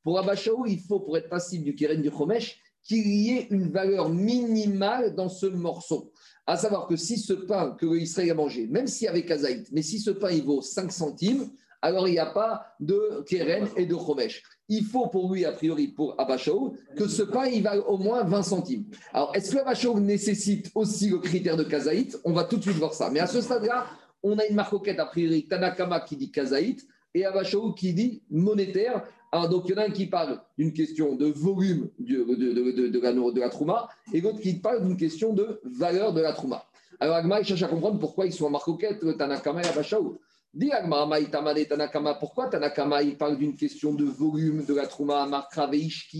Pour 0.02 0.18
Abba 0.18 0.34
il 0.66 0.80
faut, 0.80 1.00
pour 1.00 1.16
être 1.16 1.28
passible 1.28 1.64
du 1.64 1.74
keren 1.74 2.02
du 2.02 2.10
chomesh, 2.10 2.58
qu'il 2.82 3.06
y 3.06 3.30
ait 3.30 3.46
une 3.50 3.70
valeur 3.70 4.08
minimale 4.08 5.14
dans 5.14 5.28
ce 5.28 5.46
morceau. 5.46 6.12
À 6.46 6.56
savoir 6.56 6.88
que 6.88 6.96
si 6.96 7.18
ce 7.18 7.32
pain 7.32 7.76
que 7.78 7.86
Israël 7.96 8.32
a 8.32 8.34
mangé, 8.34 8.66
même 8.66 8.88
s'il 8.88 9.04
y 9.04 9.08
avait 9.08 9.24
kazaït, 9.24 9.68
mais 9.72 9.82
si 9.82 10.00
ce 10.00 10.10
pain 10.10 10.30
il 10.30 10.42
vaut 10.42 10.60
5 10.60 10.90
centimes, 10.90 11.50
alors 11.80 12.08
il 12.08 12.12
n'y 12.12 12.18
a 12.18 12.26
pas 12.26 12.66
de 12.80 13.24
keren 13.26 13.68
et 13.76 13.86
de 13.86 13.94
chomesh. 13.94 14.42
Il 14.68 14.84
faut 14.84 15.08
pour 15.08 15.32
lui, 15.32 15.44
a 15.44 15.52
priori, 15.52 15.88
pour 15.88 16.18
Abachou, 16.18 16.74
que 16.96 17.06
ce 17.08 17.22
pain 17.22 17.46
il 17.46 17.62
vaut 17.62 17.82
au 17.88 17.98
moins 17.98 18.24
20 18.24 18.42
centimes. 18.42 18.84
Alors, 19.12 19.34
est-ce 19.34 19.54
que 19.54 19.58
Abachou 19.58 19.98
nécessite 20.00 20.70
aussi 20.74 21.10
le 21.10 21.18
critère 21.18 21.56
de 21.56 21.64
kazaït? 21.64 22.18
On 22.24 22.32
va 22.32 22.44
tout 22.44 22.56
de 22.56 22.62
suite 22.62 22.76
voir 22.76 22.94
ça. 22.94 23.10
Mais 23.10 23.20
à 23.20 23.26
ce 23.26 23.40
stade-là, 23.40 23.86
on 24.22 24.38
a 24.38 24.46
une 24.46 24.54
marcoquette, 24.54 24.98
a 24.98 25.06
priori, 25.06 25.46
Tanakama 25.46 26.00
qui 26.00 26.16
dit 26.16 26.30
kazaït 26.30 26.86
et 27.14 27.26
Abachou 27.26 27.72
qui 27.72 27.92
dit 27.92 28.22
monétaire 28.30 29.04
alors, 29.34 29.48
donc, 29.48 29.64
il 29.66 29.72
y 29.72 29.74
en 29.74 29.78
a 29.78 29.86
un 29.86 29.90
qui 29.90 30.06
parle 30.06 30.42
d'une 30.58 30.74
question 30.74 31.16
de 31.16 31.24
volume 31.24 31.88
de, 31.98 33.00
la, 33.00 33.12
la 33.40 33.48
trouma 33.48 33.88
et 34.12 34.20
l'autre 34.20 34.40
qui 34.40 34.52
parle 34.52 34.86
d'une 34.86 34.98
question 34.98 35.32
de 35.32 35.58
valeur 35.64 36.12
de 36.12 36.20
la 36.20 36.34
trouma. 36.34 36.66
Alors, 37.00 37.16
Agma, 37.16 37.40
il 37.40 37.46
cherche 37.46 37.62
à 37.62 37.68
comprendre 37.68 37.98
pourquoi 37.98 38.26
ils 38.26 38.32
sont 38.32 38.44
en 38.44 38.50
marcoquette, 38.50 39.00
Tanakama 39.16 39.62
et 39.62 39.64
Tanakama, 39.64 40.18
pourquoi 42.20 42.48
Tanakama, 42.48 43.02
il 43.02 43.16
parle 43.16 43.38
d'une 43.38 43.56
question 43.56 43.94
de 43.94 44.04
volume 44.04 44.64
de 44.64 44.74
la 44.74 44.86
trouma, 44.86 45.48
Kodesh, 45.54 46.10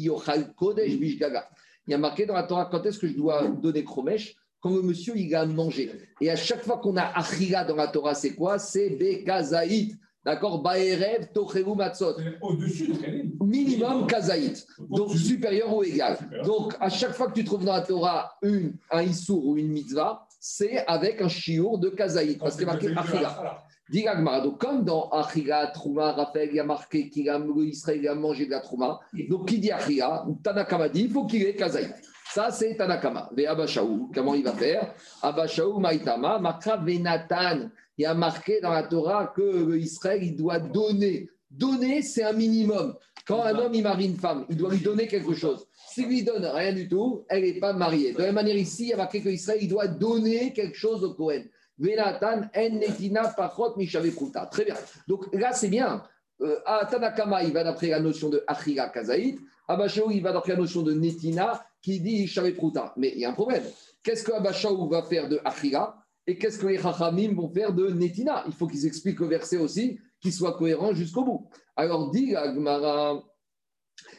Bishgaga. 0.99 1.49
Il 1.87 1.91
y 1.91 1.95
a 1.95 1.99
marqué 1.99 2.27
dans 2.27 2.35
la 2.35 2.45
Torah 2.45 2.69
quand 2.71 2.85
est-ce 2.87 2.99
que 2.99 3.09
je 3.09 3.17
dois 3.17 3.49
donner 3.49 3.85
Kromesh? 3.85 4.37
Quand 4.61 4.71
le 4.71 4.83
monsieur 4.83 5.17
il 5.17 5.35
a 5.35 5.45
mangé. 5.45 5.91
Et 6.21 6.31
à 6.31 6.37
chaque 6.37 6.63
fois 6.63 6.79
qu'on 6.79 6.97
a 6.97 7.03
Achira 7.03 7.65
dans 7.65 7.75
la 7.75 7.89
Torah, 7.89 8.15
c'est 8.15 8.35
quoi? 8.35 8.61
C'est 8.61 8.91
Bekazaït. 8.91 9.97
D'accord? 10.25 10.63
Baerev, 10.63 11.33
Tocheru 11.35 11.75
Matzot. 11.75 12.15
Au-dessus 12.41 12.87
de 12.87 13.45
Minimum 13.45 14.07
Kazaït. 14.07 14.65
Donc 14.79 15.11
supérieur 15.11 15.75
ou 15.77 15.83
égal. 15.83 16.17
Donc 16.45 16.75
à 16.79 16.89
chaque 16.89 17.13
fois 17.13 17.27
que 17.27 17.35
tu 17.35 17.45
trouves 17.45 17.65
dans 17.65 17.73
la 17.73 17.81
Torah 17.81 18.33
une, 18.43 18.77
un 18.93 19.03
Issour 19.03 19.45
ou 19.45 19.57
une 19.57 19.73
mitzvah, 19.73 20.29
c'est 20.39 20.87
avec 20.87 21.21
un 21.21 21.29
chiour 21.29 21.81
de 21.81 21.89
Kazaït. 21.89 22.39
Parce 22.39 22.57
qu'il 22.57 22.69
y 22.69 22.71
a 22.71 23.65
Donc, 23.91 24.59
comme 24.59 24.85
dans 24.85 25.11
Achila, 25.11 25.67
Trouma, 25.69 26.13
Raphaël, 26.13 26.49
il 26.51 26.57
y 26.57 26.61
a 26.61 26.65
marqué 26.65 27.09
qu'il 27.11 27.29
a, 27.29 27.39
Israël 27.59 28.09
a 28.09 28.15
mangé 28.15 28.47
de 28.47 28.51
la 28.51 28.61
Trouma. 28.61 29.01
Donc, 29.29 29.49
qui 29.49 29.59
dit 29.59 29.71
Achila 29.71 30.25
Tanakama 30.43 30.89
dit 30.89 31.03
il 31.03 31.11
faut 31.11 31.27
qu'il 31.27 31.43
ait 31.45 31.55
Kazaït. 31.55 31.93
Ça, 32.33 32.51
c'est 32.51 32.77
Tanakama. 32.77 33.29
Ve 33.37 33.47
Abashaou, 33.47 34.11
comment 34.15 34.35
il 34.35 34.45
va 34.45 34.53
faire? 34.53 34.95
Abashaou 35.21 35.79
Maïtama, 35.79 36.39
Makra 36.39 36.79
Venatan. 36.79 37.69
Il 37.99 38.03
y 38.03 38.07
a 38.07 38.15
marqué 38.15 38.61
dans 38.61 38.71
la 38.71 38.85
Torah 38.85 39.33
que 39.37 39.77
Israël, 39.77 40.23
il 40.23 40.37
doit 40.37 40.59
donner. 40.59 41.29
Donner, 41.51 42.01
c'est 42.01 42.25
un 42.25 42.33
minimum. 42.33 42.95
Quand 43.27 43.43
un 43.43 43.57
homme, 43.57 43.75
il 43.75 43.83
marie 43.83 44.07
une 44.07 44.17
femme, 44.17 44.47
il 44.49 44.57
doit 44.57 44.71
lui 44.71 44.81
donner 44.81 45.07
quelque 45.07 45.35
chose. 45.35 45.67
S'il 45.91 46.07
lui 46.09 46.23
donne 46.23 46.45
rien 46.45 46.73
du 46.73 46.89
tout, 46.89 47.25
elle 47.29 47.43
n'est 47.43 47.61
pas 47.61 47.73
mariée. 47.73 48.13
De 48.13 48.19
la 48.19 48.27
même 48.27 48.37
manière, 48.37 48.57
ici, 48.57 48.85
il 48.85 48.89
y 48.89 48.93
a 48.95 48.97
marqué 48.97 49.21
qu'Israël, 49.21 49.59
il 49.63 49.69
doit 49.69 49.87
donner 49.87 50.53
quelque 50.53 50.77
chose 50.77 51.05
au 51.05 51.15
Kohen. 51.15 51.47
Venatan 51.79 52.43
en 52.55 52.71
netina 52.71 53.29
pachot 53.29 53.77
mishavekuta. 53.77 54.47
Très 54.47 54.65
bien. 54.65 54.75
Donc 55.09 55.33
là, 55.33 55.53
c'est 55.53 55.69
bien. 55.69 56.03
Euh, 56.41 56.57
Tanakama, 56.91 57.43
il 57.45 57.53
va 57.53 57.65
d'après 57.65 57.89
la 57.89 58.01
notion 58.01 58.29
de 58.29 58.43
Achira 58.47 58.89
Kazaït. 58.89 59.39
Abashaou, 59.69 60.11
il 60.11 60.23
va 60.23 60.33
d'après 60.33 60.53
la 60.53 60.59
notion 60.59 60.83
de 60.83 60.93
Netina 60.93 61.65
qui 61.81 62.01
dit 62.01 62.27
Shavepruta. 62.27 62.93
Mais 62.97 63.13
il 63.15 63.21
y 63.21 63.25
a 63.25 63.31
un 63.31 63.35
problème. 63.35 63.63
Qu'est-ce 64.03 64.25
que 64.25 64.33
Abashaou 64.33 64.89
va 64.89 65.03
faire 65.03 65.29
de 65.29 65.41
Achira 65.45 65.99
et 66.27 66.39
qu'est-ce 66.39 66.59
que 66.59 66.67
les 66.67 66.79
Chachamim 66.79 67.35
vont 67.35 67.49
faire 67.49 67.73
de 67.73 67.89
Netina? 67.89 68.45
Il 68.47 68.53
faut 68.53 68.67
qu'ils 68.67 68.87
expliquent 68.87 69.21
le 69.21 69.29
verset 69.29 69.57
aussi, 69.59 69.99
qu'il 70.21 70.33
soit 70.33 70.57
cohérent 70.57 70.93
jusqu'au 70.95 71.25
bout. 71.25 71.49
Alors, 71.77 72.11
dit 72.11 72.35
Agmara. 72.35 73.23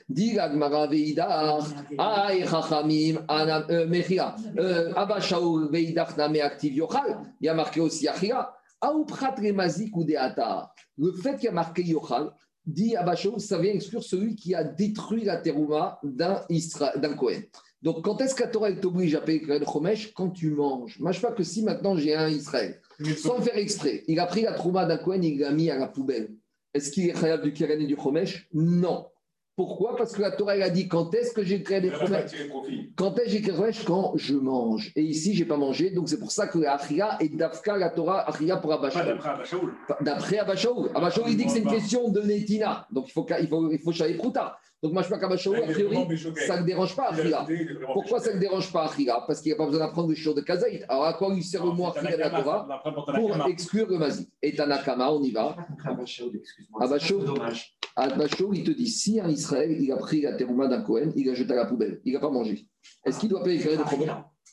Dit 0.10 0.38
Agmara 0.38 0.88
Veidar, 0.88 1.66
Aïe 1.97 2.45
Chachamim, 2.45 3.26
Mechia, 3.88 4.36
Abashaou 4.95 5.70
Veidar 5.70 6.18
Name 6.18 6.41
Active 6.41 6.76
Yochal, 6.76 7.20
il 7.39 7.45
y 7.45 7.49
a 7.49 7.54
marqué 7.54 7.80
aussi 7.80 8.08
Achira. 8.08 8.56
Aouprat 8.82 9.36
Remazik 9.38 9.95
ou 9.95 10.04
Deata. 10.04 10.74
Le 10.97 11.14
fait 11.14 11.36
qu'il 11.36 11.45
y 11.45 11.47
a 11.47 11.54
marqué 11.54 11.84
Yochal, 11.84 12.32
dit 12.66 12.95
Abashaou, 12.97 13.39
ça 13.39 13.58
vient 13.58 13.72
exclure 13.72 14.04
celui 14.04 14.36
qui 14.36 14.54
a 14.54 14.64
détruit 14.64 15.24
la 15.24 15.38
terouma 15.38 15.99
d'un 16.04 17.14
Kohen. 17.16 17.43
Donc, 17.82 18.04
quand 18.04 18.20
est-ce 18.22 18.36
que 18.36 18.43
la 18.43 18.49
Torah 18.49 18.72
t'oblige 18.74 19.16
à 19.16 19.22
payer 19.22 19.41
le 19.45 19.66
Chomesh? 19.66 20.14
Quand 20.14 20.30
tu 20.30 20.51
manges. 20.51 20.99
Sais 21.12 21.20
pas 21.22 21.32
que 21.32 21.43
si 21.43 21.64
maintenant 21.64 21.97
j'ai 21.97 22.16
un 22.16 22.30
Israël, 22.30 22.82
sans 23.18 23.41
faire 23.41 23.58
exprès, 23.58 24.04
il 24.08 24.20
a 24.20 24.26
pris 24.26 24.41
la 24.41 24.54
trouma 24.54 24.86
d'un 24.86 24.97
Kohen, 24.97 25.24
il 25.24 25.39
l'a 25.39 25.51
mis 25.51 25.70
à 25.70 25.78
la 25.78 25.88
poubelle. 25.88 26.34
Est-ce 26.74 26.91
qu'il 26.91 27.10
est 27.10 27.14
khayab 27.14 27.41
du 27.41 27.54
Keren 27.54 27.82
et 27.82 27.86
du 27.86 27.95
Chomesh? 27.95 28.47
Non. 28.54 29.08
Pourquoi? 29.56 29.95
Parce 29.95 30.14
que 30.14 30.22
la 30.22 30.32
Torah 30.32 30.54
a 30.54 30.70
dit 30.70 30.88
quand 30.88 31.14
est-ce 31.14 31.32
que 31.32 31.43
j'ai 31.43 31.62
créé 31.62 31.80
des 31.80 31.91
Quand 31.91 32.06
est-ce 32.08 33.26
que 33.26 33.30
j'ai 33.30 33.41
créé 33.41 33.72
des 33.72 33.84
Quand 33.86 34.14
je 34.16 34.34
mange. 34.34 34.91
Et 34.95 35.04
ici, 35.04 35.36
j'ai 35.36 35.45
pas 35.45 35.58
mangé. 35.58 35.91
Donc, 35.91 36.10
c'est 36.10 36.20
pour 36.20 36.32
ça 36.32 36.47
que 36.47 36.58
Achia 36.66 37.18
est 37.20 37.36
d'Afka, 37.36 37.78
la 37.78 37.91
Torah, 37.91 38.28
Achia 38.28 38.58
pour 38.58 38.74
Abashaoul. 38.74 39.20
D'après 40.01 40.39
Abashaoul. 40.39 40.89
Abashaoul, 40.95 41.30
il 41.30 41.38
dit 41.38 41.45
que 41.45 41.51
c'est 41.51 41.60
une 41.60 41.70
question 41.70 42.10
de 42.10 42.22
Netina. 42.22 42.88
Donc, 42.91 43.10
il 43.10 43.12
faut, 43.12 43.28
il 43.39 43.47
faut, 43.47 43.72
il 43.72 43.80
faut. 44.18 44.34
Donc, 44.82 44.91
moi, 44.91 45.04
je 45.04 45.10
pas 45.10 45.20
qu'Abashaoul, 45.20 45.58
a 45.58 45.68
priori, 45.68 46.18
ça 46.47 46.60
ne 46.60 46.66
dérange 46.66 46.95
pas 46.95 47.10
Achia. 47.12 47.45
Pourquoi 47.93 48.20
ça 48.20 48.34
ne 48.34 48.39
dérange 48.39 48.74
pas 48.74 48.86
Achia? 48.86 49.24
Parce 49.28 49.39
qu'il 49.39 49.51
n'y 49.51 49.54
a 49.54 49.58
pas 49.58 49.68
besoin 49.68 49.86
d'apprendre 49.86 50.10
le 50.10 50.16
chiour 50.16 50.34
de 50.34 50.41
Kazaït. 50.41 50.84
Alors, 50.89 51.06
à 51.06 51.14
quoi 51.14 51.32
lui 51.32 51.43
sert 51.43 51.64
le 51.64 51.74
mot 51.74 51.86
Achia 51.88 52.12
de 52.12 52.18
la 52.18 52.30
Torah? 52.32 52.82
Pour 53.16 53.47
exclure 53.47 53.88
le 53.88 53.99
Mazi. 53.99 54.28
Et 54.41 54.56
Tanakama, 54.56 55.12
on 55.12 55.22
y 55.22 55.32
va. 55.32 55.56
Abashaoul, 55.86 56.38
excuse-moi. 56.38 56.84
Abashaoul, 56.84 57.26
Abashaoul, 57.96 58.58
il 58.58 58.64
te 58.64 58.72
dit 58.72 58.88
si 58.88 59.20
un 59.20 59.30
Israël, 59.30 59.76
il 59.80 59.91
a 59.91 59.98
pris 59.98 60.22
la 60.22 60.34
terouma 60.34 60.68
d'un 60.68 60.82
Cohen, 60.82 61.12
il 61.16 61.28
l'a 61.28 61.34
jeté 61.34 61.54
à 61.54 61.58
la 61.58 61.66
poubelle, 61.66 62.02
il 62.06 62.14
n'a 62.14 62.20
pas 62.20 62.30
mangé. 62.30 62.68
Est-ce 63.06 63.20
qu'il 63.20 63.30
doit 63.30 63.44
payer 63.44 63.64
le 63.64 63.78
de 63.78 63.84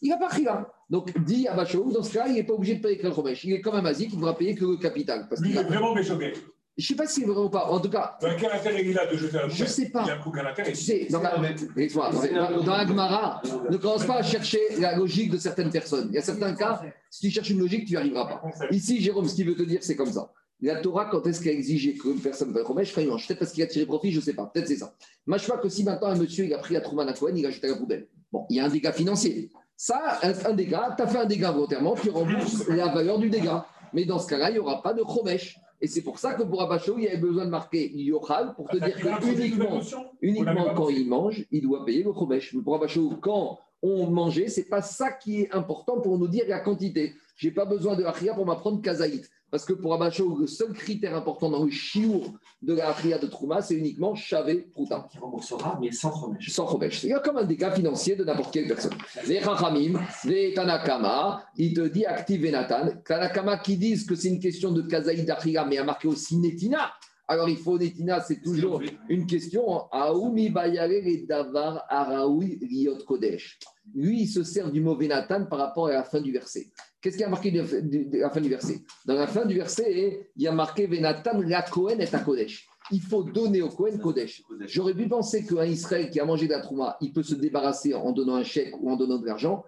Il 0.03 0.09
n'a 0.11 0.19
pas 0.19 0.29
pris 0.29 0.45
là. 0.45 0.71
Donc, 0.89 1.17
dit 1.25 1.49
Abashaoul, 1.49 1.93
dans 1.93 2.03
ce 2.03 2.13
cas, 2.13 2.27
il 2.27 2.35
n'est 2.35 2.45
pas 2.45 2.55
obligé 2.55 2.75
de 2.75 2.83
payer 2.83 3.03
le 3.03 3.13
Chomesh. 3.13 3.45
Il 3.45 3.55
est 3.55 3.61
comme 3.61 3.77
un 3.77 3.83
Mazi 3.83 4.09
qui 4.09 4.17
devra 4.17 4.37
payer 4.37 4.55
que 4.55 4.65
le 4.65 4.77
capital. 4.77 5.27
Parce 5.29 5.41
Lui, 5.41 5.51
il 5.51 5.57
est 5.57 5.63
vraiment 5.63 5.95
méchoqué. 5.95 6.33
Je 6.77 6.85
ne 6.85 6.87
sais 6.89 6.95
pas 6.95 7.07
si 7.07 7.21
c'est 7.21 7.27
vrai 7.27 7.41
ou 7.41 7.51
pas. 7.51 7.67
En 7.67 7.79
tout 7.79 7.91
cas. 7.91 8.17
Ben, 8.23 8.35
quel 8.39 8.51
intérêt 8.53 8.83
il 8.85 8.99
a 8.99 9.07
de 9.07 9.17
jeter 9.17 9.37
à 9.37 9.43
la 9.43 9.49
poubelle 9.49 9.57
Je 9.59 9.65
ne 9.65 9.69
sais 9.69 9.91
pas. 9.91 10.05
Il 10.07 10.11
a 10.11 10.27
aucun 10.27 10.47
intérêt. 10.47 10.73
Tu 10.73 10.79
sais, 10.79 11.07
dans 11.11 11.21
la, 11.21 11.37
dans, 11.37 12.63
dans 12.63 12.77
la 12.77 12.87
Gemara, 12.87 13.43
ne 13.69 13.77
commence 13.77 14.05
pas 14.07 14.17
à 14.17 14.23
chercher 14.23 14.61
la 14.79 14.97
logique 14.97 15.31
de 15.31 15.37
certaines 15.37 15.71
personnes. 15.71 16.09
Il 16.11 16.15
y 16.15 16.19
a 16.19 16.23
certains 16.23 16.55
cas, 16.55 16.81
si 17.11 17.21
tu 17.21 17.31
cherches 17.31 17.51
une 17.51 17.59
logique, 17.59 17.85
tu 17.85 17.93
n'y 17.93 17.97
arriveras 17.99 18.27
pas. 18.27 18.43
Ici, 18.71 19.01
Jérôme, 19.01 19.29
ce 19.29 19.35
qu'il 19.35 19.47
veut 19.47 19.57
te 19.57 19.63
dire, 19.63 19.81
c'est 19.83 19.97
comme 19.97 20.11
ça. 20.11 20.33
La 20.63 20.77
Torah, 20.77 21.07
quand 21.07 21.27
est-ce 21.27 21.41
qu'elle 21.43 21.57
exige 21.57 21.99
qu'une 21.99 22.21
personne 22.21 22.53
va 22.53 22.63
quand 22.63 22.77
il 22.79 23.09
mange 23.09 23.27
Peut-être 23.27 23.39
parce 23.39 23.53
qu'il 23.53 23.63
a 23.63 23.67
tiré 23.67 23.87
profit, 23.87 24.13
je 24.13 24.17
ne 24.17 24.23
sais 24.23 24.35
pas. 24.35 24.47
Peut-être 24.47 24.69
c'est 24.69 24.77
ça. 24.77 24.95
Moi, 25.27 25.39
je 25.39 25.45
crois 25.45 25.59
que 25.59 25.69
si 25.69 25.85
maintenant 25.85 26.09
un 26.09 26.17
monsieur 26.17 26.45
il 26.45 26.53
a 26.55 26.59
pris 26.59 26.75
la 26.75 26.81
Trouma 26.81 27.05
d'un 27.05 27.13
Cohen, 27.13 27.33
il 27.35 27.47
a 27.47 27.51
jeté 27.51 27.67
à 27.67 27.71
la 27.71 27.77
poubelle. 27.77 28.09
Bon, 28.31 28.47
il 28.51 28.57
y 28.57 28.61
a 28.61 28.67
un 28.67 28.69
dégât 28.69 28.93
financier. 28.93 29.51
Ça, 29.77 30.19
un, 30.23 30.51
un 30.51 30.53
dégât, 30.53 30.95
tu 30.97 31.03
as 31.03 31.07
fait 31.07 31.19
un 31.19 31.25
dégât 31.25 31.53
volontairement, 31.53 31.95
tu 31.95 32.11
rembourses 32.11 32.69
la 32.69 32.89
valeur 32.89 33.19
du 33.19 33.31
dégât. 33.31 33.67
Mais 33.93 34.05
dans 34.05 34.19
ce 34.19 34.29
cas-là, 34.29 34.51
il 34.51 34.55
n'y 34.55 34.59
aura 34.59 34.83
pas 34.83 34.93
de 34.93 35.03
Chomesh. 35.03 35.59
Et 35.81 35.87
c'est 35.87 36.03
pour 36.03 36.19
ça 36.19 36.35
que 36.35 36.43
pour 36.43 36.61
Abachou, 36.61 36.99
il 36.99 37.05
y 37.05 37.09
avait 37.09 37.17
besoin 37.17 37.47
de 37.47 37.51
marquer 37.51 37.91
Yochal 37.95 38.55
pour 38.55 38.69
te 38.69 38.77
dire 38.77 38.97
que 38.97 39.33
uniquement, 39.33 39.81
uniquement 40.21 40.75
quand 40.75 40.91
il 40.91 41.09
mange, 41.09 41.47
il 41.51 41.63
doit 41.63 41.87
payer 41.87 42.03
le 42.03 42.13
Chomesh. 42.13 42.53
Mais 42.53 42.63
pour 42.63 42.75
Abachou, 42.75 43.17
quand 43.23 43.59
on 43.83 44.11
mangeait, 44.11 44.49
c'est 44.49 44.69
pas 44.69 44.83
ça 44.83 45.11
qui 45.11 45.41
est 45.41 45.55
important 45.55 46.01
pour 46.01 46.19
nous 46.19 46.29
dire 46.29 46.45
la 46.49 46.61
quantité. 46.61 47.15
Je 47.41 47.49
n'ai 47.49 47.55
pas 47.55 47.65
besoin 47.65 47.97
de 47.97 48.05
Achia 48.05 48.35
pour 48.35 48.45
m'apprendre 48.45 48.83
Kazaït. 48.83 49.31
Parce 49.51 49.65
que 49.65 49.73
pour 49.73 49.95
Abachou, 49.95 50.37
le 50.37 50.47
seul 50.47 50.75
critère 50.75 51.17
important 51.17 51.49
dans 51.49 51.65
le 51.65 51.71
chiour 51.71 52.35
de 52.61 52.75
la 52.75 52.91
Achia 52.91 53.17
de 53.17 53.27
Trouma, 53.27 53.63
c'est 53.63 53.77
uniquement 53.77 54.15
Chavé 54.15 54.69
Prouta. 54.71 55.09
Qui 55.11 55.17
remboursera, 55.17 55.79
mais 55.81 55.91
sans 55.91 56.15
Chomesh. 56.15 56.51
Sans 56.51 56.71
Chomesh. 56.71 57.01
C'est 57.01 57.11
comme 57.25 57.39
un 57.39 57.45
dégât 57.45 57.71
financier 57.71 58.15
de 58.15 58.25
n'importe 58.25 58.53
quelle 58.53 58.69
personne. 58.69 58.93
Les 59.27 59.39
Rachamim, 59.39 59.99
les 60.27 60.53
Tanakama, 60.53 61.43
il 61.57 61.73
te 61.73 61.89
dit 61.89 62.05
active 62.05 62.45
Nathan. 62.51 62.91
Tanakama 63.07 63.57
qui 63.57 63.79
disent 63.79 64.05
que 64.05 64.15
c'est 64.15 64.29
une 64.29 64.39
question 64.39 64.71
de 64.71 64.83
Kazaït 64.83 65.25
d'Achia, 65.25 65.65
mais 65.65 65.79
a 65.79 65.85
marqué 65.85 66.09
aussi 66.09 66.37
Netina. 66.37 66.93
Alors, 67.27 67.49
il 67.49 67.57
faut, 67.57 67.79
Netina, 67.79 68.21
c'est 68.21 68.43
toujours 68.43 68.83
une 69.09 69.27
question. 69.27 69.89
Aoumi 69.93 70.51
Bayare 70.51 70.91
et 70.91 71.25
Davar 71.27 71.87
Araoui 71.89 72.59
Riot 72.61 72.99
Kodesh. 73.07 73.59
Lui, 73.95 74.25
il 74.25 74.29
se 74.29 74.43
sert 74.43 74.71
du 74.71 74.83
mauvais 74.83 75.09
Nathan 75.09 75.47
par 75.47 75.61
rapport 75.61 75.87
à 75.87 75.93
la 75.93 76.05
fin 76.05 76.21
du 76.21 76.33
verset. 76.33 76.67
Qu'est-ce 77.01 77.17
qu'il 77.17 77.23
y 77.23 77.27
a 77.27 77.31
marqué 77.31 77.51
de 77.51 78.19
la 78.19 78.31
fin 78.31 78.41
du 78.41 78.49
verset? 78.49 78.83
Dans 79.07 79.15
la 79.15 79.27
fin 79.27 79.47
du 79.47 79.57
verset, 79.57 80.31
il 80.37 80.43
y 80.43 80.47
a 80.47 80.53
marqué 80.53 80.87
Venatan 80.87 81.41
la 81.41 81.63
Kohen 81.63 82.01
est 82.01 82.15
à 82.15 82.21
Kodesh. 82.21 82.69
Il 82.91 83.01
faut 83.01 83.23
donner 83.23 83.63
au 83.63 83.69
Kohen 83.69 83.99
Kodesh. 83.99 84.43
J'aurais 84.67 84.95
pu 84.95 85.09
penser 85.09 85.47
qu'un 85.47 85.65
Israël 85.65 86.11
qui 86.11 86.21
a 86.21 86.25
mangé 86.25 86.47
de 86.47 86.53
la 86.53 86.61
Trouma, 86.61 86.99
il 87.01 87.13
peut 87.13 87.23
se 87.23 87.35
débarrasser 87.35 87.95
en 87.95 88.13
donnant 88.13 88.35
un 88.35 88.45
chèque 88.45 88.75
ou 88.81 88.91
en 88.91 88.97
donnant 88.97 89.19
de 89.19 89.27
l'argent. 89.27 89.65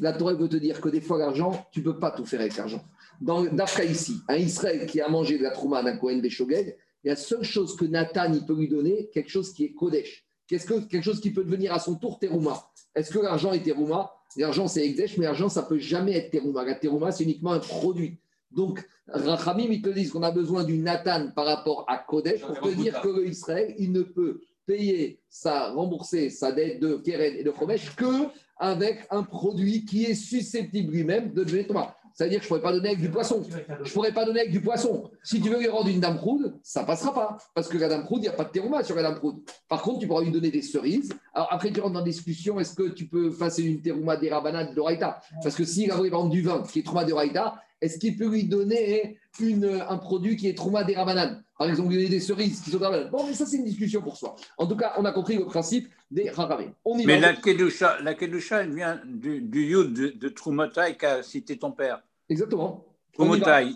La 0.00 0.12
Torah 0.12 0.34
veut 0.34 0.48
te 0.48 0.56
dire 0.56 0.80
que 0.80 0.88
des 0.88 1.00
fois, 1.00 1.18
l'argent, 1.18 1.66
tu 1.72 1.80
ne 1.80 1.84
peux 1.84 1.98
pas 1.98 2.10
tout 2.10 2.24
faire 2.24 2.40
avec 2.40 2.56
l'argent. 2.56 2.82
Dans 3.20 3.44
Dafka 3.44 3.84
ici, 3.84 4.20
un 4.28 4.36
Israël 4.36 4.86
qui 4.86 5.00
a 5.00 5.08
mangé 5.08 5.38
de 5.38 5.42
la 5.42 5.50
Trouma 5.50 5.82
d'un 5.82 5.96
Kohen 5.96 6.20
Beshogeg, 6.20 6.76
la 7.04 7.16
seule 7.16 7.42
chose 7.42 7.76
que 7.76 7.84
Nathan 7.84 8.32
il 8.32 8.46
peut 8.46 8.56
lui 8.56 8.68
donner, 8.68 9.10
quelque 9.12 9.30
chose 9.30 9.52
qui 9.52 9.64
est 9.64 9.72
Kodesh. 9.72 10.24
Qu'est-ce 10.46 10.66
que, 10.66 10.80
quelque 10.86 11.04
chose 11.04 11.20
qui 11.20 11.32
peut 11.32 11.44
devenir 11.44 11.72
à 11.72 11.78
son 11.78 11.96
tour 11.96 12.18
Terouma. 12.18 12.71
Est-ce 12.94 13.10
que 13.10 13.18
l'argent 13.18 13.52
est 13.52 13.64
Terouma 13.64 14.12
L'argent, 14.36 14.66
c'est 14.66 14.86
Ekdesh, 14.86 15.18
mais 15.18 15.26
l'argent, 15.26 15.48
ça 15.48 15.62
peut 15.62 15.78
jamais 15.78 16.12
être 16.16 16.30
Terouma. 16.30 16.64
La 16.64 16.74
Terouma, 16.74 17.12
c'est 17.12 17.24
uniquement 17.24 17.52
un 17.52 17.58
produit. 17.58 18.18
Donc, 18.50 18.86
Rachamim, 19.08 19.70
ils 19.70 19.82
te 19.82 19.88
disent 19.88 20.10
qu'on 20.10 20.22
a 20.22 20.30
besoin 20.30 20.64
du 20.64 20.78
Nathan 20.78 21.30
par 21.34 21.46
rapport 21.46 21.84
à 21.88 21.98
Kodesh 21.98 22.40
pour 22.40 22.60
te 22.60 22.74
dire 22.74 23.00
que 23.00 23.20
l'Israël, 23.20 23.74
il 23.78 23.92
ne 23.92 24.02
peut 24.02 24.40
payer, 24.66 25.20
sa, 25.28 25.72
rembourser 25.72 26.30
sa 26.30 26.52
dette 26.52 26.80
de 26.80 26.96
Keren 26.96 27.34
et 27.36 27.42
de 27.42 27.52
Chomesh 27.58 27.94
que 27.96 28.28
avec 28.58 29.06
un 29.10 29.22
produit 29.22 29.84
qui 29.84 30.04
est 30.04 30.14
susceptible 30.14 30.92
lui-même 30.92 31.32
de 31.32 31.44
devenir 31.44 31.66
Thomas. 32.12 32.22
C'est-à-dire 32.22 32.38
que 32.40 32.44
je 32.44 32.46
ne 32.46 32.48
pourrais 32.48 32.62
pas 32.62 32.72
donner 32.72 32.88
avec 32.90 33.00
du 33.00 33.10
poisson. 33.10 33.42
Je 33.48 33.88
ne 33.88 33.92
pourrais 33.92 34.12
pas 34.12 34.24
donner 34.24 34.40
avec 34.40 34.52
du 34.52 34.60
poisson. 34.60 35.10
Si 35.22 35.40
tu 35.40 35.48
veux 35.48 35.58
lui 35.58 35.68
rendre 35.68 35.88
une 35.88 36.00
dame 36.00 36.16
proude, 36.16 36.58
ça 36.62 36.82
ne 36.82 36.86
passera 36.86 37.14
pas. 37.14 37.38
Parce 37.54 37.68
que 37.68 37.78
la 37.78 37.88
dame 37.88 38.04
proude, 38.04 38.20
il 38.20 38.22
n'y 38.22 38.28
a 38.28 38.32
pas 38.32 38.44
de 38.44 38.50
terouma 38.50 38.82
sur 38.84 38.94
la 38.96 39.02
dame 39.02 39.16
proude. 39.16 39.42
Par 39.68 39.82
contre, 39.82 40.00
tu 40.00 40.06
pourras 40.06 40.22
lui 40.22 40.30
donner 40.30 40.50
des 40.50 40.62
cerises. 40.62 41.12
Alors 41.34 41.48
après, 41.50 41.70
tu 41.70 41.80
rentres 41.80 41.94
dans 41.94 42.02
discussion 42.02 42.60
est-ce 42.60 42.74
que 42.74 42.88
tu 42.90 43.06
peux 43.06 43.30
passer 43.30 43.62
une 43.62 43.80
terouma 43.80 44.16
des 44.16 44.30
rabanades 44.30 44.74
de 44.74 44.80
Raïta 44.80 45.20
Parce 45.42 45.54
que 45.54 45.64
s'il 45.64 45.90
a 45.90 45.96
voulu 45.96 46.10
vendre 46.10 46.30
du 46.30 46.42
vin 46.42 46.62
qui 46.62 46.80
est 46.80 46.82
trauma 46.82 47.04
de 47.04 47.12
Raïta, 47.12 47.56
est-ce 47.82 47.98
qu'il 47.98 48.16
peut 48.16 48.28
lui 48.28 48.44
donner 48.44 49.18
une, 49.40 49.82
un 49.88 49.98
produit 49.98 50.36
qui 50.36 50.48
est 50.48 50.56
trauma 50.56 50.84
des 50.84 50.94
rabanades 50.94 51.42
Par 51.58 51.68
exemple, 51.68 51.90
lui 51.90 51.96
donner 51.96 52.08
des 52.08 52.20
cerises 52.20 52.60
qui 52.60 52.70
sont 52.70 52.78
rabanades. 52.78 53.10
Bon, 53.10 53.26
mais 53.26 53.34
ça, 53.34 53.44
c'est 53.44 53.56
une 53.56 53.64
discussion 53.64 54.00
pour 54.00 54.16
soi. 54.16 54.36
En 54.56 54.66
tout 54.66 54.76
cas, 54.76 54.94
on 54.98 55.04
a 55.04 55.12
compris 55.12 55.36
le 55.36 55.44
principe 55.44 55.88
des 56.10 56.30
raramé. 56.30 56.70
Mais 57.04 57.18
la 57.18 57.34
kedusha, 57.34 58.00
la 58.00 58.14
kedusha, 58.14 58.62
elle 58.62 58.74
vient 58.74 59.00
du, 59.04 59.40
du 59.40 59.64
yud 59.64 59.92
de, 59.92 60.08
de 60.08 60.92
qu'a 60.92 61.22
cité 61.24 61.58
ton 61.58 61.72
père. 61.72 62.02
Exactement. 62.28 62.84
Trumotai. 63.12 63.74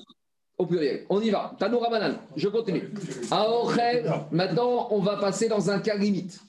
Au 0.56 0.64
pluriel. 0.64 1.04
On 1.10 1.20
y 1.20 1.30
va. 1.30 1.54
Tano 1.58 1.78
Ramanan. 1.80 2.18
Je 2.34 2.48
continue. 2.48 2.90
Aochel, 3.30 4.10
maintenant, 4.30 4.88
on 4.90 5.00
va 5.00 5.16
passer 5.16 5.48
dans 5.48 5.68
un 5.68 5.80
cas 5.80 5.96
limite. 5.96 6.40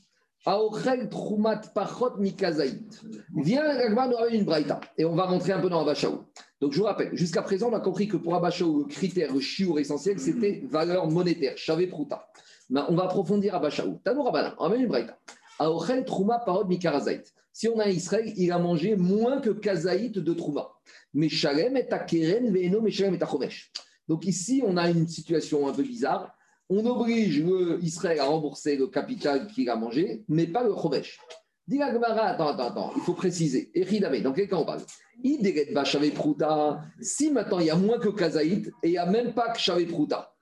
Aochel 0.47 1.09
Trumat 1.09 1.61
Pachot 1.75 2.15
Mikazaït. 2.19 3.01
Viens, 3.35 3.77
Gagma 3.77 4.07
nous 4.07 4.15
ramène 4.15 4.35
une 4.35 4.45
braïta. 4.45 4.79
Et 4.97 5.03
on 5.03 5.13
va 5.13 5.25
rentrer 5.25 5.51
un 5.51 5.59
peu 5.59 5.69
dans 5.69 5.81
Abashaou. 5.81 6.23
Donc, 6.61 6.71
je 6.71 6.77
vous 6.77 6.85
rappelle, 6.85 7.13
jusqu'à 7.17 7.41
présent, 7.41 7.69
on 7.69 7.75
a 7.75 7.81
compris 7.81 8.07
que 8.07 8.15
pour 8.15 8.33
Abashaou, 8.33 8.79
le 8.79 8.85
critère, 8.85 9.33
le 9.33 9.41
chiour 9.41 9.77
essentiel, 9.77 10.17
c'était 10.21 10.63
valeur 10.71 11.11
monétaire, 11.11 11.57
Chavé 11.57 11.87
Prouta. 11.87 12.29
on 12.69 12.95
va 12.95 13.03
approfondir 13.03 13.55
Abashaou. 13.55 13.99
Tano 14.05 14.23
Ramanan, 14.23 14.53
on 14.57 14.63
ramène 14.63 14.81
une 14.83 14.87
braïta. 14.87 15.19
Aochel 15.59 16.05
Truma 16.05 16.39
Pachot 16.39 16.63
Mikarazaït. 16.63 17.33
Si 17.51 17.67
on 17.67 17.79
a 17.79 17.89
Israël, 17.89 18.31
il 18.37 18.49
a 18.53 18.57
mangé 18.57 18.95
moins 18.95 19.41
que 19.41 19.49
Kazaït 19.49 20.17
de 20.17 20.33
Trouma. 20.33 20.69
Mais 21.13 21.27
Shalem 21.27 21.75
est 21.75 21.91
à 21.91 21.99
Keren, 21.99 22.53
Veno, 22.53 22.79
mais 22.79 22.91
Shalem 22.91 23.15
est 23.15 23.23
à 23.23 23.27
Chomesh. 23.27 23.69
Donc 24.07 24.25
ici, 24.25 24.63
on 24.65 24.77
a 24.77 24.89
une 24.89 25.09
situation 25.09 25.67
un 25.67 25.73
peu 25.73 25.83
bizarre. 25.83 26.36
On 26.69 26.85
oblige 26.85 27.43
Israël 27.81 28.19
à 28.19 28.25
rembourser 28.25 28.75
le 28.75 28.87
capital 28.87 29.47
qu'il 29.47 29.69
a 29.69 29.75
mangé, 29.75 30.25
mais 30.27 30.47
pas 30.47 30.63
le 30.63 30.73
Chomesh. 30.75 31.19
Dis 31.67 31.81
attends, 31.81 32.01
attends, 32.01 32.57
attends, 32.59 32.91
il 32.95 33.01
faut 33.01 33.13
préciser. 33.13 33.71
Eridame, 33.73 34.21
dans 34.21 34.33
quel 34.33 34.47
cas 34.47 34.57
on 34.57 34.65
parle? 34.65 34.81
Prouta. 36.11 36.81
Si 37.01 37.31
maintenant 37.31 37.59
il 37.59 37.67
y 37.67 37.69
a 37.69 37.75
moins 37.75 37.99
que 37.99 38.09
Kazaït 38.09 38.67
et 38.83 38.87
il 38.87 38.91
n'y 38.91 38.97
a 38.97 39.05
même 39.05 39.33
pas 39.33 39.51
que 39.51 39.59
Chavé 39.59 39.85
Prouta, 39.85 40.33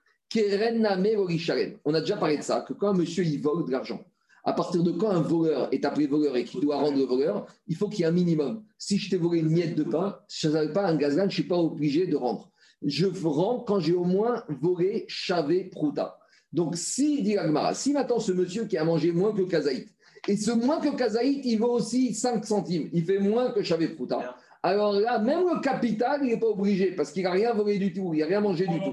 on 1.84 1.94
a 1.94 2.00
déjà 2.00 2.16
parlé 2.16 2.36
de 2.36 2.42
ça, 2.42 2.60
que 2.62 2.72
quand 2.72 2.88
un 2.88 2.94
monsieur 2.94 3.24
il 3.24 3.40
vole 3.40 3.64
de 3.64 3.70
l'argent, 3.70 4.04
à 4.44 4.52
partir 4.52 4.82
de 4.82 4.90
quand 4.90 5.10
un 5.10 5.20
voleur 5.20 5.68
est 5.72 5.84
appelé 5.84 6.06
voleur 6.06 6.36
et 6.36 6.44
qu'il 6.44 6.60
doit 6.60 6.76
rendre 6.76 6.98
le 6.98 7.04
voleur, 7.04 7.46
il 7.68 7.76
faut 7.76 7.88
qu'il 7.88 8.00
y 8.00 8.02
ait 8.02 8.06
un 8.06 8.12
minimum. 8.12 8.64
Si 8.78 8.98
je 8.98 9.10
t'ai 9.10 9.16
volé 9.16 9.40
une 9.40 9.50
miette 9.50 9.76
de 9.76 9.84
pain, 9.84 10.18
je 10.28 10.48
n'avais 10.48 10.72
pas 10.72 10.86
un 10.86 10.96
gazan, 10.96 11.22
je 11.22 11.24
ne 11.26 11.30
suis 11.30 11.42
pas 11.44 11.58
obligé 11.58 12.06
de 12.06 12.16
rendre. 12.16 12.50
Je 12.82 13.06
rends 13.24 13.60
quand 13.60 13.80
j'ai 13.80 13.94
au 13.94 14.04
moins 14.04 14.44
volé 14.48 15.04
chavé 15.08 15.64
prouta. 15.64 16.18
Donc, 16.52 16.76
si, 16.76 17.22
dit 17.22 17.36
Agmara, 17.36 17.74
si 17.74 17.92
maintenant 17.92 18.20
ce 18.20 18.32
monsieur 18.32 18.64
qui 18.66 18.76
a 18.76 18.84
mangé 18.84 19.12
moins 19.12 19.32
que 19.32 19.42
Kazaït, 19.42 19.88
et 20.28 20.36
ce 20.36 20.50
moins 20.50 20.80
que 20.80 20.94
Kazaït, 20.96 21.44
il 21.44 21.58
vaut 21.58 21.72
aussi 21.72 22.14
5 22.14 22.44
centimes, 22.44 22.88
il 22.92 23.04
fait 23.04 23.18
moins 23.18 23.52
que 23.52 23.62
chavé 23.62 23.88
prouta. 23.88 24.36
Alors 24.66 24.94
là, 24.94 25.20
même 25.20 25.44
le 25.44 25.60
capital, 25.60 26.22
il 26.24 26.30
n'est 26.30 26.40
pas 26.40 26.48
obligé 26.48 26.90
parce 26.90 27.12
qu'il 27.12 27.22
n'a 27.22 27.30
rien 27.30 27.54
volé 27.54 27.78
du 27.78 27.92
tout, 27.92 28.10
il 28.12 28.18
n'a 28.18 28.26
rien 28.26 28.40
mangé 28.40 28.66
du 28.66 28.80
tout. 28.80 28.92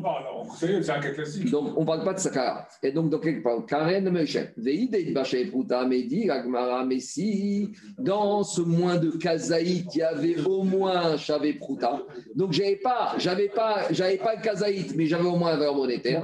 C'est 0.56 0.88
un 0.88 1.00
cas 1.00 1.10
classique. 1.10 1.50
Donc, 1.50 1.76
on 1.76 1.82
ne 1.82 1.86
parle 1.88 2.04
pas 2.04 2.14
de 2.14 2.20
ça. 2.20 2.68
Et 2.84 2.92
donc, 2.92 3.10
dans 3.10 3.18
quelque 3.18 3.42
part, 3.42 3.66
Karen 3.66 4.08
Meshem, 4.08 4.50
mais 4.56 7.00
si 7.00 7.72
dans 7.98 8.44
ce 8.44 8.62
moins 8.62 8.98
de 8.98 9.18
Kazaït, 9.18 9.88
il 9.96 9.98
y 9.98 10.04
avait 10.04 10.40
au 10.46 10.62
moins 10.62 11.18
Chavé 11.18 11.54
Prouta. 11.54 12.04
Donc, 12.36 12.54
je 12.54 12.62
n'avais 12.62 12.76
pas, 12.76 13.16
j'avais 13.18 13.50
pas, 13.50 13.88
j'avais 13.90 14.18
pas 14.18 14.36
le 14.36 14.44
Kazaït, 14.44 14.96
mais 14.96 15.08
j'avais 15.08 15.26
au 15.26 15.38
moins 15.38 15.54
un 15.54 15.58
valeur 15.58 15.76
monétaire. 15.76 16.22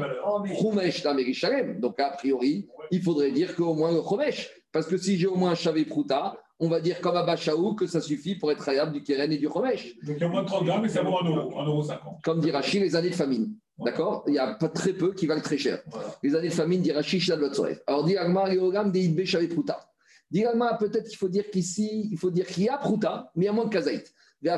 Chumesh 0.61 1.03
Donc, 1.79 1.99
a 1.99 2.11
priori, 2.11 2.67
il 2.91 3.01
faudrait 3.01 3.31
dire 3.31 3.55
qu'au 3.55 3.73
moins 3.73 3.91
le 3.91 4.03
Chumesh. 4.07 4.51
Parce 4.71 4.85
que 4.85 4.97
si 4.97 5.17
j'ai 5.17 5.25
au 5.25 5.35
moins 5.35 5.55
Chavé 5.55 5.85
Prouta, 5.85 6.37
on 6.59 6.67
va 6.67 6.81
dire 6.81 6.99
comme 7.01 7.15
à 7.15 7.23
Bachaou 7.23 7.73
que 7.73 7.87
ça 7.87 8.01
suffit 8.01 8.35
pour 8.35 8.51
être 8.51 8.61
rayable 8.61 8.91
du 8.91 9.01
Keren 9.01 9.31
et 9.31 9.37
du 9.37 9.47
Chomesh. 9.47 9.95
Donc 10.03 10.17
il 10.17 10.21
y 10.21 10.23
a 10.23 10.27
moins 10.27 10.43
de 10.43 10.47
30 10.47 10.65
grammes 10.65 10.85
et 10.85 10.89
ça 10.89 11.01
vaut 11.01 11.17
1 11.17 11.29
euro, 11.29 11.59
1 11.59 11.65
euro 11.65 11.83
50. 11.83 12.21
Comme 12.23 12.41
dit 12.41 12.51
Rachid, 12.51 12.81
les 12.81 12.95
années 12.95 13.09
de 13.09 13.15
famine. 13.15 13.55
D'accord? 13.79 14.25
Il 14.27 14.33
y 14.33 14.39
a 14.39 14.55
pas 14.55 14.67
très 14.67 14.91
peu 14.91 15.13
qui 15.13 15.25
valent 15.25 15.41
très 15.41 15.57
cher. 15.57 15.81
Les 16.21 16.35
années 16.35 16.49
de 16.49 16.53
famine, 16.53 16.81
dit 16.81 16.91
Rachid, 16.91 17.21
Shadlotsorev. 17.21 17.79
Alors, 17.87 18.03
dit 18.03 18.17
Agmar, 18.17 18.51
Yogam, 18.51 18.91
des 18.91 19.05
Idbe, 19.05 19.23
Chavé 19.23 19.47
Prouta. 19.47 19.89
Dit 20.29 20.45
Agmar, 20.45 20.77
peut-être 20.77 21.07
qu'il 21.07 21.17
faut 21.17 21.29
dire 21.29 21.49
qu'ici, 21.49 22.09
il 22.11 22.17
faut 22.17 22.29
dire 22.29 22.45
qu'il 22.45 22.63
y 22.63 22.69
a 22.69 22.77
Prouta, 22.77 23.31
mais 23.35 23.45
il 23.45 23.45
y 23.45 23.49
a 23.49 23.53
moins 23.53 23.65
de 23.65 23.69
Kazaït. 23.69 24.13
Et 24.41 24.49
a 24.49 24.57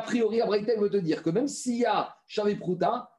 priori, 0.00 0.40
Abraïtel 0.40 0.80
veut 0.80 0.90
te 0.90 0.96
dire 0.96 1.22
que 1.22 1.30
même 1.30 1.48
s'il 1.48 1.78
y 1.78 1.84
a 1.84 2.16
Chavé 2.26 2.54
Prouta, 2.54 3.10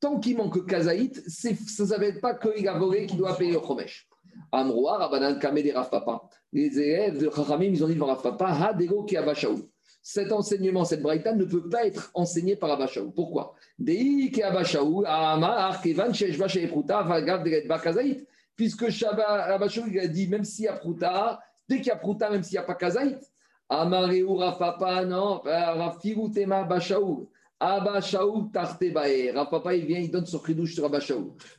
tant 0.00 0.18
qu'il 0.18 0.36
manque 0.36 0.66
Kazaït, 0.66 1.22
ça 1.28 1.50
ne 1.50 1.88
s'appelle 1.88 2.20
pas 2.20 2.34
qu'il 2.34 2.66
a 2.66 2.78
volé 2.78 3.06
qui 3.06 3.16
doit 3.16 3.36
payer 3.36 3.52
le 3.52 3.60
Chomesh. 3.60 4.08
Amroa, 4.52 4.98
Rabbanan 4.98 5.38
Kameh 5.38 5.68
et 5.68 5.72
Papa. 5.72 6.22
Les 6.52 6.78
élèves 6.78 7.18
de 7.18 7.30
Chachamim, 7.30 7.66
ils 7.66 7.84
ont 7.84 7.86
dit 7.86 7.94
devant 7.94 8.06
Rav 8.06 8.22
Papa, 8.22 8.46
Hadego 8.46 9.04
ki 9.04 9.16
Abashaou. 9.16 9.60
Cet 10.02 10.32
enseignement, 10.32 10.84
cette 10.84 11.02
braïta 11.02 11.34
ne 11.34 11.44
peut 11.44 11.68
pas 11.68 11.86
être 11.86 12.10
enseigné 12.14 12.56
par 12.56 12.70
Abashaou. 12.70 13.10
Pourquoi? 13.10 13.54
Dei 13.78 14.30
ki 14.32 14.42
Abashaou, 14.42 15.04
Amar, 15.06 15.80
Kevan, 15.80 16.12
Sheshba, 16.12 16.48
Shepruta, 16.48 17.02
Vagav, 17.02 17.44
Deretba, 17.44 17.78
Kazaït. 17.78 18.26
Puisque 18.56 18.84
Abashaou, 19.04 19.84
a 20.02 20.06
dit, 20.06 20.28
même 20.28 20.44
s'il 20.44 20.64
y 20.64 20.68
a 20.68 20.72
Pruta, 20.72 21.40
dès 21.68 21.76
qu'il 21.76 21.86
y 21.86 21.90
a 21.90 21.96
Pruta, 21.96 22.28
même 22.30 22.42
s'il 22.42 22.54
n'y 22.54 22.58
a 22.58 22.62
pas 22.62 22.74
Kazaït, 22.74 23.18
Amareu, 23.68 24.26
Rav 24.26 24.58
Papa, 24.58 25.04
non, 25.04 25.40
Rav 25.44 25.98
Tema, 26.34 26.60
Abashaou. 26.60 27.29
Abba 27.60 28.00
Shaouk 28.00 28.52
Tartebae. 28.52 29.32
Papa, 29.50 29.74
il 29.74 29.84
vient, 29.84 29.98
il 29.98 30.10
donne 30.10 30.24
son 30.24 30.42
chidouche 30.42 30.74
sur 30.74 30.86
Abba 30.86 31.00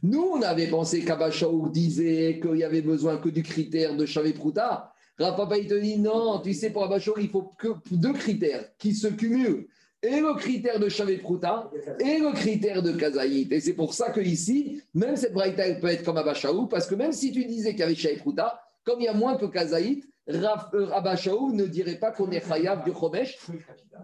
Nous, 0.02 0.32
on 0.34 0.42
avait 0.42 0.68
pensé 0.68 1.06
qu'Abba 1.06 1.30
disait 1.72 2.40
qu'il 2.42 2.58
y 2.58 2.64
avait 2.64 2.82
besoin 2.82 3.18
que 3.18 3.30
du 3.30 3.44
critère 3.44 3.96
de 3.96 4.06
Chavé 4.08 4.34
Prouta. 4.34 4.94
Papa, 5.18 5.60
il 5.60 5.68
te 5.68 5.76
dit 5.76 6.00
non, 6.00 6.40
tu 6.40 6.54
sais, 6.56 6.72
pour 6.72 6.84
Abba 6.84 6.98
il 7.18 7.30
faut 7.30 7.54
que 7.56 7.68
deux 7.92 8.14
critères 8.14 8.66
qui 8.80 8.96
se 8.96 9.08
cumulent. 9.08 9.68
Et 10.02 10.20
le 10.20 10.34
critère 10.36 10.80
de 10.80 10.90
Chavé 10.90 11.18
Prouta 11.18 11.70
et 12.00 12.18
le 12.18 12.34
critère 12.34 12.82
de 12.82 12.92
Kazaït. 12.94 13.52
Et 13.52 13.60
c'est 13.60 13.74
pour 13.76 13.94
ça 13.94 14.10
que 14.10 14.20
ici, 14.20 14.82
même 14.96 15.16
cette 15.16 15.34
braïta, 15.34 15.76
peut 15.76 15.90
être 15.90 16.04
comme 16.04 16.18
Abba 16.18 16.34
parce 16.72 16.88
que 16.88 16.96
même 16.96 17.12
si 17.12 17.32
tu 17.32 17.46
disais 17.46 17.72
qu'il 17.72 17.82
y 17.82 17.84
avait 17.84 17.94
Chavé 17.94 18.16
Prouta, 18.16 18.60
comme 18.84 19.00
il 19.00 19.04
y 19.04 19.08
a 19.08 19.14
moins 19.14 19.38
que 19.38 19.46
Kazaït, 19.46 20.11
Rabba 20.28 21.16
ne 21.16 21.66
dirait 21.66 21.98
pas 21.98 22.12
qu'on 22.12 22.30
est 22.32 22.48
chayav 22.48 22.84
du 22.84 22.94
Chomesh 22.94 23.40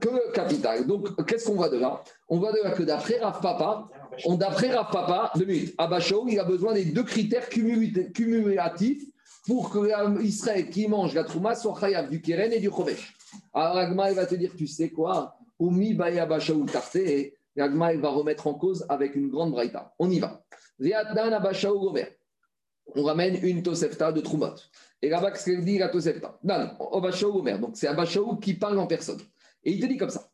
que 0.01 0.31
capital. 0.33 0.87
Donc, 0.87 1.25
qu'est-ce 1.25 1.45
qu'on 1.47 1.55
voit 1.55 1.69
de 1.69 1.77
là? 1.77 2.03
On 2.27 2.39
voit 2.39 2.51
de 2.51 2.59
là 2.63 2.71
que 2.71 2.83
d'après 2.83 3.19
Rav 3.19 3.39
Papa, 3.39 3.87
d'après 4.25 4.73
Rav 4.75 4.91
Papa, 4.91 5.31
de 5.35 5.45
minute, 5.45 5.75
il 6.27 6.39
a 6.39 6.43
besoin 6.43 6.73
des 6.73 6.85
deux 6.85 7.03
critères 7.03 7.47
cumulatifs 7.49 9.03
pour 9.45 9.69
que 9.69 10.21
Israël 10.21 10.69
qui 10.69 10.87
mange 10.87 11.13
la 11.13 11.23
trouma 11.23 11.55
soit 11.55 11.79
chayav 11.79 12.09
du 12.09 12.21
Keren 12.21 12.51
et 12.51 12.59
du 12.59 12.69
Chomesh. 12.69 13.15
Alors, 13.53 13.77
Agma, 13.77 14.09
il 14.09 14.15
va 14.15 14.25
te 14.25 14.35
dire, 14.35 14.53
tu 14.57 14.67
sais 14.67 14.89
quoi? 14.89 15.37
Umi 15.59 15.93
Baya 15.93 16.23
Abashaou 16.23 16.65
Tarte, 16.65 16.95
et 16.95 17.35
Agma, 17.57 17.93
il 17.93 18.01
va 18.01 18.09
remettre 18.09 18.47
en 18.47 18.55
cause 18.55 18.85
avec 18.89 19.15
une 19.15 19.29
grande 19.29 19.51
braïta. 19.51 19.93
On 19.99 20.09
y 20.09 20.19
va. 20.19 20.43
On 22.95 23.03
ramène 23.03 23.39
une 23.43 23.63
Tosefta 23.63 24.11
de 24.11 24.21
Troumot. 24.21 24.55
Et 25.01 25.09
là-bas, 25.09 25.31
qu'est-ce 25.31 25.45
qu'il 25.45 25.63
dit 25.63 25.77
la 25.77 25.89
Tosefta 25.89 26.39
Non, 26.43 26.71
Obashaou 26.79 27.39
Omer. 27.39 27.59
Donc, 27.59 27.71
c'est 27.75 27.87
Abashaou 27.87 28.37
qui 28.37 28.55
parle 28.55 28.79
en 28.79 28.87
personne. 28.87 29.19
Et 29.63 29.71
il 29.71 29.79
te 29.79 29.85
dit 29.85 29.97
comme 29.97 30.09
ça. 30.09 30.29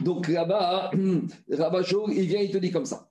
Donc 0.00 0.28
là-bas, 0.28 0.90
Rabashaou, 1.50 2.10
il 2.10 2.26
vient, 2.26 2.40
il 2.40 2.50
te 2.50 2.58
dit 2.58 2.70
comme 2.70 2.84
ça. 2.84 3.08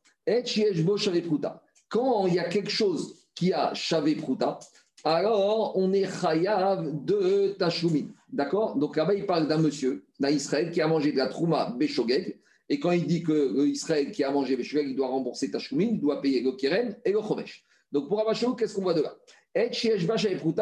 Quand 1.90 2.28
il 2.28 2.34
y 2.34 2.40
a 2.40 2.50
quelque 2.50 2.70
chose 2.70 3.16
qui 3.34 3.54
a 3.54 3.74
chavé 3.74 4.16
pruta, 4.16 4.60
alors 5.04 5.78
on 5.78 5.94
est 5.94 6.06
chayav 6.06 7.06
de 7.06 7.56
tashlumin. 7.58 8.08
D'accord? 8.32 8.76
Donc 8.78 8.98
là-bas, 8.98 9.14
il 9.14 9.26
parle 9.26 9.48
d'un 9.48 9.58
monsieur, 9.58 10.06
d'un 10.20 10.30
Israël 10.30 10.72
qui 10.72 10.82
a 10.82 10.88
mangé 10.88 11.12
de 11.12 11.18
la 11.18 11.28
trouma 11.28 11.74
beshogeg. 11.78 12.40
Et 12.70 12.80
quand 12.80 12.92
il 12.92 13.06
dit 13.06 13.24
que 13.24 13.64
l'Israël 13.64 14.12
qui 14.12 14.24
a 14.24 14.32
mangé 14.32 14.56
beshogeg, 14.56 14.90
il 14.90 14.96
doit 14.96 15.08
rembourser 15.08 15.52
tashlumin, 15.52 15.90
il 15.94 16.00
doit 16.00 16.22
payer 16.22 16.42
le 16.42 16.54
keren 16.54 16.96
et 17.04 17.12
le 17.12 17.22
chomesh. 17.22 17.66
Donc 17.92 18.08
pour 18.08 18.22
Abashou, 18.22 18.56
qu'est-ce 18.56 18.74
qu'on 18.74 18.84
voit 18.84 18.94
de 18.94 19.02
là? 19.02 19.16
Et 19.54 19.70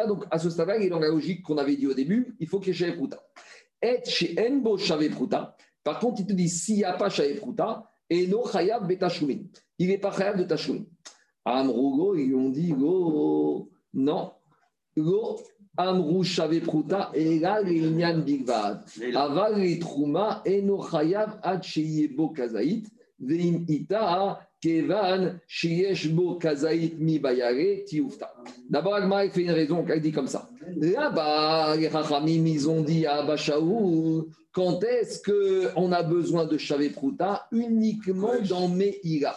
donc 0.06 0.24
à 0.30 0.38
ce 0.38 0.50
stade-là, 0.50 0.78
il 0.78 0.86
est 0.86 0.88
dans 0.88 0.98
la 0.98 1.08
logique 1.08 1.42
qu'on 1.42 1.58
avait 1.58 1.76
dit 1.76 1.86
au 1.86 1.94
début, 1.94 2.34
il 2.40 2.48
faut 2.48 2.58
qu'il 2.58 2.78
y 2.78 2.82
ait 2.82 2.92
Pruta. 2.92 3.22
Et 3.80 4.00
chez 4.04 4.34
Enbo 4.38 4.76
Pruta, 4.76 5.56
par 5.84 6.00
contre, 6.00 6.20
il 6.20 6.26
te 6.26 6.32
dit 6.32 6.48
s'il 6.48 6.76
n'y 6.76 6.84
a 6.84 6.94
pas 6.94 7.08
Pruta, 7.08 7.88
et 8.08 8.26
no 8.26 8.44
Chayab 8.46 8.88
Betashumin. 8.88 9.42
Il 9.78 9.88
n'est 9.88 9.98
pas 9.98 10.10
Chayab 10.10 10.38
de 10.38 10.44
Tashumin. 10.44 10.84
Amrugo, 11.44 12.16
ils 12.16 12.34
ont 12.34 12.50
dit 12.50 12.72
go, 12.72 13.70
non. 13.94 14.32
Go, 14.96 15.38
Amrou 15.76 16.24
Pruta, 16.64 17.12
et 17.14 17.38
là, 17.38 17.62
l'Inyan 17.62 18.18
Bigvad. 18.18 18.84
Aval 19.14 19.78
Trouma, 19.78 20.42
et 20.44 20.60
no 20.60 20.82
Chayab 20.82 21.38
Ad 21.42 21.62
Sheyebo 21.62 22.30
Kazaït, 22.30 22.90
Veim 23.20 23.64
Ita, 23.68 24.40
Kevan, 24.60 25.40
Shieshbo, 25.48 26.36
Kazaït, 26.36 26.98
Mi, 26.98 27.18
Bayare. 27.18 27.84
D'abord, 28.68 28.94
Agma 28.94 29.28
fait 29.30 29.42
une 29.42 29.50
raison, 29.50 29.84
elle 29.88 30.00
dit 30.00 30.12
comme 30.12 30.26
ça. 30.26 30.48
Là-bas, 30.76 31.76
les 31.76 31.88
Rachamim, 31.88 32.46
ils 32.46 32.68
ont 32.68 32.82
dit 32.82 33.06
à 33.06 33.16
Abachaou, 33.16 34.28
quand 34.52 34.82
est-ce 34.84 35.22
qu'on 35.22 35.92
a 35.92 36.02
besoin 36.02 36.44
de 36.44 36.58
Chavé 36.58 36.90
Prouta 36.90 37.46
Uniquement 37.52 38.40
dans 38.48 38.68
Meïra. 38.68 39.36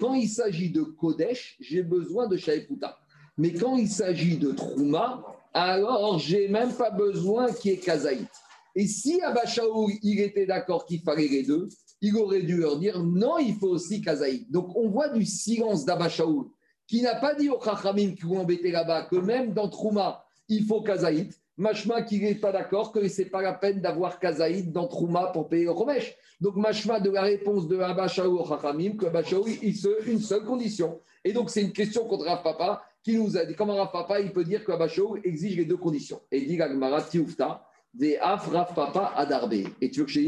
Quand 0.00 0.14
il 0.14 0.28
s'agit 0.28 0.70
de 0.70 0.82
Kodesh, 0.82 1.56
j'ai 1.60 1.82
besoin 1.82 2.26
de 2.26 2.36
Chavé 2.36 2.62
Prouta. 2.62 2.98
Mais 3.36 3.52
quand 3.52 3.76
il 3.76 3.88
s'agit 3.88 4.38
de 4.38 4.52
Trouma, 4.52 5.22
alors 5.52 6.18
j'ai 6.18 6.48
même 6.48 6.72
pas 6.72 6.90
besoin 6.90 7.52
qu'il 7.52 7.72
y 7.72 7.74
ait 7.74 7.78
Kazaït. 7.78 8.28
Et 8.76 8.86
si 8.86 9.20
Abachaou, 9.20 9.90
il 10.02 10.20
était 10.20 10.46
d'accord 10.46 10.86
qu'il 10.86 11.00
fallait 11.00 11.28
les 11.28 11.42
deux, 11.42 11.68
il 12.04 12.14
aurait 12.18 12.42
dû 12.42 12.58
leur 12.58 12.78
dire 12.78 13.02
non, 13.02 13.38
il 13.38 13.54
faut 13.54 13.68
aussi 13.68 14.02
Kazaïd. 14.02 14.50
Donc 14.50 14.76
on 14.76 14.90
voit 14.90 15.08
du 15.08 15.24
silence 15.24 15.86
d'Abashaoul 15.86 16.44
qui 16.86 17.00
n'a 17.00 17.14
pas 17.14 17.34
dit 17.34 17.48
aux 17.48 17.58
Chachamim 17.58 18.14
qui 18.14 18.24
vont 18.24 18.40
embêter 18.40 18.70
là-bas 18.70 19.04
que 19.04 19.16
même 19.16 19.54
dans 19.54 19.70
Trouma, 19.70 20.22
il 20.48 20.66
faut 20.66 20.82
Kazaïd. 20.82 21.32
Machma 21.56 22.02
qui 22.02 22.20
n'est 22.20 22.34
pas 22.34 22.52
d'accord 22.52 22.92
que 22.92 23.08
ce 23.08 23.22
n'est 23.22 23.28
pas 23.28 23.40
la 23.40 23.54
peine 23.54 23.80
d'avoir 23.80 24.18
Kazaïd 24.18 24.70
dans 24.70 24.86
Trouma 24.86 25.28
pour 25.32 25.48
payer 25.48 25.64
le 25.64 25.70
Romesh. 25.70 26.14
Donc 26.42 26.56
Machma 26.56 27.00
de 27.00 27.08
la 27.08 27.22
réponse 27.22 27.68
de 27.68 27.78
Abashaoul 27.78 28.38
au 28.38 28.46
Chachamim 28.46 28.98
que 28.98 29.06
Abashaoul, 29.06 29.48
il 29.62 29.74
se 29.74 30.06
une 30.06 30.20
seule 30.20 30.44
condition. 30.44 31.00
Et 31.24 31.32
donc 31.32 31.48
c'est 31.48 31.62
une 31.62 31.72
question 31.72 32.06
contre 32.06 32.26
Rav 32.26 32.42
Papa 32.42 32.82
qui 33.02 33.16
nous 33.16 33.34
a 33.38 33.46
dit 33.46 33.54
comment 33.54 33.76
Rav 33.76 33.92
Papa 33.92 34.20
il 34.20 34.30
peut 34.30 34.44
dire 34.44 34.62
que 34.62 34.72
Abashaoul 34.72 35.22
exige 35.24 35.56
les 35.56 35.64
deux 35.64 35.78
conditions. 35.78 36.20
Et 36.30 36.42
dit 36.42 36.58
Gagmara 36.58 37.00
Tioufta, 37.00 37.66
des 37.94 38.18
Af 38.18 38.46
Rav 38.48 38.74
Papa 38.74 39.14
Adarbe. 39.16 39.54
Et 39.80 39.90
tu 39.90 40.00
veux 40.00 40.06
que 40.06 40.12
je 40.12 40.20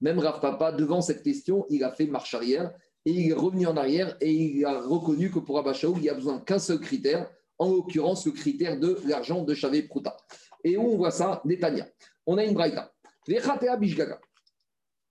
même 0.00 0.18
Rav 0.18 0.40
Papa, 0.40 0.72
devant 0.72 1.00
cette 1.00 1.22
question, 1.22 1.66
il 1.70 1.84
a 1.84 1.90
fait 1.90 2.06
marche 2.06 2.34
arrière 2.34 2.72
et 3.04 3.10
il 3.10 3.30
est 3.30 3.34
revenu 3.34 3.66
en 3.66 3.76
arrière 3.76 4.16
et 4.20 4.32
il 4.32 4.64
a 4.64 4.80
reconnu 4.80 5.30
que 5.30 5.38
pour 5.38 5.58
Abachaou, 5.58 5.94
il 5.96 6.02
n'y 6.02 6.08
a 6.08 6.14
besoin 6.14 6.40
qu'un 6.40 6.58
seul 6.58 6.78
critère, 6.80 7.30
en 7.58 7.70
l'occurrence 7.70 8.26
le 8.26 8.32
critère 8.32 8.78
de 8.78 9.00
l'argent 9.04 9.42
de 9.42 9.54
Chavé 9.54 9.82
Prouta. 9.82 10.16
Et 10.62 10.76
où 10.76 10.82
on 10.82 10.96
voit 10.96 11.10
ça 11.10 11.42
Netanya. 11.44 11.88
On 12.26 12.36
a 12.38 12.44
une 12.44 12.54
braïta. 12.54 12.92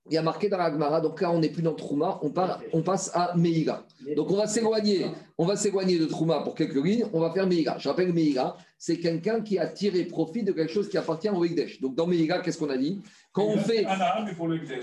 Il 0.10 0.14
y 0.14 0.18
a 0.18 0.22
marqué 0.22 0.50
dans 0.50 0.58
la 0.58 0.72
Gemara, 0.72 1.02
donc 1.02 1.20
là 1.22 1.32
on 1.32 1.40
n'est 1.40 1.50
plus 1.50 1.62
dans 1.62 1.74
Trouma, 1.74 2.20
on, 2.22 2.32
on 2.74 2.82
passe 2.82 3.12
à 3.14 3.36
Meïga. 3.36 3.84
Donc 4.16 4.32
on 4.32 4.38
va 4.38 4.48
s'éloigner, 4.48 5.08
on 5.38 5.46
va 5.46 5.56
s'éloigner 5.56 6.00
de 6.00 6.06
Trouma 6.06 6.42
pour 6.42 6.56
quelques 6.56 6.84
lignes, 6.84 7.06
on 7.14 7.20
va 7.20 7.32
faire 7.32 7.46
Meïga. 7.46 7.78
Je 7.78 7.90
rappelle 7.90 8.14
Meïga, 8.14 8.56
c'est 8.78 8.98
quelqu'un 8.98 9.42
qui 9.42 9.60
a 9.60 9.68
tiré 9.68 10.06
profit 10.06 10.44
de 10.44 10.52
quelque 10.52 10.72
chose 10.72 10.90
qui 10.90 10.98
appartient 10.98 11.30
au 11.30 11.44
Ekdesh. 11.44 11.82
Donc 11.82 11.96
dans 11.96 12.08
Meïga, 12.08 12.40
qu'est-ce 12.40 12.58
qu'on 12.58 12.70
a 12.70 12.78
dit? 12.78 13.02
Quand 13.32 13.46
on, 13.46 13.58
fait, 13.58 13.86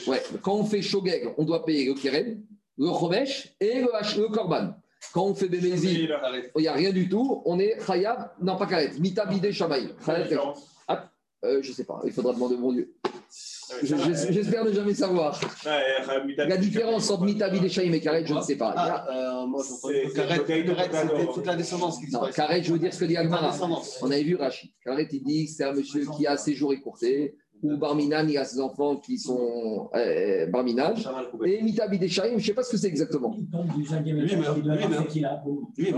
ouais, 0.07 0.23
quand 0.43 0.55
on 0.55 0.65
fait 0.65 0.83
Shogeg, 0.83 1.35
on 1.39 1.45
doit 1.45 1.65
payer 1.65 1.87
le 1.87 1.95
Keren, 1.95 2.41
le 2.77 2.87
Chomesh 2.87 3.55
et 3.61 3.81
le, 3.81 3.89
le 4.21 4.29
Korban. 4.29 4.75
Quand 5.13 5.25
on 5.25 5.35
fait 5.35 5.49
Bémézi, 5.49 6.09
il 6.57 6.61
n'y 6.61 6.69
a 6.69 6.73
rien 6.73 6.91
du 6.91 7.09
tout, 7.09 7.43
on 7.45 7.59
est 7.59 7.77
Khayab, 7.85 8.31
non 8.41 8.57
pas 8.57 8.67
Karet, 8.67 8.93
Mitabide 8.99 9.51
Shamaï. 9.51 9.89
Ah, 10.87 11.11
euh, 11.45 11.63
je 11.63 11.69
ne 11.71 11.75
sais 11.75 11.85
pas, 11.85 12.01
il 12.05 12.13
faudra 12.13 12.33
demander 12.33 12.57
mon 12.57 12.73
Dieu. 12.73 12.95
J'espère 13.83 14.65
ne 14.65 14.73
jamais 14.73 14.95
savoir. 14.95 15.41
La 16.37 16.57
différence 16.57 17.11
entre 17.11 17.25
Mitabi, 17.25 17.69
Shaim 17.69 17.93
et 17.93 18.01
Karet, 18.01 18.25
je 18.27 18.35
ne 18.35 18.41
sais 18.41 18.57
pas. 18.57 18.75
Ah, 18.77 19.07
euh, 19.11 19.47
c'est 19.63 21.33
toute 21.33 21.47
la 21.47 21.57
descendance 21.57 21.99
qui 21.99 22.11
Non, 22.13 22.23
Karet, 22.35 22.63
je 22.63 22.73
veux 22.73 22.79
dire 22.79 22.93
ce 22.93 23.01
que 23.01 23.05
dit 23.05 23.17
Agmara. 23.17 23.55
On 24.03 24.11
avait 24.11 24.23
vu 24.23 24.37
Rachid. 24.37 24.71
Karet, 24.85 25.09
il 25.13 25.23
dit 25.23 25.47
que 25.47 25.53
c'est 25.53 25.65
un 25.65 25.73
monsieur 25.73 26.05
qui 26.17 26.27
a 26.27 26.37
ses 26.37 26.55
jours 26.55 26.73
écourtés. 26.73 27.35
Ou 27.63 27.79
Barminan, 27.79 28.29
il 28.29 28.37
a 28.37 28.45
ses 28.45 28.61
enfants 28.61 28.97
qui 28.97 29.19
sont 29.19 29.89
euh, 29.95 30.47
Barminan. 30.47 30.95
Et 31.47 31.63
Mitabi 31.63 31.99
Deshaim, 31.99 32.33
je 32.33 32.35
ne 32.35 32.41
sais 32.41 32.53
pas 32.53 32.63
ce 32.63 32.73
que 32.73 32.77
c'est 32.77 32.89
exactement. 32.89 33.35
Je 35.79 35.91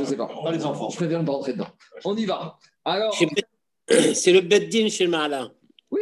ne 0.00 0.04
sais 0.04 0.16
pas. 0.16 0.28
Pas 0.42 0.52
les 0.52 0.64
enfants. 0.64 0.90
Je 0.90 0.96
préfère 0.96 1.20
ne 1.20 1.26
pas 1.26 1.32
rentrer 1.32 1.52
dedans. 1.54 1.68
On 2.04 2.14
y 2.16 2.26
va. 2.26 2.58
Alors. 2.84 3.16
C'est 4.14 4.32
le 4.32 4.40
Beddin 4.40 4.88
chez 4.88 5.04
le 5.04 5.10
Mahala. 5.10 5.48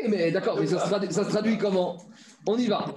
Oui, 0.05 0.11
mais 0.11 0.31
d'accord, 0.31 0.59
mais 0.61 0.67
ça 0.67 0.85
se, 0.85 1.31
traduit, 1.31 1.57
comment? 1.57 1.97
On 2.47 2.59
y 2.59 2.67
va. 2.67 2.95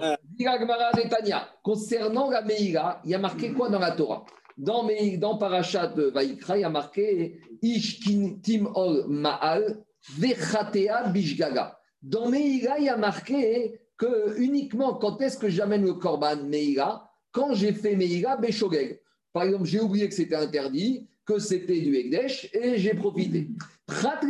Concernant 1.62 2.30
la 2.30 2.42
Meïra, 2.42 3.00
il 3.04 3.10
y 3.10 3.14
a 3.14 3.18
marqué 3.18 3.52
quoi 3.52 3.70
dans 3.70 3.78
la 3.78 3.92
Torah? 3.92 4.24
Dans, 4.58 4.86
dans 5.18 5.38
Parashat 5.38 5.94
Vaikra, 6.12 6.58
il 6.58 6.60
y 6.62 6.64
a 6.64 6.68
marqué 6.68 7.40
Ishkin 7.62 8.40
Tim 8.42 8.70
Ol 8.74 9.06
Ma'al 9.08 9.84
Vechatea 10.18 11.08
Bishgaga. 11.08 11.78
Dans 12.02 12.28
Meïra, 12.28 12.78
il 12.78 12.84
y 12.84 12.88
a 12.88 12.96
marqué 12.96 13.80
que 13.96 14.38
uniquement 14.38 14.94
quand 14.94 15.20
est-ce 15.22 15.38
que 15.38 15.48
j'amène 15.48 15.84
le 15.84 15.94
Korban 15.94 16.44
Meïra 16.44 17.10
Quand 17.32 17.54
j'ai 17.54 17.72
fait 17.72 17.96
Meïra 17.96 18.36
Beshogeg. 18.36 19.00
Par 19.32 19.44
exemple, 19.44 19.64
j'ai 19.64 19.80
oublié 19.80 20.08
que 20.08 20.14
c'était 20.14 20.36
interdit, 20.36 21.08
que 21.24 21.38
c'était 21.38 21.80
du 21.80 21.94
Ekdesh 21.96 22.50
et 22.52 22.76
j'ai 22.78 22.94
profité. 22.94 23.48
Prat 23.88 24.20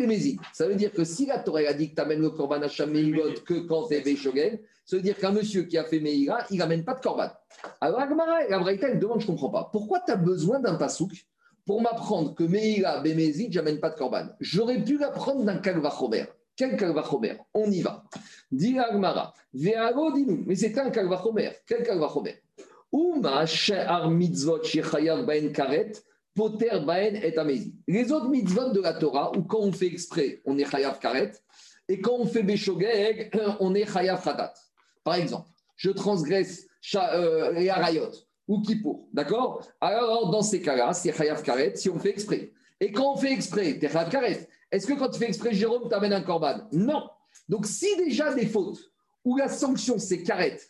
ça 0.52 0.68
veut 0.68 0.76
dire 0.76 0.92
que 0.92 1.02
si 1.02 1.26
la 1.26 1.40
Torah 1.40 1.62
a 1.68 1.72
dit 1.72 1.90
que 1.90 1.96
tu 1.96 2.00
amènes 2.00 2.20
le 2.20 2.30
Korban 2.30 2.62
Hacham 2.62 2.92
que 2.92 3.66
quand 3.66 3.88
tu 3.88 3.94
es 3.94 4.00
Veshogen, 4.00 4.60
ça 4.84 4.94
veut 4.94 5.02
dire 5.02 5.18
qu'un 5.18 5.32
monsieur 5.32 5.64
qui 5.64 5.76
a 5.76 5.82
fait 5.82 5.98
Meïra, 5.98 6.38
il 6.50 6.58
n'amène 6.58 6.84
pas 6.84 6.94
de 6.94 7.00
Korban. 7.00 7.28
Alors 7.80 7.98
Agmara, 7.98 8.46
la 8.48 8.60
Braïta, 8.60 8.88
elle 8.88 9.00
demande, 9.00 9.20
je 9.20 9.26
ne 9.26 9.32
comprends 9.32 9.50
pas. 9.50 9.68
Pourquoi 9.72 9.98
tu 10.06 10.12
as 10.12 10.16
besoin 10.16 10.60
d'un 10.60 10.76
pasouk 10.76 11.10
pour 11.66 11.82
m'apprendre 11.82 12.36
que 12.36 12.44
Meïra, 12.44 13.00
Bémézid, 13.00 13.52
j'amène 13.52 13.80
pas 13.80 13.90
de 13.90 13.96
Korban? 13.96 14.28
J'aurais 14.38 14.84
pu 14.84 14.96
l'apprendre 14.96 15.42
d'un 15.44 15.58
Kalvachomer. 15.58 16.26
Quel 16.54 16.76
Kalvachomer 16.76 17.38
On 17.52 17.68
y 17.68 17.82
va. 17.82 18.04
Dis 18.52 18.78
Agmara, 18.78 19.34
Veago, 19.52 20.12
dis-nous, 20.12 20.44
mais 20.46 20.54
c'est 20.54 20.78
un 20.78 20.90
Kalvachomer. 20.90 21.50
Quel 21.66 21.82
Kalvachomer 21.82 22.42
Uma 22.92 23.44
she'ar 23.44 24.08
mitzvot 24.08 24.60
karet 25.52 25.92
Poter 26.38 26.78
Baen 26.86 27.16
et. 27.16 27.34
Les 27.88 28.12
autres 28.12 28.28
mitzvot 28.28 28.70
de 28.70 28.80
la 28.80 28.94
Torah, 28.94 29.36
où 29.36 29.42
quand 29.42 29.58
on 29.58 29.72
fait 29.72 29.88
exprès, 29.88 30.40
on 30.44 30.56
est 30.56 30.70
Chayav 30.70 31.00
Karet, 31.00 31.32
et 31.88 32.00
quand 32.00 32.14
on 32.14 32.26
fait 32.26 32.44
Beshogeg, 32.44 33.36
on 33.60 33.74
est 33.74 33.92
Chayav 33.92 34.22
Khatat. 34.22 34.54
Par 35.02 35.16
exemple, 35.16 35.48
je 35.74 35.90
transgresse 35.90 36.68
euh, 36.94 37.50
les 37.54 37.68
Arayot 37.68 38.12
ou 38.46 38.62
Kippour, 38.62 39.08
d'accord? 39.12 39.66
Alors, 39.80 40.30
dans 40.30 40.42
ces 40.42 40.62
cas-là, 40.62 40.92
c'est 40.92 41.12
Chayav 41.12 41.42
Karet 41.42 41.74
si 41.74 41.90
on 41.90 41.98
fait 41.98 42.10
exprès. 42.10 42.52
Et 42.78 42.92
quand 42.92 43.14
on 43.14 43.16
fait 43.16 43.32
exprès, 43.32 43.70
es 43.70 43.80
Chayav 43.80 44.08
Karet. 44.08 44.48
Est-ce 44.70 44.86
que 44.86 44.92
quand 44.92 45.08
tu 45.08 45.18
fais 45.18 45.26
exprès, 45.26 45.52
Jérôme, 45.52 45.88
t'amènes 45.88 46.12
un 46.12 46.22
korban? 46.22 46.68
Non. 46.70 47.02
Donc, 47.48 47.66
si 47.66 47.96
déjà 47.96 48.32
des 48.32 48.46
fautes 48.46 48.78
où 49.24 49.36
la 49.36 49.48
sanction 49.48 49.98
c'est 49.98 50.22
Karet, 50.22 50.60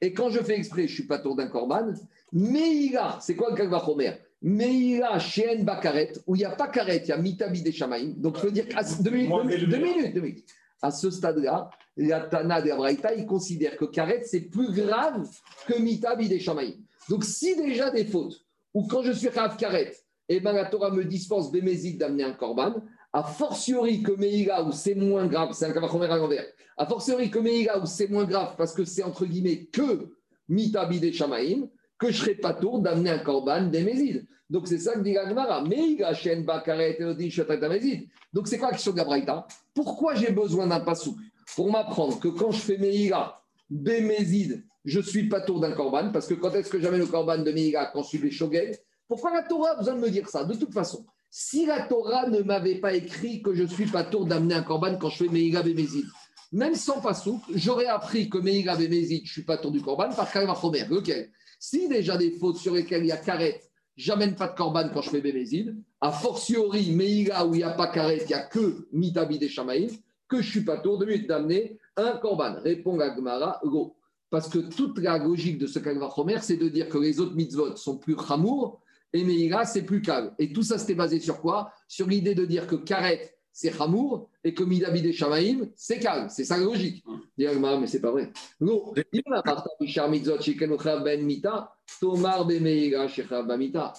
et 0.00 0.14
quand 0.14 0.30
je 0.30 0.40
fais 0.42 0.56
exprès, 0.56 0.88
je 0.88 0.94
suis 0.94 1.06
pas 1.06 1.18
tour 1.18 1.36
d'un 1.36 1.48
korban, 1.48 1.92
mais 2.32 2.92
c'est 3.20 3.36
quoi 3.36 3.50
le 3.50 3.56
Kalvachomer 3.56 4.14
Meïra 4.42 5.18
Sheen 5.18 5.64
Bakaret, 5.64 6.12
où 6.26 6.36
il 6.36 6.40
n'y 6.40 6.44
a 6.44 6.50
pas 6.50 6.68
Karet, 6.68 7.02
il 7.04 7.08
y 7.08 7.12
a 7.12 7.16
Mitabi 7.16 7.62
des 7.62 7.72
Shamaïm. 7.72 8.14
Donc, 8.20 8.38
je 8.38 8.42
veux 8.42 8.52
dire, 8.52 8.66
deux, 9.00 9.10
minutes, 9.10 9.68
deux, 9.68 10.20
minutes, 10.20 10.44
À 10.80 10.90
ce 10.90 11.10
stade-là, 11.10 11.70
la 11.96 12.20
Tana 12.20 12.62
de 12.62 12.70
Abraïta, 12.70 13.14
il 13.14 13.26
considère 13.26 13.76
que 13.76 13.86
Karet, 13.86 14.22
c'est 14.24 14.42
plus 14.42 14.72
grave 14.72 15.28
que 15.66 15.78
Mitabi 15.78 16.28
des 16.28 16.38
Shamaïm. 16.38 16.76
Donc, 17.08 17.24
si 17.24 17.56
déjà 17.56 17.90
des 17.90 18.04
fautes, 18.04 18.44
ou 18.74 18.86
quand 18.86 19.02
je 19.02 19.12
suis 19.12 19.28
Rav 19.28 19.56
Karet, 19.56 19.92
et 20.28 20.40
ben 20.40 20.52
la 20.52 20.66
Torah 20.66 20.90
me 20.90 21.04
dispense 21.04 21.50
Bémézid 21.50 21.98
d'amener 21.98 22.22
un 22.22 22.32
korban, 22.32 22.76
a 23.12 23.22
fortiori 23.22 24.02
que 24.02 24.12
Meïra, 24.12 24.62
où 24.62 24.72
c'est 24.72 24.94
moins 24.94 25.26
grave, 25.26 25.52
c'est 25.52 25.64
un 25.64 25.72
Kavachomer 25.72 26.06
à 26.06 26.16
l'envers, 26.16 26.44
a 26.76 26.86
fortiori 26.86 27.30
que 27.30 27.38
Meïra, 27.38 27.80
où 27.80 27.86
c'est 27.86 28.08
moins 28.08 28.24
grave, 28.24 28.54
parce 28.56 28.74
que 28.74 28.84
c'est 28.84 29.02
entre 29.02 29.24
guillemets 29.24 29.64
que 29.64 30.12
Mitabi 30.48 31.00
des 31.00 31.12
Shamaïm, 31.12 31.68
que 31.98 32.10
je 32.10 32.18
serais 32.18 32.34
pas 32.34 32.54
tour 32.54 32.80
d'amener 32.80 33.10
un 33.10 33.18
korban 33.18 33.62
des 33.62 33.82
Mézides. 33.82 34.26
Donc 34.50 34.66
c'est 34.66 34.78
ça 34.78 34.94
que 34.94 35.00
dit 35.00 35.12
Gagmara. 35.12 35.62
Mais 35.62 35.90
il 35.90 36.44
Bakaret 36.44 36.96
et 37.00 38.08
Donc 38.32 38.48
c'est 38.48 38.58
quoi 38.58 38.68
la 38.68 38.74
question 38.74 38.92
de 38.92 38.96
la 38.96 39.04
Braïta? 39.04 39.46
Pourquoi 39.74 40.14
j'ai 40.14 40.30
besoin 40.32 40.66
d'un 40.66 40.80
pasouk 40.80 41.16
Pour 41.54 41.70
m'apprendre 41.70 42.18
que 42.18 42.28
quand 42.28 42.50
je 42.50 42.60
fais 42.60 42.78
Meïga, 42.78 43.40
Bémézid, 43.68 44.64
je 44.84 44.98
ne 44.98 45.04
suis 45.04 45.28
pas 45.28 45.42
tour 45.42 45.60
d'un 45.60 45.72
korban, 45.72 46.10
parce 46.10 46.26
que 46.26 46.34
quand 46.34 46.54
est-ce 46.54 46.70
que 46.70 46.80
j'amène 46.80 47.00
le 47.00 47.06
korban 47.06 47.38
de 47.38 47.52
Meïga 47.52 47.90
quand 47.92 48.02
je 48.02 48.08
suis 48.08 48.18
les 48.18 48.78
Pourquoi 49.06 49.32
la 49.32 49.42
Torah 49.42 49.72
a 49.72 49.76
besoin 49.76 49.94
de 49.94 50.00
me 50.00 50.08
dire 50.08 50.28
ça? 50.28 50.44
De 50.44 50.54
toute 50.54 50.72
façon, 50.72 51.04
si 51.30 51.66
la 51.66 51.82
Torah 51.82 52.28
ne 52.28 52.40
m'avait 52.40 52.76
pas 52.76 52.94
écrit 52.94 53.42
que 53.42 53.52
je 53.54 53.64
suis 53.64 53.86
pas 53.86 54.04
tour 54.04 54.24
d'amener 54.24 54.54
un 54.54 54.62
korban 54.62 54.96
quand 54.96 55.10
je 55.10 55.24
fais 55.24 55.30
Meïga 55.30 55.62
Bémézid, 55.62 56.06
même 56.52 56.74
sans 56.74 57.02
pasouk, 57.02 57.42
j'aurais 57.54 57.86
appris 57.86 58.30
que 58.30 58.38
Meïga 58.38 58.76
Bémézid, 58.76 59.26
je 59.26 59.32
suis 59.32 59.44
pas 59.44 59.58
tour 59.58 59.70
du 59.70 59.82
korban 59.82 60.08
par 60.14 60.32
Kalma 60.32 60.54
Chomer. 60.54 60.86
Lequel? 60.88 61.30
Si 61.58 61.88
déjà 61.88 62.16
des 62.16 62.32
fautes 62.32 62.56
sur 62.58 62.74
lesquelles 62.74 63.04
il 63.04 63.08
y 63.08 63.12
a 63.12 63.16
karet, 63.16 63.60
j'amène 63.96 64.34
pas 64.34 64.48
de 64.48 64.54
korban 64.54 64.88
quand 64.92 65.02
je 65.02 65.10
fais 65.10 65.20
bémézid, 65.20 65.76
a 66.00 66.12
fortiori, 66.12 66.92
Meïga 66.92 67.46
où 67.46 67.54
il 67.54 67.58
n'y 67.58 67.62
a 67.64 67.70
pas 67.70 67.88
karet, 67.88 68.18
il 68.22 68.28
n'y 68.28 68.34
a 68.34 68.44
que 68.44 68.88
mitabi 68.92 69.38
des 69.38 69.48
shamaïm, 69.48 69.90
que 70.28 70.40
je 70.40 70.50
suis 70.50 70.64
pas 70.64 70.78
tour 70.78 70.98
de 70.98 71.04
lui 71.04 71.26
d'amener 71.26 71.78
un 71.96 72.18
korban. 72.18 72.56
Répond 72.62 72.98
Agmara, 73.00 73.60
go. 73.64 73.96
Parce 74.30 74.48
que 74.48 74.58
toute 74.58 74.98
la 74.98 75.18
logique 75.18 75.58
de 75.58 75.66
ce 75.66 75.78
Kalvachomer, 75.78 76.38
c'est 76.42 76.58
de 76.58 76.68
dire 76.68 76.88
que 76.88 76.98
les 76.98 77.18
autres 77.18 77.34
mitzvot 77.34 77.76
sont 77.76 77.96
plus 77.96 78.16
chamour 78.16 78.80
et 79.12 79.24
Meïga, 79.24 79.64
c'est 79.64 79.82
plus 79.82 80.02
calme. 80.02 80.34
Et 80.38 80.52
tout 80.52 80.62
ça, 80.62 80.76
c'était 80.76 80.94
basé 80.94 81.18
sur 81.18 81.40
quoi? 81.40 81.72
Sur 81.88 82.06
l'idée 82.06 82.34
de 82.34 82.44
dire 82.44 82.66
que 82.66 82.76
karet, 82.76 83.37
c'est 83.60 83.72
Hamour, 83.80 84.30
et 84.44 84.54
que 84.54 84.62
Midavid 84.62 85.04
et 85.04 85.12
Shamaïm, 85.12 85.68
c'est 85.74 85.98
calme. 85.98 86.28
C'est 86.30 86.44
ça 86.44 86.56
la 86.56 86.62
logique. 86.62 87.04
mais 87.36 87.86
c'est 87.88 88.00
pas 88.00 88.12
vrai. 88.12 88.30
Non, 88.60 88.94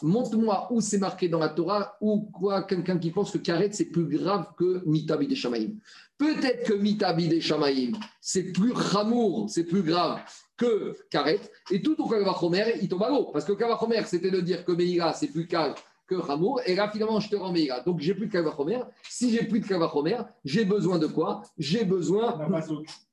Montre-moi 0.01 0.69
où 0.71 0.79
c'est 0.79 0.97
marqué 0.97 1.27
dans 1.27 1.39
la 1.39 1.49
Torah, 1.49 1.97
ou 1.99 2.21
quoi 2.21 2.63
quelqu'un 2.63 2.97
qui 2.97 3.11
pense 3.11 3.31
que 3.31 3.37
Karet, 3.37 3.71
c'est 3.73 3.89
plus 3.91 4.05
grave 4.05 4.45
que 4.57 4.81
Mitabid 4.85 5.29
et 5.29 5.35
Shamaïm. 5.35 5.77
Peut-être 6.17 6.65
que 6.65 6.73
Mitabid 6.73 7.33
et 7.33 7.41
Shamaïm, 7.41 7.97
c'est 8.21 8.53
plus 8.53 8.71
Hamour, 8.95 9.49
c'est 9.49 9.65
plus 9.65 9.83
grave 9.83 10.21
que 10.55 10.95
Karet, 11.09 11.41
et 11.69 11.81
tout 11.81 12.01
au 12.01 12.07
Kavachomer, 12.07 12.75
il 12.81 12.87
tombe 12.87 13.03
à 13.03 13.09
l'eau. 13.09 13.29
Parce 13.33 13.43
que 13.43 13.51
Kavachomer, 13.51 14.03
c'était 14.05 14.31
de 14.31 14.39
dire 14.39 14.63
que 14.63 14.71
Meïga, 14.71 15.11
c'est 15.11 15.27
plus 15.27 15.47
calme 15.47 15.75
que 16.09 16.15
Ramour. 16.15 16.61
Et 16.65 16.75
là, 16.75 16.89
finalement, 16.89 17.19
je 17.19 17.29
te 17.29 17.35
rends 17.35 17.51
Meïra. 17.51 17.81
Donc, 17.81 17.99
j'ai 17.99 18.13
plus 18.13 18.27
de 18.27 18.31
Kavachomer. 18.31 18.79
Si 19.07 19.29
j'ai 19.31 19.45
plus 19.45 19.59
de 19.59 19.67
Kavachomer, 19.67 20.17
j'ai 20.43 20.65
besoin 20.65 20.97
de 20.97 21.07
quoi? 21.07 21.43
J'ai 21.57 21.85
besoin 21.85 22.39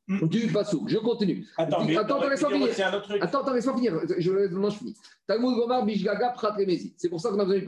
du 0.08 0.46
Pasouk. 0.52 0.88
Je 0.88 0.98
continue. 0.98 1.46
Attends, 1.56 1.80
attends, 1.82 1.98
attends 1.98 2.28
laisse-moi 2.28 2.50
finir. 2.52 2.68
Attends, 3.20 3.40
attends, 3.40 3.52
laisse-moi 3.52 3.74
finir. 3.76 4.00
Je, 4.08 4.20
je, 4.20 4.30
je 4.50 4.70
finis. 4.70 4.96
Talmud 5.26 5.54
Gomar, 5.56 5.84
Bishgaga, 5.84 6.34
C'est 6.96 7.08
pour 7.08 7.20
ça 7.20 7.30
qu'on 7.30 7.40
a 7.40 7.44
besoin 7.44 7.58
du 7.58 7.64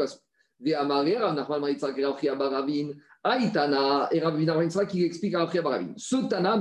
et 4.11 4.20
Rabbi 4.20 4.47
Narvaïtzra 4.47 4.87
qui 4.87 5.05
explique 5.05 5.35
à 5.35 5.47
Baravin. 5.47 5.93
Ce 5.97 6.16
Tana, 6.29 6.59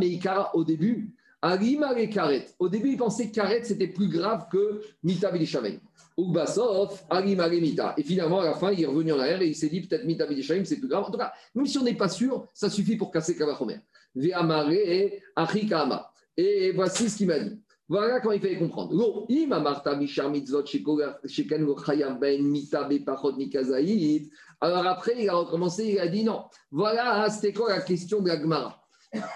au 0.53 0.63
début, 0.63 1.13
Alima 1.47 1.97
et 1.97 2.09
Karet. 2.09 2.45
Au 2.59 2.67
début, 2.67 2.89
il 2.89 2.97
pensait 2.97 3.29
que 3.29 3.35
Karet, 3.35 3.63
c'était 3.63 3.87
plus 3.87 4.09
grave 4.09 4.47
que 4.51 4.81
Mita 5.01 5.31
Bilishamein. 5.31 5.77
Ugbasov, 6.17 7.03
Alima 7.09 7.47
Mita. 7.47 7.93
Et 7.97 8.03
finalement, 8.03 8.41
à 8.41 8.45
la 8.45 8.53
fin, 8.53 8.71
il 8.71 8.81
est 8.81 8.85
revenu 8.85 9.13
en 9.13 9.19
arrière 9.19 9.41
et 9.41 9.47
il 9.47 9.55
s'est 9.55 9.69
dit 9.69 9.81
peut-être 9.81 10.03
Mita 10.03 10.25
Bilishamein, 10.25 10.65
c'est 10.65 10.77
plus 10.77 10.89
grave. 10.89 11.05
En 11.05 11.11
tout 11.11 11.17
cas, 11.17 11.31
même 11.55 11.65
si 11.65 11.77
on 11.77 11.83
n'est 11.83 11.95
pas 11.95 12.09
sûr, 12.09 12.47
ça 12.53 12.69
suffit 12.69 12.97
pour 12.97 13.11
casser 13.11 13.37
Kavachomer. 13.37 13.79
Ve'amare 14.13 14.71
et 14.71 15.21
Achikama. 15.37 16.11
Et 16.35 16.71
voici 16.73 17.09
ce 17.09 17.15
qu'il 17.15 17.27
m'a 17.27 17.39
dit. 17.39 17.57
Voilà 17.87 18.19
comment 18.19 18.33
il 18.33 18.41
fallait 18.41 18.59
comprendre. 18.59 18.93
Alors 24.59 24.87
après, 24.87 25.15
il 25.17 25.29
a 25.29 25.35
recommencé, 25.35 25.85
il 25.85 25.99
a 25.99 26.07
dit 26.09 26.25
non. 26.25 26.43
Voilà, 26.71 27.29
c'était 27.29 27.53
quoi 27.53 27.69
la 27.69 27.79
question 27.79 28.21
de 28.21 28.27
la 28.27 28.41
Gemara? 28.41 28.83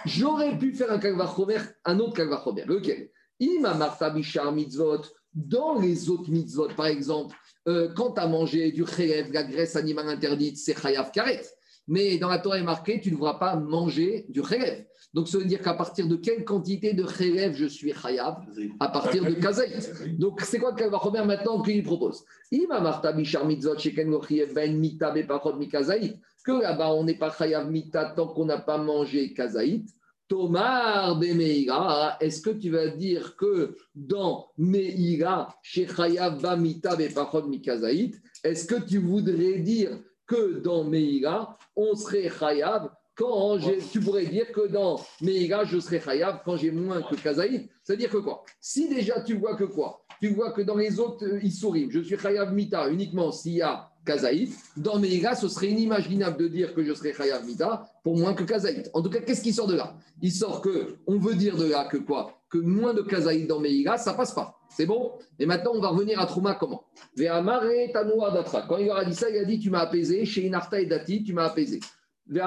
J'aurais 0.06 0.58
pu 0.58 0.74
faire 0.74 0.92
un 0.92 1.00
Kalvachomer, 1.00 1.60
un 1.86 2.00
autre 2.00 2.14
Kalvachomer. 2.14 2.66
Lequel 2.66 3.10
Ima 3.40 3.74
Marta 3.74 4.10
Bishar 4.10 4.52
Mitzvot, 4.52 5.02
dans 5.34 5.80
les 5.80 6.10
autres 6.10 6.30
mitzvot, 6.30 6.70
par 6.76 6.88
exemple, 6.88 7.36
euh, 7.68 7.90
quand 7.96 8.12
tu 8.12 8.22
as 8.22 8.28
mangé 8.28 8.72
du 8.72 8.84
khelev, 8.84 9.32
la 9.32 9.44
graisse 9.44 9.76
animale 9.76 10.10
interdite, 10.10 10.58
c'est 10.58 10.78
chayav 10.78 11.12
karet. 11.12 11.42
Mais 11.88 12.18
dans 12.18 12.30
la 12.30 12.40
Torah 12.40 12.60
est 12.60 12.64
marqué, 12.64 13.00
tu 13.00 13.10
ne 13.10 13.16
devras 13.16 13.36
pas 13.36 13.56
manger 13.56 14.26
du 14.30 14.42
khelev. 14.42 14.86
Donc, 15.14 15.28
ça 15.28 15.38
veut 15.38 15.46
dire 15.46 15.62
qu'à 15.62 15.74
partir 15.74 16.08
de 16.08 16.16
quelle 16.16 16.46
quantité 16.46 16.94
de 16.94 17.04
khelev 17.04 17.56
je 17.56 17.66
suis 17.66 17.94
chayav 17.94 18.46
À 18.80 18.90
partir 18.90 19.24
de 19.24 19.34
kazaït. 19.34 20.18
Donc, 20.18 20.42
c'est 20.42 20.60
quoi 20.60 20.72
va 20.72 20.98
remettre 20.98 21.26
maintenant 21.26 21.62
qu'il 21.62 21.84
propose? 21.84 22.24
Ima 22.52 22.80
marta 22.80 23.12
bishar 23.12 23.46
mitzvot 23.46 23.78
sheken 23.78 24.12
ben 24.54 24.78
mita 24.78 25.12
bepachot 25.12 25.56
mikazaït. 25.56 26.18
Que 26.44 26.62
là-bas, 26.62 26.94
on 26.94 27.04
n'est 27.04 27.18
pas 27.18 27.32
chayav 27.32 27.70
mita 27.70 28.14
tant 28.16 28.28
qu'on 28.28 28.46
n'a 28.46 28.58
pas 28.58 28.78
mangé 28.78 29.34
kazaït. 29.34 29.88
Tomar 30.32 31.20
Bemeira, 31.20 32.16
est-ce 32.22 32.42
que 32.42 32.52
tu 32.52 32.70
vas 32.70 32.88
dire 32.88 33.36
que 33.36 33.76
dans 33.94 34.48
Meira, 34.58 35.54
chez 35.62 35.86
Chayav 35.86 36.42
Bamita 36.42 36.96
Bepachot 36.96 37.48
Mikazaït, 37.48 38.16
est-ce 38.42 38.66
que 38.66 38.82
tu 38.82 39.00
voudrais 39.00 39.60
dire 39.60 40.00
que 40.26 40.62
dans 40.62 40.86
Meira, 40.86 41.58
on 41.76 41.96
serait 41.96 42.30
Chayav 42.30 42.90
quand 43.14 43.60
tu 43.92 44.00
pourrais 44.00 44.26
dire 44.26 44.54
que 44.54 44.68
dans 44.68 45.02
Meira, 45.20 45.66
je 45.66 45.80
serais 45.80 46.00
Chayav 46.00 46.44
quand 46.46 46.56
j'ai 46.56 46.72
moins 46.72 47.02
que 47.02 47.16
Kazaït? 47.16 47.70
C'est-à-dire 47.84 48.10
que 48.10 48.20
quoi? 48.20 48.46
Si 48.62 48.88
déjà 48.88 49.20
tu 49.20 49.34
vois 49.34 49.58
que 49.58 49.66
quoi? 49.66 50.06
Tu 50.22 50.30
vois 50.30 50.54
que 50.54 50.62
dans 50.62 50.78
les 50.78 50.98
autres 50.98 51.26
euh, 51.26 51.44
Issourim, 51.44 51.92
je 51.92 52.00
suis 52.00 52.18
Chayav 52.18 52.54
Mita 52.54 52.88
uniquement 52.88 53.34
s'il 53.34 53.56
y 53.56 53.62
a 53.62 53.91
Kazaït. 54.06 54.52
Dans 54.78 55.00
Meïga, 55.00 55.36
ce 55.36 55.48
serait 55.48 55.68
inimaginable 55.68 56.38
de 56.38 56.48
dire 56.48 56.74
que 56.74 56.84
je 56.84 56.94
serais 56.94 57.14
Chayav 57.14 57.46
Mita 57.46 57.86
pour 58.04 58.18
moins 58.18 58.34
que 58.34 58.44
Kazaït. 58.44 58.90
En 58.94 59.02
tout 59.02 59.10
cas, 59.10 59.20
qu'est-ce 59.20 59.42
qui 59.42 59.54
sort 59.54 59.68
de 59.68 59.76
là? 59.76 59.96
Il 60.22 60.32
sort 60.32 60.62
que, 60.62 60.98
on 61.08 61.18
veut 61.18 61.36
dire 61.36 61.56
de 61.56 61.66
là 61.66 61.86
que 61.86 61.98
quoi? 61.98 62.42
Que 62.50 62.58
moins 62.58 62.94
de 62.94 63.02
Kazaït 63.02 63.48
dans 63.48 63.60
Meïga, 63.60 63.98
ça 63.98 64.14
passe 64.14 64.34
pas. 64.34 64.58
C'est 64.70 64.86
bon? 64.86 65.12
Et 65.38 65.46
maintenant, 65.46 65.72
on 65.76 65.82
va 65.82 65.90
revenir 65.90 66.20
à 66.20 66.26
Trouma 66.26 66.56
comment? 66.56 66.84
Quand 67.18 68.78
il 68.78 68.90
aura 68.90 69.06
dit 69.06 69.16
ça, 69.16 69.30
il 69.30 69.38
a 69.38 69.46
dit 69.46 69.60
Tu 69.60 69.70
m'as 69.70 69.82
apaisé. 69.82 70.26
Chez 70.26 70.46
Inarta 70.48 70.80
et 70.80 70.86
Dati, 70.86 71.24
tu 71.24 71.34
m'as 71.34 71.46
apaisé. 71.46 71.80
De 72.28 72.40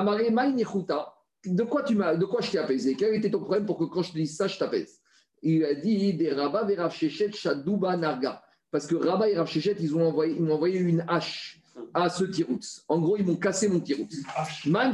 quoi, 1.65 1.83
tu 1.83 1.95
de 1.95 2.25
quoi 2.25 2.41
je 2.41 2.51
t'ai 2.51 2.59
apaisé? 2.59 2.95
Quel 2.95 3.15
était 3.15 3.31
ton 3.31 3.41
problème 3.41 3.67
pour 3.67 3.79
que 3.79 3.85
quand 3.85 4.03
je 4.03 4.13
te 4.13 4.17
dise 4.17 4.37
ça, 4.37 4.47
je 4.47 4.59
t'apaise? 4.59 4.99
Il 5.43 5.65
a 5.65 5.75
dit 5.75 6.15
Des 6.15 6.35
Shadouba 7.33 7.97
Narga 7.97 8.44
parce 8.75 8.89
que 8.89 8.97
Rabat 8.97 9.29
et 9.29 9.37
Rav 9.37 9.49
ils 9.79 9.93
m'ont 9.93 10.09
envoyé 10.09 10.81
une 10.81 11.05
hache 11.07 11.61
à 11.95 12.09
ce 12.09 12.25
tirout. 12.25 12.59
En 12.89 12.99
gros, 12.99 13.17
ils 13.17 13.25
m'ont 13.25 13.37
cassé 13.37 13.69
mon 13.69 13.79
tirout. 13.79 14.09
Man 14.67 14.93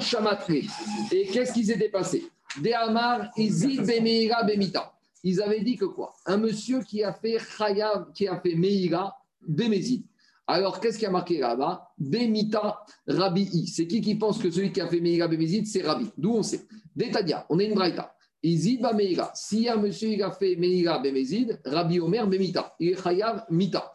Et 1.10 1.26
qu'est-ce 1.28 1.54
qui 1.54 1.64
s'était 1.64 1.88
passé 1.88 2.26
Des 2.60 2.74
Amar, 2.74 3.30
Izid 3.38 3.86
Bemeira 3.86 4.44
Bemita. 4.44 4.92
Ils 5.24 5.40
avaient 5.40 5.62
dit 5.62 5.78
que 5.78 5.86
quoi? 5.86 6.12
Un 6.26 6.36
monsieur 6.36 6.82
qui 6.82 7.02
a 7.02 7.14
fait 7.14 7.38
Chayav, 7.38 8.12
qui 8.12 8.28
a 8.28 8.38
fait 8.38 8.54
Meira 8.54 9.16
Bemezid. 9.48 10.04
Alors, 10.46 10.78
qu'est-ce 10.78 10.98
qui 10.98 11.06
a 11.06 11.10
marqué 11.10 11.38
là-bas? 11.38 11.90
Bemita 11.96 12.84
Rabi. 13.06 13.66
C'est 13.66 13.86
qui 13.86 14.02
qui 14.02 14.14
pense 14.16 14.36
que 14.36 14.50
celui 14.50 14.72
qui 14.72 14.82
a 14.82 14.88
fait 14.88 15.00
Meira 15.00 15.26
Bemezid, 15.26 15.66
c'est 15.66 15.80
Rabi 15.80 16.10
D'où 16.18 16.34
on 16.34 16.42
sait? 16.42 16.66
Détadia, 16.94 17.46
on 17.48 17.58
est 17.58 17.64
une 17.64 17.76
braïta. 17.76 18.14
Izid 18.42 18.80
ba 18.80 18.92
Meira. 18.92 19.30
Si 19.34 19.68
un 19.68 19.76
monsieur 19.76 20.08
il 20.08 20.22
a 20.22 20.30
fait 20.30 20.56
Meira 20.56 20.98
Bemezid, 20.98 21.60
Rabbi 21.64 22.00
Omer 22.00 22.26
Bemita. 22.26 22.74
Il 22.80 22.90
est 22.90 23.02
Chayav 23.02 23.44
Mita. 23.50 23.92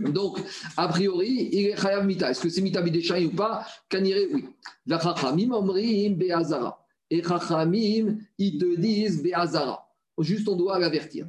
Donc, 0.00 0.38
a 0.76 0.88
priori, 0.88 1.48
il 1.52 1.66
est 1.66 1.76
Chayav 1.76 2.06
Mita. 2.06 2.30
Est-ce 2.30 2.42
que 2.42 2.48
c'est 2.48 2.62
Mita 2.62 2.82
Bideshaï 2.82 3.26
ou 3.26 3.30
pas? 3.30 3.64
Kanire, 3.88 4.16
oui. 4.32 4.44
La 4.86 4.98
Chachamim 5.00 5.52
Omrim 5.52 6.14
Beazara. 6.14 6.84
Et 7.10 7.22
Chachamim, 7.22 8.18
ils 8.38 8.58
te 8.58 8.76
disent 8.76 9.22
Beazara. 9.22 9.80
Juste, 10.18 10.48
on 10.48 10.56
doit 10.56 10.78
l'avertir. 10.78 11.26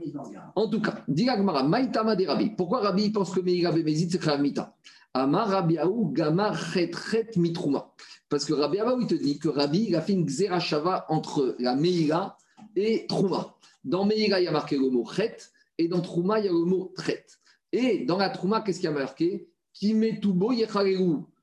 En 0.56 0.70
tout 0.70 0.82
cas, 0.82 1.04
dit 1.08 1.26
Maïtama 1.26 2.16
de 2.16 2.26
Rabbi. 2.26 2.52
Pourquoi 2.52 2.82
Rabbi 2.82 3.10
pense 3.12 3.32
que 3.32 3.40
Meira 3.40 3.72
Bemezid, 3.72 4.12
c'est 4.12 4.24
Chayav 4.24 4.42
Mita? 4.42 4.76
Amar 5.16 5.48
Rabiaou 5.48 6.12
Gamar 6.12 6.58
Chet 6.74 6.92
Chet 6.92 7.38
Mitrouma. 7.38 7.94
Parce 8.28 8.44
que 8.44 8.52
Rabbi 8.52 8.80
il 9.00 9.08
te 9.08 9.16
dit 9.16 9.40
que 9.40 9.48
Rabbi, 9.48 9.86
il 9.88 9.96
a 9.96 10.02
fait 10.02 10.12
une 10.12 10.26
Xerashava 10.26 11.06
entre 11.08 11.56
la 11.58 11.74
Meïra 11.74 12.38
et 12.76 13.06
Trouma. 13.08 13.56
Dans 13.86 14.04
Meïra, 14.04 14.42
il 14.42 14.44
y 14.44 14.48
a 14.48 14.52
marqué 14.52 14.78
le 14.78 14.90
mot 14.90 15.06
Chet, 15.06 15.38
et 15.78 15.88
dans 15.88 16.02
Trouma, 16.02 16.40
il 16.40 16.46
y 16.46 16.50
a 16.50 16.52
le 16.52 16.66
mot 16.66 16.92
Tret. 16.98 17.26
Et 17.72 18.04
dans 18.04 18.18
la 18.18 18.30
Trouma, 18.30 18.60
qu'est-ce 18.60 18.80
qu'il 18.80 18.90
y 18.90 18.92
a 18.92 18.92
marqué? 18.92 19.48
Kimetubo 19.74 20.52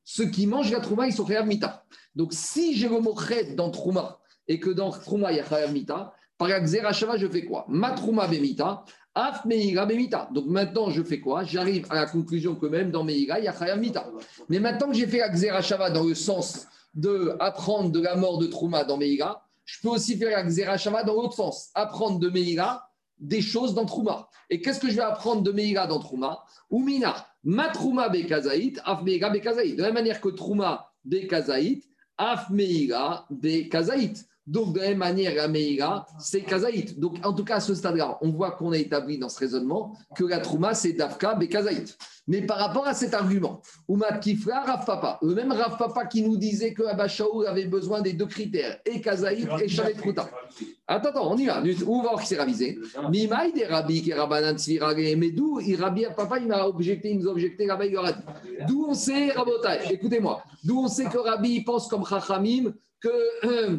Ceux 0.04 0.26
qui 0.26 0.46
mangent 0.46 0.70
la 0.70 0.80
Trouma, 0.80 1.06
ils 1.06 1.14
sont 1.14 1.24
Khayav 1.24 1.46
Mita. 1.46 1.86
Donc, 2.14 2.34
si 2.34 2.76
j'ai 2.76 2.90
le 2.90 3.00
mot 3.00 3.16
Chet 3.16 3.54
dans 3.54 3.70
Trouma, 3.70 4.18
et 4.48 4.60
que 4.60 4.68
dans 4.68 4.90
Trouma, 4.90 5.32
il 5.32 5.38
y 5.38 5.40
a 5.40 6.12
par 6.42 6.48
la 6.48 6.60
Xerashava, 6.60 7.16
je 7.16 7.28
fais 7.28 7.44
quoi? 7.44 7.64
Ma 7.68 7.92
Trouma 7.92 8.26
Bemita, 8.26 8.84
Af 9.14 9.44
Meïra 9.44 9.84
Bemita. 9.84 10.28
Donc 10.32 10.46
maintenant, 10.46 10.88
je 10.90 11.02
fais 11.02 11.20
quoi? 11.20 11.44
J'arrive 11.44 11.86
à 11.90 11.96
la 11.96 12.06
conclusion 12.06 12.54
que 12.54 12.66
même 12.66 12.90
dans 12.90 13.04
Meïra, 13.04 13.38
il 13.38 13.44
y 13.44 13.48
a 13.48 13.76
Mita. 13.76 14.06
Mais 14.48 14.58
maintenant 14.58 14.88
que 14.88 14.94
j'ai 14.94 15.06
fait 15.06 15.18
la 15.18 15.28
Xerashava 15.28 15.90
dans 15.90 16.04
le 16.04 16.14
sens 16.14 16.66
d'apprendre 16.94 17.90
de 17.90 18.00
la 18.00 18.16
mort 18.16 18.38
de 18.38 18.46
Trouma 18.46 18.84
dans 18.84 18.96
Meïra, 18.96 19.46
je 19.64 19.80
peux 19.82 19.90
aussi 19.90 20.16
faire 20.16 20.30
la 20.30 20.44
Xerashava 20.44 21.04
dans 21.04 21.14
l'autre 21.14 21.34
sens, 21.34 21.70
apprendre 21.74 22.18
de 22.18 22.30
Meïra 22.30 22.88
des 23.18 23.42
choses 23.42 23.74
dans 23.74 23.84
Trouma. 23.84 24.28
Et 24.50 24.60
qu'est-ce 24.60 24.80
que 24.80 24.88
je 24.88 24.96
vais 24.96 25.02
apprendre 25.02 25.42
de 25.42 25.52
Meïra 25.52 25.86
dans 25.86 26.00
Trouma? 26.00 26.42
Oumina, 26.70 27.26
ma 27.44 27.68
Trouma 27.68 28.08
Bekazaït, 28.08 28.80
Af 28.84 29.02
Meïra 29.02 29.30
Bekazaït. 29.30 29.76
De 29.76 29.82
la 29.82 29.88
même 29.88 29.94
manière 29.94 30.20
que 30.20 30.30
Trouma 30.30 30.90
Bekazaït, 31.04 31.84
Af 32.16 32.48
Meïra 32.50 33.26
Bekazaït. 33.30 34.26
Donc, 34.46 34.74
de 34.74 34.80
la 34.80 34.88
même 34.88 34.98
manière, 34.98 35.34
la 35.34 35.46
Meïra, 35.46 36.06
c'est 36.18 36.42
Kazaït. 36.42 36.98
Donc, 36.98 37.14
en 37.24 37.32
tout 37.32 37.44
cas, 37.44 37.56
à 37.56 37.60
ce 37.60 37.74
stade-là, 37.74 38.18
on 38.22 38.30
voit 38.30 38.50
qu'on 38.52 38.72
a 38.72 38.76
établi 38.76 39.18
dans 39.18 39.28
ce 39.28 39.38
raisonnement 39.38 39.96
que 40.16 40.24
la 40.24 40.40
Trouma, 40.40 40.74
c'est 40.74 40.94
Dafka 40.94 41.34
Bekazaït. 41.34 41.96
Mais 42.26 42.42
par 42.42 42.58
rapport 42.58 42.86
à 42.86 42.94
cet 42.94 43.14
argument, 43.14 43.62
Oumat 43.88 44.18
Kifra, 44.18 44.62
Rav 44.62 44.84
Papa, 44.84 45.18
le 45.22 45.34
même 45.34 45.52
Rav 45.52 45.76
Papa 45.76 46.06
qui 46.06 46.22
nous 46.22 46.36
disait 46.36 46.72
que 46.72 46.82
Abba 46.84 47.06
avait 47.48 47.66
besoin 47.66 48.00
des 48.00 48.12
deux 48.12 48.26
critères, 48.26 48.78
et 48.84 49.00
Kazaït 49.00 49.48
et 49.60 49.68
Chalet 49.68 49.96
Prouta. 49.96 50.28
Attends, 50.88 51.10
attends, 51.10 51.32
on 51.32 51.36
y 51.36 51.46
va. 51.46 51.62
On 51.86 52.02
va 52.02 52.10
voir 52.10 52.20
qui 52.20 52.26
s'est 52.26 52.36
ravisé? 52.36 52.78
Mimaï 53.10 53.52
des 53.52 53.66
Rabbi 53.66 54.02
qui 54.02 54.12
Mais 55.16 55.30
d'où 55.30 55.60
Rabbi 55.78 56.04
Papa, 56.16 56.38
il 56.38 56.48
m'a 56.48 56.66
objecté, 56.66 57.10
il 57.10 57.18
nous 57.18 57.28
a 57.28 57.32
objecté, 57.32 57.70
Rabbi. 57.70 57.94
D'où 58.68 58.86
on 58.88 58.94
sait, 58.94 59.30
Rabotai, 59.30 59.92
écoutez-moi, 59.92 60.42
d'où 60.64 60.80
on 60.80 60.88
sait 60.88 61.06
que 61.06 61.18
Rabbi 61.18 61.62
pense 61.62 61.86
comme 61.86 62.04
Chachamim 62.04 62.72
que. 63.00 63.78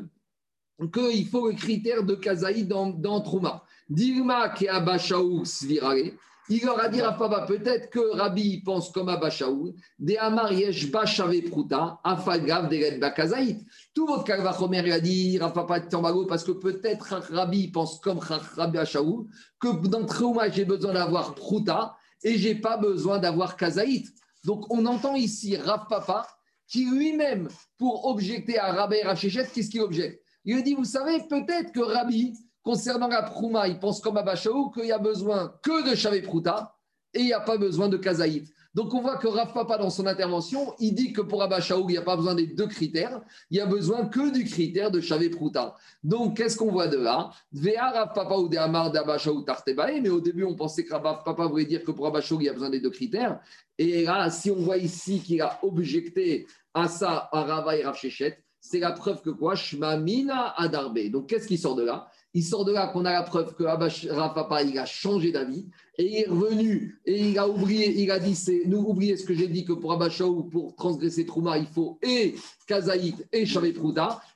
Qu'il 0.92 1.28
faut 1.28 1.50
le 1.50 1.56
critère 1.56 2.04
de 2.04 2.16
Kazaï 2.16 2.66
dans, 2.66 2.88
dans 2.88 3.22
Trouma. 3.22 3.64
Dilma 3.90 4.50
qui 4.50 4.68
Abashaou 4.68 5.46
Svirare, 5.46 6.14
il 6.50 6.66
leur 6.66 6.80
a 6.84 6.90
dit 6.90 7.00
à 7.00 7.14
Papa, 7.14 7.46
peut-être 7.48 7.90
que 7.90 8.18
Rabbi 8.18 8.62
pense 8.64 8.92
comme 8.92 9.08
Abashaou, 9.08 9.74
de 9.98 10.16
Amar 10.20 10.52
Yesh 10.52 10.92
Bashave 10.92 11.42
Pruta, 11.44 12.00
Afagav 12.04 12.68
Deret 12.68 12.98
Bakazaït. 12.98 13.66
Tout 13.94 14.06
votre 14.06 14.26
Kalvachomer 14.26 14.92
a 14.92 15.00
dit, 15.00 15.40
Papa 15.40 15.80
Tambago, 15.80 16.26
parce 16.26 16.44
que 16.44 16.52
peut-être 16.52 17.16
Rabbi 17.32 17.70
pense 17.70 18.00
comme 18.02 18.20
Rabbi 18.20 18.78
Ashaou, 18.78 19.30
que 19.60 19.88
dans 19.88 20.06
Trouma, 20.06 20.50
j'ai 20.50 20.66
besoin 20.66 20.94
d'avoir 20.94 21.34
Pruta 21.34 21.96
et 22.24 22.38
j'ai 22.38 22.56
pas 22.56 22.76
besoin 22.76 23.20
d'avoir 23.20 23.56
Kazaït. 23.56 24.08
Donc 24.44 24.66
on 24.70 24.86
entend 24.86 25.16
ici 25.16 25.56
Rav 25.56 25.88
Papa 25.88 26.28
qui 26.68 26.86
lui-même, 26.86 27.48
pour 27.78 28.06
objecter 28.08 28.58
à 28.58 28.74
Rabbi 28.74 29.02
Rachéchet, 29.02 29.48
qu'est-ce 29.54 29.70
qu'il 29.70 29.82
objecte? 29.82 30.23
Il 30.46 30.56
lui 30.56 30.64
dit, 30.64 30.74
vous 30.74 30.86
savez, 30.86 31.20
peut-être 31.30 31.72
que 31.72 31.80
Rabbi, 31.80 32.34
concernant 32.64 33.08
la 33.08 33.24
Prouma, 33.24 33.68
il 33.68 33.80
pense 33.80 34.02
comme 34.02 34.18
Abachaou 34.18 34.72
qu'il 34.72 34.86
y 34.86 34.92
a 34.92 34.98
besoin 34.98 35.54
que 35.62 35.90
de 35.90 35.96
Chavé 35.96 36.22
Prouta 36.22 36.76
et 37.14 37.20
il 37.20 37.26
n'y 37.26 37.34
a 37.34 37.40
pas 37.40 37.58
besoin 37.58 37.90
de 37.90 37.98
Kazaït. 37.98 38.52
Donc 38.74 38.92
on 38.96 39.02
voit 39.02 39.18
que 39.18 39.28
Rav 39.28 39.54
Papa, 39.54 39.78
dans 39.78 39.92
son 39.92 40.08
intervention, 40.08 40.74
il 40.80 40.96
dit 40.96 41.14
que 41.14 41.22
pour 41.22 41.44
Abachaou, 41.44 41.88
il 41.90 41.92
n'y 41.92 41.98
a 41.98 42.02
pas 42.02 42.16
besoin 42.16 42.34
des 42.34 42.48
deux 42.48 42.66
critères, 42.66 43.22
il 43.52 43.56
n'y 43.56 43.60
a 43.60 43.68
besoin 43.68 44.08
que 44.08 44.32
du 44.32 44.46
critère 44.46 44.90
de 44.90 45.00
Chavé 45.00 45.30
Prouta. 45.30 45.76
Donc 46.04 46.38
qu'est-ce 46.38 46.58
qu'on 46.58 46.72
voit 46.72 46.88
de 46.88 46.98
là? 46.98 47.30
Vea 47.52 47.92
Rav 47.92 48.14
Papa 48.14 48.36
ou 48.36 48.50
de 48.50 48.58
Amar 48.58 48.92
d'Abachaou 48.92 49.44
Tartebae, 49.44 50.02
mais 50.02 50.10
au 50.10 50.22
début 50.22 50.44
on 50.44 50.56
pensait 50.56 50.84
que 50.84 50.94
Rav 50.94 51.24
Papa 51.24 51.46
voulait 51.46 51.66
dire 51.66 51.84
que 51.84 51.92
pour 51.92 52.08
Abachaou, 52.08 52.42
il 52.42 52.46
y 52.46 52.50
a 52.50 52.54
besoin 52.54 52.72
des 52.72 52.80
deux 52.80 52.90
critères. 52.90 53.40
Et 53.78 54.06
là, 54.06 54.32
si 54.32 54.50
on 54.50 54.56
voit 54.56 54.78
ici 54.78 55.20
qu'il 55.20 55.40
a 55.42 55.60
objecté 55.62 56.48
à 56.74 56.88
ça 56.88 57.30
à 57.32 57.44
Rava 57.44 57.78
et 57.78 57.84
Rav 57.84 57.96
Shechet, 57.96 58.43
c'est 58.64 58.80
la 58.80 58.94
preuve 58.94 59.22
que 59.22 59.30
quoi 59.30 59.56
Shmamina 59.56 60.54
Adarbe. 60.58 61.10
Donc 61.12 61.28
qu'est-ce 61.28 61.48
qui 61.48 61.58
sort 61.58 61.76
de 61.76 61.84
là? 61.84 62.08
Il 62.34 62.44
sort 62.44 62.66
de 62.66 62.72
là 62.72 62.88
qu'on 62.88 63.06
a 63.06 63.12
la 63.12 63.22
preuve 63.22 63.54
que 63.54 63.64
Papa 63.64 64.64
il 64.64 64.80
a 64.80 64.86
changé 64.86 65.32
d'avis 65.32 65.68
et 65.98 66.06
il 66.06 66.16
est 66.16 66.28
revenu 66.28 67.00
et 67.06 67.30
il 67.30 67.38
a 67.38 67.48
oublié, 67.48 68.02
il 68.02 68.10
a 68.10 68.18
dit 68.18 68.36
c'est 68.36 68.64
nous 68.66 68.80
oubliez 68.80 69.18
ce 69.18 69.26
que 69.26 69.36
j'ai 69.36 69.48
dit 69.48 69.66
que 69.66 69.74
pour 69.74 69.92
Abashaou, 69.92 70.44
pour 70.44 70.76
transgresser 70.76 71.26
Trouma, 71.26 71.58
il 71.58 71.68
faut 71.68 72.00
et 72.02 72.36
Kazaït 72.66 73.28
et 73.32 73.46
Chavé 73.46 73.74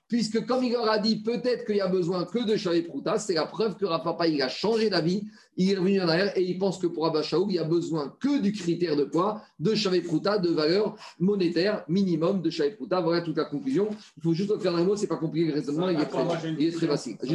puisque 0.08 0.46
comme 0.46 0.64
il 0.64 0.72
leur 0.72 0.90
a 0.90 1.00
dit 1.00 1.18
peut-être 1.22 1.66
qu'il 1.66 1.78
y 1.78 1.82
a 1.82 1.88
besoin 1.88 2.26
que 2.26 2.46
de 2.46 2.56
Chavé 2.56 2.88
c'est 3.18 3.34
la 3.34 3.46
preuve 3.46 3.76
que 3.76 3.86
Papa 3.86 4.28
il 4.28 4.42
a 4.42 4.50
changé 4.50 4.90
d'avis 4.90 5.28
il 5.58 5.72
est 5.72 5.76
revenu 5.76 6.02
en 6.02 6.08
arrière 6.08 6.38
et 6.38 6.44
il 6.44 6.58
pense 6.58 6.78
que 6.78 6.86
pour 6.86 7.08
Abachaou, 7.08 7.48
il 7.50 7.56
y 7.56 7.60
a 7.60 7.64
besoin 7.64 8.16
que 8.20 8.40
du 8.40 8.52
critère 8.52 8.96
de 8.96 9.04
quoi 9.04 9.42
De 9.60 9.74
Chavé 9.74 10.02
de 10.02 10.50
valeur 10.50 10.96
monétaire 11.20 11.84
minimum 11.88 12.42
de 12.42 12.50
Chavé 12.52 12.78
Voilà 12.80 13.22
toute 13.22 13.38
la 13.38 13.46
conclusion. 13.46 13.90
Il 14.18 14.24
faut 14.24 14.34
juste 14.34 14.56
faire 14.62 14.76
un 14.76 14.84
mot, 14.84 14.96
c'est 14.96 15.08
pas 15.08 15.18
compliqué 15.18 15.48
le 15.48 15.56
raisonnement, 15.56 15.90
il 15.90 16.00
est 16.00 16.06
très, 16.06 16.54
il 16.60 16.68
est 16.68 16.72
très 16.72 16.88
facile. 16.88 17.18